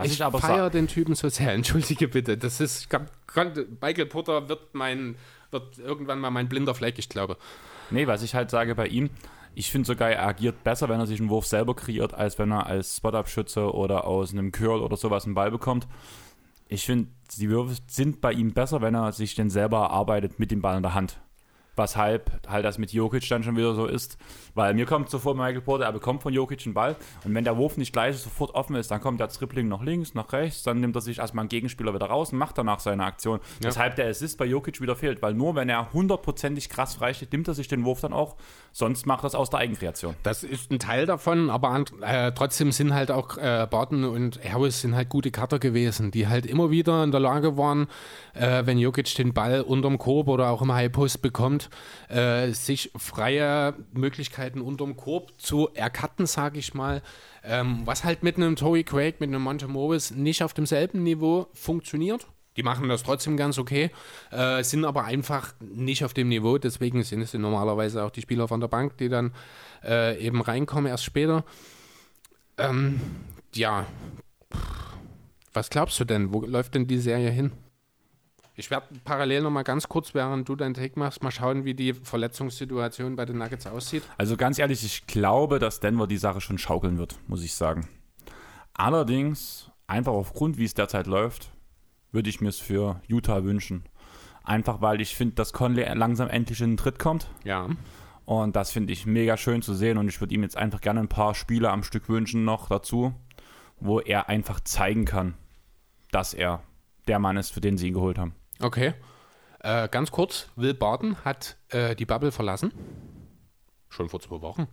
Was 0.00 0.08
ich, 0.08 0.14
ich 0.14 0.24
aber 0.24 0.40
feiere 0.40 0.70
den 0.70 0.88
Typen 0.88 1.14
so 1.14 1.28
sehr. 1.28 1.52
Entschuldige 1.54 2.08
bitte. 2.08 2.36
Das 2.36 2.60
ist, 2.60 2.88
Michael 3.80 4.06
Potter 4.06 4.48
wird 4.48 4.74
mein, 4.74 5.16
wird 5.50 5.78
irgendwann 5.78 6.20
mal 6.20 6.30
mein 6.30 6.48
blinder 6.48 6.74
Fleck, 6.74 6.98
ich 6.98 7.08
glaube. 7.08 7.36
Nee, 7.90 8.06
was 8.06 8.22
ich 8.22 8.34
halt 8.34 8.50
sage 8.50 8.74
bei 8.74 8.86
ihm, 8.86 9.10
ich 9.54 9.70
finde 9.70 9.86
sogar, 9.86 10.10
er 10.10 10.26
agiert 10.26 10.62
besser, 10.62 10.88
wenn 10.88 11.00
er 11.00 11.06
sich 11.06 11.20
einen 11.20 11.28
Wurf 11.28 11.46
selber 11.46 11.74
kreiert, 11.74 12.14
als 12.14 12.38
wenn 12.38 12.52
er 12.52 12.66
als 12.66 12.96
Spot-Up-Schütze 12.96 13.72
oder 13.72 14.06
aus 14.06 14.32
einem 14.32 14.52
Curl 14.52 14.80
oder 14.80 14.96
sowas 14.96 15.24
einen 15.24 15.34
Ball 15.34 15.50
bekommt. 15.50 15.88
Ich 16.68 16.86
finde, 16.86 17.08
die 17.36 17.50
Würfe 17.50 17.76
sind 17.88 18.20
bei 18.20 18.32
ihm 18.32 18.52
besser, 18.52 18.80
wenn 18.80 18.94
er 18.94 19.12
sich 19.12 19.34
den 19.34 19.50
selber 19.50 19.78
erarbeitet 19.78 20.38
mit 20.38 20.50
dem 20.50 20.62
Ball 20.62 20.76
in 20.76 20.82
der 20.82 20.94
Hand 20.94 21.20
weshalb 21.80 22.30
halt 22.48 22.64
das 22.64 22.78
mit 22.78 22.92
Jokic 22.92 23.28
dann 23.28 23.42
schon 23.42 23.56
wieder 23.56 23.74
so 23.74 23.86
ist. 23.86 24.18
Weil 24.54 24.74
mir 24.74 24.86
kommt 24.86 25.10
sofort 25.10 25.36
Michael 25.36 25.60
Porter, 25.60 25.84
er 25.84 25.92
bekommt 25.92 26.22
von 26.22 26.32
Jokic 26.32 26.66
einen 26.66 26.74
Ball 26.74 26.96
und 27.24 27.34
wenn 27.34 27.44
der 27.44 27.56
Wurf 27.56 27.76
nicht 27.76 27.92
gleich 27.92 28.18
sofort 28.18 28.54
offen 28.54 28.76
ist, 28.76 28.90
dann 28.90 29.00
kommt 29.00 29.20
der 29.20 29.28
Tripling 29.28 29.68
nach 29.68 29.82
links, 29.82 30.14
nach 30.14 30.32
rechts, 30.32 30.62
dann 30.62 30.80
nimmt 30.80 30.96
er 30.96 31.00
sich 31.00 31.18
erstmal 31.18 31.44
einen 31.44 31.48
Gegenspieler 31.48 31.94
wieder 31.94 32.06
raus 32.06 32.32
und 32.32 32.38
macht 32.38 32.58
danach 32.58 32.80
seine 32.80 33.04
Aktion. 33.04 33.40
Ja. 33.60 33.68
Weshalb 33.68 33.96
der 33.96 34.08
Assist 34.08 34.38
bei 34.38 34.44
Jokic 34.44 34.80
wieder 34.80 34.96
fehlt, 34.96 35.22
weil 35.22 35.34
nur 35.34 35.54
wenn 35.54 35.68
er 35.68 35.92
hundertprozentig 35.92 36.68
krass 36.68 36.94
freisteht, 36.94 37.32
nimmt 37.32 37.48
er 37.48 37.54
sich 37.54 37.68
den 37.68 37.84
Wurf 37.84 38.00
dann 38.00 38.12
auch, 38.12 38.36
sonst 38.72 39.06
macht 39.06 39.24
er 39.24 39.28
es 39.28 39.34
aus 39.34 39.50
der 39.50 39.60
Eigenkreation. 39.60 40.14
Das 40.22 40.42
ist 40.42 40.70
ein 40.70 40.78
Teil 40.78 41.06
davon, 41.06 41.48
aber 41.48 41.84
äh, 42.02 42.32
trotzdem 42.32 42.72
sind 42.72 42.92
halt 42.92 43.10
auch 43.10 43.38
äh, 43.38 43.66
Barton 43.70 44.04
und 44.04 44.40
Harris 44.44 44.80
sind 44.80 44.94
halt 44.94 45.08
gute 45.08 45.30
Cutter 45.30 45.58
gewesen, 45.58 46.10
die 46.10 46.28
halt 46.28 46.46
immer 46.46 46.70
wieder 46.70 47.02
in 47.04 47.12
der 47.12 47.20
Lage 47.20 47.56
waren, 47.56 47.86
äh, 48.34 48.66
wenn 48.66 48.78
Jokic 48.78 49.14
den 49.14 49.32
Ball 49.32 49.62
unterm 49.62 49.98
Korb 49.98 50.28
oder 50.28 50.50
auch 50.50 50.62
im 50.62 50.72
High 50.72 50.92
Post 50.92 51.22
bekommt, 51.22 51.69
äh, 52.08 52.52
sich 52.52 52.90
freie 52.96 53.74
Möglichkeiten 53.92 54.60
unterm 54.60 54.96
Korb 54.96 55.32
zu 55.38 55.68
erkatten, 55.74 56.26
sage 56.26 56.58
ich 56.58 56.74
mal. 56.74 57.02
Ähm, 57.42 57.82
was 57.84 58.04
halt 58.04 58.22
mit 58.22 58.36
einem 58.36 58.56
Tory 58.56 58.84
Craig, 58.84 59.20
mit 59.20 59.28
einem 59.28 59.42
Monte 59.42 59.68
Morris 59.68 60.10
nicht 60.10 60.42
auf 60.42 60.54
demselben 60.54 61.02
Niveau 61.02 61.48
funktioniert. 61.54 62.26
Die 62.56 62.62
machen 62.62 62.88
das 62.88 63.04
trotzdem 63.04 63.36
ganz 63.36 63.58
okay, 63.58 63.90
äh, 64.32 64.62
sind 64.64 64.84
aber 64.84 65.04
einfach 65.04 65.54
nicht 65.60 66.04
auf 66.04 66.12
dem 66.12 66.28
Niveau. 66.28 66.58
Deswegen 66.58 67.02
sind 67.02 67.22
es 67.22 67.32
normalerweise 67.32 68.02
auch 68.04 68.10
die 68.10 68.22
Spieler 68.22 68.48
von 68.48 68.60
der 68.60 68.68
Bank, 68.68 68.98
die 68.98 69.08
dann 69.08 69.32
äh, 69.84 70.18
eben 70.18 70.42
reinkommen, 70.42 70.86
erst 70.86 71.04
später. 71.04 71.44
Ähm, 72.58 73.00
ja, 73.54 73.86
was 75.52 75.70
glaubst 75.70 75.98
du 76.00 76.04
denn? 76.04 76.32
Wo 76.32 76.44
läuft 76.44 76.74
denn 76.74 76.86
die 76.86 76.98
Serie 76.98 77.30
hin? 77.30 77.52
Ich 78.60 78.70
werde 78.70 78.88
parallel 79.04 79.40
noch 79.40 79.50
mal 79.50 79.62
ganz 79.62 79.88
kurz, 79.88 80.12
während 80.12 80.46
du 80.46 80.54
deinen 80.54 80.74
Take 80.74 80.98
machst, 80.98 81.22
mal 81.22 81.30
schauen, 81.30 81.64
wie 81.64 81.72
die 81.72 81.94
Verletzungssituation 81.94 83.16
bei 83.16 83.24
den 83.24 83.38
Nuggets 83.38 83.66
aussieht. 83.66 84.02
Also 84.18 84.36
ganz 84.36 84.58
ehrlich, 84.58 84.84
ich 84.84 85.06
glaube, 85.06 85.58
dass 85.58 85.80
Denver 85.80 86.06
die 86.06 86.18
Sache 86.18 86.42
schon 86.42 86.58
schaukeln 86.58 86.98
wird, 86.98 87.18
muss 87.26 87.42
ich 87.42 87.54
sagen. 87.54 87.88
Allerdings, 88.74 89.70
einfach 89.86 90.12
aufgrund, 90.12 90.58
wie 90.58 90.66
es 90.66 90.74
derzeit 90.74 91.06
läuft, 91.06 91.52
würde 92.12 92.28
ich 92.28 92.42
mir 92.42 92.50
es 92.50 92.58
für 92.58 93.00
Utah 93.08 93.44
wünschen. 93.44 93.84
Einfach 94.44 94.82
weil 94.82 95.00
ich 95.00 95.16
finde, 95.16 95.36
dass 95.36 95.54
Conley 95.54 95.90
langsam 95.94 96.28
endlich 96.28 96.60
in 96.60 96.72
den 96.72 96.76
Tritt 96.76 96.98
kommt. 96.98 97.30
Ja. 97.44 97.66
Und 98.26 98.56
das 98.56 98.72
finde 98.72 98.92
ich 98.92 99.06
mega 99.06 99.38
schön 99.38 99.62
zu 99.62 99.72
sehen. 99.72 99.96
Und 99.96 100.08
ich 100.08 100.20
würde 100.20 100.34
ihm 100.34 100.42
jetzt 100.42 100.58
einfach 100.58 100.82
gerne 100.82 101.00
ein 101.00 101.08
paar 101.08 101.34
Spiele 101.34 101.70
am 101.70 101.82
Stück 101.82 102.10
wünschen 102.10 102.44
noch 102.44 102.68
dazu, 102.68 103.14
wo 103.78 104.00
er 104.00 104.28
einfach 104.28 104.60
zeigen 104.60 105.06
kann, 105.06 105.32
dass 106.10 106.34
er 106.34 106.62
der 107.08 107.18
Mann 107.18 107.38
ist, 107.38 107.50
für 107.52 107.62
den 107.62 107.78
sie 107.78 107.88
ihn 107.88 107.94
geholt 107.94 108.18
haben. 108.18 108.34
Okay. 108.62 108.94
Äh, 109.60 109.88
ganz 109.88 110.10
kurz, 110.10 110.48
Will 110.56 110.74
Barton 110.74 111.16
hat 111.24 111.56
äh, 111.68 111.94
die 111.94 112.06
Bubble 112.06 112.32
verlassen. 112.32 112.72
Schon 113.88 114.08
vor 114.08 114.20
zwei 114.20 114.40
Wochen. 114.40 114.68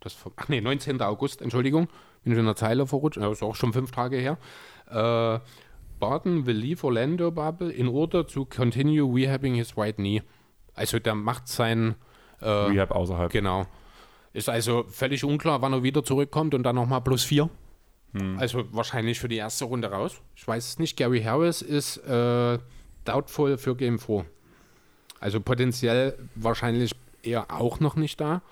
Das, 0.00 0.16
ach 0.36 0.48
nee, 0.48 0.60
19. 0.60 1.00
August, 1.02 1.42
Entschuldigung. 1.42 1.88
Bin 2.22 2.32
ich 2.32 2.38
in 2.38 2.44
der 2.44 2.56
Zeile 2.56 2.86
verrutscht. 2.86 3.18
Das 3.18 3.32
ist 3.32 3.42
auch 3.42 3.54
schon 3.54 3.72
fünf 3.72 3.90
Tage 3.90 4.16
her. 4.16 4.38
Äh, 4.88 5.40
Barton 5.98 6.46
will 6.46 6.56
leave 6.56 6.84
Orlando 6.84 7.30
Bubble 7.30 7.70
in 7.70 7.88
order 7.88 8.26
to 8.26 8.44
continue 8.44 9.04
rehabbing 9.04 9.54
his 9.54 9.76
right 9.76 9.96
knee. 9.96 10.22
Also 10.74 10.98
der 10.98 11.14
macht 11.14 11.48
sein 11.48 11.96
äh, 12.40 12.48
Rehab 12.48 12.92
außerhalb. 12.92 13.30
Genau. 13.30 13.66
Ist 14.32 14.48
also 14.48 14.84
völlig 14.88 15.24
unklar, 15.24 15.60
wann 15.60 15.72
er 15.72 15.82
wieder 15.82 16.04
zurückkommt 16.04 16.54
und 16.54 16.62
dann 16.62 16.76
nochmal 16.76 17.00
plus 17.02 17.24
vier. 17.24 17.50
Hm. 18.12 18.38
Also 18.38 18.64
wahrscheinlich 18.72 19.18
für 19.18 19.28
die 19.28 19.36
erste 19.36 19.66
Runde 19.66 19.90
raus. 19.90 20.20
Ich 20.34 20.46
weiß 20.46 20.68
es 20.68 20.78
nicht. 20.78 20.96
Gary 20.96 21.22
Harris 21.22 21.62
ist 21.62 21.98
äh, 21.98 22.58
doubtful 23.04 23.58
für 23.58 23.76
Game 23.76 23.98
4. 23.98 24.24
Also 25.20 25.40
potenziell 25.40 26.18
wahrscheinlich 26.34 26.92
eher 27.22 27.50
auch 27.50 27.80
noch 27.80 27.96
nicht 27.96 28.20
da. 28.20 28.42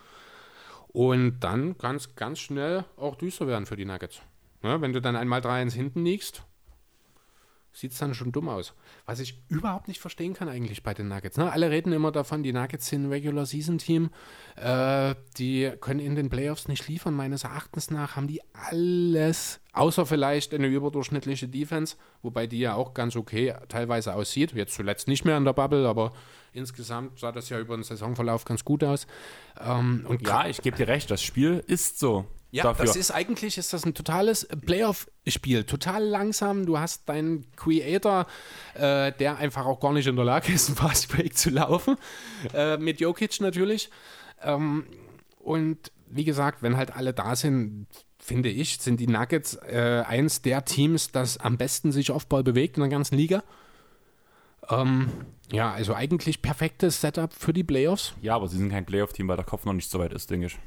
Und 0.88 1.40
dann 1.40 1.76
ganz, 1.78 2.14
ganz 2.16 2.38
schnell 2.38 2.84
auch 2.96 3.16
düster 3.16 3.46
werden 3.46 3.66
für 3.66 3.76
die 3.76 3.84
Nuggets. 3.84 4.20
Ja, 4.62 4.80
wenn 4.80 4.92
du 4.92 5.00
dann 5.00 5.16
einmal 5.16 5.40
3-1 5.40 5.72
hinten 5.72 6.04
liegst, 6.04 6.42
sieht 7.72 7.92
es 7.92 7.98
dann 7.98 8.14
schon 8.14 8.32
dumm 8.32 8.48
aus. 8.48 8.74
Was 9.06 9.20
ich 9.20 9.40
überhaupt 9.48 9.88
nicht 9.88 10.00
verstehen 10.00 10.34
kann 10.34 10.48
eigentlich 10.48 10.82
bei 10.82 10.94
den 10.94 11.08
Nuggets. 11.08 11.36
Ne? 11.36 11.50
Alle 11.50 11.70
reden 11.70 11.92
immer 11.92 12.10
davon, 12.10 12.42
die 12.42 12.52
Nuggets 12.52 12.88
sind 12.88 13.04
ein 13.04 13.10
Regular 13.10 13.46
Season 13.46 13.78
Team. 13.78 14.10
Äh, 14.56 15.14
die 15.36 15.72
können 15.80 16.00
in 16.00 16.14
den 16.14 16.28
Playoffs 16.28 16.68
nicht 16.68 16.88
liefern. 16.88 17.14
Meines 17.14 17.44
Erachtens 17.44 17.90
nach 17.90 18.16
haben 18.16 18.26
die 18.26 18.40
alles, 18.52 19.60
außer 19.72 20.06
vielleicht 20.06 20.54
eine 20.54 20.66
überdurchschnittliche 20.66 21.48
Defense, 21.48 21.96
wobei 22.22 22.46
die 22.46 22.58
ja 22.58 22.74
auch 22.74 22.94
ganz 22.94 23.14
okay 23.16 23.54
teilweise 23.68 24.14
aussieht. 24.14 24.52
Jetzt 24.52 24.74
zuletzt 24.74 25.06
nicht 25.06 25.24
mehr 25.24 25.36
in 25.36 25.44
der 25.44 25.52
Bubble, 25.52 25.88
aber 25.88 26.12
insgesamt 26.52 27.18
sah 27.18 27.32
das 27.32 27.48
ja 27.48 27.60
über 27.60 27.76
den 27.76 27.84
Saisonverlauf 27.84 28.44
ganz 28.44 28.64
gut 28.64 28.82
aus. 28.82 29.06
Ähm, 29.60 30.04
und 30.08 30.26
ja, 30.26 30.48
ich 30.48 30.62
gebe 30.62 30.76
dir 30.76 30.88
recht, 30.88 31.10
das 31.10 31.22
Spiel 31.22 31.62
ist 31.66 31.98
so. 31.98 32.26
Ja, 32.50 32.62
dafür. 32.62 32.86
das 32.86 32.96
ist 32.96 33.10
eigentlich 33.10 33.58
ist 33.58 33.72
das 33.72 33.84
ein 33.84 33.94
totales 33.94 34.46
Playoff-Spiel. 34.46 35.64
Total 35.64 36.02
langsam. 36.02 36.64
Du 36.64 36.78
hast 36.78 37.08
deinen 37.08 37.44
Creator, 37.56 38.26
äh, 38.74 39.12
der 39.12 39.36
einfach 39.36 39.66
auch 39.66 39.80
gar 39.80 39.92
nicht 39.92 40.06
in 40.06 40.16
der 40.16 40.24
Lage 40.24 40.52
ist, 40.52 40.68
einen 40.68 40.76
Fastbreak 40.76 41.36
zu 41.36 41.50
laufen. 41.50 41.96
Äh, 42.54 42.78
mit 42.78 43.00
Jokic 43.00 43.40
natürlich. 43.40 43.90
Ähm, 44.42 44.86
und 45.40 45.92
wie 46.08 46.24
gesagt, 46.24 46.62
wenn 46.62 46.76
halt 46.76 46.96
alle 46.96 47.12
da 47.12 47.36
sind, 47.36 47.86
finde 48.18 48.48
ich, 48.48 48.78
sind 48.78 48.98
die 49.00 49.06
Nuggets 49.06 49.54
äh, 49.54 50.04
eins 50.06 50.40
der 50.40 50.64
Teams, 50.64 51.12
das 51.12 51.38
am 51.38 51.58
besten 51.58 51.92
sich 51.92 52.10
Offball 52.10 52.42
bewegt 52.42 52.76
in 52.76 52.82
der 52.82 52.90
ganzen 52.90 53.16
Liga. 53.16 53.42
Ähm, 54.70 55.10
ja, 55.52 55.72
also 55.72 55.94
eigentlich 55.94 56.42
perfektes 56.42 57.00
Setup 57.00 57.32
für 57.32 57.52
die 57.52 57.64
Playoffs. 57.64 58.14
Ja, 58.20 58.36
aber 58.36 58.48
sie 58.48 58.58
sind 58.58 58.70
kein 58.70 58.84
Playoff-Team, 58.84 59.28
weil 59.28 59.36
der 59.36 59.46
Kopf 59.46 59.64
noch 59.64 59.72
nicht 59.72 59.90
so 59.90 59.98
weit 59.98 60.12
ist, 60.12 60.30
denke 60.30 60.46
ich. 60.46 60.58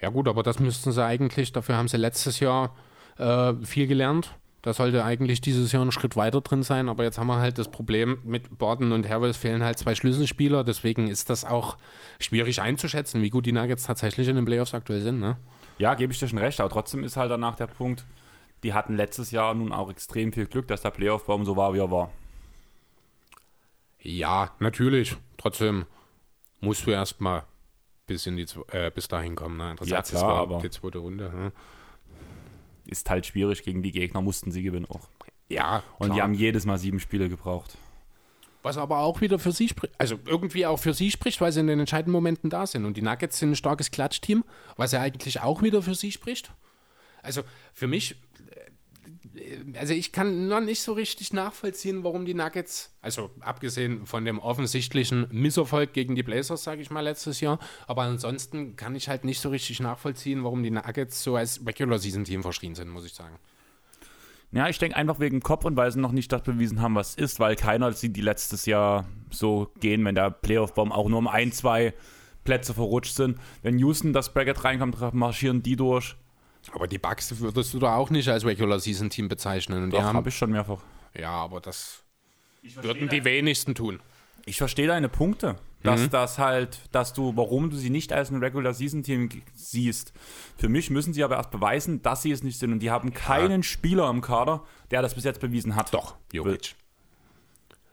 Ja 0.00 0.10
gut, 0.10 0.28
aber 0.28 0.42
das 0.42 0.58
müssten 0.60 0.92
sie 0.92 1.04
eigentlich, 1.04 1.52
dafür 1.52 1.76
haben 1.76 1.88
sie 1.88 1.96
letztes 1.96 2.40
Jahr 2.40 2.74
äh, 3.18 3.54
viel 3.64 3.86
gelernt. 3.86 4.34
Da 4.62 4.72
sollte 4.72 5.04
eigentlich 5.04 5.40
dieses 5.40 5.70
Jahr 5.70 5.84
ein 5.84 5.92
Schritt 5.92 6.16
weiter 6.16 6.40
drin 6.40 6.62
sein, 6.62 6.88
aber 6.88 7.04
jetzt 7.04 7.18
haben 7.18 7.28
wir 7.28 7.38
halt 7.38 7.58
das 7.58 7.70
Problem 7.70 8.18
mit 8.24 8.58
Borden 8.58 8.92
und 8.92 9.08
Harris 9.08 9.36
fehlen 9.36 9.62
halt 9.62 9.78
zwei 9.78 9.94
Schlüsselspieler, 9.94 10.64
deswegen 10.64 11.08
ist 11.08 11.30
das 11.30 11.44
auch 11.44 11.78
schwierig 12.18 12.60
einzuschätzen, 12.60 13.22
wie 13.22 13.30
gut 13.30 13.46
die 13.46 13.52
Nuggets 13.52 13.84
tatsächlich 13.84 14.26
in 14.28 14.36
den 14.36 14.44
Playoffs 14.44 14.74
aktuell 14.74 15.00
sind. 15.00 15.20
Ne? 15.20 15.36
Ja, 15.78 15.94
gebe 15.94 16.12
ich 16.12 16.18
dir 16.18 16.26
schon 16.26 16.38
recht, 16.38 16.60
aber 16.60 16.70
trotzdem 16.70 17.04
ist 17.04 17.16
halt 17.16 17.30
danach 17.30 17.54
der 17.54 17.68
Punkt, 17.68 18.04
die 18.64 18.74
hatten 18.74 18.96
letztes 18.96 19.30
Jahr 19.30 19.54
nun 19.54 19.72
auch 19.72 19.90
extrem 19.90 20.32
viel 20.32 20.46
Glück, 20.46 20.66
dass 20.66 20.82
der 20.82 20.90
Playoff-Baum 20.90 21.44
so 21.44 21.56
war, 21.56 21.72
wie 21.74 21.78
er 21.78 21.90
war. 21.90 22.10
Ja, 24.00 24.50
natürlich. 24.58 25.16
Trotzdem 25.36 25.86
musst 26.60 26.86
du 26.86 26.90
erstmal 26.90 27.44
bis, 28.08 28.26
in 28.26 28.36
die, 28.36 28.46
äh, 28.72 28.90
bis 28.92 29.06
dahin 29.06 29.36
kommen. 29.36 29.56
Ne? 29.56 29.76
Ja, 29.84 30.02
klar, 30.02 30.24
aber- 30.38 30.58
die 30.60 30.70
zweite 30.70 30.98
Runde. 30.98 31.30
Ne? 31.32 31.52
Ist 32.86 33.08
halt 33.08 33.26
schwierig, 33.26 33.62
gegen 33.62 33.82
die 33.82 33.92
Gegner 33.92 34.20
mussten 34.20 34.50
sie 34.50 34.62
gewinnen 34.62 34.86
auch. 34.86 35.08
Ja, 35.48 35.82
Und 35.98 36.06
klar. 36.06 36.16
die 36.16 36.22
haben 36.22 36.34
jedes 36.34 36.66
Mal 36.66 36.78
sieben 36.78 36.98
Spiele 37.00 37.28
gebraucht. 37.28 37.76
Was 38.62 38.76
aber 38.76 38.98
auch 38.98 39.20
wieder 39.20 39.38
für 39.38 39.52
sie 39.52 39.68
spricht, 39.68 39.94
also 39.98 40.18
irgendwie 40.26 40.66
auch 40.66 40.78
für 40.78 40.92
sie 40.92 41.10
spricht, 41.10 41.40
weil 41.40 41.52
sie 41.52 41.60
in 41.60 41.68
den 41.68 41.78
entscheidenden 41.78 42.12
Momenten 42.12 42.50
da 42.50 42.66
sind. 42.66 42.84
Und 42.84 42.96
die 42.96 43.02
Nuggets 43.02 43.38
sind 43.38 43.52
ein 43.52 43.56
starkes 43.56 43.90
Klatschteam, 43.90 44.42
was 44.76 44.92
ja 44.92 45.00
eigentlich 45.00 45.40
auch 45.40 45.62
wieder 45.62 45.80
für 45.80 45.94
sie 45.94 46.10
spricht. 46.10 46.50
Also 47.22 47.42
für 47.72 47.86
mich, 47.86 48.16
also 49.78 49.94
ich 49.94 50.12
kann 50.12 50.48
noch 50.48 50.60
nicht 50.60 50.82
so 50.82 50.92
richtig 50.92 51.32
nachvollziehen, 51.32 52.04
warum 52.04 52.24
die 52.24 52.34
Nuggets, 52.34 52.96
also 53.00 53.30
abgesehen 53.40 54.06
von 54.06 54.24
dem 54.24 54.38
offensichtlichen 54.38 55.26
Misserfolg 55.30 55.92
gegen 55.92 56.14
die 56.14 56.22
Blazers, 56.22 56.64
sage 56.64 56.82
ich 56.82 56.90
mal, 56.90 57.00
letztes 57.00 57.40
Jahr, 57.40 57.58
aber 57.86 58.02
ansonsten 58.02 58.76
kann 58.76 58.94
ich 58.94 59.08
halt 59.08 59.24
nicht 59.24 59.40
so 59.40 59.50
richtig 59.50 59.80
nachvollziehen, 59.80 60.44
warum 60.44 60.62
die 60.62 60.70
Nuggets 60.70 61.22
so 61.22 61.36
als 61.36 61.64
Regular-Season-Team 61.66 62.42
verschrien 62.42 62.74
sind, 62.74 62.88
muss 62.88 63.04
ich 63.04 63.14
sagen. 63.14 63.38
Ja, 64.50 64.68
ich 64.68 64.78
denke 64.78 64.96
einfach 64.96 65.20
wegen 65.20 65.40
Kopf 65.40 65.66
und 65.66 65.76
weil 65.76 65.92
sie 65.92 66.00
noch 66.00 66.12
nicht 66.12 66.32
das 66.32 66.42
bewiesen 66.42 66.80
haben, 66.80 66.94
was 66.94 67.14
ist, 67.14 67.38
weil 67.38 67.54
keiner 67.54 67.92
sieht 67.92 68.16
die 68.16 68.22
letztes 68.22 68.64
Jahr 68.64 69.06
so 69.30 69.70
gehen, 69.80 70.04
wenn 70.06 70.14
der 70.14 70.30
Playoff-Baum 70.30 70.90
auch 70.90 71.08
nur 71.08 71.18
um 71.18 71.28
ein, 71.28 71.52
zwei 71.52 71.92
Plätze 72.44 72.72
verrutscht 72.72 73.14
sind. 73.14 73.38
Wenn 73.60 73.78
Houston 73.78 74.14
das 74.14 74.32
Bracket 74.32 74.64
reinkommt, 74.64 75.12
marschieren 75.12 75.62
die 75.62 75.76
durch. 75.76 76.16
Aber 76.72 76.86
die 76.86 76.98
Bucks 76.98 77.38
würdest 77.40 77.74
du 77.74 77.78
da 77.78 77.96
auch 77.96 78.10
nicht 78.10 78.28
als 78.28 78.44
Regular-Season-Team 78.44 79.28
bezeichnen. 79.28 79.84
Und 79.84 79.90
die 79.90 79.96
Doch, 79.96 80.04
haben 80.04 80.16
habe 80.16 80.28
ich 80.28 80.36
schon 80.36 80.50
mehrfach. 80.50 80.82
Ja, 81.16 81.30
aber 81.30 81.60
das 81.60 82.02
würden 82.62 83.08
die 83.08 83.24
wenigsten 83.24 83.74
tun. 83.74 84.00
Ich 84.44 84.58
verstehe 84.58 84.86
deine 84.86 85.08
Punkte, 85.08 85.56
dass 85.82 86.08
das 86.08 86.38
halt, 86.38 86.80
dass 86.92 87.12
du, 87.12 87.36
warum 87.36 87.70
du 87.70 87.76
sie 87.76 87.90
nicht 87.90 88.12
als 88.12 88.30
ein 88.30 88.42
Regular 88.42 88.72
Season 88.72 89.02
Team 89.02 89.28
siehst. 89.54 90.12
Für 90.56 90.68
mich 90.68 90.90
müssen 90.90 91.12
sie 91.12 91.22
aber 91.22 91.36
erst 91.36 91.50
beweisen, 91.50 92.02
dass 92.02 92.22
sie 92.22 92.32
es 92.32 92.42
nicht 92.42 92.58
sind 92.58 92.72
und 92.72 92.78
die 92.80 92.90
haben 92.90 93.12
keinen 93.12 93.62
Spieler 93.62 94.08
im 94.08 94.20
Kader, 94.20 94.64
der 94.90 95.02
das 95.02 95.14
bis 95.14 95.24
jetzt 95.24 95.40
bewiesen 95.40 95.76
hat. 95.76 95.92
Doch, 95.92 96.16
Jokic. 96.32 96.74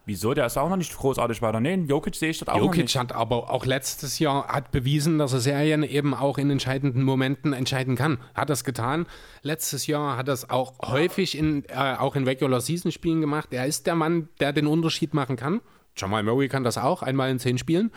Wieso? 0.07 0.35
Der 0.35 0.45
ist 0.45 0.57
auch 0.57 0.69
noch 0.69 0.77
nicht 0.77 0.95
großartig 0.95 1.41
weiter. 1.41 1.59
Nee, 1.59 1.75
Jokic 1.75 2.15
sehe 2.15 2.29
ich 2.29 2.37
dort 2.37 2.49
auch 2.49 2.57
noch 2.57 2.65
Jokic 2.65 2.83
nicht. 2.83 2.95
hat 2.97 3.11
aber 3.11 3.49
auch 3.49 3.65
letztes 3.65 4.19
Jahr 4.19 4.47
hat 4.47 4.71
bewiesen, 4.71 5.17
dass 5.17 5.33
er 5.33 5.39
Serien 5.39 5.81
eben 5.81 6.13
auch 6.13 6.37
in 6.37 6.51
entscheidenden 6.51 7.01
Momenten 7.01 7.53
entscheiden 7.53 7.95
kann. 7.95 8.19
Hat 8.35 8.51
das 8.51 8.63
getan. 8.63 9.07
Letztes 9.41 9.87
Jahr 9.87 10.15
hat 10.15 10.27
er 10.27 10.35
es 10.35 10.49
auch 10.49 10.73
häufig 10.83 11.35
in, 11.35 11.65
äh, 11.69 11.95
auch 11.97 12.15
in 12.15 12.25
Regular 12.25 12.61
Season 12.61 12.91
Spielen 12.91 13.19
gemacht. 13.19 13.49
Er 13.51 13.65
ist 13.65 13.87
der 13.87 13.95
Mann, 13.95 14.29
der 14.39 14.53
den 14.53 14.67
Unterschied 14.67 15.15
machen 15.15 15.37
kann. 15.37 15.61
Jamal 15.97 16.21
Murray 16.23 16.49
kann 16.49 16.63
das 16.63 16.77
auch, 16.77 17.01
einmal 17.01 17.31
in 17.31 17.39
zehn 17.39 17.57
Spielen. 17.57 17.91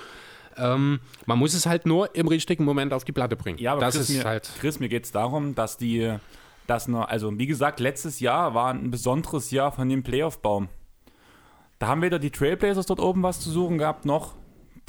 Ähm, 0.57 1.01
man 1.27 1.39
muss 1.39 1.53
es 1.53 1.67
halt 1.67 1.85
nur 1.85 2.15
im 2.15 2.27
richtigen 2.27 2.65
Moment 2.65 2.93
auf 2.93 3.05
die 3.05 3.13
Platte 3.13 3.37
bringen. 3.37 3.59
Ja, 3.59 3.73
aber 3.73 3.83
das 3.83 3.97
Chris, 3.97 4.11
ist 4.11 4.19
mir, 4.19 4.25
halt. 4.25 4.51
Chris, 4.61 4.81
mir 4.81 4.89
geht 4.89 5.05
es 5.05 5.13
darum, 5.13 5.55
dass 5.55 5.77
die, 5.77 6.15
dass 6.67 6.89
noch, 6.89 7.07
also 7.09 7.39
wie 7.39 7.47
gesagt, 7.47 7.81
letztes 7.81 8.21
Jahr 8.21 8.55
war 8.55 8.73
ein 8.73 8.91
besonderes 8.91 9.51
Jahr 9.51 9.73
von 9.73 9.89
dem 9.89 10.03
Playoff-Baum. 10.03 10.69
Da 11.79 11.89
haben 11.89 12.03
weder 12.03 12.19
die 12.19 12.31
Trailblazers 12.31 12.87
dort 12.87 13.01
oben 13.01 13.23
was 13.23 13.41
zu 13.41 13.51
suchen 13.51 13.79
gehabt, 13.79 14.05
noch 14.05 14.35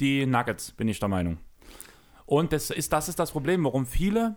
die 0.00 0.26
Nuggets, 0.26 0.72
bin 0.72 0.88
ich 0.88 0.98
der 0.98 1.08
Meinung. 1.08 1.38
Und 2.26 2.52
das 2.52 2.70
ist, 2.70 2.92
das 2.92 3.08
ist 3.08 3.18
das 3.18 3.32
Problem, 3.32 3.64
warum 3.64 3.86
viele, 3.86 4.36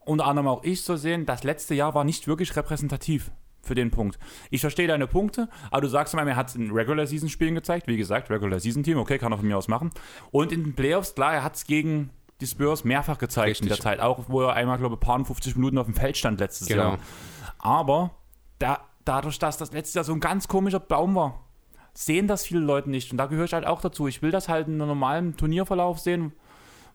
unter 0.00 0.26
anderem 0.26 0.48
auch 0.48 0.64
ich, 0.64 0.82
so 0.82 0.96
sehen, 0.96 1.26
das 1.26 1.44
letzte 1.44 1.74
Jahr 1.74 1.94
war 1.94 2.04
nicht 2.04 2.26
wirklich 2.28 2.54
repräsentativ 2.56 3.30
für 3.62 3.74
den 3.74 3.90
Punkt. 3.90 4.18
Ich 4.50 4.60
verstehe 4.60 4.86
deine 4.88 5.06
Punkte, 5.06 5.48
aber 5.70 5.82
du 5.82 5.88
sagst 5.88 6.14
mal, 6.14 6.26
er 6.26 6.36
hat 6.36 6.48
es 6.50 6.54
in 6.54 6.70
Regular 6.70 7.06
Season 7.06 7.28
Spielen 7.28 7.54
gezeigt, 7.54 7.88
wie 7.88 7.96
gesagt, 7.96 8.30
Regular 8.30 8.60
Season 8.60 8.82
Team, 8.82 8.98
okay, 8.98 9.18
kann 9.18 9.32
er 9.32 9.38
von 9.38 9.46
mir 9.46 9.56
aus 9.58 9.68
machen. 9.68 9.90
Und 10.30 10.52
in 10.52 10.62
den 10.64 10.74
Playoffs, 10.74 11.14
klar, 11.14 11.34
er 11.34 11.42
hat 11.42 11.56
es 11.56 11.64
gegen 11.66 12.10
die 12.40 12.46
Spurs 12.46 12.84
mehrfach 12.84 13.18
gezeigt 13.18 13.60
in 13.60 13.66
der 13.66 13.76
Richtig. 13.76 13.84
Zeit, 13.84 14.00
auch 14.00 14.24
wo 14.28 14.42
er 14.42 14.52
einmal, 14.52 14.78
glaube 14.78 14.94
ich, 14.94 15.00
ein 15.00 15.06
paar 15.06 15.24
50 15.24 15.56
Minuten 15.56 15.78
auf 15.78 15.86
dem 15.86 15.94
Feld 15.94 16.16
stand 16.16 16.38
letztes 16.40 16.68
Genau. 16.68 16.82
Jahr. 16.90 16.98
Aber 17.58 18.10
da, 18.58 18.80
dadurch, 19.04 19.38
dass 19.38 19.56
das 19.56 19.72
letztes 19.72 19.94
Jahr 19.94 20.04
so 20.04 20.12
ein 20.12 20.20
ganz 20.20 20.46
komischer 20.46 20.80
Baum 20.80 21.14
war, 21.14 21.45
sehen 21.96 22.28
das 22.28 22.44
viele 22.44 22.60
Leute 22.60 22.90
nicht. 22.90 23.10
Und 23.10 23.18
da 23.18 23.26
gehöre 23.26 23.46
ich 23.46 23.52
halt 23.52 23.66
auch 23.66 23.80
dazu. 23.80 24.06
Ich 24.06 24.22
will 24.22 24.30
das 24.30 24.48
halt 24.48 24.68
in 24.68 24.74
einem 24.74 24.88
normalen 24.88 25.36
Turnierverlauf 25.36 25.98
sehen, 25.98 26.32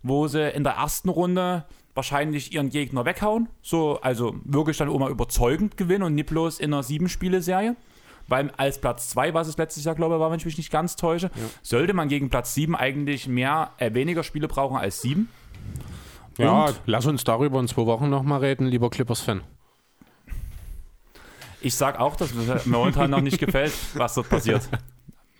wo 0.04 0.28
sie 0.28 0.50
in 0.50 0.64
der 0.64 0.74
ersten 0.74 1.10
Runde 1.10 1.66
wahrscheinlich 1.96 2.54
ihren 2.54 2.70
Gegner 2.70 3.04
weghauen. 3.04 3.50
So, 3.62 4.00
also 4.02 4.36
wirklich 4.44 4.78
dann 4.78 4.90
auch 4.90 5.00
mal 5.00 5.12
überzeugend 5.12 5.76
gewinnen 5.76 6.04
und 6.04 6.16
nicht 6.16 6.30
bloß 6.30 6.60
in 6.60 6.74
einer 6.74 6.84
Sieben-Spiele-Serie. 6.84 7.76
Weil 8.28 8.52
als 8.56 8.80
Platz 8.80 9.10
2, 9.10 9.34
was 9.34 9.48
es 9.48 9.58
letztes 9.58 9.84
Jahr, 9.84 9.96
glaube 9.96 10.16
ich, 10.16 10.22
war, 10.22 10.30
wenn 10.32 10.38
ich 10.38 10.46
mich 10.46 10.58
nicht 10.58 10.72
ganz 10.72 10.96
täusche, 10.96 11.32
sollte 11.64 11.94
man 11.94 12.08
gegen 12.08 12.30
Platz 12.30 12.54
7 12.54 12.76
eigentlich 12.76 13.28
mehr, 13.28 13.72
äh, 13.78 13.94
weniger 13.94 14.24
Spiele 14.24 14.48
brauchen 14.48 14.78
als 14.78 15.02
7. 15.02 15.28
Ja, 16.38 16.66
Und? 16.66 16.82
lass 16.86 17.06
uns 17.08 17.24
darüber 17.24 17.60
in 17.60 17.68
zwei 17.68 17.86
Wochen 17.88 18.10
nochmal 18.10 18.40
reden, 18.40 18.68
lieber 18.68 18.90
Clippers-Fan. 18.90 19.42
Ich 21.62 21.76
sag 21.76 22.00
auch, 22.00 22.16
dass 22.16 22.34
mir 22.34 22.60
momentan 22.66 23.10
noch 23.12 23.22
nicht 23.22 23.40
gefällt, 23.40 23.74
was 23.94 24.16
dort 24.16 24.30
passiert. 24.30 24.68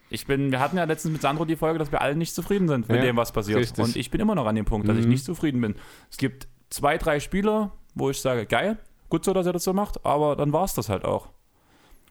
Ich 0.10 0.28
bin, 0.28 0.52
wir 0.52 0.60
hatten 0.60 0.78
ja 0.78 0.84
letztens 0.84 1.14
mit 1.14 1.22
Sandro 1.22 1.46
die 1.46 1.56
Folge, 1.56 1.80
dass 1.80 1.92
wir 1.92 2.02
alle 2.02 2.16
nicht 2.16 2.36
zufrieden 2.36 2.68
sind 2.68 2.88
mit 2.90 2.98
Ja, 2.98 3.04
dem, 3.04 3.16
was 3.18 3.32
passiert. 3.32 3.60
richtig. 3.60 3.84
Und 3.84 3.96
ich 3.96 4.12
bin 4.12 4.20
immer 4.22 4.36
noch 4.36 4.46
an 4.46 4.56
dem 4.56 4.66
Punkt, 4.66 4.88
dass 4.88 4.98
ich 4.98 5.06
Mhm. 5.06 5.12
nicht 5.12 5.24
zufrieden 5.26 5.62
bin. 5.62 5.76
Es 6.10 6.18
gibt 6.18 6.48
zwei, 6.70 6.98
drei 6.98 7.20
Spieler, 7.20 7.72
wo 7.96 8.10
ich 8.10 8.20
sage, 8.22 8.46
geil, 8.46 8.78
gut 9.10 9.24
so, 9.26 9.34
dass 9.34 9.46
er 9.46 9.54
das 9.54 9.64
so 9.64 9.74
macht, 9.74 10.06
aber 10.06 10.36
dann 10.36 10.52
war 10.54 10.66
es 10.66 10.74
das 10.74 10.90
halt 10.90 11.06
auch. 11.06 11.30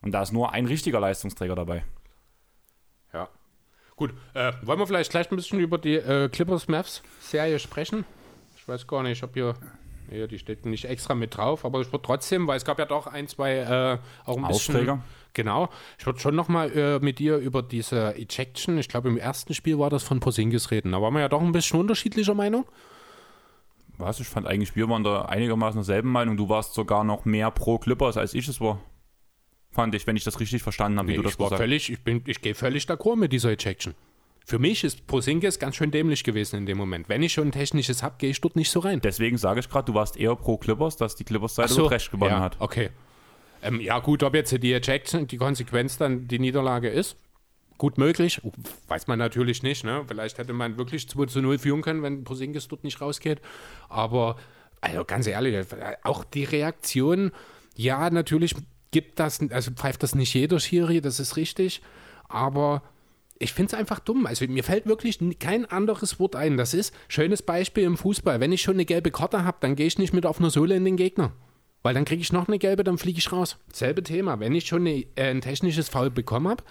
Und 0.02 0.12
da 0.12 0.22
ist 0.22 0.32
nur 0.32 0.52
ein 0.52 0.64
richtiger 0.66 0.98
Leistungsträger 0.98 1.54
dabei. 1.54 1.84
Ja. 3.12 3.28
Gut, 3.96 4.14
äh, 4.32 4.52
wollen 4.62 4.78
wir 4.78 4.86
vielleicht 4.86 5.10
gleich 5.10 5.30
ein 5.30 5.36
bisschen 5.36 5.60
über 5.60 5.76
die 5.76 5.96
äh, 5.96 6.28
Clippers 6.30 6.68
Mavs 6.68 7.02
Serie 7.20 7.58
sprechen? 7.58 8.04
Ich 8.56 8.66
weiß 8.66 8.86
gar 8.86 9.02
nicht, 9.02 9.22
ob 9.22 9.34
hier. 9.34 9.54
Nee, 10.10 10.26
die 10.26 10.38
steht 10.38 10.66
nicht 10.66 10.86
extra 10.86 11.14
mit 11.14 11.36
drauf, 11.36 11.64
aber 11.64 11.80
ich 11.80 11.92
würde 11.92 12.02
trotzdem, 12.04 12.46
weil 12.48 12.56
es 12.56 12.64
gab 12.64 12.78
ja 12.78 12.84
doch 12.84 13.06
ein, 13.06 13.28
zwei 13.28 13.58
äh, 13.58 13.98
auch 14.24 14.36
ein 14.36 14.46
bisschen. 14.48 14.74
Aufträger. 14.74 15.04
Genau. 15.34 15.68
Ich 15.98 16.06
würde 16.06 16.18
schon 16.18 16.34
nochmal 16.34 16.72
äh, 16.76 16.98
mit 16.98 17.20
dir 17.20 17.36
über 17.36 17.62
diese 17.62 18.16
Ejection, 18.16 18.76
ich 18.78 18.88
glaube 18.88 19.08
im 19.08 19.16
ersten 19.16 19.54
Spiel 19.54 19.78
war 19.78 19.88
das 19.88 20.02
von 20.02 20.18
Porzingis 20.18 20.72
reden. 20.72 20.90
Da 20.92 21.00
waren 21.00 21.14
wir 21.14 21.20
ja 21.20 21.28
doch 21.28 21.40
ein 21.40 21.52
bisschen 21.52 21.78
unterschiedlicher 21.78 22.34
Meinung. 22.34 22.66
Was? 23.98 24.18
Ich 24.18 24.26
fand 24.26 24.46
eigentlich, 24.46 24.74
wir 24.74 24.88
waren 24.88 25.04
da 25.04 25.26
einigermaßen 25.26 25.78
derselben 25.78 26.10
Meinung. 26.10 26.36
Du 26.36 26.48
warst 26.48 26.74
sogar 26.74 27.04
noch 27.04 27.24
mehr 27.24 27.50
pro 27.50 27.78
Clippers, 27.78 28.16
als 28.16 28.34
ich 28.34 28.48
es 28.48 28.60
war. 28.60 28.80
Fand 29.70 29.94
ich, 29.94 30.06
wenn 30.08 30.16
ich 30.16 30.24
das 30.24 30.40
richtig 30.40 30.62
verstanden 30.64 30.98
habe, 30.98 31.08
wie 31.08 31.12
Nee, 31.12 31.16
du 31.18 31.22
das 31.22 31.38
war 31.38 31.46
gesagt 31.50 31.52
hast. 31.52 31.58
völlig, 31.60 31.92
ich, 31.92 32.02
bin, 32.02 32.22
ich 32.26 32.40
gehe 32.40 32.54
völlig 32.56 32.84
d'accord 32.86 33.16
mit 33.16 33.32
dieser 33.32 33.50
Ejection. 33.50 33.94
Für 34.44 34.58
mich 34.58 34.82
ist 34.84 35.06
Porzingis 35.06 35.58
ganz 35.58 35.76
schön 35.76 35.90
dämlich 35.90 36.24
gewesen 36.24 36.56
in 36.56 36.66
dem 36.66 36.78
Moment. 36.78 37.08
Wenn 37.08 37.22
ich 37.22 37.32
schon 37.32 37.48
ein 37.48 37.52
technisches 37.52 38.02
habe, 38.02 38.16
gehe 38.18 38.30
ich 38.30 38.40
dort 38.40 38.56
nicht 38.56 38.70
so 38.70 38.80
rein. 38.80 39.00
Deswegen 39.00 39.38
sage 39.38 39.60
ich 39.60 39.68
gerade, 39.68 39.86
du 39.86 39.94
warst 39.94 40.16
eher 40.16 40.34
pro 40.34 40.56
Clippers, 40.56 40.96
dass 40.96 41.14
die 41.14 41.24
Clippers-Seite 41.24 41.72
so, 41.72 41.86
recht 41.86 42.10
gewonnen 42.10 42.32
ja, 42.32 42.40
hat. 42.40 42.56
Okay. 42.58 42.90
Ähm, 43.62 43.80
ja, 43.80 43.98
gut, 43.98 44.22
ob 44.22 44.34
jetzt 44.34 44.50
die 44.62 44.72
Ejection, 44.72 45.26
die 45.26 45.36
Konsequenz 45.36 45.98
dann 45.98 46.26
die 46.26 46.38
Niederlage 46.38 46.88
ist, 46.88 47.16
gut 47.78 47.98
möglich. 47.98 48.40
Weiß 48.88 49.06
man 49.06 49.18
natürlich 49.18 49.62
nicht. 49.62 49.84
Ne? 49.84 50.04
Vielleicht 50.06 50.38
hätte 50.38 50.52
man 50.52 50.76
wirklich 50.78 51.08
2 51.08 51.26
zu 51.26 51.40
0 51.40 51.58
führen 51.58 51.82
können, 51.82 52.02
wenn 52.02 52.24
Posingis 52.24 52.68
dort 52.68 52.84
nicht 52.84 53.00
rausgeht. 53.00 53.40
Aber, 53.88 54.36
also 54.80 55.04
ganz 55.04 55.26
ehrlich, 55.26 55.66
auch 56.02 56.24
die 56.24 56.44
Reaktion, 56.44 57.32
ja, 57.76 58.10
natürlich 58.10 58.54
gibt 58.90 59.18
das, 59.18 59.40
also 59.50 59.70
pfeift 59.70 60.02
das 60.02 60.14
nicht 60.14 60.34
jeder 60.34 60.60
Schiri, 60.60 61.00
das 61.00 61.20
ist 61.20 61.36
richtig. 61.36 61.82
Aber 62.28 62.82
ich 63.40 63.54
finde 63.54 63.74
es 63.74 63.78
einfach 63.78 63.98
dumm. 63.98 64.26
Also 64.26 64.46
mir 64.46 64.62
fällt 64.62 64.86
wirklich 64.86 65.18
kein 65.38 65.64
anderes 65.64 66.20
Wort 66.20 66.36
ein. 66.36 66.58
Das 66.58 66.74
ist 66.74 66.94
schönes 67.08 67.42
Beispiel 67.42 67.84
im 67.84 67.96
Fußball. 67.96 68.38
Wenn 68.38 68.52
ich 68.52 68.60
schon 68.60 68.74
eine 68.74 68.84
gelbe 68.84 69.10
Karte 69.10 69.44
habe, 69.44 69.56
dann 69.60 69.76
gehe 69.76 69.86
ich 69.86 69.98
nicht 69.98 70.12
mit 70.12 70.26
auf 70.26 70.38
einer 70.38 70.50
Sohle 70.50 70.76
in 70.76 70.84
den 70.84 70.96
Gegner. 70.96 71.32
Weil 71.82 71.94
dann 71.94 72.04
kriege 72.04 72.20
ich 72.20 72.34
noch 72.34 72.48
eine 72.48 72.58
gelbe, 72.58 72.84
dann 72.84 72.98
fliege 72.98 73.18
ich 73.18 73.32
raus. 73.32 73.56
Selbe 73.72 74.02
Thema. 74.02 74.40
Wenn 74.40 74.54
ich 74.54 74.66
schon 74.66 74.82
eine, 74.82 75.06
äh, 75.16 75.30
ein 75.30 75.40
technisches 75.40 75.88
Foul 75.88 76.10
bekommen 76.10 76.48
habe, 76.48 76.62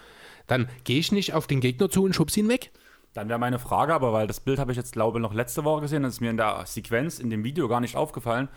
dann 0.45 0.69
gehe 0.83 0.99
ich 0.99 1.11
nicht 1.11 1.33
auf 1.33 1.47
den 1.47 1.59
Gegner 1.59 1.89
zu 1.89 2.03
und 2.03 2.13
schubse 2.13 2.39
ihn 2.39 2.49
weg. 2.49 2.69
Dann 3.15 3.29
wäre 3.29 3.39
meine 3.39 3.57
Frage, 3.57 3.95
aber 3.95 4.13
weil 4.13 4.27
das 4.27 4.39
Bild 4.39 4.59
habe 4.59 4.71
ich 4.71 4.77
jetzt, 4.77 4.93
glaube 4.93 5.17
ich, 5.17 5.23
noch 5.23 5.33
letzte 5.33 5.63
Woche 5.63 5.81
gesehen, 5.81 6.03
das 6.03 6.13
ist 6.13 6.21
mir 6.21 6.29
in 6.29 6.37
der 6.37 6.63
Sequenz, 6.67 7.17
in 7.17 7.31
dem 7.31 7.43
Video 7.43 7.67
gar 7.67 7.79
nicht 7.79 7.95
aufgefallen. 7.95 8.47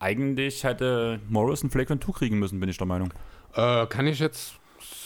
Eigentlich 0.00 0.64
hätte 0.64 1.20
Morris 1.28 1.62
ein 1.62 1.70
Flagrant 1.70 2.02
2 2.02 2.12
kriegen 2.12 2.40
müssen, 2.40 2.58
bin 2.58 2.68
ich 2.68 2.78
der 2.78 2.86
Meinung. 2.88 3.14
Äh, 3.54 3.86
kann 3.86 4.08
ich 4.08 4.18
jetzt 4.18 4.57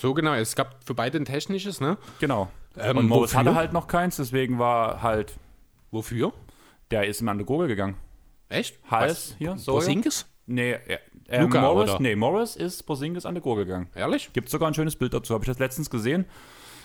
so 0.03 0.15
genau. 0.15 0.35
Es 0.35 0.57
gab 0.57 0.85
für 0.85 0.95
beide 0.95 1.17
ein 1.17 1.25
technisches, 1.25 1.81
ne? 1.81 1.97
Genau. 2.19 2.51
Ähm, 2.77 2.97
Und 2.97 3.09
Morris 3.09 3.31
wofür? 3.31 3.39
hatte 3.41 3.55
halt 3.55 3.73
noch 3.73 3.87
keins, 3.87 4.17
deswegen 4.17 4.59
war 4.59 5.01
halt, 5.01 5.33
Wofür? 5.93 6.33
der 6.91 7.07
ist 7.07 7.21
ihm 7.21 7.29
an 7.29 7.39
die 7.39 7.45
Gurgel 7.45 7.69
gegangen. 7.69 7.97
Echt? 8.49 8.79
Hals 8.91 9.37
hier, 9.39 9.57
so. 9.57 9.73
Porzingis? 9.73 10.27
Nee, 10.47 10.73
äh, 10.73 10.99
äh, 11.29 11.41
Luka, 11.41 11.61
Morris, 11.61 11.91
oder? 11.91 12.01
nee, 12.01 12.17
Morris 12.17 12.57
ist 12.57 12.83
Porzingis 12.83 13.25
an 13.25 13.37
die 13.37 13.41
Gurgel 13.41 13.65
gegangen. 13.65 13.91
Ehrlich? 13.95 14.33
Gibt 14.33 14.49
sogar 14.49 14.69
ein 14.69 14.75
schönes 14.75 14.97
Bild 14.97 15.15
dazu, 15.15 15.35
habe 15.35 15.45
ich 15.45 15.49
das 15.49 15.61
letztens 15.61 15.89
gesehen. 15.89 16.27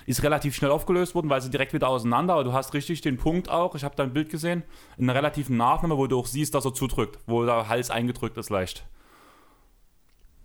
Ist 0.06 0.22
relativ 0.22 0.56
schnell 0.56 0.69
aufgelöst 0.69 1.15
worden, 1.15 1.30
weil 1.30 1.41
sie 1.41 1.49
direkt 1.49 1.73
wieder 1.73 1.89
auseinander, 1.89 2.35
aber 2.35 2.44
du 2.44 2.53
hast 2.53 2.76
richtig 2.76 3.02
den 3.02 3.18
Punkt 3.18 3.49
auch, 3.49 3.73
ich 3.73 3.84
habe 3.84 3.95
da 3.95 4.03
ein 4.03 4.14
Bild 4.14 4.30
gesehen, 4.30 4.61
in 4.98 5.10
einer 5.10 5.18
relativen 5.18 5.57
Nachnahme, 5.57 5.98
wo 5.98 6.06
du 6.06 6.19
auch 6.19 6.27
siehst, 6.27 6.53
dass 6.53 6.65
er 6.65 6.73
zudrückt, 6.73 7.18
wo 7.26 7.45
der 7.45 7.68
Hals 7.68 7.89
eingedrückt 7.89 8.38
ist 8.38 8.52
leicht. 8.52 8.85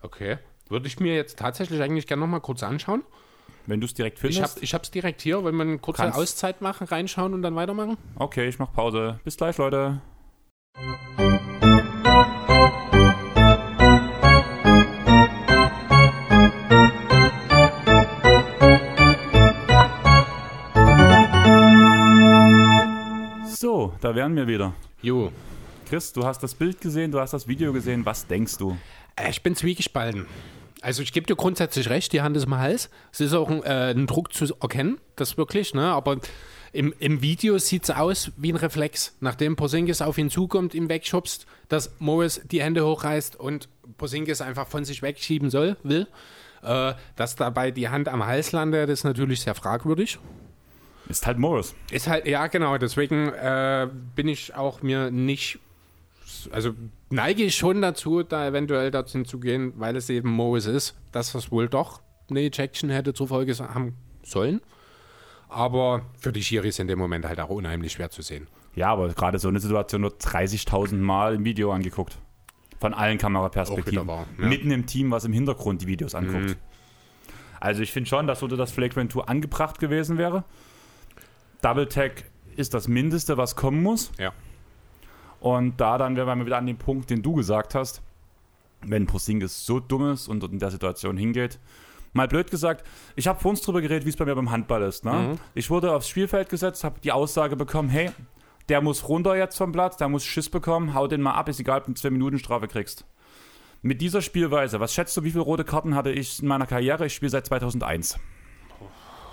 Okay. 0.01 0.39
Würde 0.73 0.87
ich 0.87 0.99
mir 0.99 1.15
jetzt 1.15 1.39
tatsächlich 1.39 1.83
eigentlich 1.83 2.07
gerne 2.07 2.21
nochmal 2.21 2.41
kurz 2.41 2.63
anschauen. 2.63 3.03
Wenn 3.67 3.81
du 3.83 3.85
es 3.87 3.93
direkt 3.93 4.17
Ich 4.17 4.21
findest. 4.23 4.55
habe 4.57 4.65
ich 4.65 4.73
hab's 4.73 4.91
direkt 4.91 5.21
hier, 5.21 5.45
wenn 5.45 5.55
wir 5.55 5.65
eine 5.65 5.79
kurze 5.79 6.01
Kannst- 6.01 6.19
Auszeit 6.19 6.63
machen, 6.63 6.87
reinschauen 6.87 7.35
und 7.35 7.43
dann 7.43 7.55
weitermachen. 7.55 7.99
okay, 8.17 8.49
ich 8.49 8.59
mach 8.59 8.73
Pause. 8.73 9.21
Bis 9.23 9.37
gleich, 9.37 9.59
Leute. 9.59 10.01
So, 23.47 23.93
da 24.01 24.15
wären 24.15 24.35
wir 24.37 24.47
wieder. 24.47 24.73
Jo. 25.03 25.31
Chris, 25.89 26.13
du 26.13 26.25
hast 26.25 26.43
das 26.43 26.55
Bild 26.55 26.81
gesehen, 26.81 27.13
du 27.13 27.21
hast 27.21 27.33
das 27.33 27.47
Video 27.47 27.73
gesehen. 27.73 28.05
Was 28.05 28.27
denkst 28.27 28.57
du? 28.59 28.77
Äh, 29.17 29.31
Ich 29.31 29.43
bin 29.43 29.55
zwiegespalten. 29.55 30.27
Also 30.83 31.03
ich 31.03 31.13
gebe 31.13 31.27
dir 31.27 31.37
grundsätzlich 31.37 31.89
recht, 31.89 32.13
die 32.13 32.23
Hand 32.23 32.37
ist 32.37 32.45
im 32.45 32.59
Hals. 32.59 32.91
Es 33.13 33.21
ist 33.21 33.33
auch 33.33 33.49
ein, 33.49 33.63
äh, 33.63 33.93
ein 33.93 34.07
Druck 34.07 34.35
zu 34.35 34.53
erkennen, 34.61 34.99
das 35.17 35.37
wirklich, 35.37 35.75
ne? 35.75 35.93
Aber 35.93 36.19
im, 36.73 36.93
im 36.99 37.23
Video 37.23 37.59
sieht 37.59 37.85
es 37.85 37.91
aus 37.91 38.33
wie 38.37 38.53
ein 38.53 38.57
Reflex. 38.57 39.17
Nachdem 39.21 39.57
Porzingis 39.57 40.03
auf 40.03 40.19
ihn 40.19 40.31
zukommt, 40.31 40.75
ihn 40.75 40.89
wegschubst, 40.89 41.47
dass 41.69 41.95
Morris 41.99 42.41
die 42.45 42.63
Hände 42.63 42.85
hochreißt 42.85 43.37
und 43.37 43.69
Porzingis 43.97 44.41
einfach 44.41 44.67
von 44.67 44.85
sich 44.85 45.03
wegschieben 45.03 45.51
soll, 45.51 45.77
will. 45.83 46.09
Äh, 46.63 46.95
dass 47.17 47.37
dabei 47.37 47.71
die 47.71 47.89
Hand 47.89 48.09
am 48.09 48.25
Hals 48.25 48.53
landet, 48.53 48.89
ist 48.89 49.05
natürlich 49.05 49.43
sehr 49.43 49.55
fragwürdig. 49.55 50.19
Ist 51.09 51.27
halt 51.27 51.39
Morris. 51.39 51.75
Ist 51.91 52.09
halt, 52.09 52.27
ja, 52.27 52.47
genau, 52.47 52.79
deswegen 52.79 53.29
äh, 53.29 53.89
bin 54.15 54.29
ich 54.29 54.55
auch 54.55 54.83
mir 54.83 55.11
nicht, 55.11 55.59
also 56.53 56.75
neige 57.11 57.43
ich 57.45 57.57
schon 57.57 57.83
dazu, 57.83 58.23
da 58.23 58.47
eventuell 58.47 58.91
dazu 58.91 59.23
zu 59.23 59.41
gehen, 59.41 59.73
weil 59.77 59.97
es 59.97 60.09
eben 60.11 60.31
Morris 60.31 60.67
ist, 60.67 60.95
dass 61.13 61.33
das 61.33 61.51
wohl 61.51 61.69
doch 61.69 62.03
eine 62.31 62.41
Ejection 62.41 62.91
hätte 62.91 63.15
zur 63.15 63.29
Folge 63.29 63.57
haben 63.59 63.97
sollen. 64.23 64.61
Aber 65.49 66.07
für 66.19 66.33
die 66.33 66.43
Schiris 66.43 66.79
in 66.79 66.89
dem 66.89 66.99
Moment 66.99 67.27
halt 67.27 67.41
auch 67.41 67.51
unheimlich 67.51 67.93
schwer 67.93 68.11
zu 68.11 68.23
sehen. 68.23 68.47
Ja, 68.75 68.89
aber 68.89 69.09
gerade 69.09 69.39
so 69.39 69.49
eine 69.49 69.61
Situation 69.61 70.03
wird 70.03 70.23
30.000 70.23 70.97
Mal 70.97 71.35
im 71.35 71.45
Video 71.45 71.73
angeguckt. 71.73 72.17
Von 72.81 72.95
allen 72.95 73.19
Kameraperspektiven. 73.19 74.07
Wahr, 74.07 74.27
ja. 74.39 74.47
Mitten 74.47 74.71
im 74.71 74.87
Team, 74.87 75.11
was 75.11 75.25
im 75.25 75.33
Hintergrund 75.33 75.83
die 75.83 75.87
Videos 75.87 76.15
anguckt. 76.15 76.51
Mhm. 76.51 76.57
Also 77.61 77.83
ich 77.83 77.93
finde 77.93 78.09
schon, 78.09 78.27
dass 78.27 78.41
so 78.41 78.49
das 78.49 78.73
Flagrant 78.73 79.13
2 79.13 79.23
angebracht 79.23 79.79
gewesen 79.79 80.19
wäre. 80.19 80.45
Double 81.61 81.89
Tag 81.89 82.25
ist 82.57 82.75
das 82.75 82.89
Mindeste, 82.89 83.37
was 83.37 83.55
kommen 83.55 83.83
muss. 83.83 84.11
Ja. 84.19 84.33
Und 85.43 85.81
da 85.81 85.99
dann 85.99 86.17
wären 86.17 86.39
wir 86.39 86.47
wieder 86.47 86.59
an 86.59 86.67
dem 86.67 86.79
Punkt, 86.79 87.11
den 87.11 87.23
du 87.23 87.35
gesagt 87.35 87.75
hast. 87.75 88.01
Wenn 88.81 89.07
Porzingis 89.07 89.67
so 89.67 89.81
dumm 89.81 90.13
ist 90.13 90.29
und 90.29 90.43
in 90.45 90.59
der 90.61 90.71
Situation 90.71 91.17
hingeht. 91.17 91.59
Mal 92.13 92.29
blöd 92.29 92.51
gesagt, 92.51 92.87
ich 93.17 93.27
habe 93.27 93.41
vor 93.41 93.51
uns 93.51 93.61
drüber 93.61 93.81
geredet, 93.81 94.05
wie 94.05 94.11
es 94.11 94.17
bei 94.17 94.25
mir 94.25 94.35
beim 94.35 94.51
Handball 94.51 94.83
ist. 94.83 95.05
Ne? 95.05 95.13
Mhm. 95.13 95.39
Ich 95.55 95.69
wurde 95.71 95.93
aufs 95.93 96.09
Spielfeld 96.09 96.49
gesetzt, 96.49 96.85
habe 96.85 97.01
die 97.01 97.11
Aussage 97.11 97.57
bekommen, 97.57 97.89
hey, 97.89 98.11
der 98.69 98.81
muss 98.83 99.09
runter 99.09 99.35
jetzt 99.35 99.57
vom 99.57 99.73
Platz, 99.73 99.97
der 99.97 100.09
muss 100.09 100.25
Schiss 100.25 100.49
bekommen, 100.49 100.95
hau 100.95 101.09
den 101.09 101.23
mal 101.23 101.35
ab, 101.35 101.49
ist 101.49 101.59
egal, 101.59 101.79
ob 101.79 101.85
du 101.85 101.89
eine 101.89 101.97
2 101.97 102.11
Minuten 102.11 102.39
Strafe 102.39 102.69
kriegst. 102.69 103.05
Mit 103.81 104.01
dieser 104.01 104.23
Spielweise, 104.23 104.79
was 104.79 104.95
schätzt 104.95 105.17
du, 105.17 105.25
wie 105.25 105.33
viele 105.33 105.43
rote 105.43 105.65
Karten 105.65 105.97
hatte 105.97 106.13
ich 106.13 106.41
in 106.41 106.47
meiner 106.47 106.67
Karriere? 106.67 107.07
Ich 107.07 107.15
spiele 107.15 107.31
seit 107.31 107.47
2001. 107.47 108.19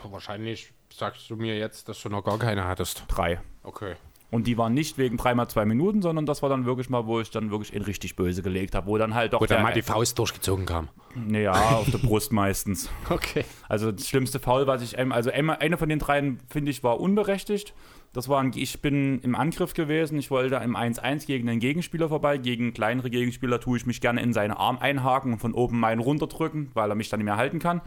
Wahrscheinlich 0.09 0.73
sagst 0.91 1.29
du 1.29 1.35
mir 1.35 1.57
jetzt, 1.57 1.87
dass 1.89 2.01
du 2.01 2.09
noch 2.09 2.23
gar 2.23 2.39
keine 2.39 2.65
hattest. 2.65 3.03
Drei. 3.09 3.41
Okay. 3.61 3.95
Und 4.31 4.45
die 4.45 4.57
waren 4.59 4.75
nicht 4.75 4.99
wegen 4.99 5.17
dreimal 5.17 5.49
zwei 5.49 5.65
Minuten, 5.65 6.03
sondern 6.03 6.27
das 6.27 6.43
war 6.43 6.49
dann 6.49 6.65
wirklich 6.65 6.89
mal, 6.89 7.07
wo 7.07 7.19
ich 7.19 7.31
dann 7.31 7.49
wirklich 7.49 7.73
in 7.73 7.81
richtig 7.81 8.15
böse 8.15 8.43
gelegt 8.43 8.75
habe, 8.75 8.85
wo 8.85 8.97
dann 8.99 9.15
halt 9.15 9.33
doch 9.33 9.41
Wo 9.41 9.45
dann 9.47 9.63
mal 9.63 9.73
die 9.73 9.81
Faust 9.81 10.19
durchgezogen 10.19 10.67
kam. 10.67 10.87
naja, 11.15 11.51
auf 11.53 11.89
der 11.89 11.97
Brust 11.97 12.31
meistens. 12.31 12.89
Okay. 13.09 13.43
Also 13.67 13.91
das 13.91 14.07
schlimmste 14.07 14.39
Foul, 14.39 14.67
was 14.67 14.83
ich, 14.83 14.97
ähm, 14.99 15.11
also 15.11 15.31
einmal- 15.31 15.57
eine 15.59 15.77
von 15.77 15.89
den 15.89 15.97
dreien, 15.97 16.37
finde 16.47 16.69
ich, 16.69 16.83
war 16.83 16.99
unberechtigt. 16.99 17.73
Das 18.13 18.27
war 18.29 18.39
ein, 18.41 18.51
ich 18.55 18.81
bin 18.81 19.19
im 19.21 19.35
Angriff 19.35 19.73
gewesen, 19.73 20.17
ich 20.19 20.29
wollte 20.31 20.55
im 20.63 20.75
1-1 20.75 21.25
gegen 21.27 21.47
den 21.47 21.59
Gegenspieler 21.59 22.09
vorbei. 22.09 22.37
Gegen 22.37 22.73
kleinere 22.73 23.09
Gegenspieler 23.09 23.59
tue 23.59 23.77
ich 23.77 23.85
mich 23.87 23.99
gerne 24.01 24.21
in 24.21 24.33
seinen 24.33 24.51
Arm 24.51 24.77
einhaken 24.79 25.33
und 25.33 25.39
von 25.39 25.53
oben 25.53 25.79
meinen 25.79 25.99
runterdrücken, 26.01 26.69
weil 26.75 26.89
er 26.91 26.95
mich 26.95 27.09
dann 27.09 27.19
nicht 27.19 27.25
mehr 27.25 27.37
halten 27.37 27.59
kann. 27.59 27.81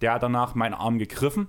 Der 0.00 0.14
hat 0.14 0.22
danach 0.24 0.54
meinen 0.56 0.74
Arm 0.74 0.98
gegriffen 0.98 1.48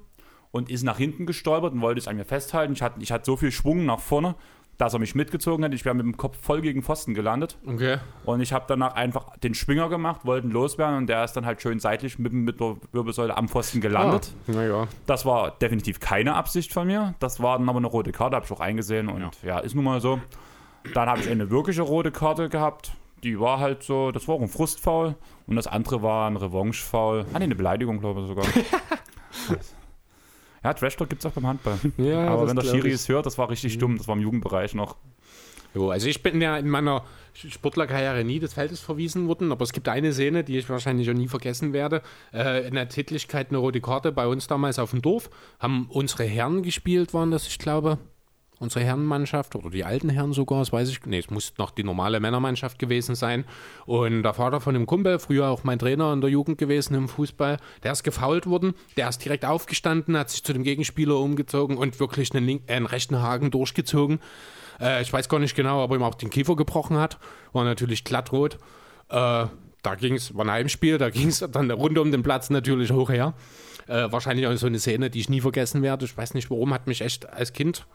und 0.56 0.70
ist 0.70 0.84
nach 0.84 0.98
hinten 0.98 1.26
gestolpert 1.26 1.74
und 1.74 1.82
wollte 1.82 2.00
es 2.00 2.08
an 2.08 2.16
mir 2.16 2.24
festhalten. 2.24 2.72
Ich 2.72 2.82
hatte, 2.82 3.02
ich 3.02 3.12
hatte 3.12 3.26
so 3.26 3.36
viel 3.36 3.52
Schwung 3.52 3.86
nach 3.86 4.00
vorne, 4.00 4.36
dass 4.78 4.94
er 4.94 5.00
mich 5.00 5.14
mitgezogen 5.14 5.66
hat. 5.66 5.74
Ich 5.74 5.84
wäre 5.84 5.94
mit 5.94 6.06
dem 6.06 6.16
Kopf 6.16 6.38
voll 6.42 6.62
gegen 6.62 6.82
Pfosten 6.82 7.14
gelandet. 7.14 7.58
Okay. 7.68 7.98
Und 8.24 8.40
ich 8.40 8.54
habe 8.54 8.64
danach 8.66 8.96
einfach 8.96 9.36
den 9.40 9.54
Schwinger 9.54 9.90
gemacht, 9.90 10.22
wollten 10.24 10.52
loswerden 10.52 10.96
und 10.96 11.08
der 11.08 11.26
ist 11.26 11.34
dann 11.34 11.46
halt 11.46 11.62
schön 11.62 11.82
seitlich 11.82 12.20
mit, 12.20 12.32
mit 12.32 12.62
der 12.62 12.78
Wirbelsäule 12.94 13.36
am 13.36 13.50
Pfosten 13.50 13.82
gelandet. 13.82 14.32
Ah, 14.48 14.52
naja. 14.54 14.88
Das 15.06 15.26
war 15.26 15.52
definitiv 15.52 16.00
keine 16.00 16.36
Absicht 16.36 16.72
von 16.72 16.88
mir. 16.88 17.16
Das 17.20 17.42
war 17.42 17.58
dann 17.58 17.68
aber 17.68 17.80
eine 17.80 17.88
rote 17.88 18.14
Karte, 18.14 18.38
habe 18.38 18.46
ich 18.46 18.52
auch 18.54 18.62
eingesehen 18.62 19.10
und 19.10 19.38
ja. 19.44 19.60
ist 19.60 19.76
nun 19.76 19.84
mal 19.84 20.00
so. 20.00 20.22
Dann 20.94 21.10
habe 21.10 21.20
ich 21.20 21.30
eine 21.30 21.50
wirkliche 21.50 21.82
rote 21.82 22.12
Karte 22.12 22.48
gehabt. 22.48 22.94
Die 23.24 23.42
war 23.42 23.60
halt 23.60 23.84
so, 23.84 24.14
das 24.14 24.30
war 24.30 24.36
auch 24.36 24.42
ein 24.42 24.48
Frustfoul 24.48 25.16
und 25.48 25.58
das 25.58 25.68
andere 25.68 26.02
war 26.02 26.30
ein 26.30 26.38
Revanche-Foul. 26.38 27.26
Ah, 27.34 27.40
nee, 27.40 27.44
eine 27.44 27.56
Beleidigung, 27.56 28.00
glaube 28.00 28.22
ich 28.22 28.28
sogar. 28.28 28.46
ja, 30.66 30.74
Trash 30.74 30.96
Talk 30.98 31.10
gibt 31.10 31.24
es 31.24 31.26
auch 31.28 31.32
beim 31.32 31.46
Handball. 31.46 31.78
Ja, 31.98 32.28
aber 32.28 32.48
wenn 32.48 32.56
der 32.56 32.64
Schiri. 32.64 32.90
Mhm. 32.90 32.96
es 32.96 33.08
hört, 33.08 33.28
das 33.28 33.38
war 33.38 33.50
richtig 33.50 33.78
dumm. 33.78 33.98
Das 33.98 34.08
war 34.08 34.16
im 34.16 34.22
Jugendbereich 34.22 34.74
noch. 34.74 34.96
Jo, 35.76 35.92
also 35.92 36.08
ich 36.08 36.24
bin 36.24 36.42
ja 36.42 36.58
in 36.58 36.70
meiner 36.70 37.04
Sportlerkarriere 37.34 38.24
nie 38.24 38.40
des 38.40 38.54
Feldes 38.54 38.80
verwiesen 38.80 39.28
worden, 39.28 39.52
aber 39.52 39.64
es 39.64 39.74
gibt 39.74 39.88
eine 39.90 40.12
Szene, 40.14 40.44
die 40.44 40.58
ich 40.58 40.68
wahrscheinlich 40.70 41.10
auch 41.10 41.14
nie 41.14 41.28
vergessen 41.28 41.74
werde. 41.74 42.02
Äh, 42.34 42.68
in 42.68 42.74
der 42.74 42.90
Tätigkeit 42.90 43.50
eine 43.50 43.60
rote 43.60 43.82
Karte 43.82 44.12
bei 44.12 44.26
uns 44.26 44.48
damals 44.48 44.80
auf 44.80 44.92
dem 44.92 45.02
Dorf. 45.02 45.30
Haben 45.60 45.88
unsere 45.90 46.24
Herren 46.24 46.64
gespielt, 46.64 47.14
waren 47.14 47.30
das, 47.30 47.46
ich 47.48 47.60
glaube, 47.60 48.00
unsere 48.60 48.86
Herrenmannschaft 48.86 49.56
oder 49.56 49.70
die 49.70 49.84
alten 49.84 50.10
Herren 50.10 50.34
sogar, 50.34 50.60
das 50.60 50.72
weiß 50.72 50.90
ich. 50.90 51.06
Nee, 51.06 51.20
es 51.20 51.30
muss 51.30 51.54
noch 51.58 51.72
die 51.72 51.84
normale 51.84 52.20
Männermannschaft 52.20 52.80
gewesen 52.80 53.16
sein. 53.16 53.46
Und 53.86 54.24
der 54.24 54.34
Vater 54.34 54.62
von 54.62 54.74
dem 54.74 54.86
Kumpel, 54.86 55.20
früher 55.20 55.48
auch 55.50 55.64
mein 55.64 55.80
Trainer 55.80 56.14
in 56.14 56.22
der 56.22 56.30
Jugend 56.30 56.58
gewesen 56.58 56.96
im 56.96 57.08
Fußball, 57.08 57.58
der 57.84 57.92
ist 57.92 58.04
gefault 58.04 58.48
worden, 58.48 58.74
der 58.98 59.10
ist 59.10 59.24
direkt 59.24 59.46
aufgestanden, 59.46 60.18
hat 60.18 60.30
sich 60.30 60.44
zu 60.44 60.54
dem 60.54 60.64
Gegenspieler 60.64 61.18
umgezogen 61.18 61.78
und 61.78 62.00
wirklich 62.00 62.34
einen, 62.34 62.46
link- 62.46 62.64
äh, 62.68 62.74
einen 62.74 62.86
rechten 62.86 63.22
Haken 63.22 63.52
durchgezogen. 63.52 64.20
Äh, 64.80 65.02
ich 65.02 65.12
weiß 65.12 65.30
gar 65.30 65.40
nicht 65.40 65.56
genau, 65.56 65.84
ob 65.84 65.92
er 65.92 65.98
ihm 65.98 66.04
auch 66.04 66.16
den 66.16 66.30
Kiefer 66.30 66.56
gebrochen 66.56 66.98
hat. 66.98 67.18
War 67.54 67.64
natürlich 67.64 68.04
glattrot. 68.04 68.56
Äh, 69.10 69.46
da 69.82 69.96
ging 69.96 70.16
es, 70.16 70.36
war 70.36 70.46
ein 70.46 70.52
Heimspiel, 70.52 70.98
da 70.98 71.10
ging 71.10 71.28
es 71.28 71.46
dann 71.52 71.70
rund 71.70 71.98
um 72.00 72.12
den 72.12 72.24
Platz 72.24 72.50
natürlich 72.50 72.92
hoch 72.92 73.10
her. 73.12 73.34
Äh, 73.88 74.12
wahrscheinlich 74.12 74.48
auch 74.48 74.56
so 74.56 74.66
eine 74.66 74.80
Szene, 74.80 75.12
die 75.12 75.20
ich 75.20 75.30
nie 75.30 75.42
vergessen 75.42 75.84
werde. 75.84 76.06
Ich 76.06 76.18
weiß 76.18 76.34
nicht 76.34 76.50
warum, 76.50 76.74
hat 76.74 76.88
mich 76.88 77.02
echt 77.02 77.30
als 77.30 77.54
Kind, 77.54 77.86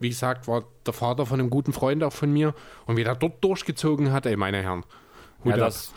wie 0.00 0.08
gesagt, 0.08 0.48
war 0.48 0.64
der 0.86 0.92
Vater 0.92 1.26
von 1.26 1.38
einem 1.38 1.50
guten 1.50 1.72
Freund 1.72 2.02
auch 2.02 2.12
von 2.12 2.32
mir. 2.32 2.54
Und 2.86 2.96
wie 2.96 3.04
der 3.04 3.14
dort 3.14 3.44
durchgezogen 3.44 4.12
hat, 4.12 4.26
ey, 4.26 4.36
meine 4.36 4.62
Herren. 4.62 4.84
Hut 5.44 5.52
Ja, 5.52 5.56
das 5.56 5.92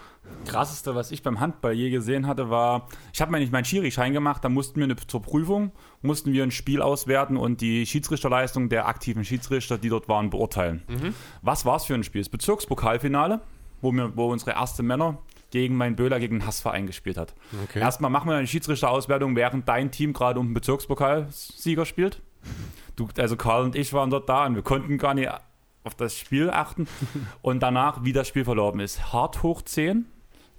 krasseste, 0.45 0.95
was 0.95 1.11
ich 1.11 1.23
beim 1.23 1.39
Handball 1.39 1.73
je 1.73 1.89
gesehen 1.89 2.27
hatte, 2.27 2.49
war, 2.49 2.87
ich 3.13 3.21
habe 3.21 3.31
mir 3.31 3.39
nicht 3.39 3.51
meinen 3.51 3.65
Schiri-Schein 3.65 4.13
gemacht, 4.13 4.43
da 4.43 4.49
mussten 4.49 4.77
wir 4.77 4.85
eine, 4.85 4.95
zur 4.95 5.21
Prüfung, 5.21 5.71
mussten 6.01 6.33
wir 6.33 6.43
ein 6.43 6.51
Spiel 6.51 6.81
auswerten 6.81 7.37
und 7.37 7.61
die 7.61 7.85
Schiedsrichterleistung 7.85 8.69
der 8.69 8.87
aktiven 8.87 9.25
Schiedsrichter, 9.25 9.77
die 9.77 9.89
dort 9.89 10.07
waren, 10.07 10.29
beurteilen. 10.29 10.83
Was 11.41 11.65
war 11.65 11.77
es 11.77 11.85
für 11.85 11.93
ein 11.93 12.03
Spiel? 12.03 12.21
Das 12.21 12.29
Bezirkspokalfinale, 12.29 13.41
wo, 13.81 13.91
wir, 13.91 14.15
wo 14.15 14.31
unsere 14.31 14.51
erste 14.51 14.83
Männer 14.83 15.19
gegen 15.51 15.75
meinen 15.75 15.95
Böhler 15.95 16.19
gegen 16.19 16.39
den 16.39 16.47
Hassverein 16.47 16.87
gespielt 16.87 17.17
hat. 17.17 17.35
Okay. 17.65 17.79
Erstmal 17.79 18.09
machen 18.09 18.29
wir 18.29 18.35
eine 18.35 18.47
Schiedsrichterauswertung, 18.47 19.35
während 19.35 19.67
dein 19.69 19.91
Team 19.91 20.13
gerade 20.13 20.39
um 20.39 20.47
den 20.47 20.53
Bezirkspokalsieger 20.55 21.85
spielt. 21.85 22.21
Du, 22.95 23.07
also 23.17 23.35
Karl 23.35 23.63
und 23.63 23.75
ich 23.75 23.93
waren 23.93 24.09
dort 24.09 24.29
da 24.29 24.45
und 24.45 24.55
wir 24.55 24.61
konnten 24.61 24.97
gar 24.97 25.13
nicht 25.13 25.29
auf 25.83 25.95
das 25.95 26.17
Spiel 26.17 26.49
achten. 26.49 26.87
Und 27.41 27.61
danach, 27.61 28.03
wie 28.03 28.13
das 28.13 28.27
Spiel 28.27 28.45
verlaufen 28.45 28.79
ist. 28.79 29.11
Hart 29.11 29.43
hoch 29.43 29.61
10. 29.61 30.05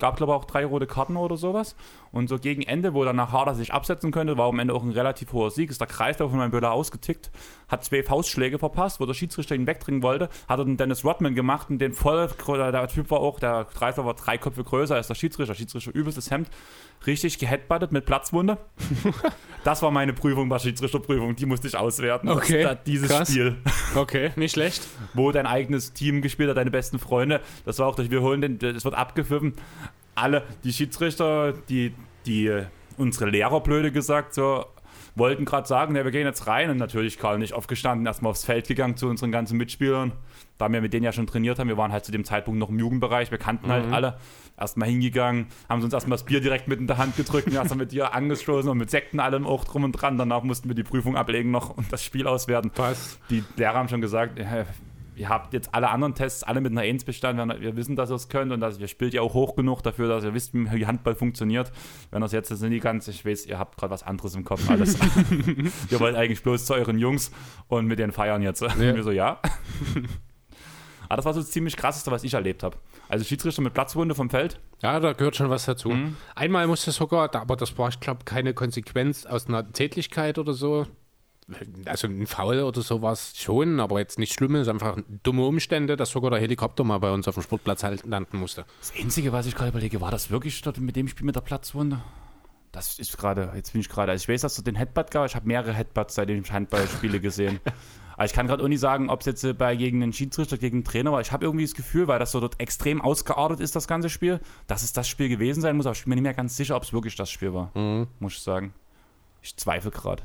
Gab, 0.00 0.16
glaube 0.16 0.32
ich, 0.32 0.36
auch 0.36 0.44
drei 0.44 0.66
rote 0.66 0.86
Karten 0.86 1.16
oder 1.16 1.36
sowas. 1.36 1.76
Und 2.10 2.28
so 2.28 2.38
gegen 2.38 2.62
Ende, 2.62 2.94
wo 2.94 3.04
danach 3.04 3.32
Harder 3.32 3.54
sich 3.54 3.72
absetzen 3.72 4.10
könnte, 4.10 4.36
war 4.36 4.48
am 4.48 4.58
Ende 4.58 4.74
auch 4.74 4.82
ein 4.82 4.90
relativ 4.90 5.32
hoher 5.32 5.50
Sieg. 5.50 5.70
Ist 5.70 5.80
der 5.80 5.86
Kreislauf 5.86 6.30
von 6.30 6.38
meinem 6.38 6.50
Böller 6.50 6.72
ausgetickt, 6.72 7.30
hat 7.68 7.84
zwei 7.84 8.02
Faustschläge 8.02 8.58
verpasst, 8.58 8.98
wo 8.98 9.06
der 9.06 9.14
Schiedsrichter 9.14 9.54
ihn 9.54 9.68
wegdringen 9.68 10.02
wollte, 10.02 10.28
hat 10.48 10.58
er 10.58 10.64
den 10.64 10.76
Dennis 10.76 11.04
Rodman 11.04 11.34
gemacht 11.34 11.70
und 11.70 11.78
den 11.78 11.92
voll, 11.92 12.28
der 12.46 12.88
Typ 12.88 13.10
war 13.10 13.20
auch, 13.20 13.38
der 13.38 13.64
Kreislauf 13.64 14.06
war 14.06 14.14
drei 14.14 14.36
Köpfe 14.36 14.64
größer 14.64 14.96
als 14.96 15.06
der 15.06 15.14
Schiedsrichter. 15.14 15.54
Schiedsrichter 15.54 15.94
übelstes 15.94 16.30
Hemd, 16.30 16.50
richtig 17.06 17.38
geheadbuttet 17.38 17.92
mit 17.92 18.06
Platzwunde. 18.06 18.58
das 19.64 19.82
war 19.82 19.90
meine 19.90 20.12
Prüfung, 20.12 20.48
war 20.50 20.58
Schiedsrichterprüfung, 20.58 21.36
die 21.36 21.46
musste 21.46 21.68
ich 21.68 21.76
auswerten. 21.76 22.28
Okay, 22.28 22.62
Das, 22.62 22.78
dieses 22.86 23.10
krass. 23.10 23.30
Spiel 23.30 23.56
Okay, 23.94 24.30
nicht 24.36 24.52
schlecht. 24.52 24.86
wo 25.14 25.32
dein 25.32 25.46
eigenes 25.46 25.92
Team 25.92 26.22
gespielt 26.22 26.50
hat, 26.50 26.56
deine 26.56 26.70
besten 26.70 26.98
Freunde. 26.98 27.40
Das 27.64 27.78
war 27.78 27.86
auch, 27.86 27.94
durch, 27.96 28.10
wir 28.10 28.22
holen 28.22 28.40
den, 28.40 28.58
es 28.74 28.84
wird 28.84 28.94
abgepfiffen. 28.94 29.54
Alle, 30.14 30.44
die 30.62 30.72
Schiedsrichter, 30.72 31.52
die, 31.68 31.92
die, 32.26 32.46
äh, 32.46 32.64
unsere 32.96 33.28
Lehrer, 33.30 33.60
blöde 33.60 33.90
gesagt, 33.90 34.34
so, 34.34 34.66
wollten 35.16 35.44
gerade 35.44 35.66
sagen, 35.66 35.96
ja, 35.96 36.04
wir 36.04 36.10
gehen 36.10 36.26
jetzt 36.26 36.46
rein. 36.46 36.70
Und 36.70 36.76
natürlich 36.76 37.18
Karl 37.18 37.38
nicht 37.38 37.52
aufgestanden, 37.52 38.06
erstmal 38.06 38.30
aufs 38.30 38.44
Feld 38.44 38.66
gegangen 38.68 38.96
zu 38.96 39.08
unseren 39.08 39.32
ganzen 39.32 39.56
Mitspielern. 39.56 40.12
Da 40.58 40.70
wir 40.70 40.80
mit 40.80 40.92
denen 40.92 41.04
ja 41.04 41.12
schon 41.12 41.26
trainiert 41.26 41.58
haben, 41.58 41.68
wir 41.68 41.76
waren 41.76 41.92
halt 41.92 42.04
zu 42.04 42.12
dem 42.12 42.24
Zeitpunkt 42.24 42.60
noch 42.60 42.68
im 42.68 42.78
Jugendbereich, 42.78 43.30
wir 43.30 43.38
kannten 43.38 43.68
halt 43.68 43.92
alle. 43.92 44.18
Erstmal 44.56 44.88
hingegangen, 44.88 45.48
haben 45.68 45.80
sie 45.80 45.86
uns 45.86 45.94
erstmal 45.94 46.16
das 46.16 46.24
Bier 46.24 46.40
direkt 46.40 46.68
mit 46.68 46.78
in 46.78 46.86
der 46.86 46.96
Hand 46.96 47.16
gedrückt 47.16 47.48
und 47.48 47.54
erstmal 47.54 47.78
mit 47.78 47.90
dir 47.90 48.14
angestoßen 48.14 48.70
und 48.70 48.78
mit 48.78 48.88
Sekten 48.88 49.18
allem 49.18 49.46
auch 49.46 49.64
drum 49.64 49.82
und 49.82 49.92
dran. 49.92 50.16
Danach 50.16 50.44
mussten 50.44 50.68
wir 50.68 50.76
die 50.76 50.84
Prüfung 50.84 51.16
ablegen 51.16 51.50
noch 51.50 51.76
und 51.76 51.92
das 51.92 52.04
Spiel 52.04 52.28
auswerten. 52.28 52.70
Was? 52.76 53.18
Die 53.30 53.42
Lehrer 53.56 53.74
haben 53.74 53.88
schon 53.88 54.00
gesagt, 54.00 54.38
ja, 54.38 54.64
ihr 55.16 55.28
habt 55.28 55.52
jetzt 55.52 55.74
alle 55.74 55.90
anderen 55.90 56.14
Tests 56.14 56.42
alle 56.42 56.60
mit 56.60 56.72
einer 56.72 56.82
1 56.82 57.04
bestanden. 57.04 57.48
Wir, 57.48 57.60
wir 57.60 57.76
wissen, 57.76 57.96
dass 57.96 58.10
ihr 58.10 58.16
es 58.16 58.28
könnt 58.28 58.52
und 58.52 58.60
dass 58.60 58.78
ihr 58.78 58.88
spielt 58.88 59.14
ja 59.14 59.22
auch 59.22 59.34
hoch 59.34 59.56
genug 59.56 59.82
dafür, 59.82 60.08
dass 60.08 60.24
ihr 60.24 60.34
wisst, 60.34 60.54
wie 60.54 60.86
Handball 60.86 61.14
funktioniert. 61.14 61.72
Wenn 62.10 62.20
das 62.20 62.32
jetzt 62.32 62.48
sind 62.48 62.70
die 62.70 62.80
ganz, 62.80 63.08
ich 63.08 63.24
weiß, 63.24 63.46
ihr 63.46 63.58
habt 63.58 63.76
gerade 63.76 63.92
was 63.92 64.02
anderes 64.02 64.34
im 64.34 64.44
Kopf 64.44 64.68
alles. 64.70 64.98
ihr 65.90 66.00
wollt 66.00 66.16
eigentlich 66.16 66.42
bloß 66.42 66.64
zu 66.66 66.74
euren 66.74 66.98
Jungs 66.98 67.30
und 67.68 67.86
mit 67.86 67.98
denen 67.98 68.12
feiern 68.12 68.42
jetzt. 68.42 68.60
Ja. 68.62 68.78
Wir 68.78 69.02
so, 69.02 69.10
ja. 69.10 69.40
Aber 71.08 71.16
das 71.16 71.24
war 71.24 71.34
so 71.34 71.40
das 71.40 71.50
ziemlich 71.50 71.76
krasseste, 71.76 72.10
was 72.10 72.24
ich 72.24 72.34
erlebt 72.34 72.62
habe. 72.62 72.76
Also 73.08 73.24
Schiedsrichter 73.24 73.62
mit 73.62 73.74
Platzwunde 73.74 74.14
vom 74.14 74.30
Feld. 74.30 74.58
Ja, 74.82 75.00
da 75.00 75.12
gehört 75.12 75.36
schon 75.36 75.50
was 75.50 75.64
dazu. 75.66 75.94
Einmal 76.34 76.66
musste 76.66 76.90
sogar, 76.90 77.34
aber 77.34 77.56
das 77.56 77.76
war, 77.78 77.88
ich 77.88 78.00
glaube, 78.00 78.24
keine 78.24 78.54
Konsequenz 78.54 79.26
aus 79.26 79.46
einer 79.48 79.70
Tätlichkeit 79.72 80.38
oder 80.38 80.52
so. 80.52 80.86
Also 81.84 82.06
ein 82.06 82.26
Foul 82.26 82.62
oder 82.62 82.80
sowas 82.80 83.34
schon, 83.36 83.78
aber 83.78 83.98
jetzt 83.98 84.18
nicht 84.18 84.32
Schlimmes, 84.32 84.66
einfach 84.66 84.96
dumme 85.22 85.44
Umstände, 85.44 85.96
dass 85.96 86.10
sogar 86.10 86.30
der 86.30 86.40
Helikopter 86.40 86.84
mal 86.84 86.98
bei 86.98 87.10
uns 87.10 87.28
auf 87.28 87.34
dem 87.34 87.42
Sportplatz 87.42 87.82
halt 87.82 88.06
landen 88.06 88.38
musste. 88.38 88.64
Das 88.80 88.94
Einzige, 88.98 89.30
was 89.32 89.44
ich 89.44 89.54
gerade 89.54 89.68
überlege, 89.68 90.00
war 90.00 90.10
das 90.10 90.30
wirklich 90.30 90.62
mit 90.78 90.96
dem 90.96 91.06
Spiel 91.06 91.26
mit 91.26 91.36
der 91.36 91.42
Platzwunde? 91.42 92.00
Das 92.72 92.98
ist 92.98 93.16
gerade, 93.18 93.52
jetzt 93.54 93.72
bin 93.72 93.82
ich 93.82 93.90
gerade, 93.90 94.10
also 94.12 94.22
ich 94.22 94.28
weiß, 94.28 94.40
dass 94.40 94.56
du 94.56 94.62
den 94.62 94.74
Headbutt 94.74 95.10
gab, 95.10 95.26
ich 95.26 95.36
habe 95.36 95.46
mehrere 95.46 95.74
Headbutts 95.74 96.14
seitdem 96.14 96.42
ich 96.42 96.50
Handballspiele 96.50 97.20
gesehen. 97.20 97.60
Aber 98.14 98.24
ich 98.24 98.32
kann 98.32 98.46
gerade 98.46 98.62
auch 98.62 98.68
nicht 98.68 98.80
sagen, 98.80 99.10
ob 99.10 99.20
es 99.20 99.26
jetzt 99.26 99.44
äh, 99.44 99.52
bei 99.52 99.76
gegen 99.76 100.02
einen 100.02 100.12
Schiedsrichter, 100.12 100.58
gegen 100.58 100.78
einen 100.78 100.84
Trainer 100.84 101.12
war. 101.12 101.20
Ich 101.20 101.32
habe 101.32 101.44
irgendwie 101.44 101.64
das 101.64 101.74
Gefühl, 101.74 102.08
weil 102.08 102.18
das 102.18 102.32
so 102.32 102.40
dort 102.40 102.60
extrem 102.60 103.00
ausgeartet 103.00 103.60
ist, 103.60 103.74
das 103.76 103.88
ganze 103.88 104.08
Spiel, 104.10 104.40
dass 104.66 104.82
es 104.82 104.92
das 104.92 105.08
Spiel 105.08 105.28
gewesen 105.28 105.60
sein 105.60 105.76
muss. 105.76 105.86
Aber 105.86 105.94
ich 105.94 106.04
bin 106.04 106.10
mir 106.10 106.16
nicht 106.16 106.22
mehr 106.22 106.34
ganz 106.34 106.56
sicher, 106.56 106.76
ob 106.76 106.84
es 106.84 106.92
wirklich 106.92 107.16
das 107.16 107.30
Spiel 107.30 107.52
war. 107.52 107.70
Muss 108.18 108.34
ich 108.34 108.42
sagen. 108.42 108.72
Ich 109.42 109.56
zweifle 109.56 109.90
gerade. 109.90 110.22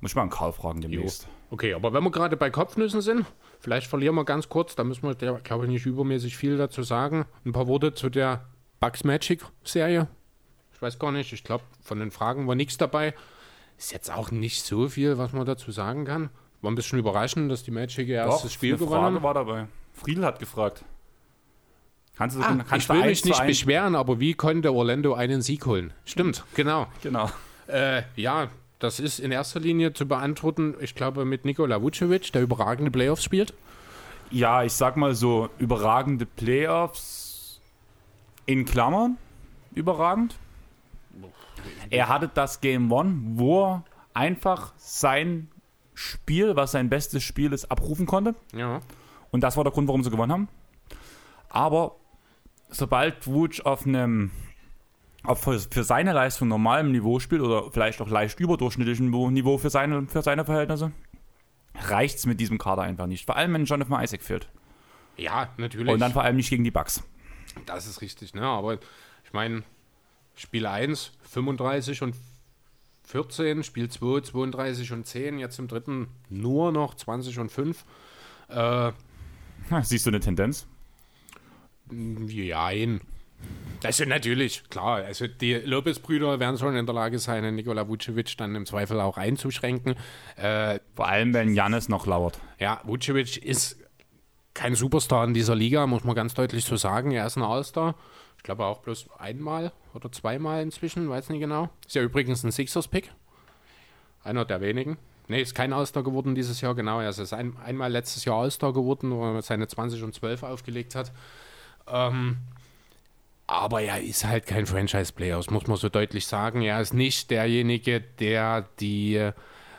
Muss 0.00 0.12
ich 0.12 0.14
mal 0.16 0.22
einen 0.22 0.30
Karl 0.30 0.52
fragen 0.52 0.80
demnächst. 0.80 1.28
Okay, 1.50 1.74
aber 1.74 1.92
wenn 1.92 2.02
wir 2.02 2.10
gerade 2.10 2.36
bei 2.36 2.48
Kopfnüssen 2.50 3.00
sind, 3.00 3.26
vielleicht 3.58 3.86
verlieren 3.86 4.14
wir 4.14 4.24
ganz 4.24 4.48
kurz, 4.48 4.74
da 4.74 4.84
müssen 4.84 5.02
wir, 5.02 5.14
glaube 5.14 5.64
ich, 5.64 5.70
nicht 5.70 5.84
übermäßig 5.86 6.36
viel 6.36 6.56
dazu 6.56 6.82
sagen. 6.82 7.26
Ein 7.44 7.52
paar 7.52 7.66
Worte 7.66 7.92
zu 7.92 8.08
der 8.08 8.46
Bugs 8.80 9.04
Magic 9.04 9.44
Serie. 9.64 10.08
Ich 10.72 10.80
weiß 10.80 10.98
gar 10.98 11.12
nicht, 11.12 11.32
ich 11.32 11.44
glaube, 11.44 11.64
von 11.82 11.98
den 11.98 12.10
Fragen 12.10 12.46
war 12.48 12.54
nichts 12.54 12.78
dabei. 12.78 13.14
Ist 13.80 13.92
jetzt 13.92 14.10
auch 14.12 14.30
nicht 14.30 14.62
so 14.66 14.90
viel, 14.90 15.16
was 15.16 15.32
man 15.32 15.46
dazu 15.46 15.72
sagen 15.72 16.04
kann. 16.04 16.28
War 16.60 16.70
ein 16.70 16.74
bisschen 16.74 16.98
überraschend, 16.98 17.50
dass 17.50 17.62
die 17.62 17.70
Magic 17.70 18.06
ihr 18.08 18.16
erstes 18.16 18.52
Spiel 18.52 18.74
eine 18.74 18.78
gewonnen 18.78 19.00
Frage 19.00 19.14
haben. 19.16 19.22
war 19.22 19.32
dabei. 19.32 19.68
Friedel 19.94 20.26
hat 20.26 20.38
gefragt. 20.38 20.84
Kannst 22.14 22.36
du, 22.36 22.42
Ah, 22.42 22.58
kannst 22.68 22.84
ich 22.84 22.88
will 22.94 23.06
mich 23.06 23.24
nicht 23.24 23.46
beschweren, 23.46 23.94
aber 23.94 24.20
wie 24.20 24.34
konnte 24.34 24.70
Orlando 24.74 25.14
einen 25.14 25.40
Sieg 25.40 25.64
holen? 25.64 25.94
Stimmt, 26.04 26.44
genau. 26.54 26.88
Genau. 27.02 27.30
Äh, 27.68 28.02
ja, 28.16 28.48
das 28.80 29.00
ist 29.00 29.18
in 29.18 29.32
erster 29.32 29.60
Linie 29.60 29.94
zu 29.94 30.06
beantworten, 30.06 30.74
ich 30.80 30.94
glaube, 30.94 31.24
mit 31.24 31.46
Nikola 31.46 31.80
Vucevic, 31.80 32.30
der 32.32 32.42
überragende 32.42 32.90
Playoffs 32.90 33.24
spielt. 33.24 33.54
Ja, 34.30 34.62
ich 34.62 34.74
sag 34.74 34.98
mal 34.98 35.14
so, 35.14 35.48
überragende 35.58 36.26
Playoffs 36.26 37.58
in 38.44 38.66
Klammern, 38.66 39.16
überragend. 39.74 40.36
Er 41.90 42.08
hatte 42.08 42.30
das 42.32 42.60
Game 42.60 42.90
One, 42.92 43.20
wo 43.34 43.64
er 43.64 43.84
einfach 44.14 44.72
sein 44.76 45.48
Spiel, 45.94 46.56
was 46.56 46.72
sein 46.72 46.88
bestes 46.88 47.22
Spiel 47.22 47.52
ist, 47.52 47.70
abrufen 47.70 48.06
konnte. 48.06 48.34
Ja. 48.54 48.80
Und 49.30 49.42
das 49.42 49.56
war 49.56 49.64
der 49.64 49.72
Grund, 49.72 49.88
warum 49.88 50.02
sie 50.02 50.10
gewonnen 50.10 50.32
haben. 50.32 50.48
Aber 51.48 51.96
sobald 52.68 53.26
Vuce 53.26 53.60
auf 53.60 53.86
einem 53.86 54.30
auf 55.22 55.42
für, 55.42 55.84
seine 55.84 56.12
Leistung 56.12 56.48
normalem 56.48 56.92
Niveau 56.92 57.18
spielt 57.18 57.42
oder 57.42 57.70
vielleicht 57.70 58.00
auch 58.00 58.08
leicht 58.08 58.40
überdurchschnittlichem 58.40 59.10
Niveau- 59.10 59.58
für 59.58 59.68
seine, 59.68 60.06
für 60.06 60.22
seine 60.22 60.46
Verhältnisse, 60.46 60.92
reicht 61.74 62.16
es 62.18 62.26
mit 62.26 62.40
diesem 62.40 62.56
Kader 62.56 62.82
einfach 62.82 63.06
nicht. 63.06 63.26
Vor 63.26 63.36
allem, 63.36 63.52
wenn 63.52 63.64
Jonathan 63.66 64.02
Isaac 64.02 64.22
fehlt. 64.22 64.48
Ja, 65.18 65.50
natürlich. 65.58 65.92
Und 65.92 66.00
dann 66.00 66.12
vor 66.12 66.22
allem 66.22 66.36
nicht 66.36 66.48
gegen 66.48 66.64
die 66.64 66.70
Bucks. 66.70 67.02
das 67.66 67.86
ist 67.86 68.00
richtig, 68.00 68.34
ne? 68.34 68.42
Aber 68.42 68.74
ich 68.74 69.32
meine, 69.32 69.62
Spiel 70.34 70.66
1, 70.66 71.12
35 71.22 72.02
und 72.02 72.14
14, 73.04 73.64
Spiel 73.64 73.88
2, 73.90 74.20
32 74.22 74.92
und 74.92 75.06
10, 75.06 75.38
jetzt 75.38 75.58
im 75.58 75.68
dritten 75.68 76.08
nur 76.28 76.70
noch 76.72 76.94
20 76.94 77.38
und 77.38 77.50
5. 77.50 77.84
Äh, 78.48 78.92
Siehst 79.82 80.06
du 80.06 80.10
eine 80.10 80.20
Tendenz? 80.20 80.66
Jein. 82.28 83.00
Also 83.82 84.04
natürlich, 84.04 84.62
klar. 84.68 84.96
Also 84.96 85.26
die 85.26 85.54
Lopez-Brüder 85.54 86.38
werden 86.38 86.58
schon 86.58 86.76
in 86.76 86.86
der 86.86 86.94
Lage 86.94 87.18
sein, 87.18 87.42
den 87.42 87.54
Nikola 87.54 87.88
Vucevic 87.88 88.36
dann 88.36 88.54
im 88.54 88.66
Zweifel 88.66 89.00
auch 89.00 89.16
einzuschränken. 89.16 89.94
Äh, 90.36 90.78
Vor 90.94 91.08
allem, 91.08 91.32
wenn 91.34 91.54
Janis 91.54 91.88
noch 91.88 92.06
lauert. 92.06 92.38
ja, 92.58 92.80
Vucevic 92.84 93.38
ist 93.38 93.78
kein 94.52 94.74
Superstar 94.74 95.24
in 95.26 95.32
dieser 95.34 95.54
Liga, 95.54 95.86
muss 95.86 96.04
man 96.04 96.14
ganz 96.14 96.34
deutlich 96.34 96.64
so 96.64 96.76
sagen. 96.76 97.12
Er 97.12 97.26
ist 97.26 97.36
ein 97.36 97.42
All-Star. 97.42 97.94
Ich 98.40 98.42
glaube 98.42 98.64
auch 98.64 98.78
bloß 98.78 99.10
einmal 99.18 99.70
oder 99.92 100.10
zweimal 100.10 100.62
inzwischen, 100.62 101.10
weiß 101.10 101.28
nicht 101.28 101.40
genau. 101.40 101.68
Ist 101.86 101.94
ja 101.94 102.00
übrigens 102.00 102.42
ein 102.42 102.50
Sixers-Pick. 102.50 103.12
Einer 104.24 104.46
der 104.46 104.62
wenigen. 104.62 104.96
Nee, 105.28 105.42
ist 105.42 105.54
kein 105.54 105.74
All-Star 105.74 106.02
geworden 106.02 106.34
dieses 106.34 106.62
Jahr, 106.62 106.74
genau. 106.74 107.00
Er 107.00 107.10
ist 107.10 107.34
ein, 107.34 107.54
einmal 107.62 107.92
letztes 107.92 108.24
Jahr 108.24 108.36
All-Star 108.40 108.72
geworden, 108.72 109.10
wo 109.10 109.34
er 109.34 109.42
seine 109.42 109.68
20 109.68 110.02
und 110.04 110.14
12 110.14 110.42
aufgelegt 110.42 110.94
hat. 110.94 111.12
Ähm, 111.86 112.38
aber 113.46 113.82
er 113.82 114.00
ist 114.00 114.24
halt 114.24 114.46
kein 114.46 114.64
Franchise-Player, 114.64 115.36
das 115.36 115.50
muss 115.50 115.66
man 115.66 115.76
so 115.76 115.90
deutlich 115.90 116.26
sagen. 116.26 116.62
Er 116.62 116.80
ist 116.80 116.94
nicht 116.94 117.30
derjenige, 117.30 118.00
der 118.00 118.62
die 118.80 119.16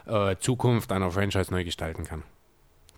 äh, 0.06 0.36
Zukunft 0.40 0.92
einer 0.92 1.10
Franchise 1.10 1.52
neu 1.52 1.64
gestalten 1.64 2.04
kann. 2.04 2.22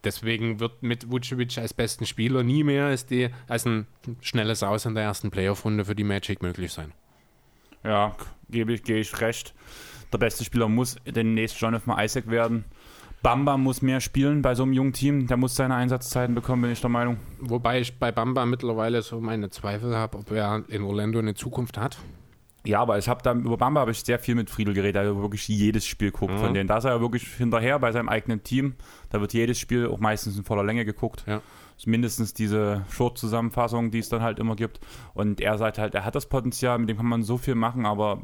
Deswegen 0.03 0.59
wird 0.59 0.83
mit 0.83 1.09
Vucevic 1.09 1.57
als 1.57 1.73
besten 1.73 2.05
Spieler 2.05 2.43
nie 2.43 2.63
mehr 2.63 2.87
als, 2.87 3.05
die, 3.05 3.29
als 3.47 3.65
ein 3.65 3.87
schnelles 4.21 4.63
Aus 4.63 4.85
in 4.85 4.95
der 4.95 5.03
ersten 5.03 5.31
Playoff-Runde 5.31 5.85
für 5.85 5.95
die 5.95 6.03
Magic 6.03 6.41
möglich 6.41 6.73
sein. 6.73 6.91
Ja, 7.83 8.15
gebe 8.49 8.73
ich, 8.73 8.83
gehe 8.83 8.99
ich 8.99 9.19
recht. 9.21 9.53
Der 10.11 10.17
beste 10.17 10.43
Spieler 10.43 10.67
muss 10.69 10.97
demnächst 11.05 11.59
Jonathan 11.59 11.97
Isaac 11.99 12.29
werden. 12.29 12.65
Bamba 13.23 13.55
muss 13.55 13.81
mehr 13.81 14.01
spielen 14.01 14.41
bei 14.41 14.53
so 14.53 14.63
einem 14.63 14.73
jungen 14.73 14.93
Team. 14.93 15.27
Der 15.27 15.37
muss 15.37 15.55
seine 15.55 15.75
Einsatzzeiten 15.75 16.35
bekommen, 16.35 16.63
bin 16.63 16.71
ich 16.71 16.81
der 16.81 16.89
Meinung. 16.89 17.17
Wobei 17.39 17.79
ich 17.79 17.97
bei 17.97 18.11
Bamba 18.11 18.45
mittlerweile 18.45 19.01
so 19.01 19.21
meine 19.21 19.49
Zweifel 19.49 19.95
habe, 19.95 20.17
ob 20.17 20.31
er 20.31 20.65
in 20.67 20.83
Orlando 20.83 21.19
eine 21.19 21.33
Zukunft 21.33 21.77
hat. 21.77 21.97
Ja, 22.65 22.79
aber 22.79 22.97
ich 22.97 23.09
habe 23.09 23.21
da 23.21 23.33
über 23.33 23.57
Bamba 23.57 23.81
habe 23.81 23.91
ich 23.91 24.03
sehr 24.03 24.19
viel 24.19 24.35
mit 24.35 24.49
Friedel 24.49 24.73
geredet, 24.73 25.03
der 25.03 25.17
wirklich 25.17 25.47
jedes 25.49 25.85
Spiel 25.85 26.11
guckt 26.11 26.39
von 26.39 26.53
denen. 26.53 26.67
Da 26.67 26.77
ist 26.77 26.85
er 26.85 26.91
ja 26.91 27.01
wirklich 27.01 27.27
hinterher 27.27 27.77
bei 27.79 27.91
seinem 27.91 28.07
eigenen 28.07 28.43
Team. 28.43 28.75
Da 29.09 29.19
wird 29.19 29.33
jedes 29.33 29.59
Spiel 29.59 29.87
auch 29.87 29.99
meistens 29.99 30.37
in 30.37 30.45
voller 30.45 30.63
Länge 30.63 30.85
geguckt. 30.85 31.25
Ja. 31.27 31.41
Ist 31.77 31.87
mindestens 31.87 32.33
diese 32.33 32.85
Short-Zusammenfassung, 32.89 33.91
die 33.91 33.99
es 33.99 34.07
dann 34.07 34.21
halt 34.21 34.39
immer 34.39 34.55
gibt. 34.55 34.79
Und 35.13 35.41
er 35.41 35.57
sagt 35.57 35.77
halt, 35.77 35.93
er 35.93 36.05
hat 36.05 36.15
das 36.15 36.27
Potenzial, 36.27 36.79
mit 36.79 36.87
dem 36.87 36.97
kann 36.97 37.05
man 37.05 37.23
so 37.23 37.37
viel 37.37 37.55
machen, 37.55 37.85
aber 37.85 38.21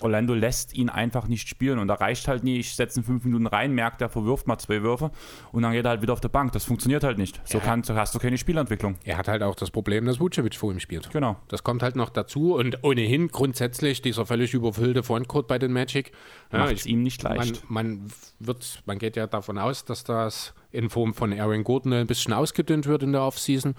Orlando 0.00 0.32
lässt 0.34 0.74
ihn 0.74 0.88
einfach 0.90 1.26
nicht 1.26 1.48
spielen 1.48 1.78
und 1.80 1.88
da 1.88 1.94
reicht 1.94 2.28
halt 2.28 2.44
nie, 2.44 2.58
ich 2.58 2.74
setze 2.76 3.00
ihn 3.00 3.04
fünf 3.04 3.24
Minuten 3.24 3.46
rein, 3.48 3.72
merkt, 3.72 4.00
er 4.00 4.08
verwirft 4.08 4.46
mal 4.46 4.56
zwei 4.58 4.82
Würfe 4.82 5.10
und 5.50 5.62
dann 5.62 5.72
geht 5.72 5.84
er 5.84 5.90
halt 5.90 6.02
wieder 6.02 6.12
auf 6.12 6.20
der 6.20 6.28
Bank. 6.28 6.52
Das 6.52 6.64
funktioniert 6.64 7.02
halt 7.02 7.18
nicht. 7.18 7.40
So, 7.44 7.58
Ja. 7.58 7.64
kann, 7.64 7.82
so 7.82 7.94
hast 7.96 8.14
du 8.14 8.20
keine 8.20 8.38
Spielentwicklung. 8.38 8.96
Er 9.02 9.18
hat 9.18 9.26
halt 9.26 9.42
auch 9.42 9.56
das 9.56 9.70
Problem, 9.72 10.04
dass 10.06 10.20
Vucevic 10.20 10.54
vor 10.54 10.70
ihm 10.70 10.78
spielt. 10.78 11.10
Genau. 11.10 11.36
Das 11.48 11.64
kommt 11.64 11.82
halt 11.82 11.96
noch 11.96 12.10
dazu 12.10 12.54
und 12.54 12.84
ohnehin 12.84 13.28
grundsätzlich 13.28 14.00
dieser 14.00 14.24
völlig 14.24 14.54
überfüllte 14.54 15.02
Frontcourt 15.02 15.48
bei 15.48 15.58
den 15.58 15.72
Magic. 15.72 16.12
Ja, 16.52 16.60
Macht 16.60 16.74
es 16.74 16.86
ihm 16.86 17.02
nicht 17.02 17.24
man, 17.24 17.36
leicht. 17.36 17.68
man 17.68 18.02
wird, 18.38 18.82
man 18.86 18.98
geht 18.98 19.16
ja 19.16 19.26
davon 19.26 19.58
aus, 19.58 19.84
dass 19.84 20.04
das 20.04 20.54
in 20.70 20.90
Form 20.90 21.12
von 21.14 21.32
Aaron 21.32 21.64
Gordon 21.64 21.92
ein 21.92 22.06
bisschen 22.06 22.32
ausgedünnt 22.34 22.86
wird 22.86 23.02
in 23.02 23.12
der 23.12 23.22
Offseason. 23.22 23.74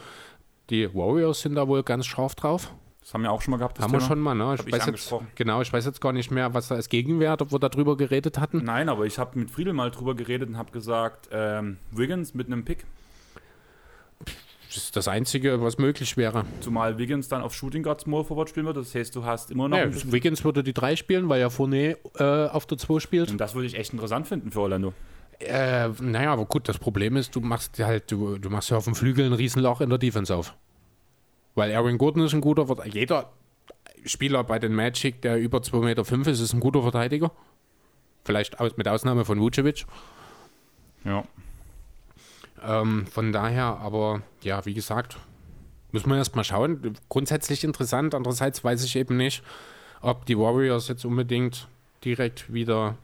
Die 0.70 0.94
Warriors 0.94 1.42
sind 1.42 1.56
da 1.56 1.68
wohl 1.68 1.84
ganz 1.84 2.06
scharf 2.06 2.36
drauf. 2.36 2.74
Das 3.10 3.16
haben 3.16 3.24
wir 3.24 3.32
auch 3.32 3.42
schon 3.42 3.54
mal 3.54 3.58
gehabt. 3.58 3.76
Das 3.80 3.84
Haben 3.86 3.90
Thema. 3.94 4.04
wir 4.04 4.08
schon 4.08 4.20
mal, 4.20 4.36
ne? 4.36 4.54
Ich 4.54 4.68
ich 4.68 4.72
weiß 4.72 4.86
jetzt, 4.86 5.16
genau, 5.34 5.64
ich 5.64 5.74
weiß 5.74 5.84
jetzt 5.84 6.00
gar 6.00 6.14
nicht 6.14 6.30
mehr, 6.30 6.54
was 6.54 6.68
da 6.68 6.76
als 6.76 6.90
Gegenwert, 6.90 7.42
ob 7.42 7.52
wir 7.52 7.58
darüber 7.58 7.98
geredet 7.98 8.38
hatten. 8.38 8.64
Nein, 8.64 8.88
aber 8.88 9.08
ich 9.08 9.18
habe 9.18 9.40
mit 9.40 9.50
Friedel 9.50 9.74
mal 9.74 9.90
drüber 9.90 10.14
geredet 10.14 10.48
und 10.48 10.60
habe 10.60 10.70
gesagt, 10.72 11.28
ähm, 11.32 11.78
Wiggins 11.90 12.36
mit 12.36 12.46
einem 12.46 12.64
Pick, 12.66 12.86
Das 14.68 14.78
ist 14.78 14.96
das 14.96 15.08
Einzige, 15.08 15.60
was 15.60 15.80
möglich 15.80 16.18
wäre. 16.18 16.46
zumal 16.60 17.00
Wiggins 17.00 17.28
dann 17.28 17.42
auf 17.42 17.56
Shooting 17.56 17.82
Guard 17.82 18.00
Small 18.02 18.24
Forward 18.24 18.48
spielen 18.48 18.68
wird. 18.68 18.78
Das 18.78 18.94
heißt, 18.94 19.16
du 19.16 19.26
hast 19.26 19.50
immer 19.50 19.68
noch 19.68 19.78
Ja, 19.80 19.88
Wiggins 20.12 20.44
würde 20.44 20.62
die 20.64 20.74
3 20.76 20.96
spielen, 20.96 21.30
weil 21.30 21.42
ja 21.42 21.50
Fournier 21.50 21.98
äh, 22.20 22.24
auf 22.46 22.68
der 22.68 22.78
2 22.78 23.00
spielt. 23.00 23.32
Und 23.32 23.40
das 23.40 23.56
würde 23.56 23.66
ich 23.66 23.74
echt 23.76 23.92
interessant 23.92 24.28
finden 24.28 24.52
für 24.52 24.60
Orlando. 24.60 24.94
Äh, 25.40 25.88
naja, 26.00 26.32
aber 26.32 26.46
gut, 26.46 26.70
das 26.70 26.78
Problem 26.78 27.16
ist, 27.18 27.36
du 27.36 27.40
machst 27.40 27.80
halt, 27.80 28.12
du, 28.12 28.38
du 28.38 28.52
machst 28.52 28.70
ja 28.70 28.78
auf 28.78 28.84
dem 28.84 28.94
Flügel 28.94 29.26
ein 29.26 29.34
Riesenloch 29.34 29.82
in 29.82 29.90
der 29.90 29.98
Defense 29.98 30.36
auf. 30.36 30.54
Weil 31.60 31.76
Aaron 31.76 31.98
Gordon 31.98 32.24
ist 32.24 32.34
ein 32.34 32.40
guter 32.40 32.68
Verteidiger. 32.68 32.98
Jeder 32.98 33.30
Spieler 34.06 34.46
bei 34.46 34.60
den 34.60 34.74
Magic, 34.74 35.22
der 35.22 35.38
über 35.38 35.58
2,5 35.58 35.84
Meter 35.84 36.06
fünf 36.06 36.28
ist, 36.28 36.40
ist 36.40 36.54
ein 36.54 36.62
guter 36.62 36.82
Verteidiger. 36.82 37.34
Vielleicht 38.24 38.62
aus, 38.62 38.78
mit 38.78 38.88
Ausnahme 38.88 39.26
von 39.26 39.42
Vucevic. 39.42 39.86
Ja. 41.04 41.26
Ähm, 42.64 43.08
von 43.08 43.34
daher, 43.34 43.78
aber 43.82 44.22
ja, 44.42 44.66
wie 44.66 44.74
gesagt, 44.74 45.18
müssen 45.92 46.10
wir 46.10 46.16
erst 46.16 46.38
mal 46.38 46.46
schauen. 46.46 46.96
Grundsätzlich 47.10 47.66
interessant. 47.66 48.16
Andererseits 48.16 48.64
weiß 48.64 48.82
ich 48.86 48.96
eben 48.96 49.18
nicht, 49.18 49.44
ob 50.00 50.26
die 50.26 50.38
Warriors 50.38 50.88
jetzt 50.88 51.04
unbedingt 51.04 51.68
direkt 52.06 52.54
wieder 52.54 52.96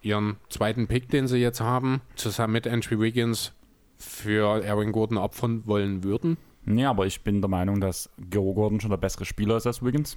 ihren 0.00 0.36
zweiten 0.48 0.86
Pick, 0.86 1.08
den 1.08 1.26
sie 1.26 1.38
jetzt 1.38 1.60
haben, 1.60 2.02
zusammen 2.14 2.52
mit 2.52 2.68
Andrew 2.68 3.00
Wiggins 3.00 3.52
für 3.98 4.64
Aaron 4.64 4.92
Gordon 4.92 5.18
opfern 5.18 5.66
wollen 5.66 6.04
würden. 6.04 6.36
Nee, 6.66 6.84
aber 6.84 7.06
ich 7.06 7.22
bin 7.22 7.40
der 7.40 7.48
Meinung, 7.48 7.80
dass 7.80 8.10
Gero 8.18 8.52
Gordon 8.52 8.80
schon 8.80 8.90
der 8.90 8.96
bessere 8.96 9.24
Spieler 9.24 9.56
ist 9.56 9.66
als 9.66 9.82
Wiggins. 9.82 10.16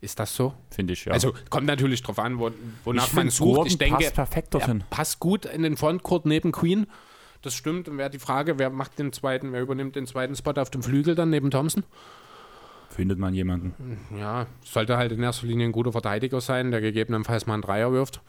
Ist 0.00 0.18
das 0.18 0.34
so? 0.34 0.54
Finde 0.70 0.94
ich, 0.94 1.04
ja. 1.04 1.12
Also 1.12 1.34
kommt 1.50 1.66
natürlich 1.66 2.02
drauf 2.02 2.18
an, 2.18 2.38
wo, 2.38 2.50
wonach 2.84 3.12
man 3.12 3.28
sucht. 3.28 3.46
Gordon 3.48 3.66
ich 3.66 3.76
denke, 3.76 3.96
passt 4.04 4.14
perfekt 4.14 4.54
dorthin. 4.54 4.80
er 4.80 4.86
passt 4.88 5.20
gut 5.20 5.44
in 5.44 5.62
den 5.62 5.76
Frontcourt 5.76 6.24
neben 6.24 6.52
Queen. 6.52 6.86
Das 7.42 7.54
stimmt. 7.54 7.88
Und 7.88 7.98
wäre 7.98 8.08
die 8.08 8.18
Frage, 8.18 8.58
wer 8.58 8.70
macht 8.70 8.98
den 8.98 9.12
zweiten, 9.12 9.52
wer 9.52 9.60
übernimmt 9.60 9.96
den 9.96 10.06
zweiten 10.06 10.36
Spot 10.36 10.52
auf 10.52 10.70
dem 10.70 10.82
Flügel 10.82 11.14
dann 11.14 11.30
neben 11.30 11.50
Thompson? 11.50 11.84
Findet 12.88 13.18
man 13.18 13.34
jemanden. 13.34 13.98
Ja, 14.16 14.46
sollte 14.64 14.96
halt 14.96 15.12
in 15.12 15.22
erster 15.22 15.46
Linie 15.46 15.66
ein 15.66 15.72
guter 15.72 15.92
Verteidiger 15.92 16.40
sein, 16.40 16.70
der 16.70 16.80
gegebenenfalls 16.80 17.46
mal 17.46 17.54
einen 17.54 17.62
Dreier 17.62 17.92
wirft. 17.92 18.20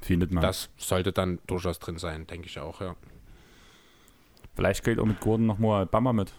Findet 0.00 0.32
man. 0.32 0.42
Das 0.42 0.70
sollte 0.76 1.12
dann 1.12 1.38
durchaus 1.46 1.78
drin 1.78 1.98
sein, 1.98 2.26
denke 2.26 2.48
ich 2.48 2.58
auch, 2.58 2.80
ja. 2.80 2.96
Vielleicht 4.54 4.84
geht 4.84 4.98
auch 4.98 5.06
mit 5.06 5.20
Gordon 5.20 5.46
noch 5.46 5.58
mal 5.58 5.86
Bamba 5.86 6.12
mit. 6.12 6.32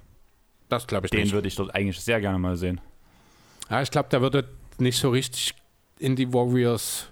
Das 0.70 0.88
glaube 0.88 1.08
ich 1.08 1.12
Den 1.12 1.22
nicht. 1.22 1.34
würde 1.34 1.48
ich 1.48 1.56
dort 1.56 1.74
eigentlich 1.74 2.00
sehr 2.00 2.22
gerne 2.22 2.40
mal 2.40 2.56
sehen. 2.56 2.80
Ja, 3.70 3.82
ich 3.82 3.92
glaube, 3.92 4.10
der 4.10 4.22
würde 4.22 4.48
nicht 4.78 5.00
so 5.00 5.10
richtig 5.10 5.56
in 6.00 6.16
die 6.16 6.32
Warriors, 6.34 7.08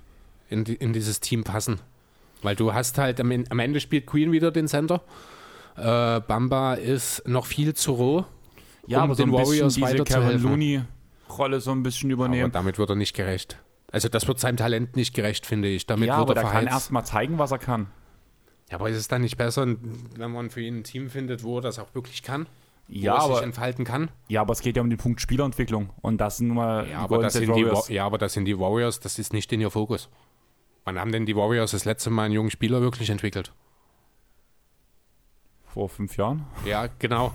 in, 0.49 0.63
die, 0.63 0.75
in 0.75 0.93
dieses 0.93 1.19
Team 1.19 1.43
passen. 1.43 1.79
Weil 2.41 2.55
du 2.55 2.73
hast 2.73 2.97
halt, 2.97 3.19
am, 3.19 3.31
am 3.49 3.59
Ende 3.59 3.79
spielt 3.79 4.05
Queen 4.07 4.31
wieder 4.31 4.51
den 4.51 4.67
Center. 4.67 5.01
Äh, 5.77 6.19
Bamba 6.21 6.73
ist 6.73 7.27
noch 7.27 7.45
viel 7.45 7.73
zu 7.73 7.93
roh. 7.93 8.25
Ja, 8.87 8.99
um 8.99 9.03
aber 9.05 9.15
so 9.15 9.23
den 9.23 9.31
Warriors 9.31 9.75
diese 9.75 9.85
Kevin 9.87 9.99
weiterzuhelfen. 9.99 10.49
Looney-Rolle 10.49 11.61
so 11.61 11.71
ein 11.71 11.83
bisschen 11.83 12.09
Aber 12.11 12.25
übernehmen. 12.25 12.51
damit 12.51 12.77
wird 12.77 12.89
er 12.89 12.95
nicht 12.95 13.15
gerecht. 13.15 13.57
Also 13.91 14.09
das 14.09 14.27
wird 14.27 14.39
seinem 14.39 14.57
Talent 14.57 14.95
nicht 14.95 15.13
gerecht, 15.13 15.45
finde 15.45 15.67
ich. 15.67 15.85
Damit 15.85 16.07
ja, 16.07 16.17
wird 16.19 16.37
aber 16.37 16.47
er 16.47 16.51
kann 16.51 16.67
erst 16.67 16.91
mal 16.91 17.03
zeigen, 17.03 17.37
was 17.37 17.51
er 17.51 17.59
kann. 17.59 17.87
Ja, 18.71 18.77
aber 18.77 18.89
ist 18.89 18.95
es 18.95 19.09
dann 19.09 19.21
nicht 19.21 19.37
besser, 19.37 19.67
wenn 19.67 20.31
man 20.31 20.49
für 20.49 20.61
ihn 20.61 20.79
ein 20.79 20.83
Team 20.85 21.09
findet, 21.09 21.43
wo 21.43 21.57
er 21.57 21.61
das 21.61 21.77
auch 21.77 21.93
wirklich 21.93 22.23
kann? 22.23 22.47
Ja 22.87 23.13
wo 23.13 23.17
er 23.17 23.21
sich 23.21 23.31
aber, 23.31 23.43
entfalten 23.43 23.85
kann? 23.85 24.09
ja, 24.29 24.41
aber 24.41 24.53
es 24.53 24.61
geht 24.61 24.75
ja 24.77 24.81
um 24.81 24.89
den 24.89 24.97
Punkt 24.97 25.19
Spielerentwicklung. 25.21 25.89
Und 26.01 26.19
das 26.19 26.37
sind 26.37 26.47
nun 26.47 26.57
mal 26.57 26.83
Ja 26.83 26.85
die 26.85 26.95
aber, 26.95 27.21
das 27.21 27.33
sind 27.33 27.53
die, 27.53 27.93
ja, 27.93 28.05
aber 28.05 28.17
das 28.17 28.33
sind 28.33 28.45
die 28.45 28.57
Warriors, 28.57 28.99
das 29.01 29.19
ist 29.19 29.33
nicht 29.33 29.51
in 29.51 29.59
ihr 29.61 29.71
Fokus. 29.71 30.09
Wann 30.85 30.97
haben 30.97 31.11
denn 31.11 31.25
die 31.25 31.35
Warriors 31.35 31.71
das 31.71 31.85
letzte 31.85 32.09
Mal 32.09 32.23
einen 32.23 32.33
jungen 32.33 32.49
Spieler 32.49 32.81
wirklich 32.81 33.09
entwickelt? 33.09 33.53
Vor 35.65 35.89
fünf 35.89 36.17
Jahren. 36.17 36.45
Ja, 36.65 36.87
genau. 36.99 37.33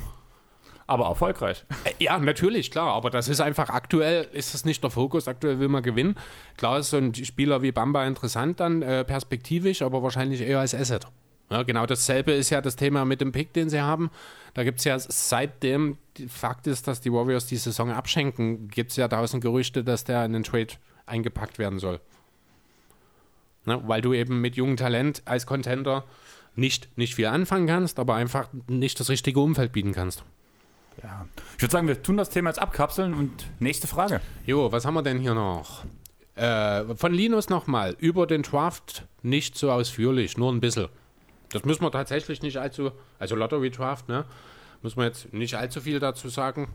Aber 0.87 1.07
erfolgreich. 1.07 1.65
Äh, 1.85 1.93
Ja, 2.05 2.19
natürlich, 2.19 2.71
klar, 2.71 2.93
aber 2.95 3.11
das 3.11 3.29
ist 3.29 3.41
einfach 3.41 3.69
aktuell, 3.71 4.29
ist 4.33 4.55
das 4.55 4.65
nicht 4.65 4.83
der 4.83 4.91
Fokus, 4.91 5.29
aktuell 5.29 5.59
will 5.59 5.69
man 5.69 5.83
gewinnen. 5.83 6.17
Klar 6.57 6.79
ist 6.79 6.91
so 6.91 6.97
ein 6.97 7.15
Spieler 7.15 7.61
wie 7.63 7.73
Bamba 7.73 8.07
interessant 8.07 8.61
dann, 8.61 8.83
äh, 8.83 9.05
perspektivisch, 9.05 9.83
aber 9.83 10.03
wahrscheinlich 10.03 10.41
eher 10.41 10.61
als 10.61 10.75
Asset. 10.75 11.07
Ja, 11.51 11.62
genau 11.62 11.86
dasselbe 11.86 12.32
ist 12.32 12.51
ja 12.51 12.60
das 12.60 12.77
Thema 12.77 13.05
mit 13.05 13.20
dem 13.20 13.32
Pick, 13.32 13.52
den 13.52 13.70
sie 13.70 13.81
haben. 13.81 14.10
Da 14.55 14.64
gibt 14.64 14.78
es 14.78 14.85
ja 14.85 14.98
seitdem, 14.98 15.97
Fakt 16.28 16.66
ist, 16.66 16.89
dass 16.89 17.01
die 17.01 17.12
Warriors 17.12 17.47
die 17.47 17.56
Saison 17.56 17.90
abschenken, 17.90 18.68
gibt 18.68 18.90
es 18.90 18.97
ja 18.97 19.06
tausend 19.06 19.43
Gerüchte, 19.43 19.85
dass 19.85 20.05
der 20.05 20.24
in 20.24 20.32
den 20.32 20.43
Trade 20.43 20.74
eingepackt 21.05 21.59
werden 21.59 21.78
soll. 21.78 22.01
Ne, 23.64 23.82
weil 23.86 24.01
du 24.01 24.12
eben 24.12 24.40
mit 24.40 24.56
jungem 24.56 24.77
Talent 24.77 25.23
als 25.24 25.47
Contender 25.47 26.05
nicht, 26.55 26.97
nicht 26.97 27.14
viel 27.14 27.27
anfangen 27.27 27.66
kannst, 27.66 27.98
aber 27.98 28.14
einfach 28.14 28.48
nicht 28.66 28.98
das 28.98 29.09
richtige 29.09 29.40
Umfeld 29.40 29.73
bieten 29.73 29.93
kannst. 29.93 30.24
Ja. 31.02 31.27
Ich 31.56 31.62
würde 31.62 31.73
sagen, 31.73 31.89
wir 31.89 32.02
tun 32.02 32.16
das 32.16 32.31
Thema 32.31 32.51
jetzt 32.51 32.59
abkapseln 32.59 33.14
und 33.14 33.47
nächste 33.60 33.86
Frage. 33.86 34.20
Jo, 34.47 34.73
was 34.73 34.85
haben 34.85 34.94
wir 34.94 35.02
denn 35.02 35.18
hier 35.18 35.35
noch? 35.35 35.85
Äh, 36.35 36.94
von 36.97 37.12
Linus 37.12 37.48
nochmal. 37.48 37.97
Über 37.98 38.27
den 38.27 38.43
Draft 38.43 39.05
nicht 39.23 39.56
so 39.59 39.70
ausführlich, 39.70 40.39
nur 40.39 40.52
ein 40.52 40.60
bisschen. 40.60 40.89
Das 41.52 41.64
müssen 41.64 41.82
wir 41.82 41.90
tatsächlich 41.90 42.43
nicht 42.43 42.59
allzu, 42.59 42.90
also 43.18 43.36
Lottery 43.36 43.70
Draft, 43.70 44.09
ne? 44.09 44.24
Müssen 44.82 44.98
wir 44.98 45.05
jetzt 45.06 45.32
nicht 45.32 45.55
allzu 45.55 45.81
viel 45.81 46.01
dazu 46.01 46.28
sagen. 46.28 46.68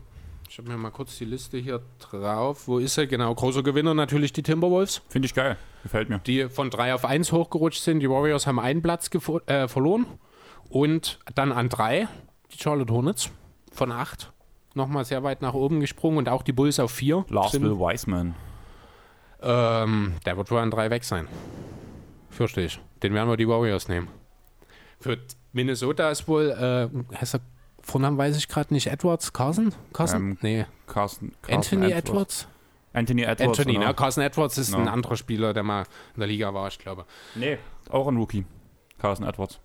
Ich 0.48 0.58
habe 0.58 0.68
mir 0.68 0.76
mal 0.76 0.90
kurz 0.90 1.16
die 1.16 1.24
Liste 1.24 1.56
hier 1.58 1.80
drauf. 1.98 2.68
Wo 2.68 2.78
ist 2.78 2.98
er? 2.98 3.06
Genau, 3.06 3.34
großer 3.34 3.62
Gewinner 3.62 3.94
natürlich 3.94 4.32
die 4.32 4.42
Timberwolves, 4.42 5.00
Finde 5.08 5.26
ich 5.26 5.34
geil. 5.34 5.56
Gefällt 5.82 6.10
mir. 6.10 6.18
die 6.18 6.48
von 6.48 6.68
3 6.68 6.94
auf 6.94 7.04
1 7.04 7.32
hochgerutscht 7.32 7.82
sind. 7.82 8.00
Die 8.00 8.10
Warriors 8.10 8.46
haben 8.46 8.58
einen 8.60 8.82
Platz 8.82 9.10
äh, 9.46 9.68
verloren. 9.68 10.06
Und 10.68 11.20
dann 11.34 11.52
an 11.52 11.68
3 11.68 12.08
die 12.52 12.58
Charlotte 12.58 12.92
Hornets 12.92 13.30
von 13.72 13.92
8. 13.92 14.32
Nochmal 14.74 15.04
sehr 15.04 15.22
weit 15.22 15.42
nach 15.42 15.54
oben 15.54 15.80
gesprungen 15.80 16.18
und 16.18 16.28
auch 16.28 16.42
die 16.42 16.52
Bulls 16.52 16.78
auf 16.80 16.90
4. 16.90 17.26
Lars 17.28 17.54
Will 17.60 17.78
Wiseman. 17.78 18.34
Ähm, 19.42 20.14
der 20.24 20.36
wird 20.36 20.50
wohl 20.50 20.58
an 20.58 20.70
drei 20.70 20.90
weg 20.90 21.04
sein. 21.04 21.28
Fürchte 22.30 22.60
ich. 22.60 22.80
Den 23.02 23.12
werden 23.14 23.28
wir 23.28 23.36
die 23.36 23.48
Warriors 23.48 23.88
nehmen. 23.88 24.08
Für 25.02 25.18
Minnesota 25.52 26.10
ist 26.10 26.26
wohl, 26.28 26.50
äh, 26.50 27.16
heißt 27.16 27.34
er, 27.34 27.40
Vornamen 27.84 28.16
weiß 28.16 28.36
ich 28.36 28.48
gerade 28.48 28.72
nicht, 28.72 28.86
Edwards, 28.86 29.32
Carson? 29.32 29.74
Carson? 29.92 30.20
Ähm, 30.20 30.38
nee. 30.40 30.66
Carson, 30.86 31.32
Carson 31.42 31.56
Anthony 31.82 31.92
Edwards? 31.92 32.46
Anthony 32.92 33.22
Edwards. 33.22 33.58
Anthony, 33.58 33.74
genau. 33.74 33.86
ne? 33.88 33.94
Carson 33.94 34.22
Edwards 34.22 34.58
ist 34.58 34.72
ein 34.72 34.80
Genau. 34.80 34.92
anderer 34.92 35.16
Spieler, 35.16 35.52
der 35.52 35.62
mal 35.64 35.84
in 36.14 36.20
der 36.20 36.28
Liga 36.28 36.54
war, 36.54 36.68
ich 36.68 36.78
glaube. 36.78 37.06
Nee, 37.34 37.58
auch 37.90 38.06
ein 38.06 38.16
Rookie. 38.16 38.44
Carson 38.98 39.26
Edwards. 39.26 39.58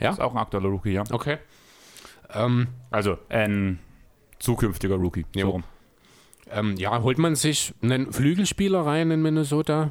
Ja? 0.00 0.10
Ist 0.10 0.20
auch 0.20 0.32
ein 0.32 0.38
aktueller 0.38 0.68
Rookie, 0.70 0.92
ja. 0.92 1.04
Okay. 1.10 1.38
Ähm, 2.32 2.68
Also 2.90 3.18
ein 3.28 3.78
zukünftiger 4.38 4.94
Rookie. 4.94 5.26
Jo. 5.34 5.46
So 5.46 5.50
rum. 5.50 5.64
ähm, 6.50 6.76
ja, 6.76 7.02
holt 7.02 7.18
man 7.18 7.34
sich 7.36 7.74
einen 7.82 8.10
Flügelspieler 8.12 8.86
rein 8.86 9.10
in 9.10 9.20
Minnesota, 9.20 9.90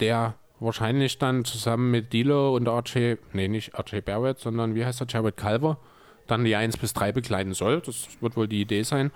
der 0.00 0.34
wahrscheinlich 0.60 1.18
dann 1.18 1.44
zusammen 1.44 1.90
mit 1.90 2.12
Dilo 2.12 2.54
und 2.54 2.68
RJ, 2.68 3.16
nee, 3.32 3.48
nicht 3.48 3.78
RJ 3.78 4.00
Barrett, 4.00 4.38
sondern 4.38 4.74
wie 4.74 4.84
heißt 4.84 5.00
er, 5.00 5.06
Jared 5.08 5.36
Culver, 5.36 5.78
dann 6.26 6.44
die 6.44 6.56
1 6.56 6.76
bis 6.76 6.92
3 6.92 7.12
bekleiden 7.12 7.54
soll. 7.54 7.80
Das 7.80 8.08
wird 8.20 8.36
wohl 8.36 8.48
die 8.48 8.60
Idee 8.60 8.82
sein. 8.82 9.10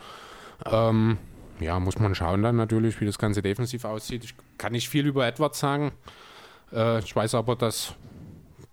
Ähm, 0.67 1.19
ja, 1.61 1.79
muss 1.81 1.99
man 1.99 2.15
schauen 2.15 2.43
dann 2.43 2.57
natürlich, 2.57 3.01
wie 3.01 3.07
das 3.07 3.19
Ganze 3.19 3.43
defensiv 3.43 3.85
aussieht. 3.85 4.25
Ich 4.25 4.35
kann 4.59 4.73
nicht 4.73 4.89
viel 4.89 5.07
über 5.07 5.27
Edwards 5.27 5.59
sagen. 5.59 5.93
Äh, 6.73 7.01
ich 7.01 7.15
weiß 7.15 7.35
aber, 7.35 7.57
dass 7.57 7.95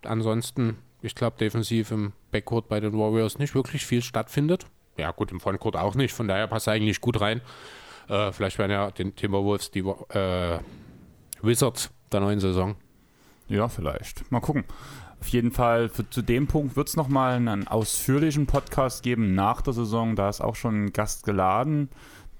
ansonsten, 0.03 0.77
ich 1.01 1.15
glaube, 1.15 1.37
defensiv 1.37 1.91
im 1.91 2.13
Backcourt 2.31 2.69
bei 2.69 2.79
den 2.79 2.93
Warriors 2.97 3.39
nicht 3.39 3.55
wirklich 3.55 3.85
viel 3.85 4.01
stattfindet. 4.01 4.65
Ja, 4.97 5.11
gut, 5.11 5.31
im 5.31 5.39
Frontcourt 5.39 5.75
auch 5.75 5.95
nicht. 5.95 6.13
Von 6.13 6.27
daher 6.27 6.47
passt 6.47 6.67
er 6.67 6.73
eigentlich 6.73 7.01
gut 7.01 7.21
rein. 7.21 7.41
Äh, 8.07 8.31
vielleicht 8.31 8.57
werden 8.57 8.71
ja 8.71 8.91
den 8.91 9.15
Timberwolves 9.15 9.71
die 9.71 9.79
äh, 9.79 10.59
Wizards 11.41 11.91
der 12.11 12.19
neuen 12.19 12.39
Saison. 12.39 12.75
Ja, 13.47 13.67
vielleicht. 13.67 14.31
Mal 14.31 14.39
gucken. 14.41 14.63
Auf 15.19 15.27
jeden 15.27 15.51
Fall, 15.51 15.89
für, 15.89 16.09
zu 16.09 16.21
dem 16.21 16.47
Punkt 16.47 16.75
wird 16.75 16.87
es 16.87 16.95
nochmal 16.95 17.33
einen 17.33 17.67
ausführlichen 17.67 18.45
Podcast 18.45 19.03
geben 19.03 19.35
nach 19.35 19.61
der 19.61 19.73
Saison. 19.73 20.15
Da 20.15 20.29
ist 20.29 20.39
auch 20.39 20.55
schon 20.55 20.85
ein 20.85 20.93
Gast 20.93 21.25
geladen, 21.25 21.89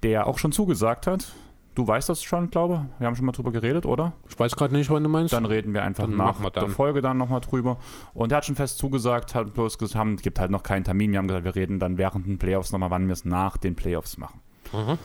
der 0.04 0.28
auch 0.28 0.38
schon 0.38 0.52
zugesagt 0.52 1.08
hat. 1.08 1.34
Du 1.76 1.88
weißt 1.88 2.10
das 2.10 2.24
schon, 2.24 2.50
glaube 2.50 2.86
ich. 2.94 3.00
Wir 3.00 3.08
haben 3.08 3.16
schon 3.16 3.26
mal 3.26 3.32
drüber 3.32 3.52
geredet, 3.52 3.86
oder? 3.86 4.14
Ich 4.28 4.38
weiß 4.40 4.56
gerade 4.56 4.74
nicht, 4.74 4.90
wann 4.90 5.04
du 5.04 5.10
meinst. 5.10 5.34
Dann 5.34 5.46
reden 5.46 5.74
wir 5.74 5.84
einfach 5.84 6.06
Dann 6.06 6.18
nach 6.18 6.42
wir 6.42 6.50
der 6.52 6.68
Folge 6.68 7.02
dann 7.02 7.18
nochmal 7.18 7.42
drüber. 7.42 7.78
Und 8.14 8.32
er 8.32 8.38
hat 8.38 8.46
schon 8.46 8.56
fest 8.56 8.78
zugesagt, 8.78 9.36
hat 9.36 9.54
bloß 9.54 9.78
gesagt, 9.78 9.96
haben, 9.96 10.18
gibt 10.18 10.40
halt 10.40 10.52
noch 10.52 10.64
keinen 10.64 10.84
Termin. 10.84 11.12
Wir 11.12 11.20
haben 11.20 11.28
gesagt, 11.28 11.46
wir 11.46 11.56
reden 11.56 11.80
dann 11.80 11.98
während 11.98 12.28
den 12.28 12.38
Playoffs 12.38 12.72
nochmal, 12.72 12.90
wann 12.90 13.08
wir 13.08 13.14
es 13.14 13.24
nach 13.24 13.58
den 13.58 13.76
Playoffs 13.76 14.18
machen. 14.18 14.42
Mhm. 14.74 14.98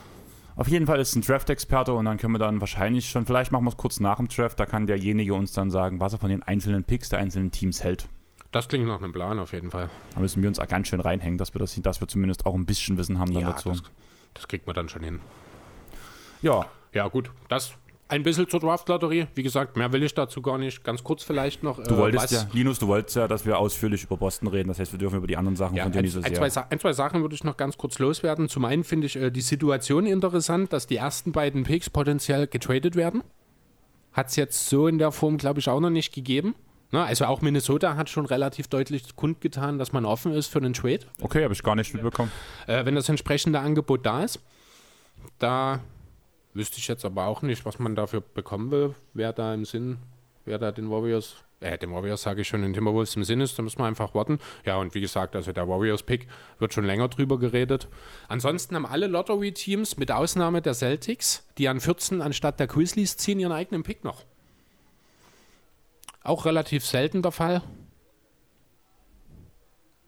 Auf 0.57 0.69
jeden 0.69 0.87
Fall 0.87 1.01
ist 1.01 1.11
es 1.11 1.17
ein 1.17 1.23
Draft-Experte 1.23 1.93
und 1.95 2.05
dann 2.05 2.17
können 2.17 2.33
wir 2.33 2.39
dann 2.39 2.61
wahrscheinlich 2.61 3.09
schon, 3.11 3.27
vielleicht 3.27 3.51
machen 3.51 3.65
wir 3.65 3.71
es 3.71 3.77
kurz 3.77 3.99
nach 3.99 4.17
dem 4.19 4.29
Draft, 4.29 4.59
da 4.61 4.67
kann 4.67 4.87
derjenige 4.87 5.35
uns 5.35 5.53
dann 5.53 5.71
sagen, 5.71 5.99
was 5.99 6.13
er 6.13 6.19
von 6.21 6.31
den 6.31 6.43
einzelnen 6.45 6.85
Picks 6.85 7.09
der 7.09 7.19
einzelnen 7.19 7.51
Teams 7.51 7.83
hält. 7.83 8.09
Das 8.53 8.69
klingt 8.69 8.87
nach 8.87 9.03
einem 9.03 9.13
Plan 9.13 9.41
auf 9.41 9.53
jeden 9.53 9.73
Fall. 9.73 9.91
Da 10.15 10.21
müssen 10.21 10.41
wir 10.43 10.49
uns 10.49 10.61
auch 10.61 10.69
ganz 10.69 10.87
schön 10.87 11.01
reinhängen, 11.01 11.39
dass 11.39 11.55
wir, 11.55 11.59
das, 11.59 11.75
dass 11.83 12.01
wir 12.01 12.07
zumindest 12.07 12.47
auch 12.47 12.55
ein 12.55 12.67
bisschen 12.67 12.97
Wissen 12.99 13.19
haben 13.19 13.33
dann 13.35 13.43
Ja, 13.43 13.51
dazu. 13.51 13.71
das, 13.71 13.83
das 14.33 14.47
kriegt 14.47 14.67
man 14.69 14.77
dann 14.77 14.89
schon 14.89 15.03
hin. 15.03 15.19
Ja, 16.41 16.67
Ja, 16.93 17.09
gut. 17.09 17.33
Das 17.49 17.75
ein 18.09 18.23
bisschen 18.23 18.49
zur 18.49 18.61
Draft-Lotterie. 18.61 19.27
Wie 19.35 19.43
gesagt, 19.43 19.77
mehr 19.77 19.93
will 19.93 20.03
ich 20.03 20.15
dazu 20.15 20.43
gar 20.43 20.59
nicht. 20.59 20.85
Ganz 20.85 21.03
kurz 21.03 21.23
vielleicht 21.23 21.63
noch. 21.63 21.83
du 21.83 21.97
wolltest 21.97 22.33
ja, 22.33 22.47
Linus, 22.53 22.79
du 22.79 22.87
wolltest 22.87 23.17
ja, 23.17 23.29
dass 23.29 23.47
wir 23.47 23.59
ausführlich 23.59 24.05
über 24.05 24.17
Boston 24.17 24.49
reden. 24.49 24.69
Das 24.69 24.79
heißt, 24.79 24.93
wir 24.93 24.99
dürfen 24.99 25.17
über 25.17 25.27
die 25.27 25.37
anderen 25.37 25.57
Sachen 25.57 25.77
Ja, 25.77 25.85
von 25.85 25.93
dir 25.93 25.99
ein, 25.99 26.05
nicht 26.05 26.13
so 26.13 26.21
ein, 26.21 26.25
sehr. 26.35 26.67
ein, 26.71 26.79
zwei 26.79 26.93
Sachen 26.93 27.23
würde 27.23 27.35
ich 27.35 27.45
noch 27.45 27.57
ganz 27.57 27.79
kurz 27.79 27.99
loswerden. 27.99 28.49
Zum 28.49 28.65
einen 28.65 28.85
finde 28.85 29.07
ich 29.07 29.17
äh, 29.17 29.31
die 29.31 29.41
Situation 29.41 30.07
interessant, 30.07 30.73
dass 30.73 30.87
die 30.87 30.97
ersten 30.97 31.33
beiden 31.33 31.65
Picks 31.65 31.89
potenziell 31.89 32.47
getradet 32.47 32.95
werden. 32.95 33.23
Hat 34.13 34.29
es 34.29 34.37
jetzt 34.37 34.69
so 34.69 34.87
in 34.87 34.99
der 34.99 35.11
Form, 35.11 35.39
glaube 35.39 35.61
ich, 35.61 35.69
auch 35.69 35.81
noch 35.81 35.91
nicht 35.91 36.15
gegeben. 36.15 36.55
Ne? 36.93 37.03
Also 37.03 37.25
auch 37.25 37.41
Minnesota 37.41 37.97
hat 37.97 38.09
schon 38.11 38.27
relativ 38.27 38.69
deutlich 38.69 39.17
kundgetan, 39.17 39.79
dass 39.79 39.93
man 39.93 40.05
offen 40.05 40.33
ist 40.33 40.47
für 40.47 40.59
einen 40.59 40.75
Trade. 40.75 41.01
Okay, 41.23 41.43
habe 41.43 41.55
ich 41.55 41.63
gar 41.63 41.75
nicht 41.75 41.93
mitbekommen. 41.95 42.31
Äh, 42.67 42.85
wenn 42.85 42.95
das 42.95 43.09
entsprechende 43.09 43.59
Angebot 43.61 44.07
da 44.07 44.23
ist, 44.23 44.39
da 45.39 45.81
wüsste 46.55 46.79
ich 46.79 46.89
jetzt 46.89 47.05
aber 47.05 47.27
auch 47.27 47.43
nicht, 47.43 47.65
was 47.65 47.79
man 47.79 47.95
dafür 47.95 48.21
bekommen 48.21 48.71
will, 48.71 48.95
wer 49.13 49.33
da 49.33 49.53
im 49.53 49.65
Sinn, 49.65 49.99
wer 50.45 50.59
da 50.59 50.73
den 50.73 50.91
Warriors, 50.91 51.37
äh, 51.61 51.77
den 51.79 51.93
Warriors 51.93 52.23
sage 52.23 52.43
ich 52.43 52.49
schon, 52.49 52.63
den 52.63 52.73
Timberwolves 52.73 53.17
im 53.17 53.25
Sinn 53.25 53.41
ist, 53.41 53.59
da 53.59 53.63
müssen 53.63 53.79
wir 53.79 53.87
einfach 53.87 54.15
warten. 54.15 54.39
Ja, 54.65 54.77
und 54.77 54.95
wie 54.95 55.01
gesagt, 55.01 55.37
also 55.37 55.53
der 55.53 55.69
Warriors-Pick 55.69 56.27
wird 56.59 56.73
schon 56.73 56.85
länger 56.85 57.09
drüber 57.09 57.39
geredet. 57.39 57.89
Ansonsten 58.29 58.77
haben 58.77 58.87
alle 58.87 59.07
Lottery-Teams, 59.07 59.97
mit 59.97 60.11
Ausnahme 60.11 60.63
der 60.63 60.75
Celtics, 60.75 61.47
die 61.59 61.69
an 61.69 61.81
14 61.81 62.23
anstatt 62.23 62.61
der 62.61 62.67
Grizzlies 62.67 63.17
ziehen, 63.17 63.41
ihren 63.41 63.53
eigenen 63.53 63.83
Pick 63.83 64.05
noch. 64.05 64.25
Auch 66.23 66.47
relativ 66.47 66.87
selten 66.87 67.23
der 67.23 67.33
Fall. 67.33 67.63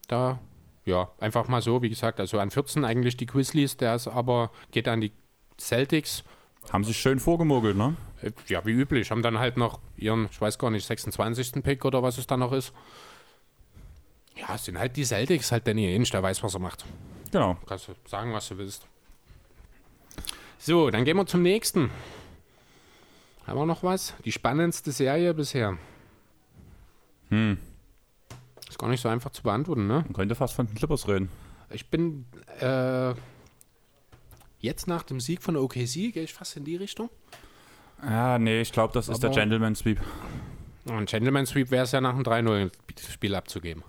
Da 0.07 0.39
ja, 0.87 1.11
einfach 1.19 1.49
mal 1.49 1.61
so, 1.61 1.81
wie 1.81 1.89
gesagt, 1.89 2.21
also 2.21 2.39
an 2.39 2.49
14 2.49 2.85
eigentlich 2.85 3.17
die 3.17 3.25
Grizzlies, 3.25 3.75
der 3.75 3.95
ist 3.95 4.07
aber, 4.07 4.51
geht 4.71 4.87
an 4.87 5.01
die 5.01 5.11
Celtics. 5.59 6.23
Haben 6.71 6.83
sich 6.83 6.97
schön 6.97 7.19
vorgemogelt, 7.19 7.77
ne? 7.77 7.95
Äh, 8.21 8.31
Ja, 8.47 8.65
wie 8.65 8.71
üblich, 8.71 9.11
haben 9.11 9.21
dann 9.21 9.39
halt 9.39 9.57
noch 9.57 9.79
ihren, 9.95 10.27
ich 10.31 10.39
weiß 10.39 10.57
gar 10.59 10.69
nicht, 10.71 10.85
26. 10.85 11.63
Pick 11.63 11.85
oder 11.85 12.03
was 12.03 12.17
es 12.17 12.27
da 12.27 12.37
noch 12.37 12.51
ist. 12.51 12.73
Ja, 14.35 14.55
es 14.55 14.65
sind 14.65 14.77
halt 14.77 14.95
die 14.95 15.03
Celtics, 15.05 15.51
halt 15.51 15.67
Danny 15.67 15.87
Ainge, 15.87 16.05
der 16.11 16.21
weiß, 16.21 16.43
was 16.43 16.53
er 16.53 16.59
macht. 16.59 16.85
Genau. 17.31 17.57
Kannst 17.65 17.87
du 17.87 17.93
sagen, 18.07 18.33
was 18.33 18.47
du 18.49 18.57
willst. 18.57 18.85
So, 20.59 20.89
dann 20.89 21.05
gehen 21.05 21.17
wir 21.17 21.25
zum 21.25 21.41
nächsten. 21.41 21.89
Haben 23.45 23.59
wir 23.59 23.65
noch 23.65 23.83
was? 23.83 24.13
Die 24.25 24.31
spannendste 24.31 24.91
Serie 24.91 25.33
bisher. 25.33 25.77
Hm. 27.29 27.57
Ist 28.67 28.77
gar 28.77 28.89
nicht 28.89 29.01
so 29.01 29.09
einfach 29.09 29.31
zu 29.31 29.41
beantworten, 29.43 29.87
ne? 29.87 30.01
Man 30.03 30.13
könnte 30.13 30.35
fast 30.35 30.53
von 30.53 30.67
den 30.67 30.75
Clippers 30.75 31.07
reden. 31.07 31.29
Ich 31.69 31.89
bin 31.89 32.25
äh, 32.59 33.13
jetzt 34.67 34.87
nach 34.87 35.03
dem 35.03 35.19
Sieg 35.19 35.41
von 35.41 35.55
OKC, 35.57 36.11
gehe 36.13 36.23
ich 36.23 36.33
fast 36.33 36.55
in 36.57 36.63
die 36.65 36.75
Richtung. 36.75 37.09
Ja, 38.03 38.37
nee, 38.37 38.61
ich 38.61 38.71
glaube, 38.71 38.93
das 38.93 39.09
ist 39.09 39.23
der 39.23 39.31
Aber- 39.31 39.39
Gentleman 39.39 39.75
Sweep. 39.75 39.99
Und 40.85 41.09
Gentleman 41.09 41.45
Sweep 41.45 41.71
wäre 41.71 41.83
es 41.83 41.91
ja 41.91 41.99
nach 41.99 42.13
einem 42.13 42.23
3-0-Spiel 42.23 43.33
abzugeben. 43.35 43.83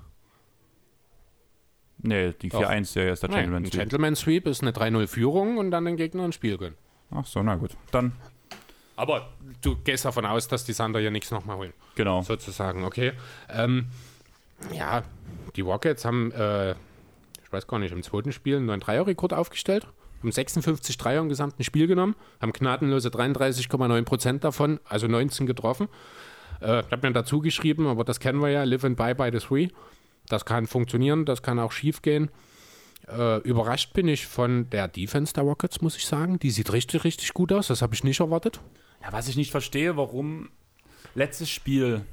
Nee, 1.99 2.33
die 2.41 2.49
Doch. 2.49 2.61
4-1-Serie 2.63 3.13
ist 3.13 3.23
der 3.23 3.31
Nein, 3.31 3.39
Gentleman 3.41 3.63
ein 3.65 3.67
Sweep. 3.71 3.81
Gentleman 3.81 4.17
Sweep 4.17 4.47
ist 4.47 4.63
eine 4.63 4.71
3-0-Führung 4.73 5.59
und 5.59 5.71
dann 5.71 5.85
den 5.85 5.97
Gegner 5.97 6.25
ein 6.25 6.33
Spiel 6.33 6.57
gönnen. 6.57 6.77
Ach 7.11 7.27
so, 7.27 7.43
na 7.43 7.57
gut. 7.57 7.77
Dann, 7.91 8.13
Aber 8.97 9.29
du 9.63 9.77
gehst 9.77 10.05
davon 10.05 10.25
aus, 10.27 10.49
dass 10.49 10.65
die 10.65 10.73
Sander 10.73 11.01
hier 11.01 11.11
nichts 11.11 11.31
nochmal 11.31 11.57
holen. 11.57 11.73
genau. 11.97 12.23
sozusagen, 12.23 12.85
okay. 12.85 13.13
Ähm, 13.49 13.87
ja, 14.73 15.03
die 15.57 15.61
Rockets 15.63 16.05
haben, 16.05 16.31
äh, 16.33 16.73
ich 16.73 17.53
weiß 17.53 17.67
gar 17.67 17.79
nicht, 17.79 17.93
im 17.93 18.03
zweiten 18.03 18.33
Spiel 18.33 18.57
einen 18.57 18.67
neuen 18.67 18.81
Dreierrekord 18.81 19.33
aufgestellt, 19.33 19.87
haben 20.21 20.33
56 20.33 20.97
Dreier 20.99 21.21
im 21.21 21.29
gesamten 21.29 21.65
Spiel 21.65 21.87
genommen, 21.87 22.15
haben 22.41 22.53
gnadenlose 22.53 23.09
33,9 23.09 24.05
Prozent 24.05 24.45
davon, 24.45 24.81
also 24.85 25.07
19 25.07 25.47
getroffen. 25.47 25.89
Äh, 26.61 26.81
ich 26.81 26.91
habe 26.91 27.07
mir 27.07 27.13
dazu 27.13 27.41
geschrieben, 27.41 27.87
aber 27.87 28.05
das 28.05 28.21
kennen 28.21 28.41
wir 28.41 28.51
ja, 28.51 28.65
live 28.65 28.85
and 28.85 28.97
buy 28.97 29.15
by 29.15 29.31
the 29.33 29.39
three. 29.39 29.69
Das 30.29 30.45
kann 30.45 30.67
funktionieren, 30.67 31.25
das 31.25 31.43
kann 31.43 31.59
auch 31.59 31.73
schief 31.73 32.03
gehen. 32.03 32.31
Äh, 33.07 33.39
überrascht 33.39 33.95
bin 33.95 34.09
ich 34.09 34.27
von 34.27 34.69
der 34.71 34.89
Defense 34.89 35.33
der 35.33 35.45
Rockets, 35.45 35.81
muss 35.81 35.97
ich 35.97 36.07
sagen. 36.07 36.39
Die 36.39 36.51
sieht 36.51 36.73
richtig, 36.73 37.05
richtig 37.05 37.33
gut 37.33 37.53
aus. 37.53 37.69
Das 37.69 37.81
habe 37.81 37.95
ich 37.95 38.05
nicht 38.05 38.21
erwartet. 38.21 38.61
Ja, 39.03 39.13
was 39.13 39.29
ich 39.29 39.37
nicht 39.37 39.51
verstehe, 39.51 39.97
warum 39.97 40.51
letztes 41.15 41.49
Spiel 41.49 42.05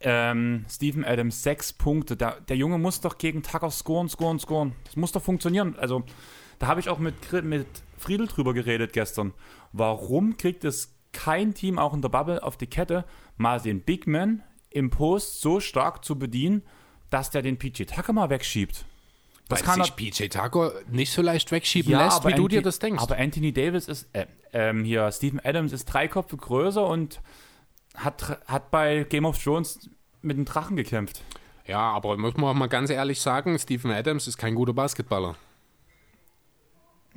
ähm, 0.00 0.64
Steven 0.68 1.04
Adams 1.04 1.42
sechs 1.42 1.72
Punkte, 1.72 2.16
der, 2.16 2.40
der 2.40 2.56
Junge 2.56 2.78
muss 2.78 3.00
doch 3.00 3.16
gegen 3.18 3.42
Tucker 3.42 3.70
scoren, 3.70 4.08
scoren, 4.08 4.40
scoren. 4.40 4.72
Das 4.84 4.96
muss 4.96 5.12
doch 5.12 5.22
funktionieren. 5.22 5.76
Also, 5.78 6.04
da 6.58 6.66
habe 6.66 6.80
ich 6.80 6.88
auch 6.88 6.98
mit, 6.98 7.14
mit 7.44 7.66
Friedel 7.98 8.26
drüber 8.26 8.54
geredet 8.54 8.92
gestern. 8.92 9.32
Warum 9.72 10.36
kriegt 10.36 10.64
es 10.64 10.94
kein 11.12 11.54
Team 11.54 11.78
auch 11.78 11.94
in 11.94 12.02
der 12.02 12.08
Bubble 12.08 12.42
auf 12.42 12.56
die 12.56 12.66
Kette, 12.66 13.04
mal 13.36 13.60
den 13.60 13.80
Big 13.82 14.06
Man 14.06 14.42
im 14.70 14.90
Post 14.90 15.40
so 15.40 15.60
stark 15.60 16.04
zu 16.04 16.18
bedienen, 16.18 16.62
dass 17.10 17.30
der 17.30 17.42
den 17.42 17.58
PJ 17.58 17.84
Tucker 17.84 18.12
mal 18.12 18.30
wegschiebt? 18.30 18.84
Das 19.48 19.60
Weil 19.60 19.66
kann 19.66 19.82
sich 19.84 19.94
PJ 19.94 20.28
Tucker 20.28 20.72
nicht 20.90 21.12
so 21.12 21.20
leicht 21.22 21.50
wegschieben 21.52 21.92
lässt, 21.92 22.24
wie 22.26 22.32
du 22.32 22.44
Anthi- 22.46 22.48
dir 22.48 22.62
das 22.62 22.78
denkst. 22.78 23.02
Aber 23.02 23.16
Anthony 23.18 23.52
Davis 23.52 23.88
ist, 23.88 24.08
äh, 24.14 24.26
ähm, 24.52 24.84
hier, 24.84 25.10
Stephen 25.12 25.38
Adams 25.44 25.72
ist 25.72 25.84
drei 25.84 26.08
Köpfe 26.08 26.36
größer 26.36 26.86
und 26.86 27.20
hat, 27.94 28.38
hat 28.46 28.70
bei 28.70 29.04
Game 29.04 29.24
of 29.26 29.42
Thrones 29.42 29.90
mit 30.22 30.36
einem 30.36 30.46
Drachen 30.46 30.76
gekämpft. 30.76 31.22
ja, 31.66 31.78
aber 31.78 32.16
muss 32.16 32.36
man 32.36 32.44
auch 32.46 32.54
mal 32.54 32.68
ganz 32.68 32.88
ehrlich 32.90 33.20
sagen, 33.20 33.58
Stephen 33.58 33.90
Adams 33.90 34.26
ist 34.26 34.38
kein 34.38 34.54
guter 34.54 34.72
Basketballer. 34.72 35.36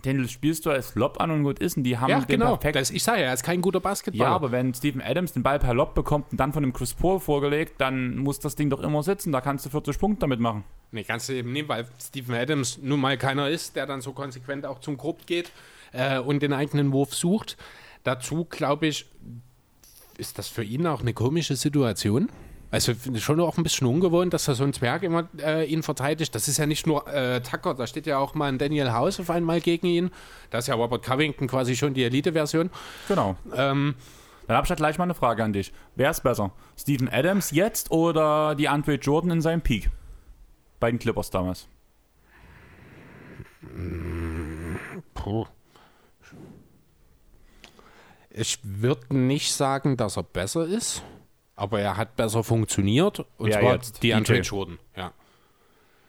Den 0.06 0.28
spielst 0.30 0.65
du 0.65 0.69
als 0.69 0.94
Lob 0.95 1.19
an 1.19 1.32
und 1.32 1.44
gut 1.44 1.57
ist 1.60 1.76
und 1.76 1.84
die 1.84 1.98
haben 1.98 2.10
Ja, 2.10 2.19
den 2.19 2.28
genau. 2.40 2.56
perfekt. 2.57 2.76
Das, 2.76 2.91
ich 2.91 3.02
sage 3.03 3.22
ja, 3.22 3.28
er 3.28 3.34
ist 3.34 3.44
kein 3.44 3.61
guter 3.61 3.80
Basketballer. 3.80 4.30
ja, 4.30 4.36
aber 4.36 4.52
wenn 4.52 4.74
Stephen 4.74 5.02
Adams 5.02 5.34
den 5.34 5.41
Ball 5.44 5.57
per 5.57 5.74
Lob 5.74 5.95
bekommt 5.95 6.32
und 6.32 6.40
dann 6.40 6.53
von 6.53 6.61
dem 6.61 6.72
Chris 6.72 6.94
Paul 6.94 7.19
vorgelegt, 7.19 7.76
dann 7.82 8.15
muss 8.18 8.40
das 8.40 8.56
Ding 8.56 8.69
doch 8.69 8.80
immer 8.82 9.02
sitzen. 9.02 9.32
Da 9.32 9.41
kannst 9.41 9.65
du 9.65 9.69
40 9.72 9.98
Punkte 9.98 10.19
damit 10.22 10.40
machen. 10.40 10.64
Nee, 10.91 11.03
kannst 11.03 11.30
du 11.30 11.34
eben 11.34 11.52
nicht, 11.52 11.68
weil 11.68 11.88
Stephen 11.99 12.36
Adams 12.36 12.78
nun 12.82 12.99
mal 12.99 13.18
keiner 13.18 13.49
ist, 13.49 13.76
der 13.76 13.88
dann 13.88 14.02
so 14.02 14.14
konsequent 14.14 14.65
auch 14.65 14.80
zum 14.80 14.98
Korb 14.98 15.26
geht 15.26 15.52
äh, 15.94 16.19
und 16.19 16.41
den 16.44 16.53
eigenen 16.53 16.91
Wurf 16.94 17.14
sucht. 17.15 17.57
Dazu, 18.03 18.45
glaube 18.45 18.88
ich, 18.88 19.07
ist 20.18 20.38
das 20.38 20.48
für 20.48 20.64
ihn 20.64 20.86
auch 20.88 21.02
eine 21.02 21.14
komische 21.14 21.56
Situation. 21.56 22.30
Also 22.69 22.94
schon 23.15 23.39
auch 23.39 23.57
ein 23.57 23.64
bisschen 23.64 23.88
ungewohnt, 23.88 24.34
dass 24.34 24.45
da 24.45 24.53
so 24.53 24.65
ein 24.65 24.73
Zwerg 24.73 25.03
immer 25.03 25.30
äh, 25.39 25.65
ihn 25.65 25.84
verteidigt. 25.84 26.35
Das 26.35 26.49
ist 26.49 26.57
ja 26.57 26.65
nicht 26.65 26.85
nur 26.85 27.07
äh, 27.07 27.41
Tucker, 27.41 27.73
da 27.73 27.88
steht 27.88 28.06
ja 28.07 28.18
auch 28.18 28.34
mal 28.34 28.49
ein 28.49 28.57
Daniel 28.57 28.91
House 28.91 29.19
auf 29.22 29.30
einmal 29.30 29.61
gegen 29.61 29.88
ihn. 29.88 30.11
Da 30.49 30.57
ist 30.57 30.68
ja 30.68 30.76
Robert 30.76 31.03
Covington 31.03 31.48
quasi 31.48 31.77
schon 31.77 31.94
die 31.94 32.03
Elite-Version. 32.03 32.69
Genau. 33.07 33.38
Ähm, 33.56 33.95
Dann 34.48 34.57
habe 34.57 34.65
ich 34.65 34.69
halt 34.69 34.80
gleich 34.80 34.98
mal 34.98 35.06
eine 35.06 35.14
Frage 35.14 35.44
an 35.45 35.53
dich. 35.53 35.72
Wer 35.95 36.11
ist 36.11 36.23
besser? 36.23 36.52
Stephen 36.77 37.07
Adams 37.10 37.52
jetzt 37.52 37.89
oder 37.91 38.53
die 38.56 38.68
Andre 38.68 38.95
Jordan 38.95 39.31
in 39.31 39.41
seinem 39.41 39.61
Peak? 39.61 39.89
Bei 40.81 40.91
den 40.91 40.99
Clippers 40.99 41.30
damals. 41.30 41.68
Puh. 45.14 45.45
Ich 48.30 48.60
würde 48.61 49.18
nicht 49.18 49.53
sagen, 49.53 49.98
dass 49.98 50.18
er 50.18 50.23
besser 50.23 50.65
ist, 50.65 51.02
aber 51.58 51.82
er 51.82 51.98
hat 51.98 52.16
besser 52.16 52.44
funktioniert. 52.44 53.26
Und 53.38 53.50
Wer 53.50 53.60
zwar 53.60 53.74
jetzt? 53.74 54.02
die 54.02 54.12
DJ. 54.12 54.36
Jordan, 54.36 54.80
ja. 54.96 55.12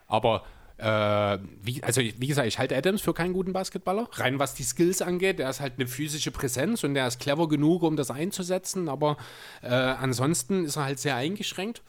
Aber, 0.07 0.45
äh, 0.77 1.39
wie, 1.62 1.83
also 1.83 2.01
wie 2.01 2.27
gesagt, 2.27 2.47
ich 2.47 2.59
halte 2.59 2.77
Adams 2.77 3.01
für 3.01 3.15
keinen 3.15 3.33
guten 3.33 3.53
Basketballer. 3.53 4.09
Rein 4.12 4.39
was 4.39 4.55
die 4.55 4.62
Skills 4.62 5.03
angeht, 5.03 5.39
der 5.39 5.51
ist 5.51 5.61
halt 5.61 5.75
eine 5.79 5.89
physische 5.89 6.31
Präsenz 6.31 6.85
und 6.85 6.95
der 6.95 7.09
ist 7.09 7.19
clever 7.19 7.49
genug, 7.49 7.83
um 7.83 7.97
das 7.97 8.11
einzusetzen. 8.11 8.89
Aber 8.89 9.16
äh, 9.62 9.69
ansonsten 9.69 10.65
ist 10.66 10.77
er 10.77 10.85
halt 10.85 11.01
sehr 11.01 11.16
eingeschränkt. 11.16 11.83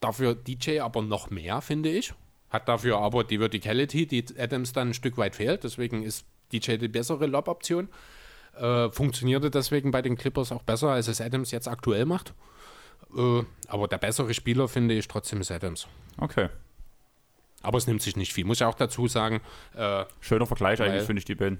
Dafür 0.00 0.34
DJ 0.34 0.80
aber 0.80 1.00
noch 1.00 1.30
mehr, 1.30 1.62
finde 1.62 1.88
ich. 1.88 2.12
Hat 2.50 2.68
dafür 2.68 2.98
aber 2.98 3.24
die 3.24 3.38
Verticality, 3.38 4.06
die 4.06 4.24
Adams 4.38 4.74
dann 4.74 4.90
ein 4.90 4.94
Stück 4.94 5.16
weit 5.16 5.36
fehlt. 5.36 5.64
Deswegen 5.64 6.02
ist 6.02 6.26
DJ 6.52 6.76
die 6.76 6.88
bessere 6.88 7.26
Lob-Option. 7.26 7.88
Äh, 8.58 8.90
funktionierte 8.90 9.50
deswegen 9.50 9.90
bei 9.90 10.02
den 10.02 10.16
Clippers 10.16 10.52
auch 10.52 10.62
besser, 10.62 10.90
als 10.90 11.08
es 11.08 11.22
Adams 11.22 11.50
jetzt 11.50 11.66
aktuell 11.66 12.04
macht. 12.04 12.34
Äh, 13.14 13.42
aber 13.68 13.88
der 13.88 13.98
bessere 13.98 14.32
Spieler, 14.34 14.68
finde 14.68 14.94
ich, 14.94 15.06
trotzdem 15.08 15.40
ist 15.40 15.50
Adams. 15.50 15.86
Okay. 16.18 16.48
Aber 17.62 17.78
es 17.78 17.86
nimmt 17.86 18.02
sich 18.02 18.16
nicht 18.16 18.32
viel. 18.32 18.44
Muss 18.44 18.58
ich 18.60 18.64
auch 18.64 18.74
dazu 18.74 19.08
sagen, 19.08 19.40
äh, 19.74 20.04
Schöner 20.20 20.46
Vergleich 20.46 20.78
Weil- 20.78 20.90
eigentlich, 20.90 21.04
finde 21.04 21.18
ich, 21.20 21.24
die 21.24 21.34
beiden. 21.34 21.58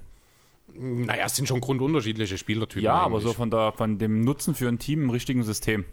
Naja, 0.73 1.25
es 1.25 1.35
sind 1.35 1.47
schon 1.47 1.61
grundunterschiedliche 1.61 2.37
Spielertypen. 2.37 2.83
Ja, 2.83 2.95
aber 2.95 3.19
so 3.21 3.27
eigentlich. 3.27 3.37
von, 3.37 3.51
der, 3.51 3.71
von 3.71 3.97
dem 3.97 4.21
Nutzen 4.21 4.53
für 4.53 4.67
ein 4.67 4.79
Team 4.79 5.03
im 5.03 5.09
richtigen 5.09 5.43
System. 5.43 5.85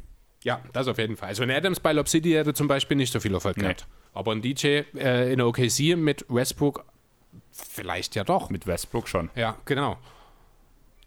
Ja, 0.42 0.60
das 0.72 0.88
auf 0.88 0.98
jeden 0.98 1.16
Fall. 1.16 1.28
Also 1.28 1.42
ein 1.44 1.50
Adams 1.50 1.80
bei 1.80 1.92
Lob 1.92 2.08
City 2.08 2.32
hätte 2.32 2.52
zum 2.54 2.66
Beispiel 2.68 2.96
nicht 2.96 3.12
so 3.12 3.20
viel 3.20 3.32
Erfolg 3.32 3.56
Nee. 3.56 3.62
gehabt. 3.62 3.86
Aber 4.12 4.32
ein 4.32 4.42
DJ 4.42 4.82
äh, 4.96 5.32
in 5.32 5.38
der 5.38 5.46
OKC 5.46 5.96
mit 5.96 6.26
Westbrook 6.28 6.84
vielleicht 7.52 8.14
ja 8.16 8.24
doch. 8.24 8.50
Mit 8.50 8.66
Westbrook 8.66 9.08
schon. 9.08 9.30
Ja, 9.36 9.56
genau. 9.64 9.96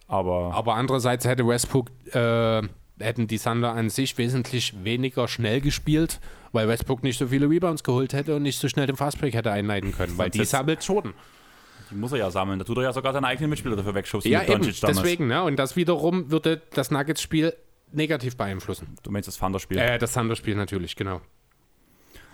Aber 0.08 0.54
Aber 0.54 0.76
andererseits 0.76 1.26
hätte 1.26 1.46
Westbrook, 1.46 1.90
äh, 2.14 2.62
hätten 3.00 3.28
die 3.28 3.40
Thunder 3.40 3.74
an 3.74 3.90
sich 3.90 4.18
wesentlich 4.18 4.84
weniger 4.84 5.28
schnell 5.28 5.62
gespielt, 5.62 6.20
weil 6.52 6.68
Westbrook 6.68 7.04
nicht 7.04 7.18
so 7.18 7.28
viele 7.28 7.50
Rebounds 7.50 7.84
geholt 7.84 8.14
hätte 8.14 8.36
und 8.36 8.44
nicht 8.44 8.60
so 8.60 8.68
schnell 8.68 8.88
den 8.88 8.96
Fastbreak 8.96 9.34
hätte 9.34 9.52
einleiten 9.52 9.92
können, 9.92 10.18
weil 10.18 10.30
die 10.30 10.46
sammelt 10.46 10.84
Jordan. 10.84 11.14
die 11.92 11.96
muss 11.96 12.12
er 12.12 12.20
ja 12.20 12.32
sammeln. 12.32 12.60
Da 12.60 12.66
tut 12.66 12.78
er 12.78 12.84
ja 12.84 12.94
sogar 12.94 13.14
seine 13.14 13.28
eigenen 13.28 13.50
Mitspieler 13.50 13.76
dafür 13.76 13.96
wegschubsen. 13.96 14.32
Ja, 14.32 14.44
eben, 14.44 14.62
deswegen, 14.64 15.28
ne? 15.28 15.44
Und 15.44 15.58
das 15.58 15.76
wiederum 15.76 16.32
würde 16.32 16.62
das 16.74 16.92
Nuggets-Spiel 16.92 17.54
negativ 17.92 18.36
beeinflussen. 18.36 18.96
Du 19.04 19.12
meinst 19.12 19.28
das 19.28 19.38
Thunder-Spiel. 19.38 19.78
Äh, 19.78 19.98
das 19.98 20.14
Thunder-Spiel 20.14 20.56
natürlich, 20.56 20.96
genau. 20.96 21.22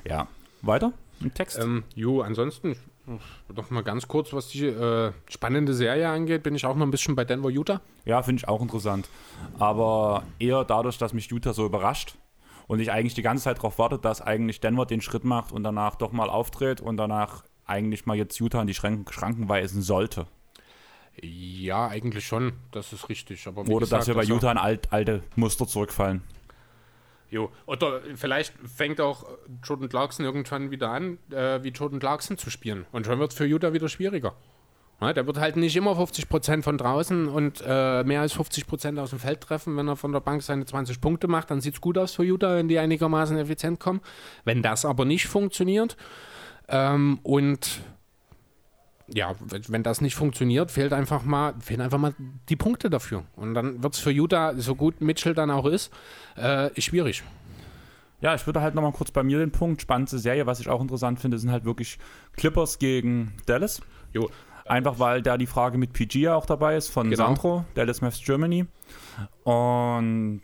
Ja. 0.05 0.27
Weiter? 0.63 0.93
Im 1.21 1.33
Text? 1.33 1.59
Ähm, 1.59 1.83
jo, 1.95 2.21
ansonsten 2.21 2.75
noch 3.53 3.69
mal 3.69 3.83
ganz 3.83 4.07
kurz, 4.07 4.33
was 4.33 4.47
die 4.47 4.65
äh, 4.65 5.11
spannende 5.29 5.73
Serie 5.73 6.09
angeht, 6.09 6.43
bin 6.43 6.55
ich 6.55 6.65
auch 6.65 6.75
noch 6.75 6.85
ein 6.85 6.91
bisschen 6.91 7.15
bei 7.15 7.25
Denver, 7.25 7.49
Utah. 7.49 7.81
Ja, 8.05 8.23
finde 8.23 8.39
ich 8.39 8.47
auch 8.47 8.61
interessant. 8.61 9.09
Aber 9.59 10.23
eher 10.39 10.63
dadurch, 10.63 10.97
dass 10.97 11.13
mich 11.13 11.29
Utah 11.29 11.53
so 11.53 11.65
überrascht 11.65 12.15
und 12.67 12.79
ich 12.79 12.91
eigentlich 12.91 13.13
die 13.13 13.21
ganze 13.21 13.43
Zeit 13.43 13.57
darauf 13.57 13.77
warte, 13.77 13.99
dass 13.99 14.21
eigentlich 14.21 14.61
Denver 14.61 14.85
den 14.85 15.01
Schritt 15.01 15.25
macht 15.25 15.51
und 15.51 15.63
danach 15.63 15.95
doch 15.95 16.11
mal 16.11 16.29
auftritt 16.29 16.79
und 16.79 16.97
danach 16.97 17.43
eigentlich 17.65 18.05
mal 18.05 18.15
jetzt 18.15 18.39
Utah 18.39 18.61
in 18.61 18.67
die 18.67 18.73
Schranken, 18.73 19.11
Schranken 19.11 19.49
weisen 19.49 19.81
sollte. 19.81 20.27
Ja, 21.21 21.87
eigentlich 21.87 22.25
schon, 22.25 22.53
das 22.71 22.91
ist 22.91 23.09
richtig. 23.09 23.47
Aber 23.47 23.61
Oder 23.61 23.79
gesagt, 23.79 24.01
dass 24.01 24.07
wir 24.07 24.15
bei 24.15 24.23
Utah 24.23 24.51
in 24.51 24.57
alt, 24.57 24.91
alte 24.91 25.23
Muster 25.35 25.67
zurückfallen. 25.67 26.23
Jo. 27.33 27.49
Oder 27.65 28.01
vielleicht 28.13 28.53
fängt 28.63 29.01
auch 29.01 29.25
Jordan 29.63 29.89
Clarkson 29.89 30.23
irgendwann 30.23 30.69
wieder 30.69 30.91
an, 30.91 31.17
äh, 31.31 31.63
wie 31.63 31.69
Jordan 31.69 31.99
Clarkson 31.99 32.37
zu 32.37 32.51
spielen. 32.51 32.85
Und 32.91 33.07
schon 33.07 33.17
wird 33.17 33.31
es 33.31 33.37
für 33.37 33.45
Utah 33.45 33.73
wieder 33.73 33.89
schwieriger. 33.89 34.35
Ja, 35.01 35.13
der 35.13 35.25
wird 35.25 35.39
halt 35.39 35.55
nicht 35.55 35.75
immer 35.75 35.93
50% 35.93 36.61
von 36.61 36.77
draußen 36.77 37.27
und 37.27 37.63
äh, 37.65 38.03
mehr 38.03 38.21
als 38.21 38.37
50% 38.37 38.99
aus 39.01 39.09
dem 39.09 39.17
Feld 39.17 39.41
treffen. 39.41 39.75
Wenn 39.75 39.87
er 39.87 39.95
von 39.95 40.11
der 40.11 40.19
Bank 40.19 40.43
seine 40.43 40.65
20 40.65 41.01
Punkte 41.01 41.27
macht, 41.27 41.49
dann 41.49 41.59
sieht 41.59 41.73
es 41.73 41.81
gut 41.81 41.97
aus 41.97 42.13
für 42.13 42.23
Utah, 42.23 42.55
wenn 42.55 42.67
die 42.67 42.77
einigermaßen 42.77 43.35
effizient 43.39 43.79
kommen. 43.79 44.01
Wenn 44.45 44.61
das 44.61 44.85
aber 44.85 45.03
nicht 45.03 45.25
funktioniert 45.25 45.97
ähm, 46.67 47.19
und 47.23 47.81
ja, 49.07 49.35
wenn 49.67 49.83
das 49.83 50.01
nicht 50.01 50.15
funktioniert, 50.15 50.71
fehlt 50.71 50.93
einfach 50.93 51.23
mal, 51.23 51.53
fehlen 51.59 51.81
einfach 51.81 51.97
mal 51.97 52.13
die 52.49 52.55
Punkte 52.55 52.89
dafür. 52.89 53.23
Und 53.35 53.53
dann 53.53 53.83
wird 53.83 53.95
es 53.95 53.99
für 53.99 54.11
Utah, 54.11 54.53
so 54.55 54.75
gut 54.75 55.01
Mitchell 55.01 55.33
dann 55.33 55.51
auch 55.51 55.65
ist, 55.65 55.91
äh, 56.35 56.69
schwierig. 56.79 57.23
Ja, 58.21 58.33
ich 58.35 58.45
würde 58.45 58.61
halt 58.61 58.73
nochmal 58.73 58.93
kurz 58.93 59.11
bei 59.11 59.21
mir 59.21 59.39
den 59.39 59.51
Punkt, 59.51 59.81
spannendste 59.81 60.17
Serie, 60.17 60.45
was 60.45 60.61
ich 60.61 60.69
auch 60.69 60.81
interessant 60.81 61.19
finde, 61.19 61.37
sind 61.37 61.51
halt 61.51 61.65
wirklich 61.65 61.99
Clippers 62.37 62.79
gegen 62.79 63.33
Dallas. 63.45 63.81
Jo. 64.13 64.29
Einfach 64.65 64.97
weil 64.97 65.21
da 65.21 65.37
die 65.37 65.45
Frage 65.45 65.77
mit 65.77 65.91
PG 65.91 66.19
ja 66.21 66.35
auch 66.35 66.45
dabei 66.45 66.77
ist 66.77 66.87
von 66.87 67.09
Genau. 67.09 67.25
Sandro, 67.25 67.65
Dallas 67.73 67.99
Mavs 67.99 68.21
Germany. 68.23 68.65
Und 69.43 70.41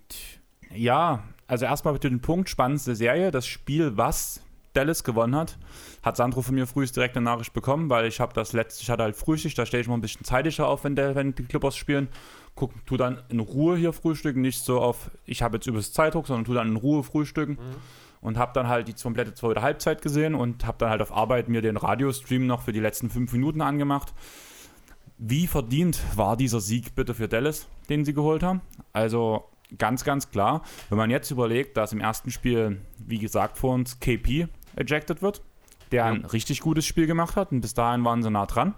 ja, 0.76 1.24
also 1.48 1.66
erstmal 1.66 1.94
bitte 1.94 2.10
den 2.10 2.20
Punkt, 2.20 2.50
spannendste 2.50 2.96
Serie, 2.96 3.32
das 3.32 3.48
Spiel, 3.48 3.96
was 3.96 4.42
Dallas 4.80 5.04
gewonnen 5.04 5.36
hat, 5.36 5.58
hat 6.04 6.16
Sandro 6.16 6.42
von 6.42 6.56
mir 6.56 6.66
frühest 6.66 6.96
direkt 6.96 7.18
eine 7.18 7.26
Nachricht 7.26 7.52
bekommen, 7.54 7.90
weil 7.90 8.06
ich 8.06 8.20
habe 8.20 8.34
das 8.34 8.54
letzte, 8.54 8.84
ich 8.84 8.90
hatte 8.90 9.04
halt 9.04 9.16
Frühstück, 9.16 9.54
da 9.56 9.66
stehe 9.66 9.82
ich 9.82 9.88
mal 9.88 9.96
ein 9.96 10.02
bisschen 10.02 10.24
zeitlicher 10.24 10.68
auf, 10.68 10.86
wenn, 10.86 10.96
der, 10.96 11.16
wenn 11.16 11.36
die 11.36 11.44
Clippers 11.44 11.76
spielen. 11.76 12.08
Guck, 12.56 12.86
tu 12.86 12.96
dann 12.96 13.22
in 13.30 13.40
Ruhe 13.40 13.76
hier 13.78 13.94
frühstücken, 13.94 14.42
nicht 14.42 14.64
so 14.64 14.80
auf, 14.80 15.12
ich 15.26 15.42
habe 15.42 15.58
jetzt 15.58 15.68
übers 15.68 15.92
Zeitdruck, 15.92 16.28
sondern 16.28 16.46
tu 16.46 16.54
dann 16.54 16.70
in 16.70 16.76
Ruhe 16.78 17.04
frühstücken 17.04 17.58
und 18.22 18.38
habe 18.38 18.52
dann 18.54 18.68
halt 18.68 18.88
die 18.88 18.94
komplette 18.94 19.34
zweite 19.34 19.62
Halbzeit 19.62 20.02
gesehen 20.02 20.36
und 20.36 20.66
habe 20.66 20.78
dann 20.78 20.90
halt 20.90 21.02
auf 21.02 21.12
Arbeit 21.12 21.50
mir 21.50 21.62
den 21.62 21.78
Radiostream 21.78 22.48
noch 22.48 22.62
für 22.62 22.72
die 22.72 22.80
letzten 22.80 23.10
fünf 23.10 23.32
Minuten 23.34 23.62
angemacht. 23.62 24.14
Wie 25.18 25.48
verdient 25.48 26.02
war 26.16 26.38
dieser 26.38 26.62
Sieg 26.62 26.96
bitte 26.96 27.14
für 27.14 27.28
Dallas, 27.28 27.68
den 27.90 28.06
sie 28.06 28.14
geholt 28.14 28.44
haben? 28.44 28.62
Also 28.94 29.44
ganz, 29.78 30.04
ganz 30.04 30.30
klar, 30.32 30.64
wenn 30.90 30.98
man 30.98 31.10
jetzt 31.10 31.32
überlegt, 31.32 31.78
dass 31.78 31.94
im 31.94 32.00
ersten 32.00 32.32
Spiel, 32.32 32.82
wie 32.98 33.20
gesagt 33.20 33.58
vor 33.58 33.74
uns, 33.74 34.00
KP 34.00 34.48
ejected 34.76 35.22
wird, 35.22 35.42
der 35.92 36.06
ein 36.06 36.26
richtig 36.26 36.62
gutes 36.62 36.86
Spiel 36.86 37.08
gemacht 37.08 37.36
hat 37.36 37.52
und 37.52 37.62
bis 37.62 37.74
dahin 37.74 38.04
waren 38.04 38.24
sie 38.24 38.30
nah 38.30 38.46
dran. 38.46 38.76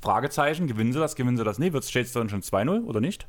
Fragezeichen, 0.00 0.66
gewinnen 0.66 0.92
sie 0.92 1.00
das, 1.00 1.16
gewinnen 1.16 1.36
sie 1.36 1.44
das 1.44 1.58
nicht? 1.58 1.72
Wird 1.72 1.84
es 1.84 2.12
dann 2.12 2.28
schon 2.28 2.42
2-0 2.42 2.84
oder 2.84 3.00
nicht? 3.00 3.26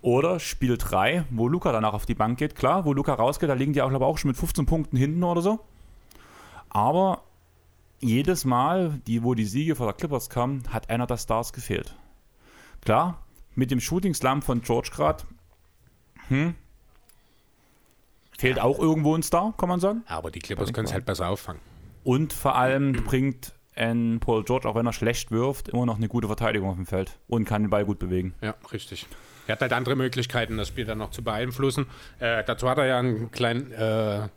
Oder 0.00 0.40
Spiel 0.40 0.76
3, 0.78 1.26
wo 1.30 1.48
Luca 1.48 1.70
danach 1.70 1.92
auf 1.92 2.06
die 2.06 2.14
Bank 2.14 2.38
geht. 2.38 2.56
Klar, 2.56 2.84
wo 2.84 2.92
Luca 2.92 3.14
rausgeht, 3.14 3.48
da 3.48 3.54
liegen 3.54 3.72
die 3.72 3.82
auch, 3.82 3.88
glaube 3.88 4.04
ich, 4.04 4.08
auch 4.08 4.18
schon 4.18 4.30
mit 4.30 4.36
15 4.36 4.66
Punkten 4.66 4.96
hinten 4.96 5.22
oder 5.22 5.42
so. 5.42 5.60
Aber 6.70 7.22
jedes 8.00 8.44
Mal, 8.44 9.00
die, 9.06 9.22
wo 9.22 9.34
die 9.34 9.44
Siege 9.44 9.76
vor 9.76 9.86
der 9.86 9.94
Clippers 9.94 10.28
kamen, 10.28 10.64
hat 10.70 10.90
einer 10.90 11.06
der 11.06 11.18
Stars 11.18 11.52
gefehlt. 11.52 11.96
Klar, 12.80 13.22
mit 13.54 13.70
dem 13.70 13.80
Shooting 13.80 14.14
Slam 14.14 14.42
von 14.42 14.62
George 14.62 14.90
gerade, 14.92 15.22
hm, 16.28 16.54
fehlt 18.42 18.60
auch 18.60 18.80
irgendwo 18.80 19.14
ein 19.14 19.22
Star, 19.22 19.54
kann 19.56 19.68
man 19.68 19.78
sagen. 19.78 20.02
Aber 20.08 20.32
die 20.32 20.40
Clippers 20.40 20.72
können 20.72 20.86
es 20.88 20.92
halt 20.92 21.06
besser 21.06 21.28
auffangen. 21.28 21.62
Und 22.02 22.32
vor 22.32 22.56
allem 22.56 22.92
bringt 23.04 23.52
ein 23.76 24.18
Paul 24.18 24.42
George, 24.42 24.68
auch 24.68 24.74
wenn 24.74 24.84
er 24.84 24.92
schlecht 24.92 25.30
wirft, 25.30 25.68
immer 25.68 25.86
noch 25.86 25.96
eine 25.96 26.08
gute 26.08 26.26
Verteidigung 26.26 26.68
auf 26.68 26.74
dem 26.74 26.86
Feld 26.86 27.20
und 27.28 27.44
kann 27.44 27.62
den 27.62 27.70
Ball 27.70 27.84
gut 27.84 28.00
bewegen. 28.00 28.34
Ja, 28.40 28.56
richtig. 28.72 29.06
Er 29.46 29.52
hat 29.52 29.60
halt 29.60 29.72
andere 29.72 29.94
Möglichkeiten, 29.94 30.56
das 30.56 30.66
Spiel 30.66 30.84
dann 30.84 30.98
noch 30.98 31.10
zu 31.12 31.22
beeinflussen. 31.22 31.86
Äh, 32.18 32.42
dazu 32.44 32.68
hat 32.68 32.78
er 32.78 32.86
ja 32.86 32.98
einen 32.98 33.30
kleinen 33.30 33.70
äh, 33.70 34.28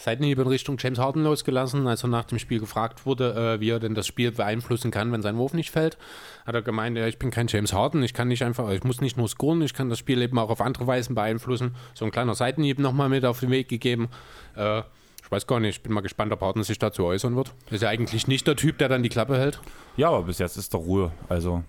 Seitenhieb 0.00 0.38
in 0.38 0.46
Richtung 0.46 0.76
James 0.78 1.00
Harden 1.00 1.24
losgelassen, 1.24 1.88
als 1.88 2.04
er 2.04 2.08
nach 2.08 2.24
dem 2.24 2.38
Spiel 2.38 2.60
gefragt 2.60 3.04
wurde, 3.04 3.56
äh, 3.56 3.60
wie 3.60 3.70
er 3.70 3.80
denn 3.80 3.96
das 3.96 4.06
Spiel 4.06 4.30
beeinflussen 4.30 4.92
kann, 4.92 5.10
wenn 5.10 5.22
sein 5.22 5.36
Wurf 5.36 5.54
nicht 5.54 5.72
fällt. 5.72 5.98
Hat 6.46 6.54
er 6.54 6.62
gemeint, 6.62 6.96
ja, 6.96 7.08
ich 7.08 7.18
bin 7.18 7.32
kein 7.32 7.48
James 7.48 7.72
Harden, 7.72 8.04
ich 8.04 8.14
kann 8.14 8.28
nicht 8.28 8.44
einfach, 8.44 8.70
ich 8.70 8.84
muss 8.84 9.00
nicht 9.00 9.16
nur 9.16 9.28
scoren, 9.28 9.60
ich 9.60 9.74
kann 9.74 9.90
das 9.90 9.98
Spiel 9.98 10.22
eben 10.22 10.38
auch 10.38 10.50
auf 10.50 10.60
andere 10.60 10.86
Weisen 10.86 11.16
beeinflussen. 11.16 11.74
So 11.94 12.04
ein 12.04 12.12
kleiner 12.12 12.36
Seitenhieb 12.36 12.78
nochmal 12.78 13.08
mit 13.08 13.24
auf 13.24 13.40
den 13.40 13.50
Weg 13.50 13.68
gegeben. 13.68 14.08
Äh, 14.54 14.82
ich 15.20 15.32
weiß 15.32 15.48
gar 15.48 15.58
nicht, 15.58 15.78
ich 15.78 15.82
bin 15.82 15.92
mal 15.92 16.00
gespannt, 16.00 16.32
ob 16.32 16.42
Harden 16.42 16.62
sich 16.62 16.78
dazu 16.78 17.04
äußern 17.04 17.34
wird. 17.34 17.52
Ist 17.70 17.82
ja 17.82 17.88
eigentlich 17.88 18.28
nicht 18.28 18.46
der 18.46 18.54
Typ, 18.54 18.78
der 18.78 18.88
dann 18.88 19.02
die 19.02 19.08
Klappe 19.08 19.36
hält. 19.36 19.60
Ja, 19.96 20.10
aber 20.10 20.22
bis 20.22 20.38
jetzt 20.38 20.56
ist 20.56 20.72
doch 20.72 20.78
Ruhe. 20.78 21.10
Also, 21.28 21.64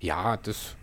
Ja, 0.00 0.36
das 0.36 0.74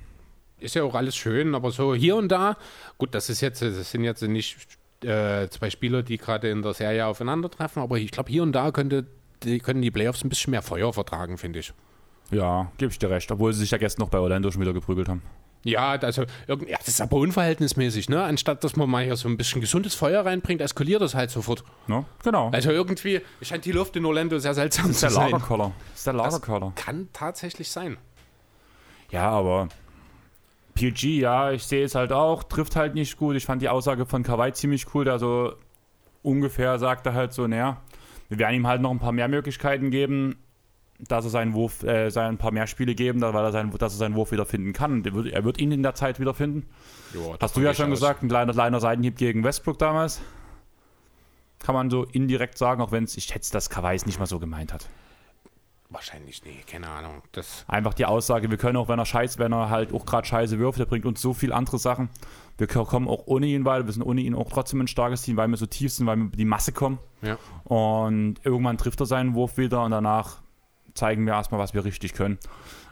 ist 0.59 0.75
ja 0.75 0.83
auch 0.83 0.95
alles 0.95 1.15
schön, 1.15 1.55
aber 1.55 1.71
so 1.71 1.93
hier 1.93 2.15
und 2.15 2.29
da, 2.29 2.57
gut, 2.97 3.13
das 3.13 3.29
ist 3.29 3.41
jetzt, 3.41 3.61
das 3.61 3.91
sind 3.91 4.05
jetzt 4.05 4.21
nicht 4.23 4.55
äh, 5.03 5.47
zwei 5.49 5.69
Spieler, 5.69 6.03
die 6.03 6.17
gerade 6.17 6.49
in 6.49 6.61
der 6.61 6.73
Serie 6.73 7.05
aufeinandertreffen, 7.07 7.81
aber 7.81 7.97
ich 7.97 8.11
glaube, 8.11 8.31
hier 8.31 8.43
und 8.43 8.53
da 8.53 8.71
könnte, 8.71 9.05
die, 9.43 9.59
können 9.59 9.81
die 9.81 9.91
Playoffs 9.91 10.23
ein 10.23 10.29
bisschen 10.29 10.51
mehr 10.51 10.61
Feuer 10.61 10.93
vertragen, 10.93 11.37
finde 11.37 11.59
ich. 11.59 11.73
ja, 12.31 12.71
gebe 12.77 12.91
ich 12.91 12.99
dir 12.99 13.09
recht. 13.09 13.31
Obwohl 13.31 13.53
sie 13.53 13.59
sich 13.59 13.71
ja 13.71 13.77
gestern 13.77 14.03
noch 14.03 14.09
bei 14.09 14.19
Orlando 14.19 14.49
schon 14.51 14.61
wieder 14.61 14.73
geprügelt 14.73 15.09
haben. 15.09 15.21
Ja, 15.63 15.93
also 15.93 16.25
ja, 16.47 16.77
das 16.77 16.87
ist 16.89 17.01
aber 17.01 17.17
unverhältnismäßig, 17.17 18.07
ne? 18.07 18.21
Anstatt 18.21 18.63
dass 18.63 18.75
man 18.75 18.87
mal 18.87 19.03
hier 19.03 19.15
so 19.15 19.27
ein 19.27 19.35
bisschen 19.35 19.61
gesundes 19.61 19.95
Feuer 19.95 20.23
reinbringt, 20.23 20.61
eskaliert 20.61 21.01
das 21.01 21.15
halt 21.15 21.31
sofort. 21.31 21.63
Ne? 21.87 22.05
Genau. 22.23 22.51
Also 22.51 22.69
irgendwie 22.69 23.21
scheint 23.41 23.65
die 23.65 23.71
Luft 23.71 23.95
in 23.95 24.05
Orlando 24.05 24.37
sehr 24.37 24.53
seltsam 24.53 24.91
ist 24.91 24.99
zu 24.99 25.07
der 25.07 25.11
sein. 25.15 25.31
Lagerkoller. 25.31 25.71
ist 25.95 26.05
der 26.05 26.13
Lagerkoller. 26.13 26.71
Kann 26.75 27.09
tatsächlich 27.13 27.71
sein. 27.71 27.97
Ja, 29.09 29.27
aber 29.31 29.69
PG, 30.75 31.19
ja, 31.21 31.51
ich 31.51 31.63
sehe 31.63 31.83
es 31.85 31.95
halt 31.95 32.11
auch, 32.11 32.43
trifft 32.43 32.75
halt 32.75 32.93
nicht 32.95 33.17
gut. 33.17 33.35
Ich 33.35 33.45
fand 33.45 33.61
die 33.61 33.69
Aussage 33.69 34.05
von 34.05 34.23
Kawhi 34.23 34.51
ziemlich 34.53 34.93
cool, 34.93 35.05
der 35.05 35.19
so 35.19 35.53
ungefähr 36.21 36.77
sagte 36.79 37.13
halt 37.13 37.33
so, 37.33 37.47
naja, 37.47 37.81
wir 38.29 38.39
werden 38.39 38.55
ihm 38.55 38.67
halt 38.67 38.81
noch 38.81 38.91
ein 38.91 38.99
paar 38.99 39.11
mehr 39.11 39.27
Möglichkeiten 39.27 39.89
geben, 39.89 40.35
dass 40.99 41.25
er 41.25 41.29
seinen 41.29 41.53
Wurf, 41.53 41.83
äh, 41.83 42.09
sein 42.09 42.27
ein 42.35 42.37
paar 42.37 42.51
mehr 42.51 42.67
Spiele 42.67 42.95
geben, 42.95 43.19
da- 43.19 43.33
weil 43.33 43.43
er 43.45 43.51
seinen, 43.51 43.71
dass 43.71 43.93
er 43.93 43.97
seinen 43.97 44.15
Wurf 44.15 44.31
wiederfinden 44.31 44.73
kann. 44.73 45.03
Er 45.05 45.13
wird, 45.13 45.27
er 45.27 45.43
wird 45.43 45.59
ihn 45.59 45.71
in 45.71 45.83
der 45.83 45.93
Zeit 45.95 46.19
wiederfinden. 46.19 46.67
Jo, 47.13 47.35
Hast 47.39 47.55
du 47.55 47.61
ja 47.61 47.73
schon 47.73 47.89
gesagt, 47.89 48.23
ein 48.23 48.29
kleiner, 48.29 48.53
kleiner 48.53 48.79
Seitenhieb 48.79 49.17
gegen 49.17 49.43
Westbrook 49.43 49.77
damals. 49.77 50.21
Kann 51.59 51.75
man 51.75 51.89
so 51.89 52.03
indirekt 52.03 52.57
sagen, 52.57 52.81
auch 52.81 52.91
wenn 52.91 53.03
es, 53.05 53.15
ich 53.17 53.25
schätze, 53.25 53.51
dass 53.51 53.69
Kawhi 53.69 53.95
es 53.95 54.05
nicht 54.05 54.19
mal 54.19 54.25
so 54.25 54.39
gemeint 54.39 54.73
hat. 54.73 54.87
Wahrscheinlich, 55.89 56.43
nee, 56.43 56.63
keine 56.69 56.87
Ahnung. 56.89 57.21
Das, 57.31 57.63
Einfach 57.67 57.93
die 57.93 58.05
Aussage, 58.05 58.49
wir 58.49 58.57
können 58.57 58.75
auch, 58.77 58.87
wenn 58.87 58.97
er 58.97 59.05
scheiß, 59.05 59.37
wenn 59.37 59.53
er 59.53 59.69
halt 59.69 59.93
auch 59.93 60.05
gerade 60.05 60.27
scheiße 60.27 60.57
wirft, 60.57 60.79
der 60.79 60.85
bringt 60.85 61.05
uns 61.05 61.21
so 61.21 61.33
viel 61.33 61.53
andere 61.53 61.77
Sachen. 61.77 62.09
Wir 62.57 62.67
kommen 62.67 63.07
auch 63.07 63.27
ohne 63.27 63.45
ihn 63.45 63.65
weiter, 63.65 63.85
wir 63.85 63.93
sind 63.93 64.01
ohne 64.01 64.21
ihn 64.21 64.33
auch 64.33 64.49
trotzdem 64.49 64.81
ein 64.81 64.87
starkes 64.87 65.21
Team, 65.21 65.37
weil 65.37 65.47
wir 65.47 65.57
so 65.57 65.67
tief 65.67 65.93
sind, 65.93 66.07
weil 66.07 66.17
wir 66.17 66.25
über 66.25 66.37
die 66.37 66.45
Masse 66.45 66.71
kommen. 66.71 66.99
ja. 67.21 67.37
Und 67.65 68.35
irgendwann 68.43 68.77
trifft 68.77 68.99
er 68.99 69.05
seinen 69.05 69.35
Wurf 69.35 69.57
wieder 69.57 69.83
und 69.83 69.91
danach 69.91 70.41
zeigen 70.95 71.25
wir 71.25 71.33
erstmal, 71.33 71.59
was 71.59 71.73
wir 71.73 71.85
richtig 71.85 72.13
können. 72.13 72.39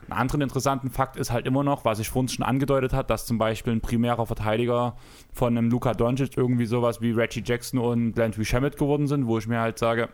Einen 0.03 0.19
anderen 0.19 0.41
interessanten 0.41 0.89
Fakt 0.89 1.15
ist 1.15 1.31
halt 1.31 1.47
immer 1.47 1.63
noch, 1.63 1.85
was 1.85 1.99
ich 1.99 2.09
vorhin 2.09 2.27
schon 2.27 2.45
angedeutet 2.45 2.93
hat, 2.93 3.09
dass 3.09 3.25
zum 3.25 3.37
Beispiel 3.37 3.73
ein 3.73 3.81
primärer 3.81 4.25
Verteidiger 4.25 4.97
von 5.31 5.57
einem 5.57 5.69
Luka 5.69 5.93
Doncic 5.93 6.37
irgendwie 6.37 6.65
sowas 6.65 7.01
wie 7.01 7.11
Reggie 7.11 7.41
Jackson 7.43 7.79
und 7.79 8.17
Landry 8.17 8.43
Shamet 8.45 8.77
geworden 8.77 9.07
sind, 9.07 9.25
wo 9.25 9.37
ich 9.37 9.47
mir 9.47 9.61
halt 9.61 9.79
sage, 9.79 10.09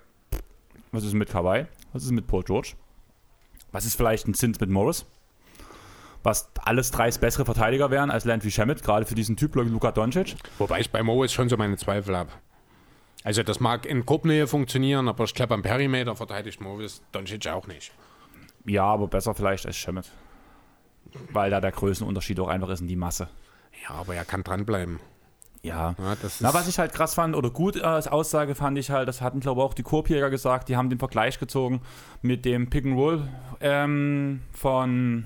was 0.92 1.04
ist 1.04 1.14
mit 1.14 1.30
Kawhi? 1.30 1.66
Was 1.94 2.04
ist 2.04 2.12
mit 2.12 2.28
Paul 2.28 2.44
George? 2.44 2.74
Was 3.72 3.86
ist 3.86 3.96
vielleicht 3.96 4.28
ein 4.28 4.34
Zins 4.34 4.60
mit 4.60 4.70
Morris? 4.70 5.06
was 6.24 6.52
alles 6.64 6.92
drei 6.92 7.10
bessere 7.12 7.46
Verteidiger 7.46 7.92
wären 7.92 8.12
als 8.12 8.26
Landry 8.26 8.52
Shamet, 8.52 8.84
gerade 8.84 9.06
für 9.06 9.16
diesen 9.16 9.38
Typ 9.38 9.56
Luka 9.56 9.92
Doncic. 9.92 10.36
Wobei 10.58 10.82
ich 10.82 10.92
bei 10.92 11.04
Morris 11.04 11.32
schon 11.32 11.50
so 11.50 11.58
meine 11.58 11.78
Zweifel 11.78 12.16
habe. 12.16 12.32
Also 13.24 13.44
das 13.44 13.60
mag 13.60 13.86
in 13.86 14.06
Gruppennähe 14.06 14.48
funktionieren, 14.48 15.08
aber 15.08 15.26
ich 15.26 15.34
glaube 15.34 15.54
am 15.54 15.62
Perimeter 15.62 16.16
verteidigt 16.16 16.62
Morris 16.62 17.02
Doncic 17.12 17.48
auch 17.48 17.68
nicht. 17.68 17.92
Ja, 18.66 18.86
aber 18.86 19.08
besser 19.08 19.34
vielleicht 19.34 19.66
als 19.66 19.78
Shamet. 19.78 20.12
Weil 21.32 21.50
da 21.50 21.60
der 21.60 21.72
Größenunterschied 21.72 22.40
auch 22.40 22.48
einfach 22.48 22.70
ist 22.70 22.82
in 22.82 22.88
die 22.88 22.96
Masse. 22.96 23.30
Ja, 23.84 23.96
aber 23.96 24.16
er 24.16 24.26
kann 24.26 24.44
dranbleiben. 24.44 25.00
Ja. 25.64 25.96
Ja, 25.98 26.16
das 26.22 26.42
Na, 26.42 26.54
was 26.54 26.68
ich 26.68 26.80
halt 26.80 26.94
krass 26.94 27.14
fand 27.14 27.36
oder 27.36 27.50
gut 27.50 27.76
äh, 27.76 27.82
als 27.82 28.08
Aussage 28.08 28.56
fand 28.56 28.78
ich 28.78 28.92
halt, 28.92 29.08
das 29.08 29.22
hatten 29.22 29.40
glaube 29.40 29.62
ich 29.62 29.66
auch 29.66 29.74
die 29.74 29.84
Korbjäger 29.84 30.30
gesagt, 30.30 30.70
die 30.70 30.78
haben 30.78 30.90
den 30.90 31.00
Vergleich 31.00 31.40
gezogen 31.40 31.82
mit 32.22 32.46
dem 32.46 32.70
Pick 32.70 32.86
and 32.86 32.96
Roll 32.96 33.28
ähm, 33.60 34.42
von 34.54 35.26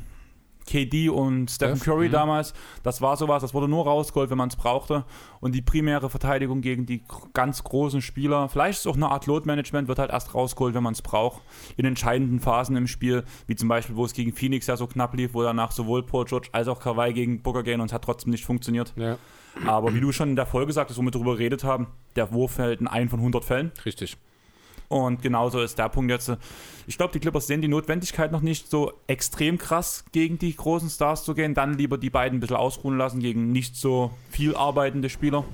KD 0.65 1.10
und 1.10 1.51
Stephen 1.51 1.76
Steph, 1.76 1.85
Curry 1.85 2.07
mhm. 2.07 2.14
damals. 2.14 2.53
Das 2.84 3.01
war 3.01 3.18
sowas, 3.18 3.41
das 3.41 3.53
wurde 3.53 3.68
nur 3.68 3.84
rausgeholt, 3.84 4.30
wenn 4.30 4.38
man 4.38 4.49
es 4.49 4.55
brauchte. 4.55 5.05
Und 5.39 5.53
die 5.53 5.61
primäre 5.61 6.10
Verteidigung 6.10 6.61
gegen 6.61 6.85
die 6.85 7.03
ganz 7.34 7.64
großen 7.64 8.01
Spieler, 8.01 8.49
vielleicht 8.49 8.80
ist 8.80 8.85
es 8.85 8.88
auch 8.88 8.95
eine 8.95 9.10
Art 9.10 9.26
Load-Management, 9.26 9.88
wird 9.88 9.99
halt 9.99 10.11
erst 10.11 10.34
rausgeholt, 10.34 10.73
wenn 10.73 10.84
man 10.84 10.93
es 10.93 11.01
braucht. 11.01 11.41
In 11.77 11.85
entscheidenden 11.85 12.39
Phasen 12.39 12.76
im 12.76 12.88
Spiel, 12.88 13.23
wie 13.47 13.55
zum 13.55 13.68
Beispiel, 13.68 13.95
wo 13.95 14.05
es 14.05 14.14
gegen 14.14 14.34
Phoenix 14.34 14.68
ja 14.68 14.77
so 14.77 14.88
knapp 14.88 15.14
lief, 15.15 15.34
wo 15.34 15.43
danach 15.43 15.72
sowohl 15.72 16.03
Paul 16.03 16.26
George 16.26 16.49
als 16.53 16.68
auch 16.68 16.80
Kawhi 16.80 17.14
gegen 17.14 17.41
Booker 17.41 17.64
gehen 17.64 17.81
und 17.81 17.88
es 17.88 17.93
hat 17.93 18.03
trotzdem 18.03 18.31
nicht 18.31 18.45
funktioniert. 18.45 18.93
Ja, 18.95 19.18
Aber 19.66 19.94
wie 19.94 20.00
du 20.00 20.12
schon 20.12 20.30
in 20.30 20.36
der 20.36 20.46
Folge 20.46 20.74
sagtest, 20.74 21.00
wo 21.00 21.04
wir 21.04 21.12
darüber 21.12 21.36
geredet 21.38 21.64
haben, 21.64 21.88
der 22.16 22.32
Wurf 22.32 22.54
fällt 22.54 22.82
in 22.82 22.88
ein 22.88 23.10
von 23.10 23.20
100 23.20 23.44
Fällen. 23.46 23.72
richtig. 23.86 24.18
Und 24.90 25.24
genauso 25.24 25.62
ist 25.62 25.80
der 25.80 25.90
Punkt 25.90 26.12
jetzt. 26.12 26.32
Ich 26.86 26.98
glaube, 26.98 27.14
die 27.14 27.20
Clippers 27.20 27.48
sehen 27.48 27.62
die 27.62 27.68
Notwendigkeit 27.68 28.32
noch 28.32 28.42
nicht 28.42 28.70
so 28.70 28.94
extrem 29.08 29.58
krass 29.58 30.06
gegen 30.12 30.38
die 30.38 30.56
großen 30.56 30.90
Stars 30.90 31.24
zu 31.24 31.34
gehen. 31.34 31.56
Dann 31.56 31.78
lieber 31.78 31.98
die 31.98 32.12
beiden 32.12 32.38
ein 32.38 32.40
bisschen 32.40 32.58
ausruhen 32.58 32.98
lassen 32.98 33.20
gegen 33.20 33.52
nicht 33.52 33.76
so 33.76 34.12
viel 34.30 34.56
arbeitende 34.56 35.10
Spieler. 35.10 35.46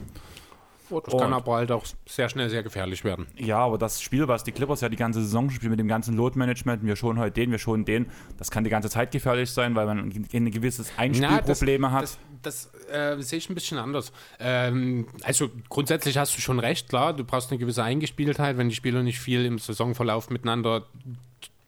Oh, 0.91 0.99
das 0.99 1.16
kann 1.16 1.28
Und- 1.28 1.34
aber 1.34 1.56
halt 1.56 1.72
auch 1.72 1.86
sehr 2.07 2.30
schnell 2.30 2.49
sehr 2.49 2.64
gefährlich 2.64 3.03
werden. 3.03 3.28
Ja, 3.38 3.60
aber 3.60 3.78
das 3.78 4.02
Spiel, 4.02 4.28
was 4.28 4.44
die 4.44 4.52
Clippers 4.52 4.82
ja 4.82 4.90
die 4.90 4.95
ganze 4.98 5.22
Saison 5.22 5.49
spielen 5.49 5.72
mit 5.72 5.80
dem 5.80 5.88
ganzen 5.88 6.16
Load-Management, 6.16 6.84
wir 6.84 6.95
schonen 6.95 7.20
heute 7.20 7.34
den, 7.34 7.52
wir 7.52 7.60
schonen 7.60 7.86
den, 7.86 8.07
das 8.38 8.52
kann 8.52 8.64
die 8.64 8.70
ganze 8.70 8.90
Zeit 8.90 9.11
gefährlich 9.11 9.52
sein, 9.52 9.76
weil 9.76 9.86
man 9.86 9.99
ein 9.99 10.52
gewisses 10.52 10.91
Einspielprobleme 10.98 11.91
hat. 11.91 12.03
Das, 12.03 12.18
das 12.41 12.72
äh, 12.91 13.22
sehe 13.22 13.38
ich 13.40 13.49
ein 13.49 13.56
bisschen 13.56 13.78
anders. 13.78 14.11
Ähm, 14.40 15.07
also 15.24 15.49
grundsätzlich 15.70 16.18
hast 16.18 16.36
du 16.38 16.41
schon 16.41 16.60
recht, 16.60 16.90
klar, 16.90 17.14
du 17.14 17.24
brauchst 17.24 17.52
eine 17.52 17.60
gewisse 17.60 17.84
Eingespieltheit. 17.84 18.57
Wenn 18.57 18.70
die 18.70 18.76
Spieler 18.76 19.03
nicht 19.03 19.20
viel 19.20 19.45
im 19.45 19.60
Saisonverlauf 19.60 20.30
miteinander 20.30 20.86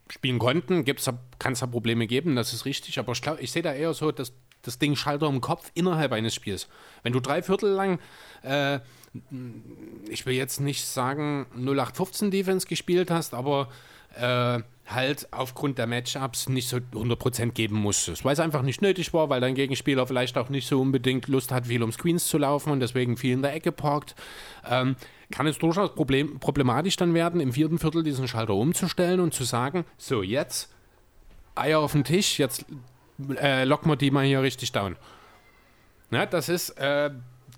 spielen 0.10 0.40
konnten, 0.40 0.84
kann 1.40 1.54
es 1.54 1.60
da 1.60 1.68
Probleme 1.68 2.08
geben, 2.08 2.36
das 2.36 2.54
ist 2.54 2.66
richtig. 2.66 3.00
Aber 3.00 3.14
ich, 3.14 3.22
ich 3.40 3.52
sehe 3.52 3.62
da 3.62 3.74
eher 3.74 3.94
so, 3.94 4.12
dass 4.12 4.34
das 4.62 4.78
Ding 4.78 4.96
Schalter 4.96 5.28
im 5.28 5.42
Kopf 5.42 5.72
innerhalb 5.74 6.12
eines 6.12 6.36
Spiels. 6.36 6.68
Wenn 7.04 7.14
du 7.14 7.20
drei 7.20 7.42
Viertel 7.42 7.72
lang, 7.72 8.00
äh, 8.44 8.80
ich 10.10 10.26
will 10.26 10.36
jetzt 10.36 10.62
nicht 10.62 10.86
sagen 10.86 11.46
0815 11.56 12.32
Defense 12.32 12.68
gespielt 12.68 13.12
hast, 13.12 13.34
aber 13.34 13.68
äh, 14.16 14.60
halt 14.88 15.28
aufgrund 15.32 15.78
der 15.78 15.88
Matchups 15.88 16.50
nicht 16.50 16.68
so 16.68 16.78
100% 16.78 17.52
geben 17.52 17.76
musstest, 17.78 18.26
weil 18.26 18.34
es 18.34 18.40
einfach 18.40 18.62
nicht 18.62 18.82
nötig 18.82 19.14
war, 19.14 19.30
weil 19.30 19.42
dein 19.42 19.56
Gegenspieler 19.56 20.06
vielleicht 20.08 20.38
auch 20.38 20.50
nicht 20.50 20.68
so 20.68 20.82
unbedingt 20.82 21.28
Lust 21.28 21.52
hat, 21.52 21.68
viel 21.68 21.84
um 21.84 21.92
Screens 21.92 22.28
zu 22.28 22.38
laufen 22.38 22.72
und 22.72 22.80
deswegen 22.80 23.18
viel 23.18 23.34
in 23.34 23.42
der 23.42 23.54
Ecke 23.54 23.72
parkt, 23.72 24.16
ähm, 24.70 24.96
kann 25.32 25.48
es 25.48 25.58
durchaus 25.58 25.96
problem 25.96 26.40
problematisch 26.40 26.98
dann 26.98 27.14
werden, 27.14 27.40
im 27.40 27.54
vierten 27.54 27.80
Viertel 27.80 28.04
diesen 28.04 28.28
Schalter 28.28 28.54
umzustellen 28.54 29.20
und 29.20 29.34
zu 29.34 29.44
sagen, 29.44 29.86
so 29.98 30.22
jetzt 30.22 30.74
Eier 31.56 31.80
auf 31.80 31.94
den 31.94 32.04
Tisch, 32.04 32.40
jetzt 32.40 32.66
äh, 33.38 33.64
locken 33.64 33.90
wir 33.90 33.96
die 33.96 34.12
mal 34.12 34.26
hier 34.26 34.42
richtig 34.42 34.72
down. 34.72 34.98
Ja, 36.12 36.26
das 36.26 36.50
ist, 36.50 36.72
äh, 36.72 37.12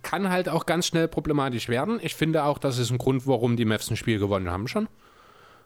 kann 0.03 0.30
halt 0.30 0.49
auch 0.49 0.65
ganz 0.65 0.85
schnell 0.88 1.07
problematisch 1.07 1.69
werden. 1.69 1.99
Ich 2.01 2.15
finde 2.15 2.43
auch, 2.43 2.57
das 2.57 2.77
ist 2.77 2.91
ein 2.91 2.97
Grund, 2.97 3.25
warum 3.25 3.55
die 3.55 3.65
Mavs 3.65 3.89
ein 3.89 3.97
Spiel 3.97 4.19
gewonnen 4.19 4.49
haben 4.49 4.67
schon. 4.67 4.88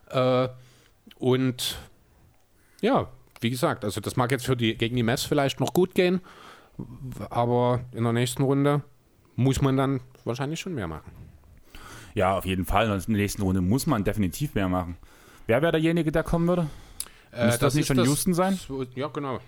Äh, 0.09 0.47
und 1.17 1.77
ja, 2.81 3.09
wie 3.41 3.49
gesagt, 3.49 3.83
also 3.83 3.99
das 4.01 4.15
mag 4.15 4.31
jetzt 4.31 4.45
für 4.45 4.55
die, 4.55 4.77
gegen 4.77 4.95
die 4.95 5.03
Mavs 5.03 5.23
vielleicht 5.23 5.59
noch 5.59 5.73
gut 5.73 5.95
gehen, 5.95 6.21
aber 7.29 7.81
in 7.91 8.03
der 8.03 8.13
nächsten 8.13 8.43
Runde 8.43 8.81
muss 9.35 9.61
man 9.61 9.77
dann 9.77 9.99
wahrscheinlich 10.23 10.59
schon 10.59 10.75
mehr 10.75 10.87
machen. 10.87 11.11
Ja, 12.13 12.37
auf 12.37 12.45
jeden 12.45 12.65
Fall. 12.65 12.85
In 12.85 13.13
der 13.13 13.21
nächsten 13.21 13.43
Runde 13.43 13.61
muss 13.61 13.85
man 13.85 14.03
definitiv 14.03 14.55
mehr 14.55 14.69
machen. 14.69 14.97
Wer 15.45 15.61
wäre 15.61 15.71
derjenige, 15.73 16.11
der 16.11 16.23
kommen 16.23 16.47
würde? 16.47 16.67
Müsste 17.31 17.65
das 17.65 17.75
nicht 17.75 17.89
ist 17.89 17.95
schon 17.95 18.05
Houston 18.05 18.33
sein? 18.33 18.59
Ja, 18.95 19.07
genau. 19.07 19.39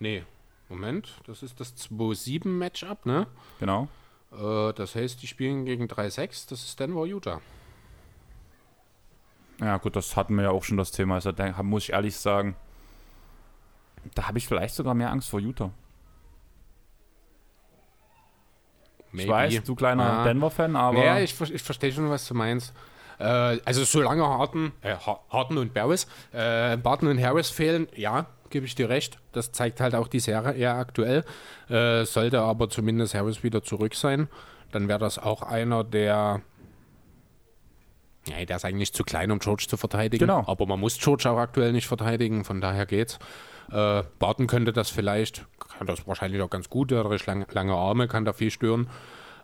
Nee, 0.00 0.24
Moment, 0.68 1.20
das 1.26 1.42
ist 1.42 1.60
das 1.60 1.74
2-7-Matchup, 1.76 3.06
ne? 3.06 3.26
Genau. 3.60 3.88
Äh, 4.38 4.72
das 4.74 4.94
heißt, 4.94 5.22
die 5.22 5.26
spielen 5.26 5.64
gegen 5.64 5.86
3-6, 5.86 6.48
das 6.50 6.64
ist 6.64 6.78
Denver, 6.80 7.04
Utah. 7.06 7.40
Ja, 9.60 9.78
gut, 9.78 9.96
das 9.96 10.16
hatten 10.16 10.34
wir 10.36 10.44
ja 10.44 10.50
auch 10.50 10.64
schon 10.64 10.76
das 10.76 10.90
Thema. 10.90 11.14
Also, 11.14 11.32
da 11.32 11.62
muss 11.62 11.84
ich 11.84 11.92
ehrlich 11.92 12.16
sagen, 12.16 12.54
da 14.14 14.28
habe 14.28 14.36
ich 14.38 14.46
vielleicht 14.46 14.74
sogar 14.74 14.94
mehr 14.94 15.10
Angst 15.10 15.30
vor 15.30 15.40
Utah. 15.40 15.70
Ich 19.12 19.26
weiß, 19.26 19.62
du 19.64 19.74
kleiner 19.74 20.04
Ah. 20.20 20.24
Denver-Fan, 20.24 20.76
aber 20.76 21.02
Ja, 21.04 21.18
ich, 21.20 21.40
ich 21.40 21.62
verstehe 21.62 21.90
schon, 21.92 22.10
was 22.10 22.26
du 22.28 22.34
meinst. 22.34 22.74
Äh, 23.18 23.24
also 23.64 23.82
solange 23.84 24.26
Harden, 24.26 24.72
äh, 24.82 24.94
Ha- 24.94 25.20
Harden 25.30 25.56
und 25.56 25.72
Barris, 25.72 26.06
äh, 26.32 26.76
Barton 26.76 27.08
und 27.08 27.22
Harris 27.22 27.48
fehlen, 27.48 27.88
ja, 27.96 28.26
gebe 28.50 28.66
ich 28.66 28.74
dir 28.74 28.88
recht. 28.88 29.18
Das 29.32 29.52
zeigt 29.52 29.80
halt 29.80 29.94
auch 29.94 30.08
die 30.08 30.20
Serie 30.20 30.52
eher 30.52 30.74
aktuell. 30.76 31.24
Äh, 31.68 32.04
sollte 32.04 32.40
aber 32.40 32.68
zumindest 32.68 33.14
Harris 33.14 33.42
wieder 33.42 33.62
zurück 33.62 33.94
sein, 33.94 34.28
dann 34.72 34.88
wäre 34.88 34.98
das 34.98 35.18
auch 35.18 35.42
einer, 35.42 35.84
der 35.84 36.42
ja, 38.28 38.44
der 38.44 38.56
ist 38.56 38.64
eigentlich 38.64 38.92
zu 38.92 39.04
klein, 39.04 39.30
um 39.30 39.38
George 39.38 39.66
zu 39.68 39.76
verteidigen. 39.76 40.26
Genau. 40.26 40.44
Aber 40.46 40.66
man 40.66 40.80
muss 40.80 40.98
George 40.98 41.30
auch 41.30 41.38
aktuell 41.38 41.72
nicht 41.72 41.86
verteidigen, 41.86 42.44
von 42.44 42.60
daher 42.60 42.86
geht's. 42.86 43.18
Äh, 43.70 44.02
Barton 44.18 44.46
könnte 44.46 44.72
das 44.72 44.90
vielleicht, 44.90 45.46
kann 45.78 45.86
das 45.86 46.06
wahrscheinlich 46.06 46.42
auch 46.42 46.50
ganz 46.50 46.68
gut, 46.68 46.90
der 46.90 47.00
hat 47.00 47.10
recht 47.10 47.26
lange, 47.26 47.46
lange 47.52 47.74
Arme, 47.74 48.08
kann 48.08 48.24
da 48.24 48.32
viel 48.32 48.50
stören. 48.50 48.88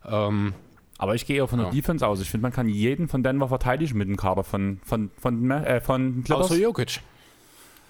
Ähm, 0.04 0.54
aber 0.98 1.14
ich 1.14 1.26
gehe 1.26 1.38
eher 1.38 1.48
von 1.48 1.58
der 1.58 1.68
Ja. 1.68 1.72
Defense 1.72 2.06
aus. 2.06 2.20
Ich 2.20 2.30
finde, 2.30 2.42
man 2.42 2.52
kann 2.52 2.68
jeden 2.68 3.08
von 3.08 3.22
Denver 3.22 3.48
verteidigen 3.48 3.98
mit 3.98 4.08
dem 4.08 4.16
Kader 4.16 4.44
von, 4.44 4.80
von, 4.84 5.10
von, 5.16 5.50
äh, 5.50 5.80
von 5.80 6.22
Clippers. 6.24 6.46
Außer 6.46 6.56
Jokic. 6.56 7.00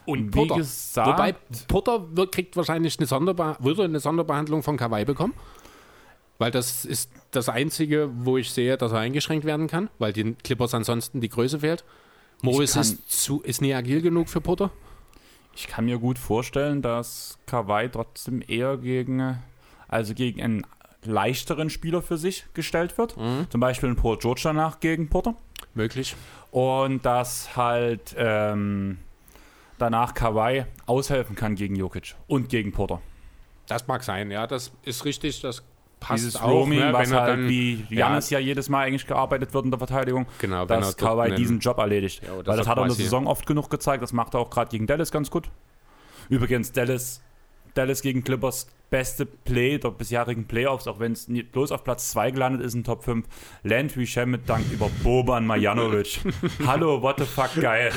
Und 0.07 0.27
Wie 0.27 0.31
Porter. 0.31 0.57
gesagt- 0.57 1.07
Wobei 1.09 1.33
Porter 1.69 2.16
wird, 2.16 2.33
kriegt 2.33 2.57
wahrscheinlich 2.57 2.99
eine, 2.99 3.07
Sonderbe 3.07 3.57
würde 3.61 3.85
eine 3.85 4.01
Sonderbehandlung 4.01 4.62
von 4.62 4.77
Kawhi 4.77 5.05
bekommen. 5.05 5.35
Weil 6.39 6.51
das 6.51 6.85
ist 6.85 7.11
das 7.31 7.49
Einzige, 7.49 8.11
wo 8.12 8.37
ich 8.37 8.51
sehe, 8.51 8.77
dass 8.77 8.91
er 8.93 8.99
eingeschränkt 8.99 9.45
werden 9.45 9.69
kann, 9.69 9.89
weil 9.99 10.12
den 10.12 10.37
Clippers 10.39 10.74
ansonsten 10.74 11.20
die 11.20 11.29
Größe 11.29 11.61
fehlt. 11.61 11.85
Morris 12.43 12.74
ist, 12.74 13.09
zu, 13.23 13.41
ist 13.43 13.61
nie 13.62 13.73
agil 13.74 14.03
genug 14.03 14.29
für 14.29 14.41
Porter. 14.41 14.70
Ich 15.55 15.69
kann 15.69 15.85
mir 15.85 15.99
gut 15.99 16.19
vorstellen, 16.19 16.83
dass 16.83 17.39
Kawhi 17.47 17.89
trotzdem 17.91 18.43
eher 18.47 18.77
gegen, 18.79 19.39
also 19.87 20.15
gegen 20.15 20.43
einen 20.43 20.66
leichteren 21.05 21.70
Spieler 21.70 22.03
für 22.03 22.16
sich 22.16 22.47
gestellt 22.55 22.99
wird. 22.99 23.16
Mhm. 23.16 23.47
Zum 23.51 23.61
Beispiel 23.61 23.91
ein 23.91 23.97
Paul 23.97 24.19
George 24.19 24.41
danach 24.45 24.81
gegen 24.81 25.09
Porter. 25.09 25.37
Möglich. 25.74 26.16
Und 26.51 27.05
dass 27.07 27.57
halt 27.57 28.15
ähm, 28.19 28.99
danach 29.83 30.15
Kawhi 30.15 30.65
aushelfen 30.87 31.37
kann 31.37 31.55
gegen 31.55 31.77
Jokic 31.77 32.15
und 32.27 32.49
gegen 32.49 32.73
Porter. 32.73 33.01
Das 33.69 33.87
mag 33.87 34.03
sein, 34.03 34.31
ja, 34.31 34.47
das 34.47 34.73
ist 34.83 35.05
richtig, 35.05 35.41
das 35.43 35.63
passt 36.01 36.23
Dieses 36.25 36.37
auch. 36.37 36.49
Roaming, 36.51 36.81
ne, 36.81 36.93
was 36.93 37.13
halt 37.13 37.29
dann, 37.29 37.49
wie 37.49 37.87
Janis 37.91 38.29
ja, 38.31 38.39
jedes 38.41 38.69
Mal 38.69 38.87
eigentlich 38.87 39.07
gearbeitet 39.07 39.55
wird 39.55 39.65
in 39.67 39.71
der 39.71 39.79
Verteidigung, 39.79 40.27
Genau, 40.41 40.65
dass 40.67 40.97
Kawhi 40.97 41.27
einen- 41.29 41.37
diesen 41.37 41.61
Job 41.61 41.79
erledigt. 41.79 42.23
Ja, 42.27 42.33
oder 42.35 42.51
Weil 42.53 42.57
das 42.59 42.67
hat 42.67 42.77
er 42.79 42.83
in 42.83 42.89
der 42.89 42.97
Saison 42.97 43.27
oft 43.27 43.47
genug 43.47 43.71
gezeigt, 43.71 44.03
das 44.03 44.13
macht 44.13 44.35
er 44.35 44.41
auch 44.41 44.51
gerade 44.51 44.71
gegen 44.71 44.87
Dallas 44.87 45.13
ganz 45.13 45.31
gut. 45.31 45.49
Übrigens, 46.29 46.73
Dallas, 46.73 47.23
Dallas 47.75 48.03
gegen 48.03 48.25
Clippers, 48.25 48.67
beste 48.93 49.24
Play 49.24 49.78
der 49.78 49.90
bisherigen 49.90 50.47
Playoffs, 50.47 50.86
auch 50.86 51.01
wenn 51.01 51.12
es 51.12 51.27
bloß 51.27 51.73
auf 51.73 51.82
Platz 51.82 52.10
2 52.10 52.31
gelandet 52.32 52.60
ist 52.60 52.74
in 52.74 52.85
Top 52.85 53.02
5. 53.02 53.27
Landry 53.62 54.06
Shamet 54.06 54.47
dank 54.47 54.70
über 54.70 54.90
Boban 55.02 55.47
Marjanovic. 55.47 56.20
Hallo, 56.66 57.01
what 57.01 57.19
the 57.19 57.24
fuck, 57.24 57.55
geil. 57.59 57.90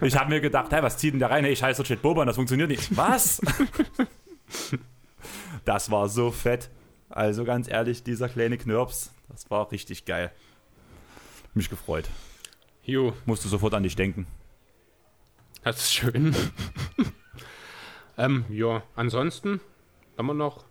Ich 0.00 0.16
habe 0.16 0.30
mir 0.30 0.40
gedacht, 0.40 0.72
hey, 0.72 0.82
was 0.82 0.96
zieht 0.96 1.12
denn 1.12 1.20
da 1.20 1.26
rein? 1.26 1.44
Hey, 1.44 1.54
scheiße, 1.54 1.84
steht 1.84 2.00
Boban, 2.00 2.26
das 2.26 2.36
funktioniert 2.36 2.70
nicht. 2.70 2.96
Was? 2.96 3.40
Das 5.64 5.90
war 5.90 6.08
so 6.08 6.30
fett. 6.30 6.70
Also 7.08 7.44
ganz 7.44 7.68
ehrlich, 7.68 8.04
dieser 8.04 8.28
kleine 8.28 8.56
Knirps, 8.56 9.12
das 9.28 9.50
war 9.50 9.72
richtig 9.72 10.04
geil. 10.04 10.30
Mich 11.54 11.68
gefreut. 11.68 12.08
Jo, 12.84 13.12
Musste 13.24 13.48
sofort 13.48 13.74
an 13.74 13.82
dich 13.82 13.96
denken. 13.96 14.28
das 15.64 15.78
ist 15.78 15.94
schön. 15.94 16.36
ähm, 18.16 18.44
ja, 18.48 18.84
ansonsten 18.94 19.60
haben 20.18 20.26
wir 20.26 20.34
noch. 20.34 20.64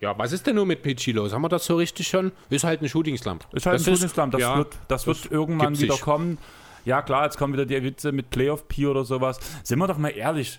Ja, 0.00 0.18
was 0.18 0.32
ist 0.32 0.46
denn 0.46 0.56
nur 0.56 0.66
mit 0.66 0.82
PG 0.82 1.12
los? 1.12 1.32
Haben 1.32 1.42
wir 1.42 1.48
das 1.48 1.64
so 1.64 1.76
richtig 1.76 2.08
schon? 2.08 2.32
Ist 2.50 2.64
halt 2.64 2.82
ein 2.82 2.88
Shooting 2.88 3.16
Slump. 3.16 3.46
Ist 3.52 3.66
halt 3.66 3.76
Das 3.76 3.86
ein 3.86 3.92
ist- 3.94 4.00
Shooting 4.00 4.12
Slump. 4.14 4.32
Das, 4.32 4.40
ja, 4.40 4.56
wird, 4.58 4.74
das, 4.88 5.04
das 5.04 5.06
wird 5.06 5.32
irgendwann 5.32 5.78
wieder 5.78 5.94
sich. 5.94 6.02
kommen. 6.02 6.38
Ja, 6.84 7.02
klar, 7.02 7.24
jetzt 7.24 7.38
kommen 7.38 7.52
wieder 7.52 7.66
die 7.66 7.80
Witze 7.84 8.10
mit 8.10 8.30
Playoff 8.30 8.66
P 8.66 8.86
oder 8.88 9.04
sowas. 9.04 9.38
Sind 9.62 9.78
wir 9.78 9.86
doch 9.86 9.98
mal 9.98 10.08
ehrlich. 10.08 10.58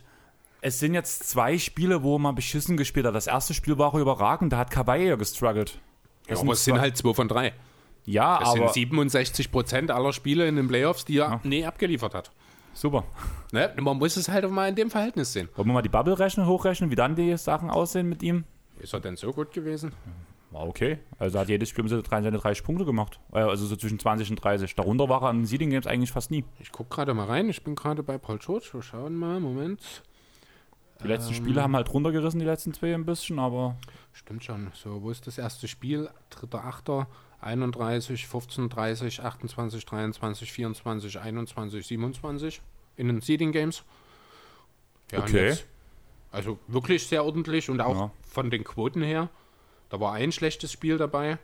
es 0.62 0.80
sind 0.80 0.94
jetzt 0.94 1.28
zwei 1.30 1.58
Spiele, 1.58 2.04
wo 2.04 2.18
man 2.18 2.36
beschissen 2.36 2.78
gespielt 2.78 3.06
hat. 3.06 3.14
Das 3.16 3.28
erste 3.28 3.54
Spiel 3.54 3.78
war 3.78 3.90
auch 3.90 3.96
überragend, 3.96 4.54
da 4.54 4.58
hat 4.60 4.72
Kawhi 4.72 5.08
ja 5.10 5.16
gestruggelt. 5.18 5.78
Ja, 6.30 6.38
aber 6.40 6.54
es 6.54 6.64
sind 6.64 6.80
halt 6.80 6.96
zwei 6.96 7.14
von 7.14 7.28
drei. 7.28 7.52
Ja, 8.06 8.40
Das 8.40 8.50
aber 8.50 8.70
sind 8.70 8.74
67 8.74 9.52
Prozent 9.52 9.92
aller 9.92 10.14
Spiele 10.14 10.48
in 10.48 10.56
den 10.56 10.70
Playoffs, 10.70 11.04
die 11.04 11.18
er 11.18 11.42
nie 11.44 11.66
abgeliefert 11.66 12.14
hat. 12.14 12.32
Super. 12.74 13.04
Ne? 13.52 13.74
Man 13.80 13.98
muss 13.98 14.18
es 14.18 14.30
halt 14.30 14.46
auch 14.46 14.50
mal 14.52 14.68
in 14.70 14.76
dem 14.76 14.90
Verhältnis 14.90 15.34
sehen. 15.34 15.50
Wollen 15.56 15.68
wir 15.68 15.74
mal 15.74 15.82
die 15.82 15.90
Bubble 15.90 16.18
rechnen, 16.18 16.46
hochrechnen, 16.48 16.90
wie 16.92 16.96
dann 16.96 17.16
die 17.16 17.36
Sachen 17.38 17.70
aussehen 17.70 18.10
mit 18.10 18.24
ihm? 18.24 18.44
Ist 18.80 18.94
er 18.94 19.00
denn 19.00 19.16
so 19.16 19.32
gut 19.32 19.52
gewesen? 19.52 19.94
War 20.52 20.68
okay. 20.68 21.00
Also 21.18 21.40
hat 21.40 21.50
jedes 21.50 21.70
Spiel 21.70 21.88
seine 21.88 22.04
30 22.38 22.64
Punkte 22.64 22.86
gemacht. 22.86 23.20
Äh, 23.32 23.40
Also 23.40 23.66
so 23.66 23.76
zwischen 23.76 23.98
20 24.00 24.30
und 24.32 24.36
30. 24.44 24.76
Darunter 24.76 25.10
war 25.10 25.24
er 25.24 25.30
an 25.30 25.40
den 25.40 25.46
Seeding 25.46 25.70
Games 25.72 25.88
eigentlich 25.88 26.12
fast 26.12 26.30
nie. 26.32 26.44
Ich 26.60 26.72
gucke 26.72 26.94
gerade 26.94 27.14
mal 27.14 27.26
rein. 27.26 27.50
Ich 27.50 27.64
bin 27.64 27.76
gerade 27.76 28.04
bei 28.04 28.18
Paul 28.18 28.38
George. 28.40 28.70
Wir 28.74 28.82
schauen 28.84 29.16
mal. 29.16 29.40
Moment. 29.40 30.04
Die 31.02 31.08
letzten 31.08 31.34
Ähm. 31.34 31.38
Spiele 31.38 31.62
haben 31.64 31.76
halt 31.76 31.92
runtergerissen, 31.94 32.40
die 32.40 32.46
letzten 32.46 32.74
zwei 32.74 32.94
ein 32.94 33.06
bisschen, 33.06 33.40
aber 33.40 33.76
Stimmt 34.14 34.44
schon. 34.44 34.72
So, 34.76 35.02
wo 35.02 35.10
ist 35.10 35.26
das 35.26 35.40
erste 35.40 35.68
Spiel? 35.68 36.08
3.8. 36.32 37.08
31, 37.44 38.28
15, 38.28 38.70
30, 38.70 39.22
28, 39.22 39.86
23, 39.86 40.52
24, 40.52 41.20
21, 41.20 41.86
27 41.88 42.62
in 42.98 43.08
den 43.08 43.22
Seeding 43.22 43.52
Games. 43.52 43.84
Ja, 45.12 45.20
Okay. 45.20 45.48
jetzt- 45.48 45.66
Also 46.32 46.58
wirklich 46.68 47.06
sehr 47.06 47.24
ordentlich 47.24 47.70
und 47.70 47.80
auch 47.80 47.96
Ja. 47.96 48.12
von 48.28 48.50
den 48.50 48.64
Quoten 48.64 49.04
her. 49.04 49.30
Da 49.90 50.00
war 50.00 50.14
ein 50.14 50.32
schlechtes 50.32 50.72
Spiel 50.72 50.98
dabei, 50.98 51.38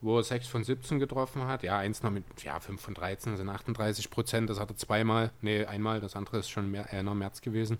wo 0.00 0.16
er 0.18 0.24
6 0.24 0.48
von 0.48 0.64
17 0.64 0.98
getroffen 0.98 1.46
hat. 1.46 1.62
Ja, 1.62 1.78
eins 1.78 2.02
noch 2.02 2.10
mit 2.10 2.24
ja, 2.42 2.58
5 2.58 2.80
von 2.80 2.94
13, 2.94 3.32
das 3.34 3.38
sind 3.38 3.48
38 3.48 4.10
Prozent. 4.10 4.50
Das 4.50 4.58
hat 4.58 4.70
er 4.70 4.76
zweimal, 4.76 5.30
nee, 5.40 5.64
einmal. 5.64 6.00
Das 6.00 6.16
andere 6.16 6.38
ist 6.38 6.48
schon 6.48 6.68
mehr, 6.72 6.92
äh, 6.92 7.04
noch 7.04 7.14
März 7.14 7.42
gewesen. 7.42 7.78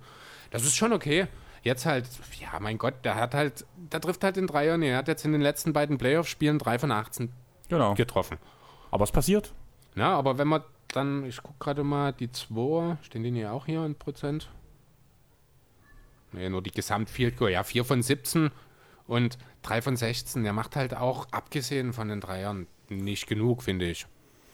Das 0.53 0.63
ist 0.65 0.77
schon 0.77 0.93
okay. 0.93 1.27
Jetzt 1.65 1.87
halt, 1.87 2.07
ja, 2.41 2.61
mein 2.61 2.79
Gott, 2.79 2.95
der 3.05 3.17
hat 3.17 3.35
halt, 3.35 3.65
der 3.77 4.01
trifft 4.01 4.23
halt 4.23 4.37
den 4.37 4.47
Dreier. 4.47 4.77
Nee, 4.79 4.91
er 4.91 4.99
hat 4.99 5.09
jetzt 5.09 5.25
in 5.25 5.33
den 5.33 5.41
letzten 5.41 5.73
beiden 5.73 5.99
Playoff-Spielen 5.99 6.61
3 6.61 6.79
von 6.79 6.93
18 6.93 7.33
genau. 7.75 7.95
getroffen. 7.95 8.39
Aber 8.91 9.05
es 9.05 9.13
passiert. 9.13 9.53
Ja, 9.97 10.15
aber 10.17 10.39
wenn 10.39 10.49
man 10.49 10.63
dann, 10.89 11.25
ich 11.25 11.43
gucke 11.43 11.57
gerade 11.59 11.85
mal, 11.85 12.13
die 12.13 12.31
2, 12.31 12.99
stehen 13.03 13.23
die 13.23 13.31
hier 13.33 13.53
auch 13.53 13.67
hier 13.67 13.85
in 13.85 13.95
Prozent? 13.95 14.49
Nee, 16.33 16.49
nur 16.49 16.63
die 16.63 16.71
Gesamt-Field 16.73 17.37
Goal. 17.37 17.51
Ja, 17.53 17.63
4 17.63 17.85
von 17.85 18.03
17 18.03 18.51
und 19.07 19.39
3 19.63 19.83
von 19.83 19.97
16. 19.97 20.43
Der 20.43 20.53
macht 20.53 20.77
halt 20.77 20.95
auch, 20.95 21.27
abgesehen 21.31 21.93
von 21.93 22.09
den 22.09 22.21
Dreiern, 22.21 22.67
nicht 22.89 23.27
genug, 23.27 23.63
finde 23.63 23.87
ich. 23.87 24.07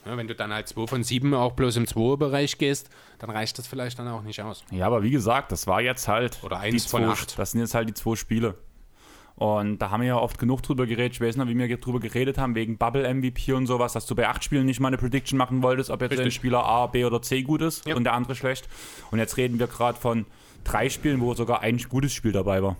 Ja, 0.07 0.17
wenn 0.17 0.29
du 0.29 0.35
dann 0.35 0.53
halt 0.53 0.69
2 0.69 0.87
von 0.87 1.03
7 1.03 1.35
auch 1.35 1.53
bloß 1.53 1.77
im 1.77 1.85
2-Bereich 1.85 2.59
gehst, 2.59 2.89
dann 3.19 3.31
reicht 3.31 3.59
das 3.59 3.67
vielleicht 3.67 3.99
dann 3.99 4.09
auch 4.09 4.23
nicht 4.23 4.41
aus. 4.43 4.65
Ja, 4.71 4.87
aber 4.87 5.03
wie 5.03 5.11
gesagt, 5.11 5.53
das 5.53 5.67
war 5.67 5.81
jetzt 5.81 6.09
halt. 6.09 6.43
Oder 6.43 6.57
die 6.61 6.69
eins 6.69 6.87
von 6.87 7.03
zwei- 7.03 7.09
acht. 7.11 7.39
Das 7.39 7.51
sind 7.53 7.61
jetzt 7.61 7.75
halt 7.75 7.89
die 7.89 7.95
zwei 7.95 8.17
Spiele. 8.17 8.57
Und 9.41 9.79
da 9.79 9.89
haben 9.89 10.03
wir 10.03 10.09
ja 10.09 10.19
oft 10.19 10.39
genug 10.39 10.63
drüber 10.63 10.85
geredet. 10.87 11.15
Ich 11.15 11.21
weiß 11.23 11.37
noch, 11.37 11.47
wie 11.49 11.57
wir 11.57 11.77
drüber 11.79 11.99
geredet 11.99 12.37
haben, 12.37 12.55
wegen 12.55 12.77
Bubble 12.77 13.09
MVP 13.15 13.55
und 13.55 13.67
sowas, 13.67 13.95
dass 13.95 14.05
du 14.05 14.15
bei 14.15 14.29
acht 14.29 14.45
Spielen 14.45 14.67
nicht 14.67 14.81
mal 14.81 14.89
eine 14.89 14.99
Prediction 14.99 15.39
machen 15.39 15.63
wolltest, 15.63 15.89
ob 15.89 16.03
jetzt 16.03 16.11
Richtig. 16.11 16.27
ein 16.27 16.31
Spieler 16.31 16.63
A, 16.67 16.87
B 16.89 17.07
oder 17.07 17.23
C 17.23 17.41
gut 17.41 17.63
ist 17.63 17.87
Ja. 17.87 17.97
und 17.97 18.05
der 18.05 18.13
andere 18.13 18.35
schlecht. 18.35 18.69
Und 19.11 19.19
jetzt 19.19 19.39
reden 19.39 19.59
wir 19.59 19.67
gerade 19.67 19.99
von 19.99 20.27
drei 20.63 20.91
Spielen, 20.91 21.23
wo 21.23 21.33
sogar 21.33 21.63
ein 21.63 21.79
gutes 21.89 22.13
Spiel 22.13 22.33
dabei 22.33 22.63
war. 22.63 22.77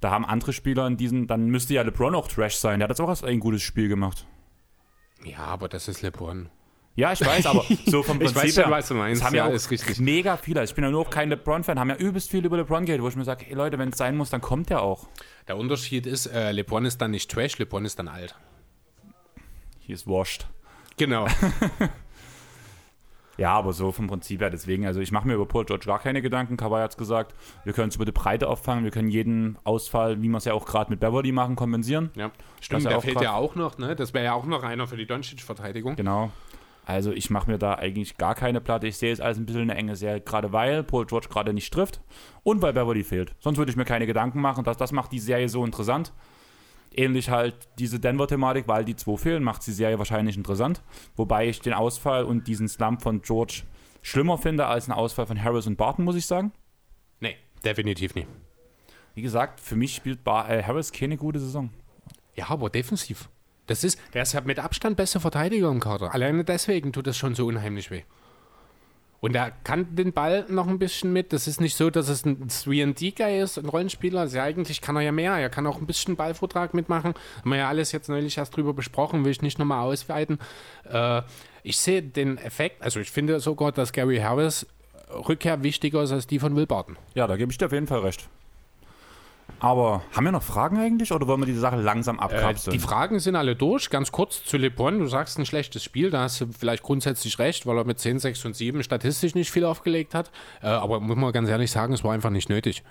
Da 0.00 0.12
haben 0.12 0.24
andere 0.24 0.52
Spieler 0.52 0.86
in 0.86 0.96
diesen, 0.96 1.26
dann 1.26 1.46
müsste 1.46 1.74
ja 1.74 1.82
LeBron 1.82 2.14
auch 2.14 2.28
Trash 2.28 2.54
sein. 2.54 2.78
Der 2.78 2.84
hat 2.84 2.90
jetzt 2.90 3.00
auch 3.00 3.08
erst 3.08 3.24
ein 3.24 3.40
gutes 3.40 3.62
Spiel 3.62 3.88
gemacht. 3.88 4.26
Ja, 5.24 5.38
aber 5.38 5.68
das 5.68 5.88
ist 5.88 6.02
LeBron. 6.02 6.50
Ja, 6.96 7.12
ich 7.12 7.20
weiß, 7.24 7.46
aber 7.46 7.64
so 7.86 8.02
vom 8.02 8.20
Ich 8.20 8.32
Prinzip 8.32 8.42
weiß 8.42 8.54
schon, 8.64 8.70
was 8.70 8.88
du 8.88 8.94
meinst. 8.94 9.22
Haben 9.22 9.34
Ja, 9.34 9.48
ja, 9.48 9.54
ist 9.54 9.70
richtig. 9.70 10.00
mega 10.00 10.36
viele. 10.36 10.64
Ich 10.64 10.74
bin 10.74 10.82
ja 10.82 10.90
nur 10.90 11.02
auch 11.02 11.10
kein 11.10 11.28
LeBron-Fan, 11.28 11.78
haben 11.78 11.90
ja 11.90 11.96
übelst 11.96 12.30
viel 12.30 12.44
über 12.44 12.56
LeBron 12.56 12.86
geredet, 12.86 13.02
wo 13.04 13.08
ich 13.08 13.16
mir 13.16 13.24
sage, 13.24 13.44
hey 13.46 13.54
Leute, 13.54 13.78
wenn 13.78 13.90
es 13.90 13.98
sein 13.98 14.16
muss, 14.16 14.30
dann 14.30 14.40
kommt 14.40 14.70
er 14.70 14.82
auch. 14.82 15.06
Der 15.46 15.56
Unterschied 15.58 16.06
ist, 16.06 16.26
äh, 16.26 16.52
LeBron 16.52 16.86
ist 16.86 17.00
dann 17.00 17.10
nicht 17.10 17.30
Trash, 17.30 17.58
LeBron 17.58 17.84
ist 17.84 17.98
dann 17.98 18.08
alt. 18.08 18.34
Hier 19.80 19.94
ist 19.94 20.06
washed. 20.06 20.46
Genau. 20.96 21.26
Ja, 23.38 23.52
aber 23.52 23.74
so 23.74 23.92
vom 23.92 24.06
Prinzip 24.06 24.40
her, 24.40 24.48
deswegen, 24.48 24.86
also 24.86 25.00
ich 25.00 25.12
mache 25.12 25.28
mir 25.28 25.34
über 25.34 25.44
Paul 25.44 25.66
George 25.66 25.84
gar 25.86 25.98
keine 25.98 26.22
Gedanken. 26.22 26.56
Kawhi 26.56 26.80
hat 26.80 26.92
es 26.92 26.96
gesagt, 26.96 27.34
wir 27.64 27.74
können 27.74 27.90
es 27.90 27.96
über 27.96 28.06
die 28.06 28.12
Breite 28.12 28.48
auffangen, 28.48 28.84
wir 28.84 28.90
können 28.90 29.08
jeden 29.08 29.58
Ausfall, 29.62 30.22
wie 30.22 30.28
wir 30.28 30.38
es 30.38 30.46
ja 30.46 30.54
auch 30.54 30.64
gerade 30.64 30.90
mit 30.90 31.00
Beverly 31.00 31.32
machen, 31.32 31.54
kompensieren. 31.54 32.10
ja. 32.14 32.30
Stimmt, 32.62 32.86
der 32.86 33.00
fehlt 33.02 33.20
ja 33.20 33.34
auch 33.34 33.54
noch, 33.54 33.76
ne? 33.76 33.94
Das 33.94 34.14
wäre 34.14 34.24
ja 34.24 34.32
auch 34.32 34.46
noch 34.46 34.62
einer 34.62 34.86
für 34.86 34.96
die 34.96 35.06
Doncic-Verteidigung. 35.06 35.96
Genau. 35.96 36.30
Also 36.86 37.10
ich 37.10 37.30
mache 37.30 37.50
mir 37.50 37.58
da 37.58 37.74
eigentlich 37.74 38.16
gar 38.16 38.36
keine 38.36 38.60
Platte. 38.60 38.86
Ich 38.86 38.96
sehe 38.96 39.12
es 39.12 39.20
als 39.20 39.38
ein 39.38 39.44
bisschen 39.44 39.62
eine 39.62 39.74
enge 39.74 39.96
Serie, 39.96 40.20
gerade 40.20 40.52
weil 40.52 40.84
Paul 40.84 41.04
George 41.04 41.26
gerade 41.28 41.52
nicht 41.52 41.72
trifft 41.72 42.00
und 42.44 42.62
weil 42.62 42.72
Beverly 42.72 43.02
fehlt. 43.02 43.34
Sonst 43.40 43.58
würde 43.58 43.70
ich 43.70 43.76
mir 43.76 43.84
keine 43.84 44.06
Gedanken 44.06 44.40
machen. 44.40 44.62
Das, 44.62 44.76
das 44.76 44.92
macht 44.92 45.10
die 45.10 45.18
Serie 45.18 45.48
so 45.48 45.64
interessant. 45.64 46.12
Ähnlich 46.94 47.28
halt 47.28 47.56
diese 47.80 47.98
Denver-Thematik, 47.98 48.68
weil 48.68 48.84
die 48.84 48.94
zwei 48.94 49.16
fehlen, 49.16 49.42
macht 49.42 49.66
die 49.66 49.72
Serie 49.72 49.98
wahrscheinlich 49.98 50.36
interessant. 50.36 50.80
Wobei 51.16 51.48
ich 51.48 51.60
den 51.60 51.72
Ausfall 51.72 52.24
und 52.24 52.46
diesen 52.46 52.68
Slump 52.68 53.02
von 53.02 53.20
George 53.20 53.64
schlimmer 54.00 54.38
finde 54.38 54.66
als 54.66 54.88
ein 54.88 54.92
Ausfall 54.92 55.26
von 55.26 55.42
Harris 55.42 55.66
und 55.66 55.76
Barton, 55.76 56.04
muss 56.04 56.14
ich 56.14 56.26
sagen. 56.26 56.52
Nee, 57.18 57.34
definitiv 57.64 58.14
nicht. 58.14 58.28
Wie 59.14 59.22
gesagt, 59.22 59.60
für 59.60 59.74
mich 59.74 59.96
spielt 59.96 60.22
Bar 60.22 60.48
äh, 60.48 60.62
Harris 60.62 60.92
keine 60.92 61.16
gute 61.16 61.40
Saison. 61.40 61.70
Ja, 62.36 62.48
aber 62.50 62.70
defensiv. 62.70 63.28
Das 63.66 63.84
ist, 63.84 63.98
der 64.14 64.22
ist 64.22 64.44
mit 64.44 64.58
Abstand 64.58 64.96
beste 64.96 65.20
Verteidiger 65.20 65.70
im 65.70 65.80
Kader. 65.80 66.14
Alleine 66.14 66.44
deswegen 66.44 66.92
tut 66.92 67.06
das 67.06 67.16
schon 67.16 67.34
so 67.34 67.46
unheimlich 67.46 67.90
weh. 67.90 68.02
Und 69.20 69.34
er 69.34 69.50
kann 69.64 69.96
den 69.96 70.12
Ball 70.12 70.44
noch 70.48 70.68
ein 70.68 70.78
bisschen 70.78 71.12
mit. 71.12 71.32
Das 71.32 71.48
ist 71.48 71.60
nicht 71.60 71.74
so, 71.74 71.90
dass 71.90 72.08
es 72.08 72.24
ein 72.24 72.48
3D-Guy 72.48 73.40
ist, 73.40 73.58
ein 73.58 73.68
Rollenspieler. 73.68 74.20
Also 74.20 74.38
eigentlich 74.38 74.80
kann 74.80 74.94
er 74.94 75.02
ja 75.02 75.12
mehr. 75.12 75.32
Er 75.32 75.48
kann 75.48 75.66
auch 75.66 75.80
ein 75.80 75.86
bisschen 75.86 76.16
Ballvortrag 76.16 76.74
mitmachen. 76.74 77.14
Haben 77.40 77.50
wir 77.50 77.58
ja 77.58 77.68
alles 77.68 77.92
jetzt 77.92 78.08
neulich 78.08 78.36
erst 78.38 78.56
drüber 78.56 78.74
besprochen, 78.74 79.24
will 79.24 79.32
ich 79.32 79.42
nicht 79.42 79.58
nochmal 79.58 79.84
ausweiten. 79.84 80.38
Äh, 80.84 81.22
ich 81.62 81.78
sehe 81.78 82.02
den 82.02 82.38
Effekt, 82.38 82.82
also 82.82 83.00
ich 83.00 83.10
finde 83.10 83.40
sogar, 83.40 83.72
dass 83.72 83.92
Gary 83.92 84.18
Harris 84.18 84.66
Rückkehr 85.10 85.62
wichtiger 85.62 86.02
ist 86.02 86.12
als 86.12 86.26
die 86.26 86.38
von 86.38 86.54
Will 86.54 86.66
Barton. 86.66 86.96
Ja, 87.14 87.26
da 87.26 87.36
gebe 87.36 87.50
ich 87.50 87.58
dir 87.58 87.66
auf 87.66 87.72
jeden 87.72 87.86
Fall 87.86 88.00
recht. 88.00 88.28
Aber 89.58 90.02
haben 90.14 90.24
wir 90.24 90.32
noch 90.32 90.42
Fragen 90.42 90.78
eigentlich 90.78 91.12
oder 91.12 91.26
wollen 91.26 91.40
wir 91.40 91.46
diese 91.46 91.60
Sache 91.60 91.76
langsam 91.76 92.18
Äh, 92.18 92.22
abkapseln? 92.22 92.72
die 92.72 92.78
Fragen 92.78 93.18
sind 93.20 93.36
alle 93.36 93.56
durch. 93.56 93.88
Ganz 93.90 94.12
kurz 94.12 94.44
zu 94.44 94.56
LeBron. 94.56 94.98
Du 94.98 95.06
sagst 95.06 95.38
ein 95.38 95.46
schlechtes 95.46 95.82
Spiel, 95.82 96.10
da 96.10 96.20
hast 96.22 96.40
du 96.40 96.46
vielleicht 96.56 96.82
grundsätzlich 96.82 97.38
recht, 97.38 97.66
weil 97.66 97.78
er 97.78 97.84
mit 97.84 97.98
10, 97.98 98.18
6 98.18 98.44
und 98.44 98.56
7 98.56 98.82
statistisch 98.82 99.34
nicht 99.34 99.50
viel 99.50 99.64
aufgelegt 99.64 100.14
hat. 100.14 100.30
Äh, 100.62 100.66
aber 100.66 101.00
muss 101.00 101.16
man 101.16 101.32
ganz 101.32 101.48
ehrlich 101.48 101.70
sagen, 101.70 101.92
es 101.94 102.04
war 102.04 102.12
einfach 102.12 102.30
nicht 102.30 102.48
nötig. 102.48 102.82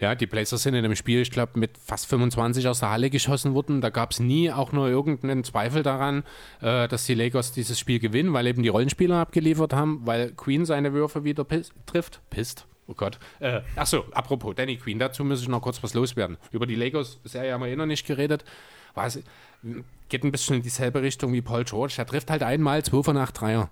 Ja, 0.00 0.16
die 0.16 0.26
Blazers 0.26 0.64
sind 0.64 0.74
in 0.74 0.82
dem 0.82 0.96
Spiel, 0.96 1.20
ich 1.20 1.30
glaube, 1.30 1.58
mit 1.58 1.78
fast 1.78 2.06
25 2.06 2.66
aus 2.66 2.80
der 2.80 2.90
Halle 2.90 3.10
geschossen 3.10 3.54
worden. 3.54 3.80
Da 3.80 3.90
gab 3.90 4.10
es 4.10 4.18
nie 4.18 4.50
auch 4.50 4.72
nur 4.72 4.88
irgendeinen 4.88 5.44
Zweifel 5.44 5.82
daran, 5.84 6.24
äh, 6.60 6.88
dass 6.88 7.06
die 7.06 7.14
Lakers 7.14 7.52
dieses 7.52 7.78
Spiel 7.78 8.00
gewinnen, 8.00 8.32
weil 8.32 8.46
eben 8.48 8.62
die 8.64 8.68
Rollenspieler 8.70 9.16
abgeliefert 9.16 9.72
haben, 9.72 10.00
weil 10.04 10.32
Queen 10.32 10.64
seine 10.66 10.92
Würfe 10.92 11.22
wieder 11.24 11.44
piss 11.44 11.70
trifft. 11.86 12.20
Pisst. 12.28 12.66
Oh 12.86 12.94
Gott. 12.94 13.18
Äh, 13.40 13.60
achso, 13.76 14.04
apropos 14.12 14.54
Danny 14.54 14.76
Queen, 14.76 14.98
dazu 14.98 15.24
muss 15.24 15.40
ich 15.42 15.48
noch 15.48 15.62
kurz 15.62 15.82
was 15.82 15.94
loswerden. 15.94 16.36
Über 16.52 16.66
die 16.66 16.74
Lakers-Serie 16.74 17.52
haben 17.52 17.62
wir 17.62 17.68
eh 17.68 17.76
noch 17.76 17.86
nicht 17.86 18.06
geredet. 18.06 18.44
Was, 18.94 19.18
geht 20.08 20.22
ein 20.22 20.30
bisschen 20.30 20.56
in 20.56 20.62
dieselbe 20.62 21.02
Richtung 21.02 21.32
wie 21.32 21.40
Paul 21.42 21.64
George. 21.64 21.94
Der 21.96 22.06
trifft 22.06 22.30
halt 22.30 22.42
einmal 22.42 22.82
2 22.84 23.02
von 23.02 23.16
8 23.16 23.40
Dreier. 23.40 23.70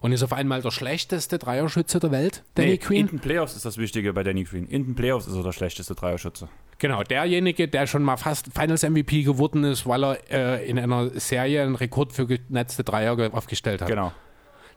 Und 0.00 0.10
ist 0.10 0.24
auf 0.24 0.32
einmal 0.32 0.62
der 0.62 0.72
schlechteste 0.72 1.38
Dreierschütze 1.38 2.00
der 2.00 2.10
Welt, 2.10 2.42
Danny 2.56 2.70
nee, 2.70 2.78
Queen. 2.78 3.00
In 3.02 3.06
den 3.06 3.18
Playoffs 3.20 3.54
ist 3.54 3.64
das 3.64 3.76
Wichtige 3.78 4.12
bei 4.12 4.24
Danny 4.24 4.42
Green. 4.42 4.66
In 4.66 4.84
den 4.84 4.94
Playoffs 4.96 5.28
ist 5.28 5.36
er 5.36 5.44
der 5.44 5.52
schlechteste 5.52 5.94
Dreierschütze. 5.94 6.48
Genau, 6.78 7.04
derjenige, 7.04 7.68
der 7.68 7.86
schon 7.86 8.02
mal 8.02 8.16
fast 8.16 8.48
Finals 8.52 8.82
MVP 8.82 9.22
geworden 9.22 9.62
ist, 9.62 9.86
weil 9.86 10.02
er 10.02 10.18
äh, 10.60 10.68
in 10.68 10.76
einer 10.80 11.10
Serie 11.20 11.62
einen 11.62 11.76
Rekord 11.76 12.12
für 12.12 12.26
genetzte 12.26 12.82
Dreier 12.82 13.16
ge- 13.16 13.30
aufgestellt 13.30 13.80
hat. 13.80 13.88
Genau. 13.88 14.10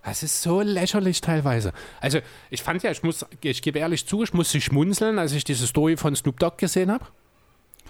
Das 0.06 0.22
ist 0.24 0.42
so 0.42 0.62
lächerlich 0.62 1.20
teilweise. 1.20 1.74
Also 2.00 2.20
ich 2.52 2.62
fand 2.62 2.84
ja, 2.84 2.92
ich 2.92 3.02
muss, 3.04 3.26
ich 3.42 3.62
gebe 3.62 3.80
ehrlich 3.80 4.06
zu, 4.06 4.24
ich 4.24 4.34
musste 4.34 4.62
schmunzeln, 4.62 5.18
als 5.20 5.34
ich 5.34 5.44
diese 5.44 5.66
Story 5.68 5.98
von 5.98 6.16
Snoop 6.16 6.40
Dogg 6.40 6.58
gesehen 6.58 6.92
habe. 6.92 7.06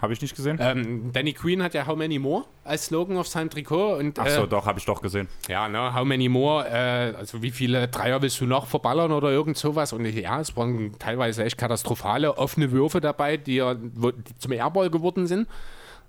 Habe 0.02 0.12
ich 0.14 0.22
nicht 0.22 0.36
gesehen? 0.36 0.58
Ähm, 0.62 1.12
Danny 1.14 1.32
Queen 1.34 1.64
hat 1.64 1.74
ja 1.74 1.88
How 1.88 1.96
Many 1.96 2.20
More 2.20 2.44
als 2.66 2.88
Slogan 2.88 3.16
auf 3.18 3.28
seinem 3.30 3.50
Trikot 3.50 3.96
und 3.96 4.20
Ach 4.20 4.28
so, 4.28 4.44
äh, 4.44 4.48
doch, 4.48 4.66
habe 4.66 4.78
ich 4.78 4.86
doch 4.86 5.02
gesehen. 5.02 5.28
ja, 5.48 5.70
ne, 5.70 5.94
How 5.94 6.04
Many 6.06 6.28
More, 6.28 6.68
äh, 6.70 7.14
also 7.16 7.42
wie 7.42 7.52
viele 7.52 7.88
Dreier 7.88 8.22
willst 8.22 8.40
du 8.42 8.46
noch 8.46 8.68
verballern 8.68 9.14
oder 9.14 9.32
irgend 9.32 9.58
sowas 9.58 9.94
und 9.94 10.06
ja, 10.06 10.40
es 10.42 10.56
waren 10.58 10.98
teilweise 11.00 11.46
echt 11.46 11.58
katastrophale 11.58 12.38
offene 12.38 12.72
Würfe 12.72 13.00
dabei, 13.00 13.38
die, 13.38 13.56
ja, 13.56 13.76
wo- 13.96 14.12
die 14.12 14.38
zum 14.38 14.52
Airball 14.52 14.90
geworden 14.90 15.28
sind, 15.28 15.48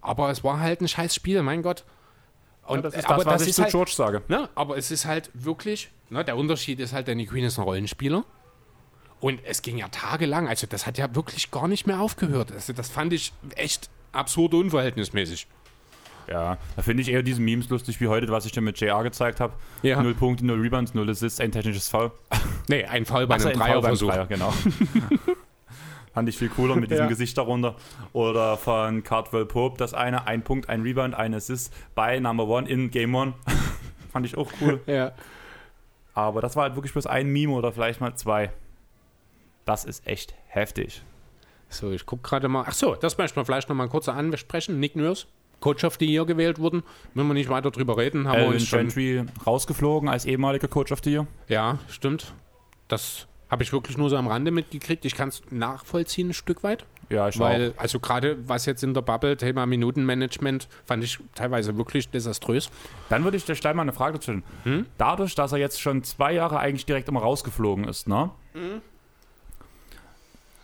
aber 0.01 0.31
es 0.31 0.43
war 0.43 0.59
halt 0.59 0.81
ein 0.81 0.89
scheiß 0.89 1.15
Spiel, 1.15 1.43
mein 1.43 1.63
Gott. 1.63 1.85
Und, 2.67 2.85
das 2.85 2.95
ist 2.95 3.09
aber 3.09 3.25
das, 3.25 3.35
was 3.35 3.43
ich 3.43 3.49
ist 3.51 3.57
zu 3.57 3.63
halt, 3.63 3.73
George 3.73 3.93
sage. 3.95 4.23
Ne, 4.29 4.49
aber 4.55 4.77
es 4.77 4.91
ist 4.91 5.05
halt 5.05 5.31
wirklich, 5.35 5.91
ne, 6.11 6.25
der 6.25 6.37
Unterschied 6.37 6.81
ist 6.81 6.93
halt, 6.93 7.09
Danny 7.09 7.27
Queen 7.27 7.45
ist 7.45 7.59
ein 7.59 7.65
Rollenspieler. 7.65 8.25
Und 9.21 9.41
es 9.45 9.63
ging 9.63 9.79
ja 9.79 9.89
tagelang, 9.89 10.47
also 10.47 10.67
das 10.67 10.87
hat 10.87 10.99
ja 10.99 11.15
wirklich 11.15 11.51
gar 11.51 11.69
nicht 11.69 11.87
mehr 11.87 12.01
aufgehört. 12.01 12.53
Also 12.53 12.73
das 12.73 12.91
fand 12.91 13.13
ich 13.13 13.33
echt 13.55 13.89
absurd 14.13 14.55
unverhältnismäßig. 14.55 15.47
Ja, 16.29 16.59
da 16.75 16.83
finde 16.83 17.03
ich 17.03 17.09
eher 17.09 17.23
diese 17.23 17.41
Memes 17.41 17.69
lustig 17.69 18.01
wie 18.01 18.09
heute, 18.09 18.29
was 18.29 18.47
ich 18.47 18.53
dir 18.53 18.61
mit 18.61 18.79
JR 18.81 19.03
gezeigt 19.05 19.41
habe. 19.41 19.53
Ja. 19.83 20.03
Null 20.03 20.15
Punkte, 20.15 20.45
null 20.45 20.61
Rebounds, 20.61 20.93
null 20.93 21.09
Assists, 21.09 21.41
ein 21.41 21.53
technisches 21.53 21.89
Foul. 21.89 22.11
Nee, 22.69 22.85
ein 22.85 23.05
Fall 23.07 23.29
bei 23.29 23.37
Ach 23.37 23.41
so, 23.41 23.49
einem 23.49 23.59
Foul 23.59 23.69
Dreierversuch. 23.69 24.11
Dreier, 24.11 24.27
genau. 24.27 24.53
Fand 26.17 26.31
ich 26.31 26.39
viel 26.39 26.49
cooler 26.49 26.77
mit 26.77 26.91
diesem 26.91 27.05
Ja. 27.05 27.09
Gesicht 27.11 27.37
darunter. 27.37 27.75
Oder 28.15 28.57
von 28.57 29.03
Cardwell 29.03 29.45
Pope, 29.45 29.77
das 29.77 29.93
eine, 29.93 30.27
ein 30.27 30.41
Punkt, 30.41 30.71
ein 30.71 30.81
Rebound, 30.81 31.15
ein 31.15 31.35
Assist 31.35 31.75
bei 31.95 32.19
Number 32.19 32.47
One 32.49 32.67
in 32.67 32.91
Game 32.91 33.15
One. 33.15 33.35
Fand 34.13 34.25
ich 34.25 34.35
auch 34.39 34.51
cool. 34.63 34.81
Ja. 34.87 35.13
Aber 36.15 36.41
das 36.41 36.57
war 36.57 36.63
halt 36.63 36.75
wirklich 36.75 36.95
bloß 36.95 37.07
ein 37.07 37.29
Meme 37.29 37.53
oder 37.53 37.71
vielleicht 37.71 38.01
mal 38.01 38.15
zwei. 38.15 38.51
Das 39.67 39.85
ist 39.85 40.07
echt 40.07 40.35
heftig. 40.47 41.03
So, 41.69 41.91
ich 41.93 42.07
gucke 42.07 42.27
gerade 42.27 42.49
mal. 42.49 42.65
Ach 42.67 42.73
so, 42.73 42.95
das 42.95 43.19
möchten 43.19 43.37
wir 43.37 43.45
vielleicht 43.45 43.69
noch 43.69 43.77
mal 43.77 43.87
kurz 43.91 44.09
ansprechen. 44.09 44.81
Nick 44.81 44.97
Nurse, 44.97 45.27
Coach 45.61 45.85
of 45.85 45.97
the 46.01 46.07
Year 46.07 46.25
gewählt 46.25 46.59
wurden. 46.59 46.83
Müssen 47.13 47.29
wir 47.29 47.35
nicht 47.35 47.51
weiter 47.51 47.71
drüber 47.71 47.99
reden. 47.99 48.27
Haben 48.27 48.37
wir 48.37 48.45
Alvin 48.45 48.55
uns 48.55 48.67
schon. 48.67 48.79
Gentry 48.89 49.23
rausgeflogen 49.47 50.09
als 50.09 50.25
ehemaliger 50.25 50.69
Coach 50.69 50.93
of 50.93 51.01
the 51.05 51.11
Year. 51.11 51.27
Ja, 51.49 51.79
stimmt. 51.91 52.33
Das 52.89 53.27
habe 53.51 53.63
ich 53.63 53.73
wirklich 53.73 53.97
nur 53.97 54.11
so 54.11 54.17
am 54.17 54.27
Rande 54.27 54.51
mitgekriegt. 54.51 55.05
Ich 55.05 55.15
kann 55.15 55.29
es 55.29 55.43
nachvollziehen, 55.51 56.31
ein 56.31 56.35
Stück 56.35 56.63
weit. 56.63 56.85
Ja, 57.09 57.29
ich 57.29 57.39
Weil, 57.39 57.73
also 57.77 58.01
gerade 58.01 58.37
was 58.49 58.67
jetzt 58.67 58.83
in 58.83 58.93
der 58.93 59.03
Bubble, 59.03 59.37
Thema 59.37 59.65
Minutenmanagement, 59.67 60.69
fand 60.85 61.05
ich 61.05 61.19
teilweise 61.35 61.77
wirklich 61.77 62.09
desaströs. 62.09 62.69
Dann 63.09 63.23
würde 63.23 63.37
ich 63.37 63.45
dir 63.45 63.55
gleich 63.55 63.75
mal 63.75 63.83
eine 63.83 63.93
Frage 63.93 64.21
stellen. 64.21 64.43
Hm? 64.65 64.87
Dadurch, 64.99 65.35
dass 65.37 65.53
er 65.53 65.59
jetzt 65.59 65.81
schon 65.81 66.03
zwei 66.03 66.33
Jahre 66.33 66.59
eigentlich 66.59 66.87
direkt 66.87 67.09
immer 67.09 67.21
rausgeflogen 67.21 67.85
ist, 67.85 68.09
ne? 68.09 68.31
Hm? 68.55 68.83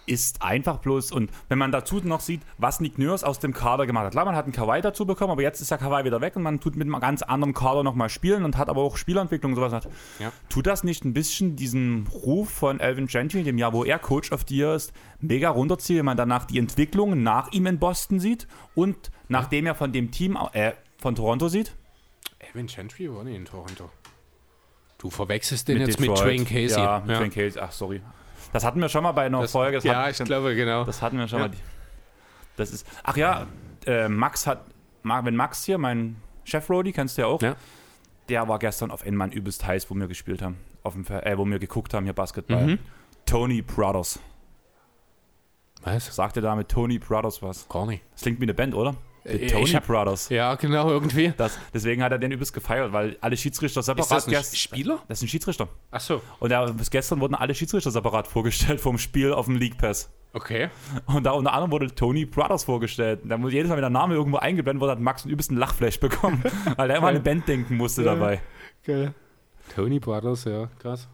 Ist 0.05 0.43
einfach 0.43 0.79
bloß, 0.79 1.12
und 1.12 1.31
wenn 1.49 1.59
man 1.59 1.70
dazu 1.70 2.01
noch 2.03 2.20
sieht, 2.20 2.43
was 2.59 2.81
Nick 2.81 2.99
Nurse 2.99 3.24
aus 3.24 3.39
dem 3.39 3.53
Kader 3.53 3.87
gemacht 3.87 4.07
hat. 4.07 4.12
Klar, 4.12 4.24
man 4.24 4.35
hat 4.35 4.47
einen 4.47 4.53
Kawhi 4.53 4.81
dazu 4.81 5.07
bekommen, 5.07 5.31
aber 5.31 5.43
jetzt 5.43 5.61
ist 5.61 5.70
der 5.70 5.79
Kawhi 5.79 6.05
wieder 6.05 6.20
weg 6.20 6.35
und 6.35 6.43
man 6.43 6.59
tut 6.59 6.74
mit 6.74 6.89
einem 6.89 6.99
ganz 7.01 7.23
anderen 7.23 7.55
Kader 7.55 7.85
nochmal 7.85 8.09
spielen 8.09 8.45
und 8.45 8.57
hat 8.57 8.69
aber 8.69 8.81
auch 8.83 8.97
Spielentwicklung 8.97 9.53
und 9.53 9.57
sowas. 9.57 9.73
Hat. 9.73 9.89
Ja. 10.19 10.33
Tut 10.49 10.66
das 10.66 10.83
nicht 10.83 11.05
ein 11.05 11.12
bisschen 11.12 11.55
diesen 11.55 12.09
Ruf 12.09 12.51
von 12.51 12.81
Alvin 12.81 13.07
Gentry 13.07 13.39
in 13.41 13.45
dem 13.45 13.59
Jahr, 13.59 13.73
wo 13.73 13.85
er 13.85 14.01
Coach 14.01 14.33
of 14.33 14.45
the 14.49 14.57
Year 14.57 14.74
ist, 14.74 14.93
mega 15.20 15.51
runterziehen, 15.51 15.99
wenn 15.99 16.07
man 16.07 16.16
danach 16.16 16.47
die 16.47 16.59
Entwicklung 16.59 17.23
nach 17.23 17.53
ihm 17.53 17.66
in 17.66 17.79
Boston 17.79 18.19
sieht 18.19 18.49
und 18.74 19.12
nachdem 19.29 19.66
er 19.66 19.77
von 19.77 19.93
dem 19.93 20.11
Team, 20.11 20.37
äh, 20.53 20.73
von 20.99 21.15
Toronto 21.15 21.49
sieht? 21.49 21.77
Evan 22.41 22.66
Gentry 22.66 23.12
war 23.15 23.23
nicht 23.24 23.37
in 23.37 23.45
Toronto. 23.45 23.91
Du 24.99 25.11
verwechselst 25.11 25.69
den 25.69 25.79
jetzt 25.79 25.99
Detroit. 25.99 26.09
mit 26.09 26.19
Train 26.19 26.45
Casey. 26.45 26.81
Ja, 26.81 27.03
mit 27.05 27.16
Train 27.16 27.31
Casey. 27.31 27.61
Ach, 27.61 27.73
sorry. 27.73 28.01
Das 28.53 28.65
hatten 28.65 28.81
wir 28.81 28.89
schon 28.89 29.03
mal 29.03 29.12
bei 29.12 29.24
einer 29.24 29.41
Das, 29.41 29.53
Folge. 29.53 29.79
Das, 29.79 29.85
ja, 29.85 30.05
hat, 30.05 30.19
ich 30.19 30.24
glaube, 30.24 30.55
genau. 30.55 30.85
das 30.85 31.01
hatten 31.03 31.19
wir 31.19 31.27
schon 31.29 31.41
Ja. 31.41 31.49
mal. 31.49 31.55
Das 32.57 32.70
ist. 32.70 32.87
Ach 33.03 33.16
ja, 33.16 33.47
äh, 33.87 34.09
Max 34.09 34.47
hat. 34.47 34.65
Wenn 35.03 35.35
Max 35.37 35.65
hier, 35.65 35.79
mein 35.79 36.16
Chef 36.45 36.69
Rody, 36.70 36.93
kennst 36.93 37.16
du 37.19 37.23
ja 37.23 37.29
auch, 37.29 37.41
Ja. 37.43 37.57
der 38.29 38.47
war 38.47 38.59
gestern 38.59 38.91
auf 38.91 39.05
N-Mann 39.05 39.33
übelst 39.33 39.66
heiß, 39.66 39.91
wo 39.91 39.95
wir 39.95 40.07
gespielt 40.07 40.43
haben. 40.43 40.59
Auf 40.83 40.93
dem, 40.95 41.05
äh, 41.07 41.37
wo 41.39 41.45
wir 41.47 41.59
geguckt 41.59 41.95
haben, 41.95 42.05
hier 42.05 42.12
Basketball. 42.12 42.66
Mhm. 42.66 42.79
Tony 43.27 43.62
Brothers. 43.62 44.20
Was? 45.83 46.15
Sagt 46.15 46.37
ihr 46.37 46.43
damit 46.43 46.69
Tony 46.69 46.99
Brothers 46.99 47.43
was? 47.43 47.69
Gar 47.69 47.87
nicht. 47.87 48.05
Das 48.12 48.23
klingt 48.23 48.39
wie 48.41 48.45
eine 48.45 48.55
Band, 48.55 48.74
oder? 48.74 48.95
The 49.24 49.31
Äh, 49.43 49.47
Tony 49.47 49.66
hab- 49.70 49.86
Brothers. 49.86 50.28
Ja, 50.31 50.55
genau, 50.57 50.90
irgendwie. 50.90 51.32
Das, 51.36 51.59
deswegen 51.73 52.03
hat 52.03 52.11
er 52.12 52.19
den 52.19 52.32
übelst 52.32 52.53
gefeiert, 52.53 52.93
weil 52.93 53.16
alle 53.20 53.36
Schiedsrichter 53.36 53.81
Ist 53.81 53.86
separat. 53.86 54.11
das 54.11 54.27
ein 54.27 54.32
gest- 54.32 54.57
Spieler? 54.59 55.01
das 55.09 55.20
sind 55.20 55.28
Schiedsrichter. 55.28 55.69
Ach 55.90 56.01
so, 56.01 56.20
Und 56.40 56.51
da, 56.51 56.65
bis 56.66 56.90
gestern 56.90 57.20
wurden 57.20 57.35
alle 57.35 57.55
Schiedsrichter 57.55 57.90
separat 57.90 58.27
vorgestellt 58.27 58.81
vom 58.81 58.99
Spiel 58.99 59.32
auf 59.32 59.47
dem 59.47 59.57
League 59.57 59.78
Pass. 59.78 60.11
okay. 60.32 60.70
Und 61.07 61.24
da 61.24 61.32
unter 61.32 61.53
anderem 61.53 61.70
wurde 61.70 61.94
Tony 61.94 62.24
Brothers 62.24 62.65
vorgestellt. 62.65 63.20
Da 63.24 63.36
muss 63.36 63.53
jedes 63.53 63.69
Mal, 63.69 63.77
wenn 63.77 63.82
der 63.82 63.90
Name 63.90 64.15
irgendwo 64.15 64.39
eingeblendet 64.39 64.81
wurde, 64.81 64.93
hat 64.93 65.01
Max 65.01 65.23
einen 65.24 65.32
übelsten 65.32 65.57
Lachflash 65.57 66.01
bekommen, 66.01 66.43
weil 66.77 66.90
er 66.90 66.97
immer 66.97 67.09
an 67.09 67.15
eine 67.15 67.23
Band 67.23 67.47
denken 67.47 67.77
musste 67.77 68.03
dabei. 68.03 68.40
Geil. 68.85 69.15
Tony 69.74 70.01
Brothers, 70.01 70.44
ja, 70.44 70.66
krass. 70.81 71.09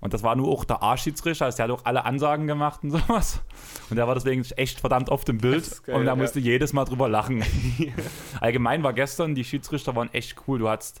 Und 0.00 0.14
das 0.14 0.22
war 0.22 0.36
nur 0.36 0.48
auch 0.48 0.64
der 0.64 0.82
A-Schiedsrichter, 0.82 1.46
also 1.46 1.56
der 1.56 1.64
hat 1.64 1.72
auch 1.72 1.84
alle 1.84 2.04
Ansagen 2.04 2.46
gemacht 2.46 2.80
und 2.84 2.90
sowas. 2.92 3.42
Und 3.90 3.96
der 3.96 4.06
war 4.06 4.14
deswegen 4.14 4.44
echt 4.56 4.78
verdammt 4.78 5.10
oft 5.10 5.28
im 5.28 5.38
Bild 5.38 5.82
geil, 5.84 5.96
und 5.96 6.04
da 6.04 6.12
ja. 6.12 6.16
musste 6.16 6.38
jedes 6.38 6.72
Mal 6.72 6.84
drüber 6.84 7.08
lachen. 7.08 7.42
Allgemein 8.40 8.82
war 8.82 8.92
gestern, 8.92 9.34
die 9.34 9.44
Schiedsrichter 9.44 9.96
waren 9.96 10.12
echt 10.12 10.36
cool. 10.46 10.60
Du 10.60 10.68
hattest 10.68 11.00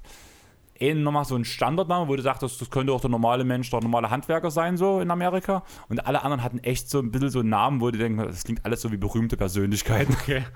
eh 0.80 0.94
nochmal 0.94 1.24
so 1.24 1.34
einen 1.34 1.44
Standardnamen, 1.44 2.08
wo 2.08 2.16
du 2.16 2.22
sagtest, 2.22 2.60
das 2.60 2.70
könnte 2.70 2.92
auch 2.92 3.00
der 3.00 3.10
normale 3.10 3.44
Mensch, 3.44 3.70
der 3.70 3.80
normale 3.80 4.10
Handwerker 4.10 4.50
sein, 4.50 4.76
so 4.76 5.00
in 5.00 5.10
Amerika. 5.10 5.62
Und 5.88 6.06
alle 6.06 6.22
anderen 6.22 6.42
hatten 6.42 6.58
echt 6.58 6.88
so 6.90 7.00
ein 7.00 7.10
bisschen 7.10 7.30
so 7.30 7.40
einen 7.40 7.48
Namen, 7.50 7.80
wo 7.80 7.90
du 7.90 7.98
denkst, 7.98 8.24
das 8.26 8.44
klingt 8.44 8.64
alles 8.64 8.80
so 8.82 8.92
wie 8.92 8.96
berühmte 8.96 9.36
Persönlichkeiten. 9.36 10.16
Okay. 10.22 10.44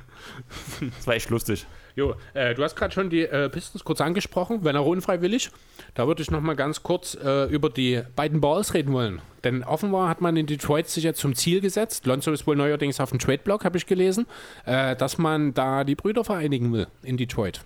Das 0.81 1.07
war 1.07 1.15
echt 1.15 1.31
lustig. 1.31 1.67
Jo, 1.95 2.15
äh, 2.35 2.55
du 2.55 2.63
hast 2.63 2.75
gerade 2.75 2.93
schon 2.93 3.11
die 3.11 3.23
äh, 3.23 3.49
Pistons 3.49 3.85
kurz 3.85 4.01
angesprochen, 4.01 4.65
wenn 4.65 4.77
auch 4.77 4.87
unfreiwillig. 4.87 5.51
Da 5.95 6.07
würde 6.07 6.23
ich 6.23 6.31
noch 6.31 6.41
mal 6.41 6.57
ganz 6.57 6.83
kurz 6.83 7.15
äh, 7.15 7.45
über 7.47 7.69
die 7.69 8.03
beiden 8.17 8.41
Balls 8.41 8.75
reden 8.75 8.93
wollen. 8.93 9.21
Denn 9.45 9.63
offenbar 9.65 10.09
hat 10.09 10.21
man 10.21 10.37
in 10.37 10.47
Detroit 10.47 10.89
sich 10.89 11.05
jetzt 11.05 11.21
zum 11.21 11.35
Ziel 11.35 11.61
gesetzt, 11.61 12.07
Lonzo 12.07 12.33
ist 12.33 12.47
wohl 12.47 12.57
neuerdings 12.57 13.01
auf 13.01 13.11
dem 13.11 13.19
Trade-Blog, 13.19 13.65
habe 13.65 13.77
ich 13.77 13.87
gelesen, 13.87 14.27
äh, 14.65 14.97
dass 14.97 15.19
man 15.19 15.53
da 15.53 15.85
die 15.85 15.95
Brüder 15.95 16.25
vereinigen 16.25 16.73
will 16.73 16.87
in 17.03 17.17
Detroit. 17.17 17.63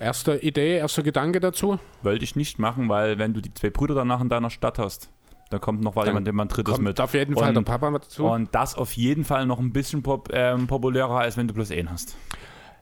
Erste 0.00 0.36
Idee, 0.36 0.76
erster 0.76 1.02
Gedanke 1.02 1.40
dazu? 1.40 1.80
Wollte 2.02 2.24
ich 2.24 2.36
nicht 2.36 2.58
machen, 2.58 2.88
weil 2.88 3.18
wenn 3.18 3.34
du 3.34 3.40
die 3.40 3.52
zwei 3.52 3.70
Brüder 3.70 3.94
danach 3.94 4.20
in 4.20 4.28
deiner 4.28 4.50
Stadt 4.50 4.78
hast, 4.78 5.10
dann 5.50 5.60
kommt 5.60 5.80
noch 5.82 5.94
mal 5.94 6.02
Dann 6.02 6.10
jemand, 6.14 6.26
jemand 6.26 6.56
drittes 6.56 6.74
Kommt 6.74 6.84
mit. 6.84 7.00
auf 7.00 7.14
jeden 7.14 7.34
Fall 7.34 7.48
Und- 7.48 7.54
der 7.54 7.62
Papa 7.62 7.90
dazu. 7.90 8.26
Und 8.26 8.54
das 8.54 8.74
auf 8.74 8.92
jeden 8.92 9.24
Fall 9.24 9.46
noch 9.46 9.58
ein 9.58 9.72
bisschen 9.72 10.02
pop, 10.02 10.28
ähm, 10.32 10.66
populärer, 10.66 11.20
als 11.20 11.36
wenn 11.36 11.48
du 11.48 11.54
bloß 11.54 11.70
einen 11.70 11.90
hast. 11.90 12.16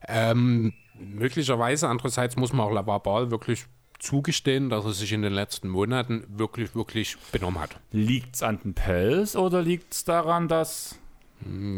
Ähm, 0.08 0.72
möglicherweise, 0.98 1.88
andererseits 1.88 2.36
muss 2.36 2.52
man 2.52 2.66
auch 2.66 2.72
Lavar 2.72 3.00
Ball 3.02 3.30
wirklich 3.30 3.66
zugestehen, 3.98 4.68
dass 4.68 4.84
er 4.84 4.92
sich 4.92 5.12
in 5.12 5.22
den 5.22 5.32
letzten 5.32 5.68
Monaten 5.68 6.24
wirklich, 6.28 6.74
wirklich 6.74 7.16
benommen 7.32 7.60
hat. 7.60 7.76
Liegt's 7.92 8.42
an 8.42 8.58
den 8.62 8.74
Pelz 8.74 9.36
oder 9.36 9.62
liegt's 9.62 10.04
daran, 10.04 10.48
dass 10.48 10.98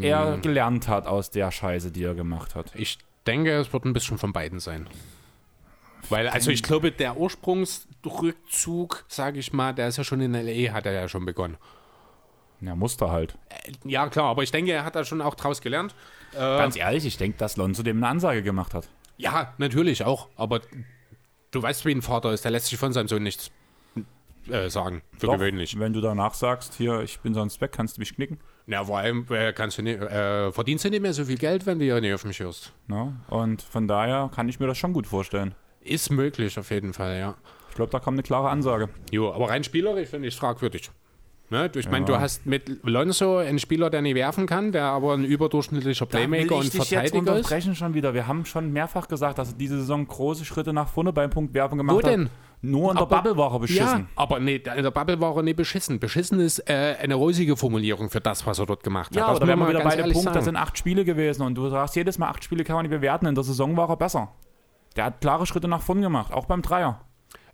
er 0.01 0.37
gelernt 0.37 0.87
hat 0.87 1.05
aus 1.07 1.31
der 1.31 1.51
Scheiße, 1.51 1.91
die 1.91 2.03
er 2.03 2.15
gemacht 2.15 2.55
hat? 2.55 2.71
Ich 2.75 2.97
denke, 3.27 3.51
es 3.57 3.71
wird 3.73 3.85
ein 3.85 3.93
bisschen 3.93 4.17
von 4.17 4.33
beiden 4.33 4.59
sein. 4.59 4.87
Weil, 6.09 6.27
also 6.27 6.51
ich 6.51 6.63
glaube, 6.63 6.91
der 6.91 7.17
Ursprungsrückzug, 7.17 9.05
sage 9.07 9.39
ich 9.39 9.53
mal, 9.53 9.73
der 9.73 9.87
ist 9.87 9.97
ja 9.97 10.03
schon 10.03 10.21
in 10.21 10.33
L.A., 10.33 10.73
hat 10.73 10.85
er 10.85 10.93
ja 10.93 11.07
schon 11.07 11.25
begonnen. 11.25 11.57
Ja, 12.61 12.75
musste 12.75 13.09
halt. 13.09 13.35
Ja, 13.85 14.09
klar, 14.09 14.25
aber 14.25 14.43
ich 14.43 14.51
denke, 14.51 14.71
er 14.71 14.83
hat 14.83 14.95
da 14.95 15.05
schon 15.05 15.21
auch 15.21 15.35
draus 15.35 15.61
gelernt. 15.61 15.95
Ganz 16.33 16.75
ehrlich, 16.75 17.05
ich 17.05 17.17
denke, 17.17 17.37
dass 17.37 17.57
Lonzo 17.57 17.83
dem 17.83 17.97
eine 17.97 18.07
Ansage 18.07 18.43
gemacht 18.43 18.73
hat. 18.73 18.89
Ja, 19.17 19.53
natürlich 19.57 20.03
auch, 20.03 20.27
aber 20.35 20.61
du 21.51 21.61
weißt, 21.61 21.85
wie 21.85 21.91
ein 21.91 22.01
Vater 22.01 22.31
ist, 22.31 22.43
der 22.43 22.51
lässt 22.51 22.67
sich 22.67 22.77
von 22.77 22.93
seinem 22.93 23.07
Sohn 23.07 23.23
nichts 23.23 23.51
äh, 24.49 24.69
sagen, 24.69 25.01
für 25.17 25.27
Doch, 25.27 25.33
gewöhnlich. 25.33 25.79
Wenn 25.79 25.93
du 25.93 26.01
danach 26.01 26.33
sagst, 26.33 26.75
hier, 26.75 27.01
ich 27.01 27.19
bin 27.19 27.33
sonst 27.33 27.61
weg, 27.61 27.71
kannst 27.71 27.97
du 27.97 28.01
mich 28.01 28.15
knicken. 28.15 28.39
Ja, 28.67 28.83
vor 28.83 28.97
allem 28.97 29.25
äh, 29.29 29.53
kannst 29.53 29.77
du 29.77 29.81
nicht, 29.81 29.99
äh, 29.99 30.51
verdienst 30.51 30.85
du 30.85 30.89
nicht 30.89 31.01
mehr 31.01 31.13
so 31.13 31.25
viel 31.25 31.37
Geld, 31.37 31.65
wenn 31.65 31.79
du 31.79 31.85
ja 31.85 31.99
nicht 31.99 32.13
auf 32.13 32.25
mich 32.25 32.39
hörst. 32.39 32.73
Ne? 32.87 33.15
Und 33.27 33.61
von 33.61 33.87
daher 33.87 34.29
kann 34.33 34.47
ich 34.49 34.59
mir 34.59 34.67
das 34.67 34.77
schon 34.77 34.93
gut 34.93 35.07
vorstellen. 35.07 35.55
Ist 35.81 36.09
möglich 36.11 36.57
auf 36.59 36.69
jeden 36.71 36.93
Fall, 36.93 37.17
ja. 37.19 37.35
Ich 37.69 37.75
glaube, 37.75 37.91
da 37.91 37.99
kommt 37.99 38.15
eine 38.15 38.23
klare 38.23 38.49
Ansage. 38.49 38.89
Jo, 39.11 39.31
aber 39.33 39.49
rein 39.49 39.63
spielerisch 39.63 40.09
finde 40.09 40.27
ich 40.27 40.33
es 40.33 40.39
fragwürdig. 40.39 40.91
Ne? 41.51 41.71
Ich 41.75 41.89
meine, 41.89 42.05
Ja. 42.07 42.15
du 42.17 42.19
hast 42.21 42.45
mit 42.45 42.83
Lonzo 42.83 43.37
einen 43.37 43.57
Spieler, 43.57 43.89
der 43.89 44.01
nicht 44.03 44.13
werfen 44.15 44.45
kann, 44.45 44.71
der 44.71 44.83
aber 44.83 45.13
ein 45.13 45.23
überdurchschnittlicher 45.25 46.05
Playmaker 46.05 46.57
und 46.57 46.65
Verteidiger 46.71 47.03
ist. 47.05 47.13
unterbrechen 47.15 47.75
schon 47.75 47.93
wieder. 47.95 48.13
Wir 48.13 48.27
haben 48.27 48.45
schon 48.45 48.71
mehrfach 48.71 49.07
gesagt, 49.07 49.39
dass 49.39 49.51
er 49.53 49.57
diese 49.57 49.77
Saison 49.79 50.05
große 50.07 50.45
Schritte 50.45 50.73
nach 50.73 50.89
vorne 50.89 51.11
beim 51.11 51.31
Punkt 51.31 51.53
Werfen 51.55 51.77
gemacht 51.79 51.95
Wo 51.95 52.03
hat. 52.03 52.11
denn? 52.11 52.29
Nur 52.61 52.91
in 52.91 52.97
der 52.97 53.05
Bubble 53.05 53.35
war 53.37 53.53
er 53.53 53.59
beschissen. 53.59 53.99
Ja, 54.01 54.05
aber 54.17 54.39
nee, 54.39 54.57
in 54.57 54.83
der 54.83 54.91
Bubble 54.91 55.19
war 55.21 55.35
er 55.37 55.43
nicht 55.43 55.55
beschissen. 55.55 55.99
Beschissen 55.99 56.39
ist 56.41 56.59
äh, 56.69 56.97
eine 57.01 57.15
rosige 57.15 57.55
Formulierung 57.55 58.09
für 58.09 58.19
das, 58.19 58.45
was 58.45 58.59
er 58.59 58.65
dort 58.65 58.83
gemacht 58.83 59.11
hat. 59.11 59.15
Ja, 59.15 59.21
das 59.21 59.29
aber 59.37 59.39
da 59.39 59.47
wären 59.47 59.59
wir 59.59 59.63
man 59.65 59.73
wieder 59.75 59.83
bei 59.83 59.95
dem 59.95 60.11
Punkt, 60.11 60.27
das 60.27 60.33
sagen. 60.33 60.45
sind 60.45 60.55
acht 60.57 60.77
Spiele 60.77 61.05
gewesen 61.05 61.41
und 61.43 61.55
du 61.55 61.67
sagst 61.69 61.95
jedes 61.95 62.17
Mal, 62.19 62.27
acht 62.27 62.43
Spiele 62.43 62.63
kann 62.65 62.75
man 62.75 62.83
nicht 62.85 62.91
bewerten. 62.91 63.25
In 63.27 63.33
der 63.33 63.43
Saison 63.45 63.75
war 63.77 63.89
er 63.89 63.95
besser. 63.97 64.29
Der 64.99 65.05
hat 65.05 65.21
klare 65.21 65.45
Schritte 65.45 65.69
nach 65.69 65.81
vorne 65.81 66.01
gemacht, 66.01 66.33
auch 66.33 66.43
beim 66.43 66.61
Dreier. 66.61 66.99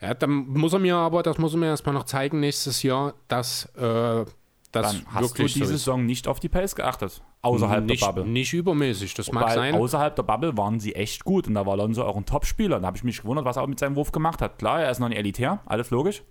Ja, 0.01 0.15
dann 0.15 0.47
muss 0.47 0.73
er 0.73 0.80
mir 0.80 0.95
aber, 0.95 1.22
das 1.22 1.38
muss 1.38 1.53
er 1.53 1.59
mir 1.59 1.67
erstmal 1.67 1.93
noch 1.93 2.05
zeigen 2.05 2.39
nächstes 2.39 2.81
Jahr, 2.81 3.13
dass 3.27 3.65
äh, 3.76 4.26
das 4.26 4.26
Dann 4.72 5.05
hast 5.13 5.38
du 5.38 5.43
diese 5.43 5.59
so. 5.59 5.65
Saison 5.65 6.07
nicht 6.07 6.27
auf 6.27 6.39
die 6.39 6.49
Pace 6.49 6.73
geachtet, 6.73 7.22
außerhalb 7.43 7.85
nicht, 7.85 8.01
der 8.01 8.07
Bubble. 8.07 8.26
Nicht 8.26 8.51
übermäßig, 8.51 9.13
das 9.13 9.31
mag 9.31 9.43
Weil 9.43 9.53
sein. 9.53 9.76
außerhalb 9.76 10.15
der 10.15 10.23
Bubble 10.23 10.57
waren 10.57 10.80
sie 10.80 10.95
echt 10.95 11.23
gut 11.23 11.47
und 11.47 11.53
da 11.53 11.67
war 11.67 11.73
Alonso 11.73 12.03
auch 12.03 12.17
ein 12.17 12.26
Top-Spieler. 12.26 12.80
Da 12.80 12.88
habe 12.88 12.97
ich 12.97 13.03
mich 13.03 13.22
gewundert, 13.22 13.45
was 13.45 13.57
er 13.57 13.61
auch 13.61 13.67
mit 13.67 13.77
seinem 13.77 13.95
Wurf 13.95 14.11
gemacht 14.11 14.41
hat. 14.41 14.57
Klar, 14.57 14.81
er 14.81 14.89
ist 14.89 14.97
noch 14.97 15.09
nicht 15.09 15.19
elitär, 15.19 15.59
alles 15.67 15.91
logisch. 15.91 16.23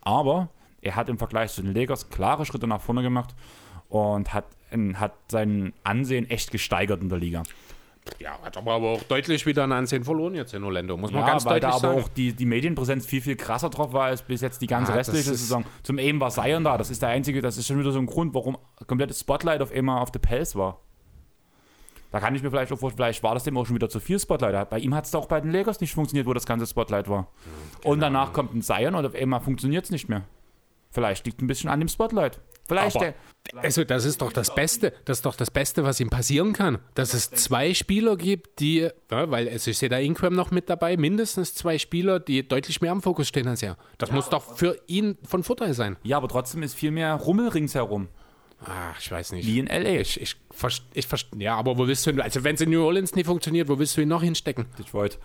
Aber 0.00 0.48
er 0.80 0.96
hat 0.96 1.10
im 1.10 1.18
Vergleich 1.18 1.52
zu 1.52 1.60
den 1.60 1.74
Lakers 1.74 2.08
klare 2.08 2.46
Schritte 2.46 2.66
nach 2.66 2.80
vorne 2.80 3.02
gemacht 3.02 3.34
und 3.90 4.32
hat, 4.32 4.46
hat 4.94 5.12
sein 5.30 5.74
Ansehen 5.84 6.30
echt 6.30 6.50
gesteigert 6.50 7.02
in 7.02 7.10
der 7.10 7.18
Liga. 7.18 7.42
Ja, 8.18 8.38
hat 8.42 8.56
aber, 8.56 8.72
aber 8.72 8.86
auch 8.88 9.02
deutlich 9.02 9.44
wieder 9.46 9.64
an 9.64 9.72
Ansehen 9.72 10.04
verloren 10.04 10.34
jetzt 10.34 10.54
in 10.54 10.62
Orlando, 10.64 10.96
muss 10.96 11.12
man 11.12 11.22
Ja, 11.22 11.26
ganz 11.28 11.44
weil 11.44 11.60
da 11.60 11.70
deutlich 11.70 11.84
aber 11.84 11.94
sagen. 11.94 12.04
auch 12.04 12.08
die, 12.14 12.32
die 12.32 12.46
Medienpräsenz 12.46 13.04
viel, 13.06 13.20
viel 13.20 13.36
krasser 13.36 13.68
drauf 13.70 13.92
war 13.92 14.04
als 14.06 14.22
bis 14.22 14.40
jetzt 14.40 14.62
die 14.62 14.66
ganze 14.66 14.92
Ah, 14.92 14.96
restliche 14.96 15.30
Saison. 15.34 15.64
Zum 15.82 15.98
eben 15.98 16.20
war 16.20 16.30
Zion 16.30 16.64
da. 16.64 16.78
Das 16.78 16.90
ist 16.90 17.02
der 17.02 17.08
einzige, 17.10 17.42
das 17.42 17.56
ist 17.58 17.66
schon 17.66 17.78
wieder 17.78 17.92
so 17.92 17.98
ein 17.98 18.06
Grund, 18.06 18.34
warum 18.34 18.56
komplettes 18.86 19.20
Spotlight 19.20 19.60
auf 19.60 19.72
einmal 19.72 20.00
auf 20.02 20.10
der 20.10 20.20
Pels 20.20 20.54
war. 20.56 20.80
Da 22.12 22.20
kann 22.20 22.34
ich 22.34 22.42
mir 22.42 22.50
vielleicht 22.50 22.72
auch 22.72 22.78
vorstellen, 22.78 22.96
vielleicht 22.98 23.22
war 23.22 23.34
das 23.34 23.44
dem 23.44 23.58
auch 23.58 23.66
schon 23.66 23.74
wieder 23.74 23.88
zu 23.88 24.00
viel 24.00 24.18
Spotlight. 24.18 24.70
Bei 24.70 24.78
ihm 24.78 24.94
hat 24.94 25.04
es 25.04 25.14
auch 25.14 25.26
bei 25.26 25.40
den 25.40 25.50
Lakers 25.50 25.80
nicht 25.80 25.92
funktioniert, 25.92 26.26
wo 26.26 26.32
das 26.32 26.46
ganze 26.46 26.66
Spotlight 26.66 27.08
war. 27.08 27.26
Und 27.82 28.00
danach 28.00 28.32
kommt 28.32 28.54
ein 28.54 28.62
Zion 28.62 28.94
und 28.94 29.04
auf 29.04 29.14
einmal 29.14 29.40
funktioniert 29.40 29.84
es 29.84 29.90
nicht 29.90 30.08
mehr. 30.08 30.22
Vielleicht 30.90 31.26
liegt 31.26 31.42
ein 31.42 31.46
bisschen 31.46 31.68
an 31.68 31.80
dem 31.80 31.88
Spotlight. 31.88 32.40
Vielleicht 32.68 32.96
Aber, 32.96 33.14
der, 33.52 33.62
also 33.62 33.84
das 33.84 34.04
ist 34.04 34.20
doch 34.20 34.32
das 34.32 34.54
Beste, 34.54 34.92
das 35.04 35.18
ist 35.18 35.26
doch 35.26 35.36
das 35.36 35.50
Beste, 35.50 35.84
was 35.84 36.00
ihm 36.00 36.10
passieren 36.10 36.52
kann, 36.52 36.78
dass 36.94 37.14
es 37.14 37.30
zwei 37.30 37.74
Spieler 37.74 38.16
gibt, 38.16 38.58
die, 38.60 38.88
ja, 39.10 39.30
weil 39.30 39.48
also 39.48 39.70
ich 39.70 39.78
sehe 39.78 39.88
da 39.88 39.98
Ingram 39.98 40.34
noch 40.34 40.50
mit 40.50 40.68
dabei, 40.68 40.96
mindestens 40.96 41.54
zwei 41.54 41.78
Spieler, 41.78 42.18
die 42.18 42.46
deutlich 42.46 42.80
mehr 42.80 42.90
am 42.92 43.02
Fokus 43.02 43.28
stehen 43.28 43.46
als 43.46 43.62
er. 43.62 43.76
Das 43.98 44.10
muss 44.10 44.28
doch 44.28 44.56
für 44.56 44.76
ihn 44.88 45.16
von 45.22 45.44
Vorteil 45.44 45.74
sein. 45.74 45.96
ja, 46.02 46.16
aber 46.16 46.28
trotzdem 46.28 46.62
ist 46.64 46.74
viel 46.74 46.90
mehr 46.90 47.14
Rummel 47.14 47.48
ringsherum. 47.48 48.08
Ach, 48.64 48.98
ich 48.98 49.10
weiß 49.10 49.32
nicht. 49.32 49.46
Wie 49.46 49.58
in 49.58 49.66
L.A. 49.66 50.00
Ich, 50.00 50.18
ich, 50.20 50.34
ich 50.94 51.06
verst- 51.06 51.26
ja, 51.38 51.56
aber 51.56 51.76
wo 51.76 51.86
willst 51.86 52.06
du 52.06 52.10
ihn, 52.10 52.20
also 52.20 52.42
wenn 52.42 52.54
es 52.54 52.60
in 52.62 52.70
New 52.70 52.82
Orleans 52.82 53.14
nie 53.14 53.22
funktioniert, 53.22 53.68
wo 53.68 53.78
willst 53.78 53.96
du 53.96 54.00
ihn 54.00 54.08
noch 54.08 54.22
hinstecken? 54.22 54.64
Detroit. 54.78 55.18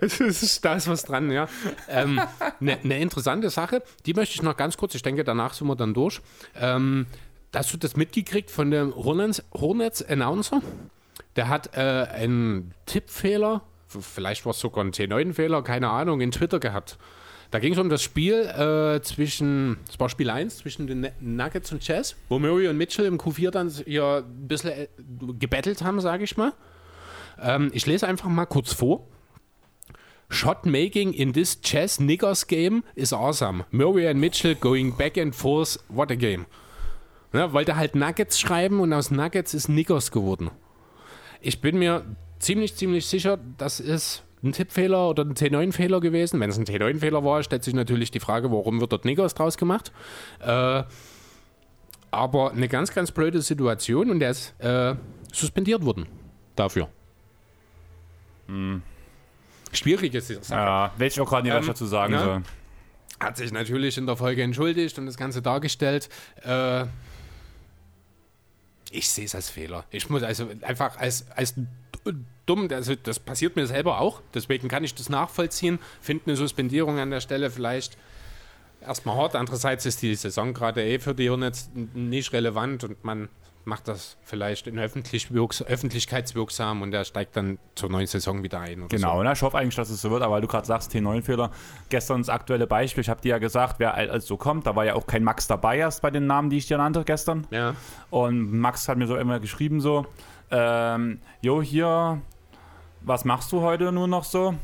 Es 0.00 0.20
ist, 0.20 0.64
da 0.64 0.76
ist 0.76 0.88
was 0.88 1.04
dran, 1.04 1.30
ja. 1.30 1.46
Eine 1.86 2.02
ähm, 2.02 2.20
ne, 2.60 2.78
ne 2.82 3.00
interessante 3.00 3.50
Sache, 3.50 3.82
die 4.06 4.14
möchte 4.14 4.34
ich 4.34 4.42
noch 4.42 4.56
ganz 4.56 4.78
kurz, 4.78 4.94
ich 4.94 5.02
denke, 5.02 5.22
danach 5.22 5.52
sind 5.52 5.66
wir 5.66 5.76
dann 5.76 5.92
durch. 5.92 6.20
Ähm, 6.58 7.06
hast 7.54 7.72
du 7.72 7.76
das 7.76 7.96
mitgekriegt 7.96 8.50
von 8.50 8.70
dem 8.70 8.94
Hornets, 8.94 9.42
Hornets 9.52 10.02
Announcer? 10.02 10.62
Der 11.36 11.48
hat 11.48 11.76
äh, 11.76 11.80
einen 11.80 12.72
Tippfehler, 12.86 13.62
vielleicht 13.88 14.46
war 14.46 14.52
es 14.52 14.60
sogar 14.60 14.82
ein 14.84 14.92
T9-Fehler, 14.92 15.62
keine 15.62 15.90
Ahnung, 15.90 16.22
in 16.22 16.30
Twitter 16.30 16.60
gehabt. 16.60 16.98
Da 17.50 17.58
ging 17.58 17.74
es 17.74 17.78
um 17.78 17.90
das 17.90 18.02
Spiel 18.02 18.46
äh, 18.46 19.02
zwischen, 19.02 19.76
das 19.86 20.00
war 20.00 20.08
Spiel 20.08 20.30
1, 20.30 20.56
zwischen 20.58 20.86
den 20.86 21.08
Nuggets 21.20 21.70
und 21.72 21.86
Jazz, 21.86 22.16
wo 22.30 22.38
Murray 22.38 22.68
und 22.68 22.78
Mitchell 22.78 23.04
im 23.04 23.18
Q4 23.18 23.50
dann 23.50 23.68
hier 23.68 24.24
ein 24.26 24.48
bisschen 24.48 24.70
äh, 24.70 24.88
gebettelt 25.38 25.82
haben, 25.82 26.00
sage 26.00 26.24
ich 26.24 26.38
mal. 26.38 26.54
Ähm, 27.42 27.70
ich 27.72 27.86
lese 27.86 28.06
einfach 28.06 28.28
mal 28.28 28.46
kurz 28.46 28.72
vor. 28.72 29.06
Shot 30.28 30.64
making 30.64 31.12
in 31.12 31.34
this 31.34 31.60
chess 31.60 32.00
niggers 32.00 32.46
game 32.46 32.84
is 32.94 33.12
awesome. 33.12 33.64
Murray 33.70 34.08
and 34.08 34.18
Mitchell 34.18 34.54
going 34.54 34.96
back 34.96 35.18
and 35.18 35.34
forth. 35.34 35.78
What 35.88 36.10
a 36.10 36.14
game. 36.14 36.46
Ja, 37.34 37.52
wollte 37.52 37.76
halt 37.76 37.94
Nuggets 37.94 38.40
schreiben 38.40 38.80
und 38.80 38.92
aus 38.92 39.10
Nuggets 39.10 39.54
ist 39.54 39.68
Niggers 39.68 40.10
geworden. 40.10 40.50
Ich 41.40 41.60
bin 41.60 41.78
mir 41.78 42.04
ziemlich, 42.38 42.76
ziemlich 42.76 43.06
sicher, 43.06 43.38
das 43.58 43.80
ist 43.80 44.22
ein 44.42 44.52
Tippfehler 44.52 45.08
oder 45.08 45.24
ein 45.24 45.34
T9-Fehler 45.34 46.00
gewesen. 46.00 46.40
Wenn 46.40 46.50
es 46.50 46.58
ein 46.58 46.64
T9-Fehler 46.64 47.24
war, 47.24 47.42
stellt 47.42 47.64
sich 47.64 47.74
natürlich 47.74 48.10
die 48.10 48.20
Frage, 48.20 48.50
warum 48.50 48.80
wird 48.80 48.92
dort 48.92 49.04
Niggers 49.04 49.34
draus 49.34 49.56
gemacht. 49.56 49.92
Äh, 50.40 50.82
aber 52.10 52.52
eine 52.52 52.68
ganz, 52.68 52.92
ganz 52.92 53.10
blöde 53.12 53.40
Situation 53.40 54.10
und 54.10 54.20
der 54.20 54.30
ist 54.30 54.54
äh, 54.60 54.94
suspendiert 55.32 55.84
worden 55.84 56.06
dafür. 56.56 56.88
Schwierig 59.72 60.14
ist 60.14 60.28
die 60.28 60.34
Sache. 60.34 60.60
Ja, 60.60 60.92
welche 60.96 61.22
auch 61.22 61.28
gerade 61.28 61.48
Ähm, 61.48 61.66
dazu 61.66 61.86
sagen 61.86 62.12
ja. 62.12 62.24
soll. 62.24 62.42
Hat 63.20 63.36
sich 63.36 63.52
natürlich 63.52 63.96
in 63.98 64.06
der 64.06 64.16
Folge 64.16 64.42
entschuldigt 64.42 64.98
und 64.98 65.06
das 65.06 65.16
Ganze 65.16 65.42
dargestellt. 65.42 66.08
Äh, 66.42 66.86
ich 68.90 69.08
sehe 69.08 69.24
es 69.24 69.34
als 69.34 69.48
Fehler. 69.48 69.84
Ich 69.90 70.10
muss 70.10 70.22
also 70.22 70.50
einfach 70.62 70.98
als, 70.98 71.30
als 71.30 71.54
dumm, 72.46 72.68
also 72.70 72.94
das 72.94 73.18
passiert 73.18 73.56
mir 73.56 73.66
selber 73.66 74.00
auch, 74.00 74.20
deswegen 74.34 74.68
kann 74.68 74.84
ich 74.84 74.94
das 74.94 75.08
nachvollziehen. 75.08 75.78
Finde 76.00 76.24
eine 76.26 76.36
Suspendierung 76.36 76.98
an 76.98 77.10
der 77.10 77.20
Stelle 77.20 77.50
vielleicht 77.50 77.96
erstmal 78.80 79.16
hart. 79.16 79.36
Andererseits 79.36 79.86
ist 79.86 80.02
die 80.02 80.14
Saison 80.14 80.52
gerade 80.52 80.84
eh 80.84 80.98
für 80.98 81.14
die 81.14 81.30
Hornets 81.30 81.70
nicht 81.94 82.32
relevant 82.32 82.84
und 82.84 83.04
man 83.04 83.28
macht 83.64 83.88
das 83.88 84.16
vielleicht 84.22 84.66
in 84.66 84.78
öffentlich 84.78 85.32
wirks 85.32 85.62
öffentlichkeitswirksam 85.62 86.82
und 86.82 86.92
er 86.92 87.04
steigt 87.04 87.36
dann 87.36 87.58
zur 87.74 87.90
neuen 87.90 88.06
Saison 88.06 88.42
wieder 88.42 88.60
ein. 88.60 88.88
Genau, 88.88 89.22
ne? 89.22 89.32
ich 89.32 89.42
hoffe 89.42 89.58
eigentlich, 89.58 89.76
dass 89.76 89.90
es 89.90 90.00
so 90.00 90.10
wird, 90.10 90.22
aber 90.22 90.34
weil 90.34 90.40
du 90.40 90.48
gerade 90.48 90.66
sagst, 90.66 90.92
T9-Fehler, 90.92 91.50
gestern 91.88 92.18
das 92.18 92.28
aktuelle 92.28 92.66
Beispiel, 92.66 93.02
ich 93.02 93.08
habe 93.08 93.20
dir 93.20 93.30
ja 93.30 93.38
gesagt, 93.38 93.78
wer 93.78 93.94
als 93.94 94.26
so 94.26 94.36
kommt, 94.36 94.66
da 94.66 94.74
war 94.74 94.84
ja 94.84 94.94
auch 94.94 95.06
kein 95.06 95.22
Max 95.22 95.46
dabei 95.46 95.78
erst 95.78 96.02
bei 96.02 96.10
den 96.10 96.26
Namen, 96.26 96.50
die 96.50 96.58
ich 96.58 96.66
dir 96.66 96.78
nannte 96.78 97.04
gestern. 97.04 97.46
So. 97.50 97.56
Ja. 97.56 97.74
Und 98.10 98.52
Max 98.52 98.88
hat 98.88 98.98
mir 98.98 99.06
so 99.06 99.16
immer 99.16 99.38
geschrieben 99.40 99.80
so, 99.80 100.06
ähm, 100.50 101.20
jo, 101.40 101.62
hier, 101.62 102.20
was 103.00 103.24
machst 103.24 103.52
du 103.52 103.62
heute 103.62 103.92
nur 103.92 104.08
noch 104.08 104.24
so? 104.24 104.54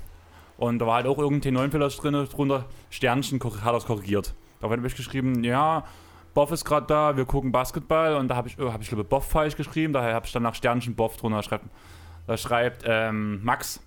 Und 0.57 0.81
da 0.81 0.87
war 0.87 0.97
halt 0.97 1.07
auch 1.07 1.19
irgendein 1.19 1.55
T9-Fehler 1.55 1.89
drin, 1.89 2.29
drunter, 2.31 2.65
Sternchen 2.91 3.41
hat 3.41 3.75
es 3.75 3.87
korrigiert. 3.87 4.35
Daraufhin 4.61 4.81
habe 4.81 4.89
ich 4.89 4.97
geschrieben, 4.97 5.45
ja, 5.45 5.85
Boff 6.35 6.53
ist 6.53 6.65
gerade 6.65 6.87
da, 6.87 7.17
wir 7.17 7.25
gucken 7.25 7.53
Basketball 7.53 8.15
und 8.17 8.29
da 8.29 8.37
habe 8.37 8.49
ich, 8.49 8.59
oh, 8.59 8.73
ich 8.81 8.89
glaube 8.89 9.05
Boff 9.05 9.27
falsch 9.27 9.57
geschrieben, 9.57 9.93
daher 9.93 10.15
habe 10.15 10.27
ich 10.27 10.33
dann 10.33 10.43
nach 10.43 10.55
Sternchen 10.55 10.95
Boff 10.95 11.17
drunter 11.17 11.43
schreibt, 11.43 11.65
da 12.27 12.37
schreibt 12.37 12.85
ähm, 12.87 13.43
Max, 13.45 13.81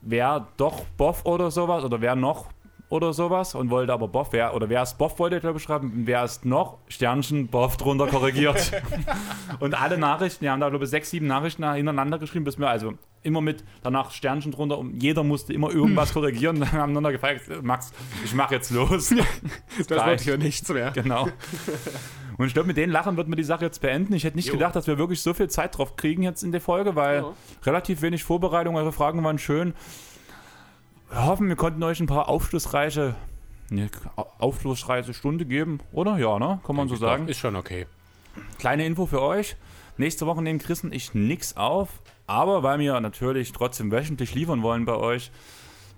wer 0.00 0.48
doch 0.56 0.84
Boff 0.96 1.24
oder 1.24 1.50
sowas 1.50 1.84
oder 1.84 2.00
wer 2.00 2.16
noch 2.16 2.48
oder 2.92 3.14
sowas 3.14 3.54
und 3.54 3.70
wollte 3.70 3.90
aber 3.92 4.06
Boff, 4.06 4.28
wer 4.32 4.54
oder 4.54 4.68
wer 4.68 4.82
ist 4.82 4.98
Boff 4.98 5.18
wollte 5.18 5.40
glaube 5.40 5.56
ich 5.56 5.64
schreiben, 5.64 6.02
wer 6.04 6.24
ist 6.24 6.44
noch 6.44 6.76
Sternchen 6.88 7.48
Boff 7.48 7.78
drunter 7.78 8.06
korrigiert. 8.06 8.70
und 9.60 9.80
alle 9.80 9.96
Nachrichten, 9.96 10.42
wir 10.42 10.52
haben 10.52 10.60
da 10.60 10.68
glaube 10.68 10.84
ich 10.84 10.90
sechs, 10.90 11.08
sieben 11.08 11.26
Nachrichten 11.26 11.64
hintereinander 11.72 12.18
geschrieben, 12.18 12.44
bis 12.44 12.58
wir 12.58 12.68
also 12.68 12.92
immer 13.22 13.40
mit 13.40 13.64
danach 13.82 14.10
Sternchen 14.10 14.52
drunter 14.52 14.76
und 14.76 15.02
jeder 15.02 15.24
musste 15.24 15.54
immer 15.54 15.70
irgendwas 15.70 16.12
korrigieren. 16.12 16.60
Dann 16.60 16.72
haben 16.72 16.92
wir 16.92 17.12
gefragt, 17.12 17.42
Max, 17.62 17.92
ich 18.24 18.34
mache 18.34 18.54
jetzt 18.56 18.70
los. 18.70 19.14
Das 19.88 20.06
wird 20.06 20.20
hier 20.20 20.36
nichts 20.36 20.68
mehr. 20.68 20.90
Genau. 20.90 21.28
Und 22.38 22.46
ich 22.46 22.54
glaube, 22.54 22.66
mit 22.66 22.76
den 22.78 22.90
Lachen 22.90 23.16
wird 23.16 23.28
man 23.28 23.36
die 23.36 23.44
Sache 23.44 23.64
jetzt 23.64 23.80
beenden. 23.80 24.14
Ich 24.14 24.24
hätte 24.24 24.36
nicht 24.36 24.48
Jo. 24.48 24.54
gedacht, 24.54 24.74
dass 24.74 24.86
wir 24.86 24.96
wirklich 24.98 25.20
so 25.20 25.34
viel 25.34 25.48
Zeit 25.48 25.76
drauf 25.76 25.96
kriegen 25.96 26.22
jetzt 26.22 26.42
in 26.42 26.50
der 26.50 26.60
Folge, 26.62 26.96
weil 26.96 27.18
Ja. 27.18 27.32
relativ 27.64 28.00
wenig 28.02 28.24
Vorbereitung, 28.24 28.74
eure 28.74 28.90
Fragen 28.92 29.22
waren 29.22 29.38
schön. 29.38 29.74
Hoffen, 31.14 31.48
wir 31.48 31.56
konnten 31.56 31.82
euch 31.82 32.00
ein 32.00 32.06
paar 32.06 32.28
aufschlussreiche, 32.28 33.14
ne, 33.68 33.90
aufschlussreiche 34.38 35.12
Stunde 35.12 35.44
geben, 35.44 35.80
oder? 35.92 36.16
Ja, 36.18 36.38
ne? 36.38 36.60
Kann 36.66 36.76
man 36.76 36.88
so 36.88 36.96
sagen. 36.96 37.28
Ist 37.28 37.38
schon 37.38 37.56
okay. 37.56 37.86
Kleine 38.58 38.86
Info 38.86 39.06
für 39.06 39.20
euch. 39.20 39.56
Nächste 39.98 40.26
Woche 40.26 40.40
nehmen 40.40 40.58
Chris 40.58 40.84
und 40.84 40.94
ich 40.94 41.12
nix 41.12 41.56
auf, 41.56 42.00
aber 42.26 42.62
weil 42.62 42.78
wir 42.78 42.98
natürlich 43.00 43.52
trotzdem 43.52 43.92
wöchentlich 43.92 44.34
liefern 44.34 44.62
wollen 44.62 44.86
bei 44.86 44.94
euch, 44.94 45.30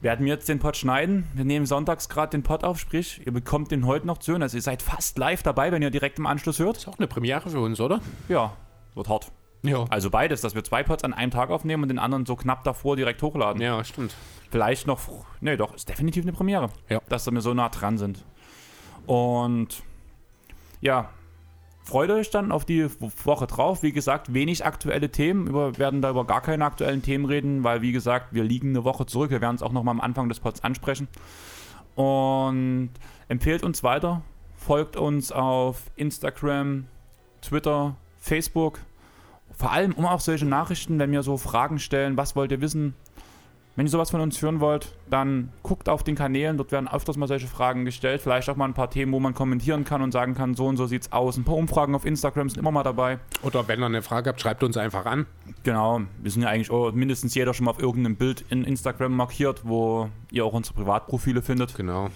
werden 0.00 0.26
wir 0.26 0.34
jetzt 0.34 0.48
den 0.48 0.58
Pod 0.58 0.76
schneiden. 0.76 1.28
Wir 1.34 1.44
nehmen 1.44 1.64
sonntags 1.64 2.08
gerade 2.08 2.30
den 2.30 2.42
Pod 2.42 2.64
auf, 2.64 2.80
sprich, 2.80 3.24
ihr 3.24 3.32
bekommt 3.32 3.70
den 3.70 3.86
heute 3.86 4.08
noch 4.08 4.18
zu 4.18 4.32
hören. 4.32 4.42
Also 4.42 4.56
ihr 4.58 4.62
seid 4.62 4.82
fast 4.82 5.16
live 5.16 5.44
dabei, 5.44 5.70
wenn 5.70 5.80
ihr 5.80 5.90
direkt 5.90 6.18
im 6.18 6.26
Anschluss 6.26 6.58
hört. 6.58 6.76
Ist 6.78 6.88
auch 6.88 6.98
eine 6.98 7.06
Premiere 7.06 7.48
für 7.48 7.60
uns, 7.60 7.80
oder? 7.80 8.00
Ja, 8.28 8.56
wird 8.94 9.08
hart. 9.08 9.30
Ja. 9.64 9.84
Also 9.88 10.10
beides, 10.10 10.42
dass 10.42 10.54
wir 10.54 10.62
zwei 10.62 10.82
Pods 10.82 11.04
an 11.04 11.14
einem 11.14 11.30
Tag 11.30 11.50
aufnehmen 11.50 11.82
und 11.82 11.88
den 11.88 11.98
anderen 11.98 12.26
so 12.26 12.36
knapp 12.36 12.64
davor 12.64 12.96
direkt 12.96 13.22
hochladen. 13.22 13.62
Ja, 13.62 13.82
stimmt. 13.82 14.14
Vielleicht 14.50 14.86
noch, 14.86 15.00
nee, 15.40 15.56
doch, 15.56 15.74
ist 15.74 15.88
definitiv 15.88 16.24
eine 16.24 16.32
Premiere. 16.32 16.68
Ja. 16.88 17.00
Dass 17.08 17.30
wir 17.30 17.40
so 17.40 17.54
nah 17.54 17.70
dran 17.70 17.98
sind. 17.98 18.24
Und 19.06 19.82
ja, 20.80 21.08
freut 21.82 22.10
euch 22.10 22.30
dann 22.30 22.52
auf 22.52 22.64
die 22.64 22.88
Woche 23.24 23.46
drauf. 23.46 23.82
Wie 23.82 23.92
gesagt, 23.92 24.34
wenig 24.34 24.64
aktuelle 24.66 25.10
Themen. 25.10 25.52
Wir 25.52 25.78
werden 25.78 26.02
da 26.02 26.10
über 26.10 26.26
gar 26.26 26.42
keine 26.42 26.64
aktuellen 26.66 27.02
Themen 27.02 27.24
reden, 27.24 27.64
weil, 27.64 27.80
wie 27.80 27.92
gesagt, 27.92 28.34
wir 28.34 28.44
liegen 28.44 28.68
eine 28.70 28.84
Woche 28.84 29.06
zurück. 29.06 29.30
Wir 29.30 29.40
werden 29.40 29.56
es 29.56 29.62
auch 29.62 29.72
nochmal 29.72 29.92
am 29.92 30.00
Anfang 30.00 30.28
des 30.28 30.40
Pods 30.40 30.62
ansprechen. 30.62 31.08
Und 31.94 32.90
empfehlt 33.28 33.62
uns 33.62 33.82
weiter. 33.82 34.22
Folgt 34.56 34.96
uns 34.96 35.32
auf 35.32 35.90
Instagram, 35.96 36.86
Twitter, 37.40 37.96
Facebook. 38.18 38.78
Vor 39.56 39.72
allem 39.72 39.92
um 39.92 40.06
auch 40.06 40.20
solche 40.20 40.46
Nachrichten, 40.46 40.98
wenn 40.98 41.12
wir 41.12 41.22
so 41.22 41.36
Fragen 41.36 41.78
stellen, 41.78 42.16
was 42.16 42.36
wollt 42.36 42.50
ihr 42.52 42.60
wissen, 42.60 42.94
wenn 43.76 43.86
ihr 43.86 43.90
sowas 43.90 44.10
von 44.10 44.20
uns 44.20 44.40
hören 44.40 44.60
wollt, 44.60 44.96
dann 45.10 45.52
guckt 45.64 45.88
auf 45.88 46.04
den 46.04 46.14
Kanälen, 46.14 46.56
dort 46.56 46.70
werden 46.70 46.88
öfters 46.88 47.16
mal 47.16 47.26
solche 47.26 47.48
Fragen 47.48 47.84
gestellt. 47.84 48.20
Vielleicht 48.22 48.48
auch 48.48 48.54
mal 48.54 48.66
ein 48.66 48.74
paar 48.74 48.88
Themen, 48.88 49.12
wo 49.12 49.18
man 49.18 49.34
kommentieren 49.34 49.84
kann 49.84 50.00
und 50.00 50.12
sagen 50.12 50.34
kann, 50.34 50.54
so 50.54 50.66
und 50.66 50.76
so 50.76 50.86
sieht's 50.86 51.10
aus. 51.10 51.36
Ein 51.36 51.44
paar 51.44 51.56
Umfragen 51.56 51.96
auf 51.96 52.04
Instagram 52.04 52.48
sind 52.48 52.60
immer 52.60 52.70
mal 52.70 52.84
dabei. 52.84 53.18
Oder 53.42 53.66
wenn 53.66 53.80
ihr 53.80 53.86
eine 53.86 54.02
Frage 54.02 54.30
habt, 54.30 54.40
schreibt 54.40 54.62
uns 54.62 54.76
einfach 54.76 55.06
an. 55.06 55.26
Genau, 55.64 56.02
wir 56.22 56.30
sind 56.30 56.42
ja 56.42 56.50
eigentlich 56.50 56.70
auch 56.70 56.92
mindestens 56.92 57.34
jeder 57.34 57.52
schon 57.52 57.64
mal 57.64 57.72
auf 57.72 57.80
irgendeinem 57.80 58.14
Bild 58.14 58.44
in 58.48 58.62
Instagram 58.62 59.16
markiert, 59.16 59.62
wo 59.64 60.08
ihr 60.30 60.44
auch 60.44 60.52
unsere 60.52 60.76
Privatprofile 60.76 61.42
findet. 61.42 61.74
Genau. 61.74 62.10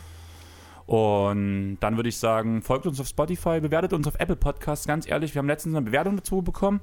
Und 0.86 1.78
dann 1.80 1.96
würde 1.96 2.08
ich 2.08 2.18
sagen, 2.18 2.62
folgt 2.62 2.86
uns 2.86 3.00
auf 3.00 3.08
Spotify, 3.08 3.60
bewertet 3.60 3.92
uns 3.92 4.06
auf 4.06 4.14
Apple 4.20 4.36
Podcasts. 4.36 4.86
Ganz 4.86 5.08
ehrlich, 5.08 5.34
wir 5.34 5.40
haben 5.40 5.48
letztens 5.48 5.74
eine 5.74 5.84
Bewertung 5.84 6.16
dazu 6.16 6.40
bekommen. 6.40 6.80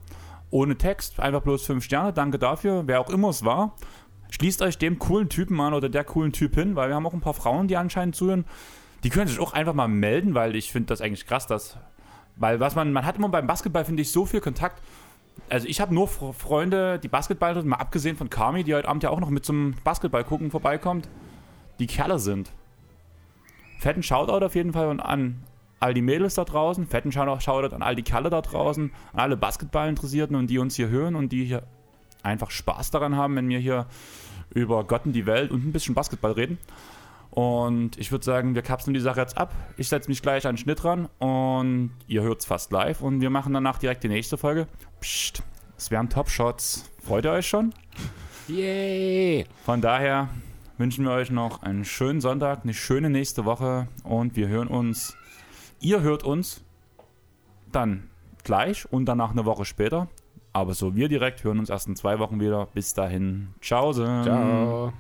Ohne 0.52 0.78
Text, 0.78 1.20
einfach 1.20 1.42
bloß 1.42 1.66
fünf 1.66 1.84
Sterne. 1.84 2.14
Danke 2.14 2.40
dafür, 2.40 2.84
wer 2.86 3.02
auch 3.02 3.10
immer 3.10 3.30
es 3.30 3.44
war. 3.44 3.76
Schließt 4.32 4.62
euch 4.62 4.78
dem 4.78 5.00
coolen 5.00 5.30
Typen 5.30 5.60
an 5.62 5.74
oder 5.74 5.90
der 5.90 6.04
coolen 6.04 6.32
Typ 6.32 6.56
hin, 6.56 6.76
weil 6.76 6.90
wir 6.90 6.96
haben 6.96 7.06
auch 7.06 7.14
ein 7.14 7.22
paar 7.22 7.34
Frauen, 7.34 7.68
die 7.68 7.78
anscheinend 7.78 8.16
zuhören. 8.16 8.46
Die 9.04 9.10
können 9.10 9.28
sich 9.28 9.40
auch 9.40 9.54
einfach 9.54 9.74
mal 9.74 9.88
melden, 9.88 10.34
weil 10.34 10.56
ich 10.56 10.72
finde 10.72 10.88
das 10.88 11.02
eigentlich 11.02 11.28
krass, 11.28 11.48
dass. 11.48 11.78
Weil 12.38 12.60
was 12.60 12.76
man, 12.76 12.92
man 12.92 13.06
hat 13.06 13.18
immer 13.18 13.30
beim 13.30 13.48
Basketball, 13.48 13.86
finde 13.86 14.02
ich, 14.02 14.12
so 14.12 14.26
viel 14.26 14.42
Kontakt. 14.42 14.82
Also 15.50 15.68
ich 15.68 15.80
habe 15.80 15.94
nur 15.94 16.08
Fre- 16.08 16.34
Freunde, 16.34 17.00
die 17.00 17.08
Basketball 17.08 17.62
mal 17.64 17.76
abgesehen 17.78 18.18
von 18.18 18.30
Kami, 18.30 18.64
die 18.64 18.74
heute 18.74 18.88
Abend 18.88 19.04
ja 19.04 19.10
auch 19.10 19.20
noch 19.20 19.30
mit 19.30 19.46
zum 19.46 19.76
Basketball 19.84 20.24
gucken 20.24 20.52
vorbeikommt, 20.52 21.08
die 21.80 21.88
Kerle 21.88 22.20
sind. 22.20 22.52
Fetten 23.80 24.02
Shoutout 24.02 24.46
auf 24.46 24.56
jeden 24.56 24.74
Fall 24.74 25.00
an 25.02 25.44
all 25.80 25.94
die 25.94 26.02
Mädels 26.02 26.36
da 26.36 26.46
draußen, 26.46 26.88
fetten 26.88 27.12
Shoutout 27.12 27.76
an 27.76 27.82
all 27.82 27.96
die 27.96 28.04
Kerle 28.04 28.30
da 28.30 28.42
draußen, 28.42 28.92
an 29.14 29.20
alle 29.20 29.38
Basketballinteressierten 29.38 30.36
und 30.36 30.48
die 30.48 30.60
uns 30.60 30.76
hier 30.76 30.90
hören 30.90 31.16
und 31.16 31.32
die 31.32 31.46
hier 31.46 31.64
einfach 32.24 32.52
Spaß 32.52 32.92
daran 32.92 33.16
haben, 33.16 33.36
wenn 33.36 33.50
wir 33.50 33.60
hier 33.60 33.88
über 34.54 34.84
Gott 34.84 35.06
und 35.06 35.14
die 35.14 35.26
Welt 35.26 35.52
und 35.52 35.66
ein 35.66 35.72
bisschen 35.72 35.96
Basketball 35.96 36.32
reden. 36.32 36.58
Und 37.36 37.98
ich 37.98 38.12
würde 38.12 38.24
sagen, 38.24 38.56
wir 38.56 38.62
kapseln 38.62 38.94
die 38.94 39.02
Sache 39.02 39.20
jetzt 39.20 39.38
ab. 39.38 39.54
Ich 39.76 39.90
setze 39.90 40.10
mich 40.10 40.22
gleich 40.22 40.48
an 40.48 40.54
den 40.56 40.58
Schnitt 40.58 40.86
ran 40.86 41.10
und 41.20 41.92
ihr 42.08 42.22
hört 42.22 42.40
es 42.40 42.46
fast 42.46 42.72
live. 42.72 43.02
Und 43.02 43.20
wir 43.20 43.30
machen 43.30 43.54
danach 43.54 43.78
direkt 43.78 44.06
die 44.06 44.08
nächste 44.08 44.38
Folge. 44.38 44.68
Psst, 45.02 45.44
es 45.78 45.92
wären 45.92 46.10
Top-Shots. 46.10 46.90
Freut 47.04 47.26
ihr 47.26 47.32
euch 47.32 47.48
schon? 47.48 47.74
Yay! 48.48 49.46
Von 49.66 49.82
daher 49.82 50.30
wünschen 50.78 51.04
wir 51.04 51.12
euch 51.12 51.30
noch 51.30 51.62
einen 51.62 51.84
schönen 51.84 52.22
Sonntag, 52.22 52.62
eine 52.64 52.74
schöne 52.74 53.10
nächste 53.10 53.44
Woche 53.44 53.88
und 54.04 54.38
wir 54.38 54.48
hören 54.48 54.70
uns. 54.70 55.18
Ihr 55.86 56.02
hört 56.02 56.24
uns 56.24 56.64
dann 57.72 58.10
gleich 58.44 58.92
und 58.92 59.06
danach 59.06 59.30
eine 59.30 59.46
Woche 59.46 59.66
später. 59.66 60.08
Aber 60.52 60.74
so 60.74 60.96
wir 60.96 61.10
direkt 61.10 61.44
hören 61.44 61.60
uns 61.60 61.70
erst 61.70 61.88
in 61.88 61.96
zwei 61.96 62.18
Wochen 62.18 62.40
wieder. 62.40 62.66
Bis 62.74 62.96
dahin. 62.96 63.50
Ciao. 63.62 63.94
Ciao. 63.94 64.94